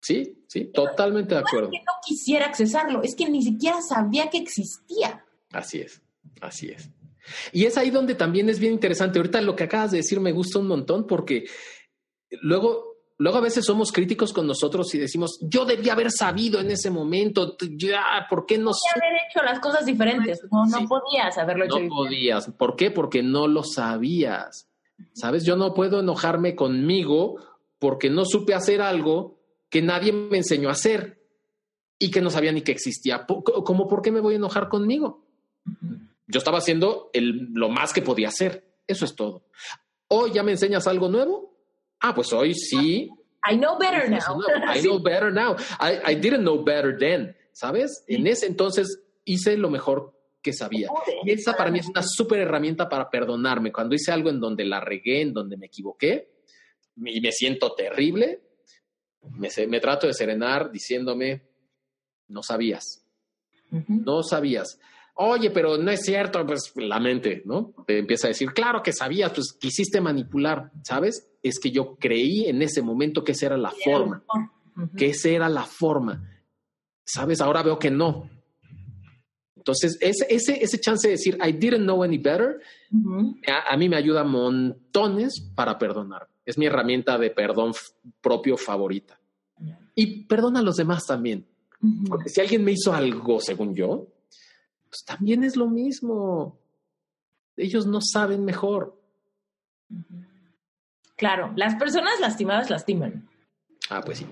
Sí, 0.00 0.44
sí, 0.46 0.66
totalmente 0.66 1.34
de 1.34 1.40
acuerdo. 1.40 1.68
No 1.68 1.74
es 1.74 1.80
que 1.80 1.84
no 1.84 1.92
quisiera 2.06 2.46
accesarlo, 2.46 3.02
es 3.02 3.14
que 3.14 3.28
ni 3.28 3.42
siquiera 3.42 3.80
sabía 3.80 4.28
que 4.28 4.38
existía. 4.38 5.24
Así 5.50 5.80
es, 5.80 6.02
así 6.40 6.68
es. 6.68 6.90
Y 7.52 7.64
es 7.64 7.78
ahí 7.78 7.90
donde 7.90 8.14
también 8.14 8.50
es 8.50 8.58
bien 8.58 8.74
interesante. 8.74 9.18
Ahorita 9.18 9.40
lo 9.40 9.56
que 9.56 9.64
acabas 9.64 9.92
de 9.92 9.98
decir 9.98 10.20
me 10.20 10.32
gusta 10.32 10.58
un 10.58 10.66
montón 10.66 11.06
porque 11.06 11.46
luego, 12.42 12.96
luego 13.18 13.38
a 13.38 13.42
veces 13.42 13.64
somos 13.64 13.92
críticos 13.92 14.32
con 14.32 14.46
nosotros 14.46 14.94
y 14.94 14.98
decimos, 14.98 15.38
yo 15.42 15.64
debía 15.64 15.92
haber 15.92 16.10
sabido 16.10 16.60
en 16.60 16.70
ese 16.70 16.90
momento, 16.90 17.56
ya, 17.76 18.26
¿por 18.28 18.46
qué 18.46 18.58
no? 18.58 18.72
Podía 18.72 19.08
haber 19.08 19.20
hecho 19.28 19.42
las 19.44 19.60
cosas 19.60 19.86
diferentes, 19.86 20.40
no, 20.50 20.66
no 20.66 20.86
podías 20.86 21.36
haberlo 21.38 21.64
hecho. 21.64 21.78
No 21.78 21.88
podías. 21.88 22.50
¿Por 22.50 22.76
qué? 22.76 22.90
Porque 22.90 23.22
no 23.22 23.46
lo 23.48 23.62
sabías. 23.62 24.68
¿Sabes? 25.12 25.44
Yo 25.44 25.56
no 25.56 25.74
puedo 25.74 26.00
enojarme 26.00 26.54
conmigo 26.54 27.36
porque 27.78 28.10
no 28.10 28.24
supe 28.24 28.54
hacer 28.54 28.80
algo 28.80 29.38
que 29.68 29.82
nadie 29.82 30.12
me 30.12 30.38
enseñó 30.38 30.68
a 30.68 30.72
hacer 30.72 31.20
y 31.98 32.10
que 32.10 32.20
no 32.20 32.30
sabía 32.30 32.52
ni 32.52 32.62
que 32.62 32.72
existía. 32.72 33.26
¿Cómo 33.26 33.88
por 33.88 34.02
qué 34.02 34.12
me 34.12 34.20
voy 34.20 34.34
a 34.34 34.36
enojar 34.36 34.68
conmigo? 34.68 35.24
Yo 36.26 36.38
estaba 36.38 36.58
haciendo 36.58 37.10
el, 37.12 37.52
lo 37.52 37.68
más 37.68 37.92
que 37.92 38.02
podía 38.02 38.28
hacer. 38.28 38.64
Eso 38.86 39.04
es 39.04 39.14
todo. 39.14 39.44
Hoy 40.08 40.32
ya 40.32 40.42
me 40.42 40.52
enseñas 40.52 40.86
algo 40.86 41.08
nuevo. 41.08 41.53
Ah, 42.06 42.14
pues 42.14 42.30
hoy 42.34 42.54
sí. 42.54 43.08
I 43.50 43.56
know 43.56 43.78
better 43.78 44.10
now. 44.10 44.38
I 44.68 44.82
know 44.82 44.98
better 45.02 45.32
now. 45.32 45.56
I, 45.80 46.12
I 46.12 46.14
didn't 46.14 46.42
know 46.42 46.62
better 46.62 46.94
then. 46.98 47.34
¿Sabes? 47.52 48.04
En 48.06 48.26
ese 48.26 48.46
entonces 48.46 49.00
hice 49.24 49.56
lo 49.56 49.70
mejor 49.70 50.12
que 50.42 50.52
sabía. 50.52 50.90
Y 51.24 51.30
esa 51.30 51.54
para 51.54 51.70
mí 51.70 51.78
es 51.78 51.88
una 51.88 52.02
súper 52.02 52.40
herramienta 52.40 52.90
para 52.90 53.08
perdonarme. 53.08 53.72
Cuando 53.72 53.94
hice 53.94 54.12
algo 54.12 54.28
en 54.28 54.38
donde 54.38 54.66
la 54.66 54.80
regué, 54.80 55.22
en 55.22 55.32
donde 55.32 55.56
me 55.56 55.66
equivoqué 55.66 56.28
y 56.94 57.22
me 57.22 57.32
siento 57.32 57.72
terrible, 57.74 58.42
me, 59.22 59.48
me 59.66 59.80
trato 59.80 60.06
de 60.06 60.12
serenar 60.12 60.70
diciéndome, 60.70 61.48
no 62.28 62.42
sabías, 62.42 63.02
no 63.70 64.22
sabías. 64.22 64.78
Oye, 65.14 65.50
pero 65.50 65.78
no 65.78 65.90
es 65.90 66.02
cierto, 66.02 66.44
pues 66.44 66.70
la 66.76 67.00
mente, 67.00 67.40
¿no? 67.46 67.72
Te 67.86 67.98
empieza 67.98 68.26
a 68.26 68.28
decir, 68.28 68.52
claro 68.52 68.82
que 68.82 68.92
sabías, 68.92 69.32
pues 69.32 69.56
quisiste 69.58 70.02
manipular, 70.02 70.70
¿sabes? 70.82 71.30
Es 71.44 71.60
que 71.60 71.70
yo 71.70 71.94
creí 71.96 72.46
en 72.48 72.60
ese 72.60 72.82
momento 72.82 73.22
que 73.22 73.32
esa 73.32 73.46
era 73.46 73.56
la 73.56 73.70
forma, 73.70 74.24
que 74.96 75.10
esa 75.10 75.28
era 75.28 75.48
la 75.48 75.62
forma. 75.62 76.28
¿Sabes? 77.04 77.40
Ahora 77.40 77.62
veo 77.62 77.78
que 77.78 77.90
no, 77.90 78.28
entonces, 79.64 79.96
ese, 80.02 80.26
ese, 80.28 80.62
ese 80.62 80.78
chance 80.78 81.08
de 81.08 81.12
decir, 81.12 81.38
I 81.42 81.50
didn't 81.50 81.84
know 81.84 82.02
any 82.02 82.18
better, 82.18 82.60
a, 83.66 83.76
mí 83.78 83.88
me 83.88 83.96
ayuda 83.96 84.22
montones 84.22 85.40
para 85.54 85.78
perdonar. 85.78 86.28
Es 86.44 86.58
mi 86.58 86.66
herramienta 86.66 87.16
de 87.16 87.30
perdón 87.30 87.72
propio 88.20 88.58
favorita. 88.58 89.18
Y 89.94 90.24
perdona 90.24 90.60
a 90.60 90.62
los 90.62 90.76
demás 90.76 91.06
también. 91.06 91.46
Porque 92.06 92.28
si 92.28 92.42
alguien 92.42 92.62
me 92.62 92.72
hizo 92.72 92.92
algo, 92.92 93.40
según 93.40 93.74
yo, 93.74 94.08
pues 94.90 95.02
también 95.06 95.42
es 95.44 95.56
lo 95.56 95.66
mismo. 95.66 96.58
Ellos 97.56 97.86
no 97.86 98.00
saben 98.02 98.44
mejor. 98.44 99.00
Claro, 101.16 101.52
las 101.56 101.76
personas 101.76 102.20
lastimadas 102.20 102.70
lastiman. 102.70 103.28
Ah, 103.90 104.02
pues 104.04 104.18
sí. 104.18 104.26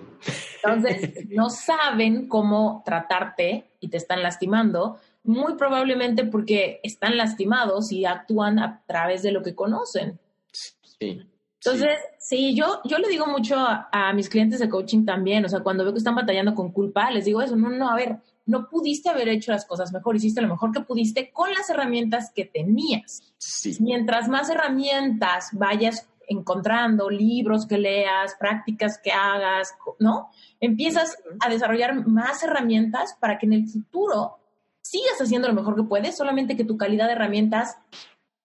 Entonces, 0.62 1.26
no 1.30 1.50
saben 1.50 2.28
cómo 2.28 2.82
tratarte 2.84 3.72
y 3.80 3.88
te 3.88 3.96
están 3.96 4.22
lastimando, 4.22 4.98
muy 5.24 5.54
probablemente 5.54 6.24
porque 6.24 6.80
están 6.82 7.16
lastimados 7.16 7.92
y 7.92 8.04
actúan 8.04 8.58
a 8.58 8.82
través 8.86 9.22
de 9.22 9.32
lo 9.32 9.42
que 9.42 9.54
conocen. 9.54 10.18
Sí. 10.52 11.22
Entonces, 11.64 11.96
sí, 12.18 12.56
yo, 12.56 12.80
yo 12.84 12.98
le 12.98 13.08
digo 13.08 13.26
mucho 13.26 13.54
a, 13.56 14.12
mis 14.14 14.28
clientes 14.28 14.58
de 14.58 14.68
coaching 14.68 15.04
también, 15.04 15.44
o 15.44 15.48
sea, 15.48 15.60
cuando 15.60 15.84
veo 15.84 15.92
que 15.92 15.98
están 15.98 16.16
batallando 16.16 16.56
con 16.56 16.72
culpa, 16.72 17.08
les 17.12 17.24
digo 17.24 17.40
eso, 17.40 17.54
no, 17.54 17.70
no, 17.70 17.88
a 17.88 17.94
ver, 17.94 18.18
no 18.46 18.68
pudiste 18.68 19.10
haber 19.10 19.28
hecho 19.28 19.52
las 19.52 19.64
cosas 19.64 19.92
mejor, 19.92 20.16
hiciste 20.16 20.42
lo 20.42 20.48
mejor 20.48 20.72
que 20.72 20.80
pudiste 20.80 21.30
con 21.30 21.52
las 21.52 21.70
herramientas 21.70 22.32
que 22.34 22.46
tenías. 22.46 23.22
Sí. 23.38 23.76
Mientras 23.78 24.28
más 24.28 24.50
herramientas 24.50 25.50
vayas 25.52 26.08
encontrando, 26.28 27.10
libros 27.10 27.66
que 27.66 27.78
leas, 27.78 28.34
prácticas 28.38 28.98
que 29.02 29.12
hagas, 29.12 29.74
¿no? 29.98 30.30
Empiezas 30.60 31.16
a 31.40 31.48
desarrollar 31.48 32.06
más 32.06 32.42
herramientas 32.42 33.16
para 33.20 33.38
que 33.38 33.46
en 33.46 33.54
el 33.54 33.68
futuro 33.68 34.38
sigas 34.80 35.20
haciendo 35.20 35.48
lo 35.48 35.54
mejor 35.54 35.76
que 35.76 35.84
puedes, 35.84 36.16
solamente 36.16 36.56
que 36.56 36.64
tu 36.64 36.76
calidad 36.76 37.06
de 37.06 37.12
herramientas 37.12 37.76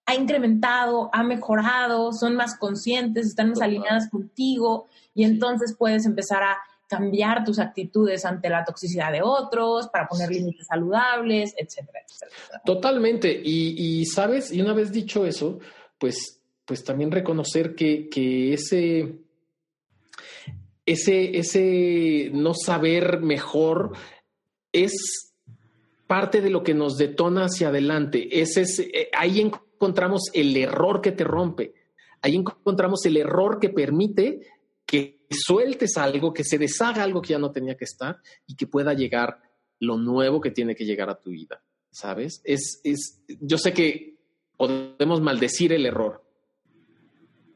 ha 0.05 0.15
incrementado, 0.15 1.09
ha 1.11 1.23
mejorado, 1.23 2.13
son 2.13 2.35
más 2.35 2.57
conscientes, 2.57 3.27
están 3.27 3.49
más 3.49 3.61
alineadas 3.61 4.09
contigo 4.09 4.87
y 5.13 5.25
entonces 5.25 5.75
puedes 5.77 6.05
empezar 6.05 6.43
a 6.43 6.57
cambiar 6.87 7.43
tus 7.43 7.59
actitudes 7.59 8.23
ante 8.25 8.49
la 8.49 8.63
toxicidad 8.63 9.11
de 9.11 9.21
otros, 9.21 9.89
para 9.89 10.07
poner 10.07 10.31
límites 10.31 10.67
saludables, 10.67 11.53
etcétera, 11.57 11.99
etcétera. 12.07 12.61
Totalmente. 12.65 13.41
Y, 13.43 14.05
sabes, 14.05 14.51
y 14.53 14.61
una 14.61 14.73
vez 14.73 14.91
dicho 14.91 15.25
eso, 15.25 15.59
pues, 15.97 16.36
pues 16.67 16.83
también 16.83 17.11
reconocer 17.11 17.75
que, 17.75 18.09
que 18.09 18.53
ese, 18.53 19.19
ese, 20.85 21.37
ese 21.37 22.29
no 22.33 22.53
saber 22.53 23.21
mejor 23.21 23.93
es 24.73 25.33
parte 26.07 26.41
de 26.41 26.49
lo 26.49 26.63
que 26.63 26.73
nos 26.73 26.97
detona 26.97 27.45
hacia 27.45 27.69
adelante. 27.69 28.41
Es, 28.41 28.57
eh, 28.79 29.09
ahí 29.17 29.39
encontramos 29.39 30.23
el 30.33 30.57
error 30.57 30.99
que 31.01 31.13
te 31.13 31.23
rompe. 31.23 31.73
Ahí 32.21 32.35
encontramos 32.35 33.05
el 33.05 33.15
error 33.15 33.59
que 33.61 33.69
permite 33.69 34.41
que 34.85 35.21
sueltes 35.29 35.95
algo, 35.95 36.33
que 36.33 36.43
se 36.43 36.57
deshaga 36.57 37.03
algo 37.03 37.21
que 37.21 37.29
ya 37.29 37.39
no 37.39 37.51
tenía 37.51 37.77
que 37.77 37.85
estar 37.85 38.17
y 38.45 38.57
que 38.57 38.67
pueda 38.67 38.93
llegar 38.93 39.39
lo 39.79 39.97
nuevo 39.97 40.41
que 40.41 40.51
tiene 40.51 40.75
que 40.75 40.83
llegar 40.83 41.09
a 41.09 41.19
tu 41.19 41.29
vida. 41.29 41.63
¿Sabes? 41.91 42.41
Es, 42.43 42.81
es, 42.83 43.21
yo 43.39 43.57
sé 43.57 43.71
que 43.71 44.17
podemos 44.57 45.21
maldecir 45.21 45.71
el 45.71 45.85
error, 45.85 46.26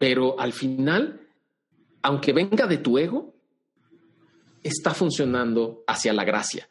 pero 0.01 0.39
al 0.39 0.51
final, 0.51 1.29
aunque 2.01 2.33
venga 2.33 2.65
de 2.65 2.79
tu 2.79 2.97
ego, 2.97 3.35
está 4.63 4.95
funcionando 4.95 5.83
hacia 5.85 6.11
la 6.11 6.23
gracia. 6.23 6.67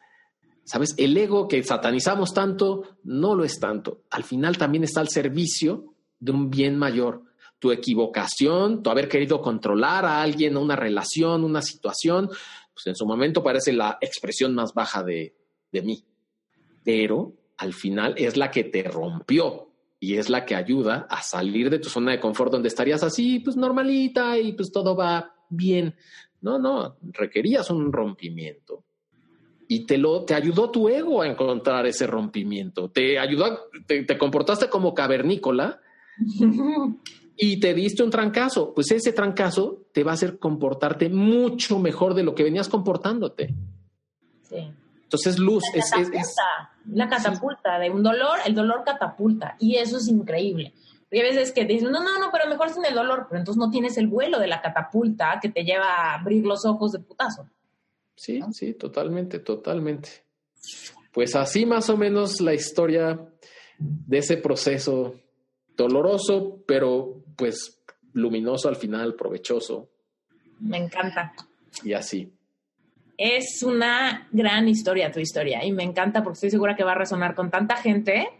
¿Sabes? 0.64 0.96
El 0.96 1.16
ego 1.16 1.46
que 1.46 1.62
satanizamos 1.62 2.34
tanto 2.34 2.96
no 3.04 3.36
lo 3.36 3.44
es 3.44 3.60
tanto. 3.60 4.02
Al 4.10 4.24
final 4.24 4.58
también 4.58 4.82
está 4.82 4.98
al 4.98 5.10
servicio 5.10 5.94
de 6.18 6.32
un 6.32 6.50
bien 6.50 6.76
mayor. 6.76 7.22
Tu 7.60 7.70
equivocación, 7.70 8.82
tu 8.82 8.90
haber 8.90 9.08
querido 9.08 9.40
controlar 9.40 10.04
a 10.06 10.22
alguien, 10.22 10.56
una 10.56 10.74
relación, 10.74 11.44
una 11.44 11.62
situación, 11.62 12.26
pues 12.26 12.84
en 12.86 12.96
su 12.96 13.06
momento 13.06 13.44
parece 13.44 13.72
la 13.72 13.96
expresión 14.00 14.56
más 14.56 14.74
baja 14.74 15.04
de, 15.04 15.36
de 15.70 15.82
mí. 15.82 16.04
Pero 16.82 17.32
al 17.58 17.74
final 17.74 18.12
es 18.16 18.36
la 18.36 18.50
que 18.50 18.64
te 18.64 18.82
rompió 18.82 19.69
y 20.00 20.16
es 20.16 20.30
la 20.30 20.46
que 20.46 20.56
ayuda 20.56 21.06
a 21.10 21.22
salir 21.22 21.68
de 21.68 21.78
tu 21.78 21.90
zona 21.90 22.12
de 22.12 22.20
confort 22.20 22.50
donde 22.50 22.68
estarías 22.68 23.02
así, 23.02 23.38
pues 23.40 23.56
normalita 23.56 24.38
y 24.38 24.54
pues 24.54 24.72
todo 24.72 24.96
va 24.96 25.34
bien. 25.50 25.94
No, 26.40 26.58
no, 26.58 26.96
requerías 27.12 27.70
un 27.70 27.92
rompimiento 27.92 28.84
y 29.72 29.86
te 29.86 29.98
lo 29.98 30.24
te 30.24 30.34
ayudó 30.34 30.68
tu 30.68 30.88
ego 30.88 31.22
a 31.22 31.28
encontrar 31.28 31.86
ese 31.86 32.04
rompimiento. 32.04 32.90
Te 32.90 33.20
ayudó, 33.20 33.68
te, 33.86 34.18
comportaste 34.18 34.68
como 34.68 34.94
cavernícola 34.94 35.80
y 37.36 37.60
te 37.60 37.72
diste 37.72 38.02
un 38.02 38.10
trancazo. 38.10 38.74
Pues 38.74 38.90
ese 38.90 39.12
trancazo 39.12 39.86
te 39.92 40.02
va 40.02 40.10
a 40.10 40.14
hacer 40.14 40.40
comportarte 40.40 41.08
mucho 41.08 41.78
mejor 41.78 42.14
de 42.14 42.24
lo 42.24 42.34
que 42.34 42.42
venías 42.42 42.68
comportándote. 42.68 43.54
Sí. 44.42 44.72
Entonces, 45.10 45.40
luz 45.40 45.64
la 45.74 45.80
es, 45.80 46.08
es, 46.12 46.36
la 46.86 47.08
catapulta 47.08 47.80
de 47.80 47.90
un 47.90 48.00
dolor, 48.00 48.38
el 48.46 48.54
dolor 48.54 48.84
catapulta 48.84 49.56
y 49.58 49.74
eso 49.74 49.96
es 49.96 50.06
increíble. 50.06 50.72
Hay 51.10 51.22
veces 51.22 51.50
que 51.50 51.64
te 51.64 51.72
dicen, 51.72 51.90
no, 51.90 51.98
no, 51.98 52.16
no, 52.20 52.30
pero 52.30 52.48
mejor 52.48 52.70
sin 52.70 52.84
el 52.84 52.94
dolor, 52.94 53.26
pero 53.28 53.40
entonces 53.40 53.58
no 53.58 53.72
tienes 53.72 53.98
el 53.98 54.06
vuelo 54.06 54.38
de 54.38 54.46
la 54.46 54.62
catapulta 54.62 55.40
que 55.42 55.48
te 55.48 55.64
lleva 55.64 55.84
a 55.84 56.14
abrir 56.14 56.46
los 56.46 56.64
ojos 56.64 56.92
de 56.92 57.00
putazo. 57.00 57.48
Sí, 58.14 58.40
sí, 58.52 58.74
totalmente, 58.74 59.40
totalmente. 59.40 60.10
Pues 61.10 61.34
así 61.34 61.66
más 61.66 61.90
o 61.90 61.96
menos 61.96 62.40
la 62.40 62.54
historia 62.54 63.18
de 63.80 64.18
ese 64.18 64.36
proceso 64.36 65.16
doloroso, 65.76 66.62
pero 66.68 67.24
pues 67.34 67.82
luminoso 68.12 68.68
al 68.68 68.76
final, 68.76 69.16
provechoso. 69.16 69.90
Me 70.60 70.76
encanta. 70.76 71.32
Y 71.82 71.94
así. 71.94 72.32
Es 73.22 73.62
una 73.62 74.26
gran 74.32 74.66
historia 74.66 75.12
tu 75.12 75.20
historia 75.20 75.62
y 75.62 75.72
me 75.72 75.82
encanta 75.82 76.22
porque 76.22 76.36
estoy 76.36 76.52
segura 76.52 76.74
que 76.74 76.84
va 76.84 76.92
a 76.92 76.94
resonar 76.94 77.34
con 77.34 77.50
tanta 77.50 77.76
gente. 77.76 78.30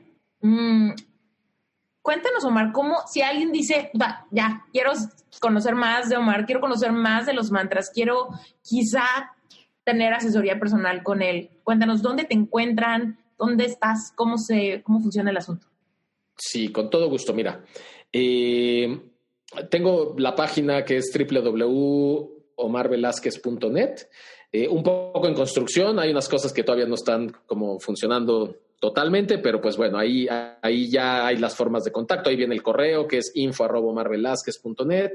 Mm, 0.41 0.93
cuéntanos, 2.01 2.43
Omar, 2.45 2.73
cómo 2.73 2.97
si 3.07 3.21
alguien 3.21 3.53
dice, 3.53 3.91
va, 4.01 4.27
ya, 4.31 4.65
quiero 4.73 4.93
conocer 5.39 5.75
más 5.75 6.09
de 6.09 6.17
Omar, 6.17 6.47
quiero 6.47 6.63
conocer 6.63 6.93
más 6.93 7.27
de 7.27 7.35
los 7.35 7.51
mantras, 7.51 7.91
quiero 7.93 8.29
quizá 8.63 9.05
tener 9.85 10.15
asesoría 10.15 10.59
personal 10.59 11.03
con 11.03 11.21
él. 11.21 11.51
Cuéntanos 11.63 12.01
dónde 12.01 12.25
te 12.25 12.33
encuentran, 12.33 13.19
dónde 13.37 13.67
estás, 13.67 14.15
cómo, 14.17 14.39
se, 14.39 14.81
cómo 14.83 15.01
funciona 15.01 15.29
el 15.29 15.37
asunto. 15.37 15.67
Sí, 16.39 16.73
con 16.73 16.89
todo 16.89 17.11
gusto. 17.11 17.35
Mira, 17.35 17.63
eh, 18.11 18.99
tengo 19.71 20.15
la 20.17 20.35
página 20.35 20.87
que 20.87 20.97
es 20.97 21.13
www.omarvelazquez.net. 21.15 24.07
Eh, 24.53 24.69
un 24.69 24.83
poco 24.83 25.29
en 25.29 25.35
construcción, 25.35 25.99
hay 25.99 26.11
unas 26.11 26.29
cosas 26.29 26.53
que 26.53 26.65
todavía 26.65 26.87
no 26.87 26.97
están 26.97 27.31
como 27.47 27.79
funcionando 27.79 28.57
totalmente, 28.81 29.39
pero 29.39 29.61
pues 29.61 29.77
bueno, 29.77 29.99
ahí, 29.99 30.27
ahí 30.63 30.91
ya 30.91 31.27
hay 31.27 31.37
las 31.37 31.55
formas 31.55 31.85
de 31.85 31.93
contacto. 31.93 32.31
Ahí 32.31 32.37
viene 32.37 32.55
el 32.55 32.63
correo 32.63 33.07
que 33.07 33.19
es 33.19 33.31
info.omarvelazquez.net. 33.35 35.13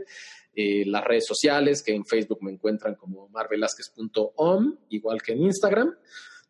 Eh, 0.57 0.85
las 0.85 1.03
redes 1.03 1.25
sociales, 1.27 1.83
que 1.83 1.93
en 1.93 2.05
Facebook 2.05 2.39
me 2.41 2.51
encuentran 2.51 2.95
como 2.95 3.27
marvelazquez.om, 3.27 4.77
igual 4.89 5.21
que 5.21 5.33
en 5.33 5.43
Instagram. 5.43 5.93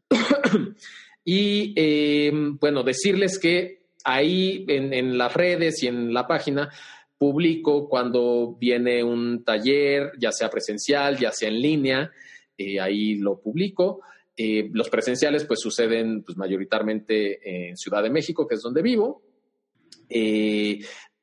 y 1.26 1.74
eh, 1.76 2.32
bueno, 2.60 2.84
decirles 2.84 3.40
que 3.40 3.86
ahí 4.04 4.64
en, 4.68 5.18
las 5.18 5.34
redes 5.34 5.82
y 5.82 5.88
en 5.88 6.14
la 6.14 6.28
página 6.28 6.70
publico 7.18 7.90
cuando 7.90 8.56
viene 8.60 9.04
un 9.04 9.44
taller, 9.44 10.12
ya 10.20 10.32
sea 10.32 10.52
presencial, 10.52 11.18
ya 11.18 11.32
sea 11.32 11.50
en 11.50 11.60
línea, 11.60 12.12
eh, 12.58 12.80
ahí 12.80 13.16
lo 13.16 13.40
publico. 13.40 14.02
los 14.38 14.90
presenciales 14.90 15.46
pues 15.46 15.60
suceden 15.62 16.24
pues 16.24 16.38
mayoritariamente 16.38 17.70
en 17.70 17.78
Ciudad 17.78 18.04
de 18.04 18.10
México, 18.10 18.48
que 18.48 18.56
es 18.56 18.62
donde 18.62 18.82
vivo. 18.82 19.22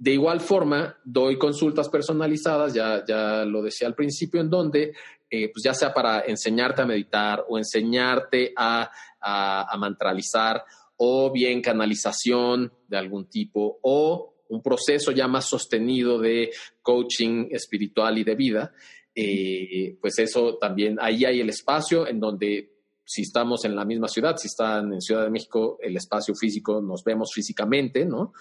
De 0.02 0.10
igual 0.10 0.40
forma, 0.40 0.98
doy 1.04 1.38
consultas 1.38 1.88
personalizadas, 1.88 2.74
ya, 2.74 3.04
ya 3.06 3.44
lo 3.44 3.62
decía 3.62 3.86
al 3.86 3.94
principio, 3.94 4.40
en 4.40 4.50
donde, 4.50 4.94
eh, 5.30 5.48
pues 5.52 5.62
ya 5.62 5.74
sea 5.74 5.94
para 5.94 6.22
enseñarte 6.26 6.82
a 6.82 6.86
meditar 6.86 7.44
o 7.48 7.56
enseñarte 7.56 8.52
a, 8.56 8.90
a, 9.20 9.76
mantralizar 9.78 10.64
o 10.96 11.30
bien 11.30 11.62
canalización 11.62 12.72
de 12.88 12.98
algún 12.98 13.26
tipo 13.26 13.78
o 13.82 14.34
un 14.48 14.60
proceso 14.60 15.12
ya 15.12 15.28
más 15.28 15.44
sostenido 15.44 16.18
de 16.18 16.50
coaching 16.82 17.46
espiritual 17.52 18.18
y 18.18 18.24
de 18.24 18.34
vida, 18.34 18.72
eh, 19.14 19.96
pues 20.00 20.18
eso 20.18 20.56
también, 20.56 20.98
ahí 21.00 21.24
hay 21.24 21.40
el 21.40 21.48
espacio 21.48 22.06
en 22.06 22.20
donde 22.20 22.72
si 23.04 23.22
estamos 23.22 23.64
en 23.64 23.76
la 23.76 23.84
misma 23.84 24.08
ciudad, 24.08 24.36
si 24.36 24.46
están 24.46 24.92
en 24.92 25.00
Ciudad 25.00 25.24
de 25.24 25.30
México, 25.30 25.78
el 25.82 25.96
espacio 25.96 26.34
físico, 26.34 26.80
nos 26.80 27.04
vemos 27.04 27.30
físicamente, 27.34 28.04
¿no? 28.04 28.32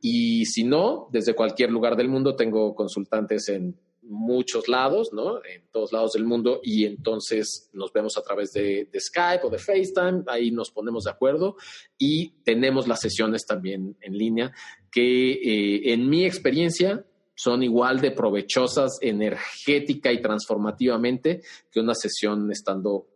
Y 0.00 0.44
si 0.46 0.64
no, 0.64 1.08
desde 1.12 1.34
cualquier 1.34 1.70
lugar 1.70 1.96
del 1.96 2.08
mundo 2.08 2.36
tengo 2.36 2.74
consultantes 2.74 3.48
en 3.48 3.76
muchos 4.02 4.68
lados, 4.68 5.10
¿no? 5.12 5.38
En 5.44 5.62
todos 5.72 5.92
lados 5.92 6.12
del 6.12 6.24
mundo 6.24 6.60
y 6.62 6.84
entonces 6.84 7.70
nos 7.72 7.92
vemos 7.92 8.16
a 8.16 8.22
través 8.22 8.52
de, 8.52 8.88
Skype 8.98 9.46
o 9.46 9.50
de 9.50 9.58
FaceTime, 9.58 10.24
ahí 10.26 10.50
nos 10.50 10.70
ponemos 10.70 11.04
de 11.04 11.10
acuerdo 11.10 11.56
y 11.98 12.30
tenemos 12.44 12.86
las 12.86 13.00
sesiones 13.00 13.46
también 13.46 13.96
en 14.00 14.16
línea 14.16 14.52
que 14.90 15.32
eh, 15.32 15.92
en 15.92 16.08
mi 16.08 16.24
experiencia 16.24 17.04
son 17.34 17.62
igual 17.62 18.00
de 18.00 18.12
provechosas 18.12 18.98
energética 19.00 20.12
y 20.12 20.20
transformativamente 20.20 21.42
que 21.70 21.80
una 21.80 21.94
sesión 21.94 22.50
estando 22.50 23.06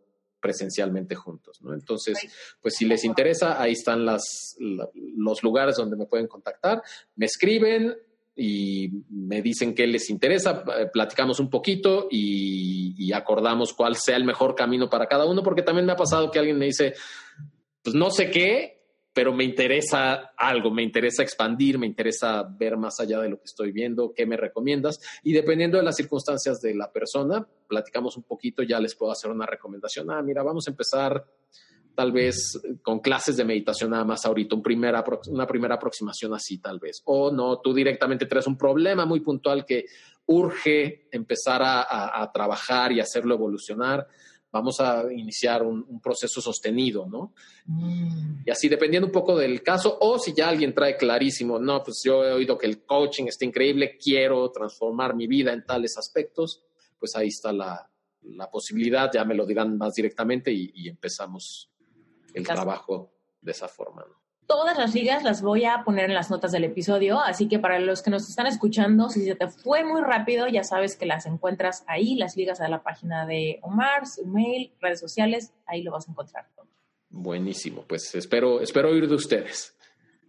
presencialmente 0.41 1.15
juntos, 1.15 1.61
¿no? 1.63 1.75
Entonces, 1.75 2.17
pues 2.61 2.75
si 2.77 2.85
les 2.85 3.05
interesa, 3.05 3.61
ahí 3.61 3.73
están 3.73 4.05
las, 4.05 4.57
los 4.59 5.43
lugares 5.43 5.77
donde 5.77 5.97
me 5.97 6.07
pueden 6.07 6.29
contactar, 6.29 6.83
me 7.17 7.27
escriben 7.27 7.97
y 8.37 8.89
me 9.11 9.43
dicen 9.43 9.75
qué 9.75 9.87
les 9.89 10.11
interesa, 10.11 10.63
eh, 10.79 10.87
platicamos 10.93 11.41
un 11.41 11.51
poquito 11.51 12.07
y, 12.09 12.95
y 12.97 13.13
acordamos 13.13 13.73
cuál 13.73 13.97
sea 13.97 14.17
el 14.17 14.25
mejor 14.25 14.55
camino 14.55 14.89
para 14.89 15.07
cada 15.07 15.27
uno, 15.27 15.43
porque 15.43 15.63
también 15.63 15.87
me 15.87 15.93
ha 15.93 15.97
pasado 15.97 16.31
que 16.31 16.39
alguien 16.39 16.59
me 16.59 16.67
dice, 16.67 16.95
pues 17.83 17.97
no 17.97 18.11
sé 18.11 18.31
qué, 18.31 18.78
pero 19.19 19.33
me 19.33 19.43
interesa 19.43 20.33
algo, 20.37 20.71
me 20.71 20.85
interesa 20.85 21.25
expandir, 21.25 21.77
me 21.77 21.89
interesa 21.89 22.45
ver 22.45 22.77
más 22.77 23.01
allá 23.01 23.19
de 23.19 23.29
lo 23.29 23.39
que 23.39 23.47
estoy 23.47 23.73
viendo, 23.73 24.13
qué 24.15 24.27
me 24.27 24.37
recomiendas. 24.37 25.01
Y 25.25 25.33
dependiendo 25.33 25.77
de 25.77 25.83
las 25.83 25.97
circunstancias 25.97 26.61
de 26.61 26.77
la 26.77 26.93
persona, 26.93 27.45
platicamos 27.67 28.17
un 28.17 28.23
poquito, 28.23 28.63
ya 28.63 28.79
les 28.79 28.95
puedo 28.95 29.11
hacer 29.11 29.33
una 29.33 29.45
recomendación. 29.45 30.09
Ah, 30.13 30.23
mira, 30.23 30.45
vamos 30.45 30.69
a 30.69 30.71
empezar 30.71 31.27
tal 31.97 32.13
vez 32.13 32.61
con 32.81 33.01
clases 33.01 33.37
de 33.37 33.45
meditación 33.45 33.91
nada 33.91 34.05
más 34.05 34.25
ahorita, 34.25 34.55
primera, 34.63 35.05
una 35.31 35.49
primera 35.49 35.75
aproximación 35.75 36.33
así 36.35 36.59
tal 36.59 36.79
vez. 36.79 37.03
O 37.07 37.33
no, 37.33 37.59
tú 37.59 37.75
directamente 37.75 38.27
traes 38.27 38.47
un 38.47 38.57
problema 38.57 39.05
muy 39.05 39.19
puntual 39.19 39.67
que 39.67 39.87
urge 40.27 41.09
empezar 41.11 41.61
a, 41.61 42.23
a 42.23 42.31
trabajar 42.31 42.93
y 42.93 43.01
hacerlo 43.01 43.35
evolucionar 43.35 44.07
vamos 44.51 44.81
a 44.81 45.13
iniciar 45.13 45.63
un, 45.63 46.01
proceso 46.01 46.41
sostenido, 46.41 47.07
¿no? 47.07 47.35
Mm. 47.67 48.43
Y 48.47 48.51
así, 48.51 48.69
dependiendo 48.69 49.07
un 49.07 49.13
poco 49.13 49.37
del 49.37 49.63
caso, 49.63 49.99
o 50.01 50.19
si 50.19 50.33
ya 50.33 50.49
alguien 50.49 50.75
trae 50.75 50.97
clarísimo, 50.97 51.59
no, 51.59 51.83
pues 51.83 52.03
yo 52.05 52.25
he 52.25 52.33
oído 52.33 52.57
que 52.57 52.67
el 52.67 52.85
coaching 52.85 53.25
está 53.27 53.45
increíble, 53.45 53.97
quiero 53.97 54.51
transformar 54.51 55.15
mi 55.15 55.27
vida 55.27 55.53
en 55.53 55.65
tales 55.65 55.99
aspectos, 55.99 56.65
pues 56.99 57.15
ahí 57.17 57.29
está 57.29 57.53
la, 57.53 57.91
posibilidad, 58.51 59.11
ya 59.13 59.25
me 59.25 59.35
lo 59.35 59.47
dirán 59.47 59.77
más 59.79 59.95
directamente 59.95 60.53
y, 60.53 60.89
empezamos 60.89 61.71
el 62.35 62.45
trabajo 62.45 63.13
de 63.41 63.53
esa 63.53 63.69
forma, 63.69 64.05
¿no? 64.07 64.28
Todas 64.49 64.79
las 64.79 64.95
ligas 64.95 65.25
las 65.25 65.43
voy 65.43 65.67
a 65.67 65.85
poner 65.85 66.07
en 66.07 66.15
las 66.15 66.31
notas 66.31 66.53
del 66.53 66.65
episodio, 66.65 67.21
así 67.21 67.49
que 67.49 67.59
para 67.59 67.79
los 67.81 68.01
que 68.01 68.09
nos 68.09 68.27
están 68.31 68.47
escuchando, 68.47 69.11
si 69.11 69.23
se 69.27 69.35
te 69.35 69.49
fue 69.49 69.85
muy 69.85 70.01
rápido, 70.01 70.49
ya 70.49 70.65
sabes 70.65 70.97
que 70.97 71.05
las 71.05 71.27
encuentras 71.27 71.85
ahí, 71.87 72.15
las 72.15 72.35
ligas 72.35 72.63
a 72.63 72.69
la 72.69 72.83
página 72.83 73.27
de 73.27 73.59
Omar, 73.61 74.07
su 74.07 74.25
mail, 74.27 74.73
redes 74.81 75.01
sociales, 75.01 75.53
ahí 75.67 75.83
lo 75.83 75.93
vas 75.93 76.09
a 76.09 76.13
encontrar. 76.13 76.47
Buenísimo, 77.11 77.85
pues 77.87 78.15
espero, 78.15 78.63
espero 78.63 78.89
oír 78.89 79.07
de 79.07 79.17
ustedes. 79.17 79.77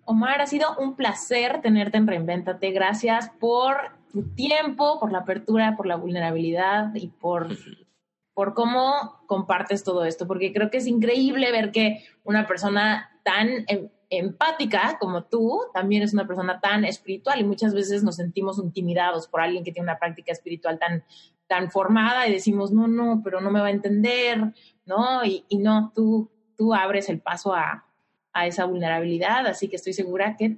Omar, 0.04 0.42
ha 0.42 0.48
sido 0.48 0.76
un 0.80 0.98
placer 0.98 1.62
tenerte 1.62 1.98
en 1.98 2.06
Reinventate. 2.06 2.72
Gracias 2.72 3.30
por 3.40 3.78
tu 4.12 4.24
tiempo, 4.36 5.00
por 5.00 5.14
la 5.14 5.20
apertura, 5.20 5.78
por 5.78 5.86
la 5.86 5.96
vulnerabilidad 5.96 6.94
y 6.94 7.08
por, 7.08 7.48
por 8.34 8.54
cómo 8.54 9.22
compartes 9.28 9.86
todo 9.86 10.04
esto, 10.04 10.28
porque 10.28 10.52
creo 10.52 10.70
que 10.70 10.80
es 10.80 10.88
increíble 10.88 11.54
ver 11.54 11.72
que 11.72 12.04
una 12.26 12.48
persona 12.48 13.18
tan 13.24 13.64
em, 13.68 13.88
empática 14.10 14.98
como 15.00 15.24
tú, 15.24 15.62
también 15.74 16.02
es 16.02 16.14
una 16.14 16.28
persona 16.28 16.60
tan 16.60 16.84
espiritual 16.86 17.40
y 17.40 17.44
muchas 17.44 17.74
veces 17.74 18.04
nos 18.04 18.16
sentimos 18.16 18.58
intimidados 18.60 19.28
por 19.28 19.42
alguien 19.42 19.64
que 19.64 19.72
tiene 19.72 19.90
una 19.90 20.00
práctica 20.00 20.32
espiritual 20.32 20.80
tan, 20.80 21.04
tan 21.48 21.70
formada 21.70 22.28
y 22.28 22.34
decimos, 22.34 22.72
no, 22.72 22.88
no, 22.88 23.22
pero 23.24 23.40
no 23.42 23.52
me 23.52 23.60
va 23.60 23.68
a 23.68 23.72
entender, 23.72 24.54
¿no? 24.86 25.24
Y, 25.24 25.46
no, 25.58 25.92
tú, 25.96 26.32
tú 26.58 26.74
abres 26.74 27.10
el 27.10 27.22
paso 27.22 27.54
a, 27.54 27.86
a 28.34 28.48
esa 28.48 28.66
vulnerabilidad, 28.66 29.46
así 29.46 29.68
que 29.68 29.76
estoy 29.76 29.94
segura 29.94 30.36
que 30.38 30.58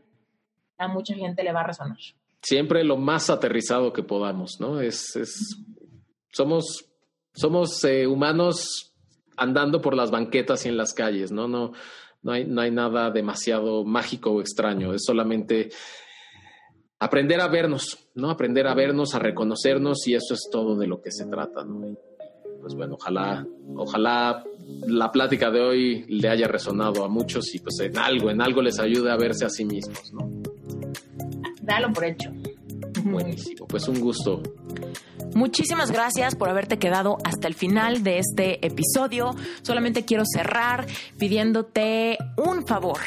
a 0.78 0.88
mucha 0.88 1.14
gente 1.14 1.44
le 1.44 1.52
va 1.52 1.62
a 1.62 1.68
resonar. 1.68 1.98
Siempre 2.42 2.84
lo 2.84 2.98
más 2.98 3.30
aterrizado 3.30 3.94
que 3.94 4.02
podamos, 4.02 4.60
¿no? 4.60 4.82
Es, 4.82 5.16
es 5.16 5.58
somos, 6.32 6.90
somos 7.34 7.84
eh, 7.84 8.08
humanos 8.08 8.94
andando 9.38 9.82
por 9.82 9.96
las 9.96 10.12
banquetas 10.12 10.66
y 10.66 10.70
en 10.70 10.78
las 10.78 10.94
calles, 10.94 11.32
¿no? 11.32 11.48
No, 11.48 11.74
no 12.24 12.32
hay, 12.32 12.46
no 12.46 12.62
hay 12.62 12.72
nada 12.72 13.12
demasiado 13.12 13.84
mágico 13.84 14.32
o 14.32 14.42
extraño, 14.42 14.94
es 14.94 15.04
solamente 15.06 15.70
aprender 17.00 17.42
a 17.42 17.48
vernos, 17.48 18.10
¿no? 18.16 18.30
Aprender 18.30 18.68
a 18.68 18.76
vernos, 18.76 19.16
a 19.16 19.20
reconocernos 19.20 20.08
y 20.08 20.14
eso 20.14 20.34
es 20.34 20.48
todo 20.52 20.78
de 20.78 20.88
lo 20.88 21.02
que 21.02 21.12
se 21.12 21.26
trata, 21.26 21.64
¿no? 21.64 21.98
pues 22.62 22.76
bueno, 22.76 22.94
ojalá, 22.94 23.46
ojalá 23.76 24.44
la 24.88 25.12
plática 25.12 25.50
de 25.50 25.62
hoy 25.62 26.06
le 26.08 26.30
haya 26.30 26.48
resonado 26.48 27.04
a 27.04 27.10
muchos 27.10 27.54
y 27.56 27.60
pues 27.60 27.80
en 27.80 27.98
algo, 27.98 28.30
en 28.30 28.40
algo 28.40 28.62
les 28.62 28.80
ayude 28.80 29.12
a 29.12 29.18
verse 29.18 29.46
a 29.46 29.50
sí 29.50 29.66
mismos, 29.66 30.14
¿no? 30.14 30.30
Dalo 31.62 31.92
por 31.92 32.06
hecho. 32.06 32.32
Buenísimo, 33.04 33.66
pues 33.68 33.88
un 33.88 34.00
gusto. 34.00 34.44
Muchísimas 35.34 35.92
gracias 35.92 36.36
por 36.36 36.50
haberte 36.50 36.78
quedado 36.78 37.18
hasta 37.24 37.48
el 37.48 37.56
final 37.56 38.04
de 38.04 38.20
este 38.20 38.66
episodio. 38.66 39.36
Solamente 39.62 40.04
quiero 40.04 40.24
cerrar 40.26 40.86
pidiéndote 41.18 42.18
un 42.38 42.68
favor. 42.68 43.00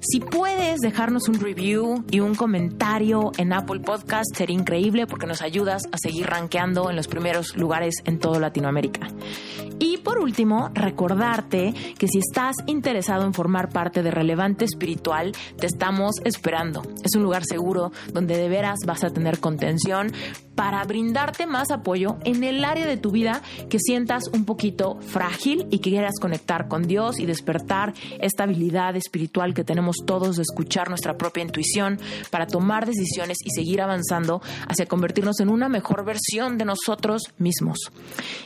Si 0.00 0.20
puedes 0.20 0.80
dejarnos 0.80 1.28
un 1.28 1.38
review 1.40 2.04
y 2.10 2.20
un 2.20 2.34
comentario 2.34 3.30
en 3.38 3.52
Apple 3.52 3.80
Podcast, 3.80 4.34
sería 4.34 4.56
increíble 4.56 5.06
porque 5.06 5.26
nos 5.26 5.42
ayudas 5.42 5.82
a 5.92 5.98
seguir 5.98 6.26
rankeando 6.26 6.90
en 6.90 6.96
los 6.96 7.06
primeros 7.06 7.56
lugares 7.56 7.94
en 8.04 8.18
toda 8.18 8.40
Latinoamérica. 8.40 9.08
Y 9.78 9.98
por 9.98 10.18
último, 10.18 10.70
recordarte 10.74 11.72
que 11.98 12.06
si 12.06 12.18
estás 12.18 12.56
interesado 12.66 13.24
en 13.24 13.32
formar 13.32 13.70
parte 13.70 14.02
de 14.02 14.10
Relevante 14.10 14.64
Espiritual, 14.64 15.32
te 15.58 15.66
estamos 15.66 16.16
esperando. 16.24 16.82
Es 17.02 17.14
un 17.14 17.22
lugar 17.22 17.44
seguro 17.44 17.90
donde 18.12 18.36
de 18.36 18.48
veras 18.48 18.80
vas 18.86 19.04
a 19.04 19.10
tener 19.10 19.38
contención 19.38 20.12
para 20.60 20.84
brindarte 20.84 21.46
más 21.46 21.70
apoyo 21.70 22.18
en 22.22 22.44
el 22.44 22.66
área 22.66 22.84
de 22.84 22.98
tu 22.98 23.10
vida 23.10 23.40
que 23.70 23.78
sientas 23.78 24.24
un 24.34 24.44
poquito 24.44 25.00
frágil 25.00 25.66
y 25.70 25.78
que 25.78 25.88
quieras 25.88 26.20
conectar 26.20 26.68
con 26.68 26.82
Dios 26.82 27.18
y 27.18 27.24
despertar 27.24 27.94
esta 28.20 28.42
habilidad 28.42 28.94
espiritual 28.94 29.54
que 29.54 29.64
tenemos 29.64 29.96
todos 30.04 30.36
de 30.36 30.42
escuchar 30.42 30.90
nuestra 30.90 31.16
propia 31.16 31.44
intuición 31.44 31.98
para 32.28 32.46
tomar 32.46 32.84
decisiones 32.84 33.38
y 33.42 33.52
seguir 33.52 33.80
avanzando 33.80 34.42
hacia 34.68 34.84
convertirnos 34.84 35.40
en 35.40 35.48
una 35.48 35.70
mejor 35.70 36.04
versión 36.04 36.58
de 36.58 36.66
nosotros 36.66 37.22
mismos. 37.38 37.78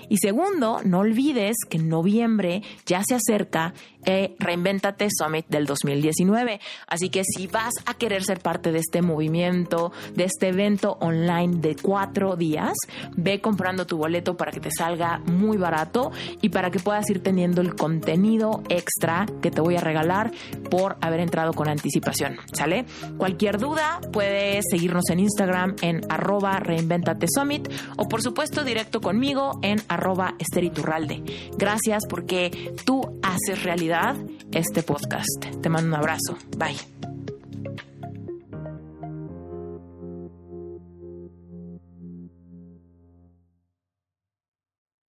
Y 0.08 0.18
segundo, 0.18 0.82
no 0.84 1.00
olvides 1.00 1.56
que 1.68 1.78
en 1.78 1.88
noviembre 1.88 2.62
ya 2.86 3.02
se 3.04 3.16
acerca 3.16 3.74
eh, 4.06 4.34
Reinventate 4.38 5.08
Summit 5.10 5.46
del 5.48 5.66
2019. 5.66 6.60
Así 6.86 7.08
que 7.08 7.22
si 7.24 7.46
vas 7.46 7.72
a 7.86 7.94
querer 7.94 8.22
ser 8.22 8.40
parte 8.40 8.70
de 8.70 8.78
este 8.78 9.02
movimiento, 9.02 9.92
de 10.14 10.24
este 10.24 10.48
evento 10.48 10.98
online 11.00 11.56
de 11.56 11.74
cuatro 12.04 12.36
días, 12.36 12.74
ve 13.16 13.40
comprando 13.40 13.86
tu 13.86 13.96
boleto 13.96 14.36
para 14.36 14.52
que 14.52 14.60
te 14.60 14.70
salga 14.70 15.20
muy 15.24 15.56
barato 15.56 16.12
y 16.42 16.50
para 16.50 16.70
que 16.70 16.78
puedas 16.78 17.08
ir 17.08 17.22
teniendo 17.22 17.62
el 17.62 17.74
contenido 17.74 18.62
extra 18.68 19.24
que 19.40 19.50
te 19.50 19.62
voy 19.62 19.76
a 19.76 19.80
regalar 19.80 20.30
por 20.70 20.96
haber 21.00 21.20
entrado 21.20 21.54
con 21.54 21.66
anticipación. 21.66 22.36
¿Sale? 22.52 22.84
Cualquier 23.16 23.58
duda 23.58 24.00
puedes 24.12 24.64
seguirnos 24.70 25.04
en 25.10 25.20
Instagram 25.20 25.76
en 25.80 26.00
arroba 26.10 26.58
reinventate 26.60 27.26
summit 27.26 27.72
o 27.96 28.06
por 28.06 28.20
supuesto 28.20 28.64
directo 28.64 29.00
conmigo 29.00 29.58
en 29.62 29.80
arroba 29.88 30.34
esteriturralde. 30.38 31.22
Gracias 31.56 32.02
porque 32.08 32.74
tú 32.84 33.18
haces 33.22 33.62
realidad 33.62 34.16
este 34.52 34.82
podcast. 34.82 35.46
Te 35.62 35.70
mando 35.70 35.88
un 35.88 35.94
abrazo. 35.94 36.36
Bye. 36.58 37.13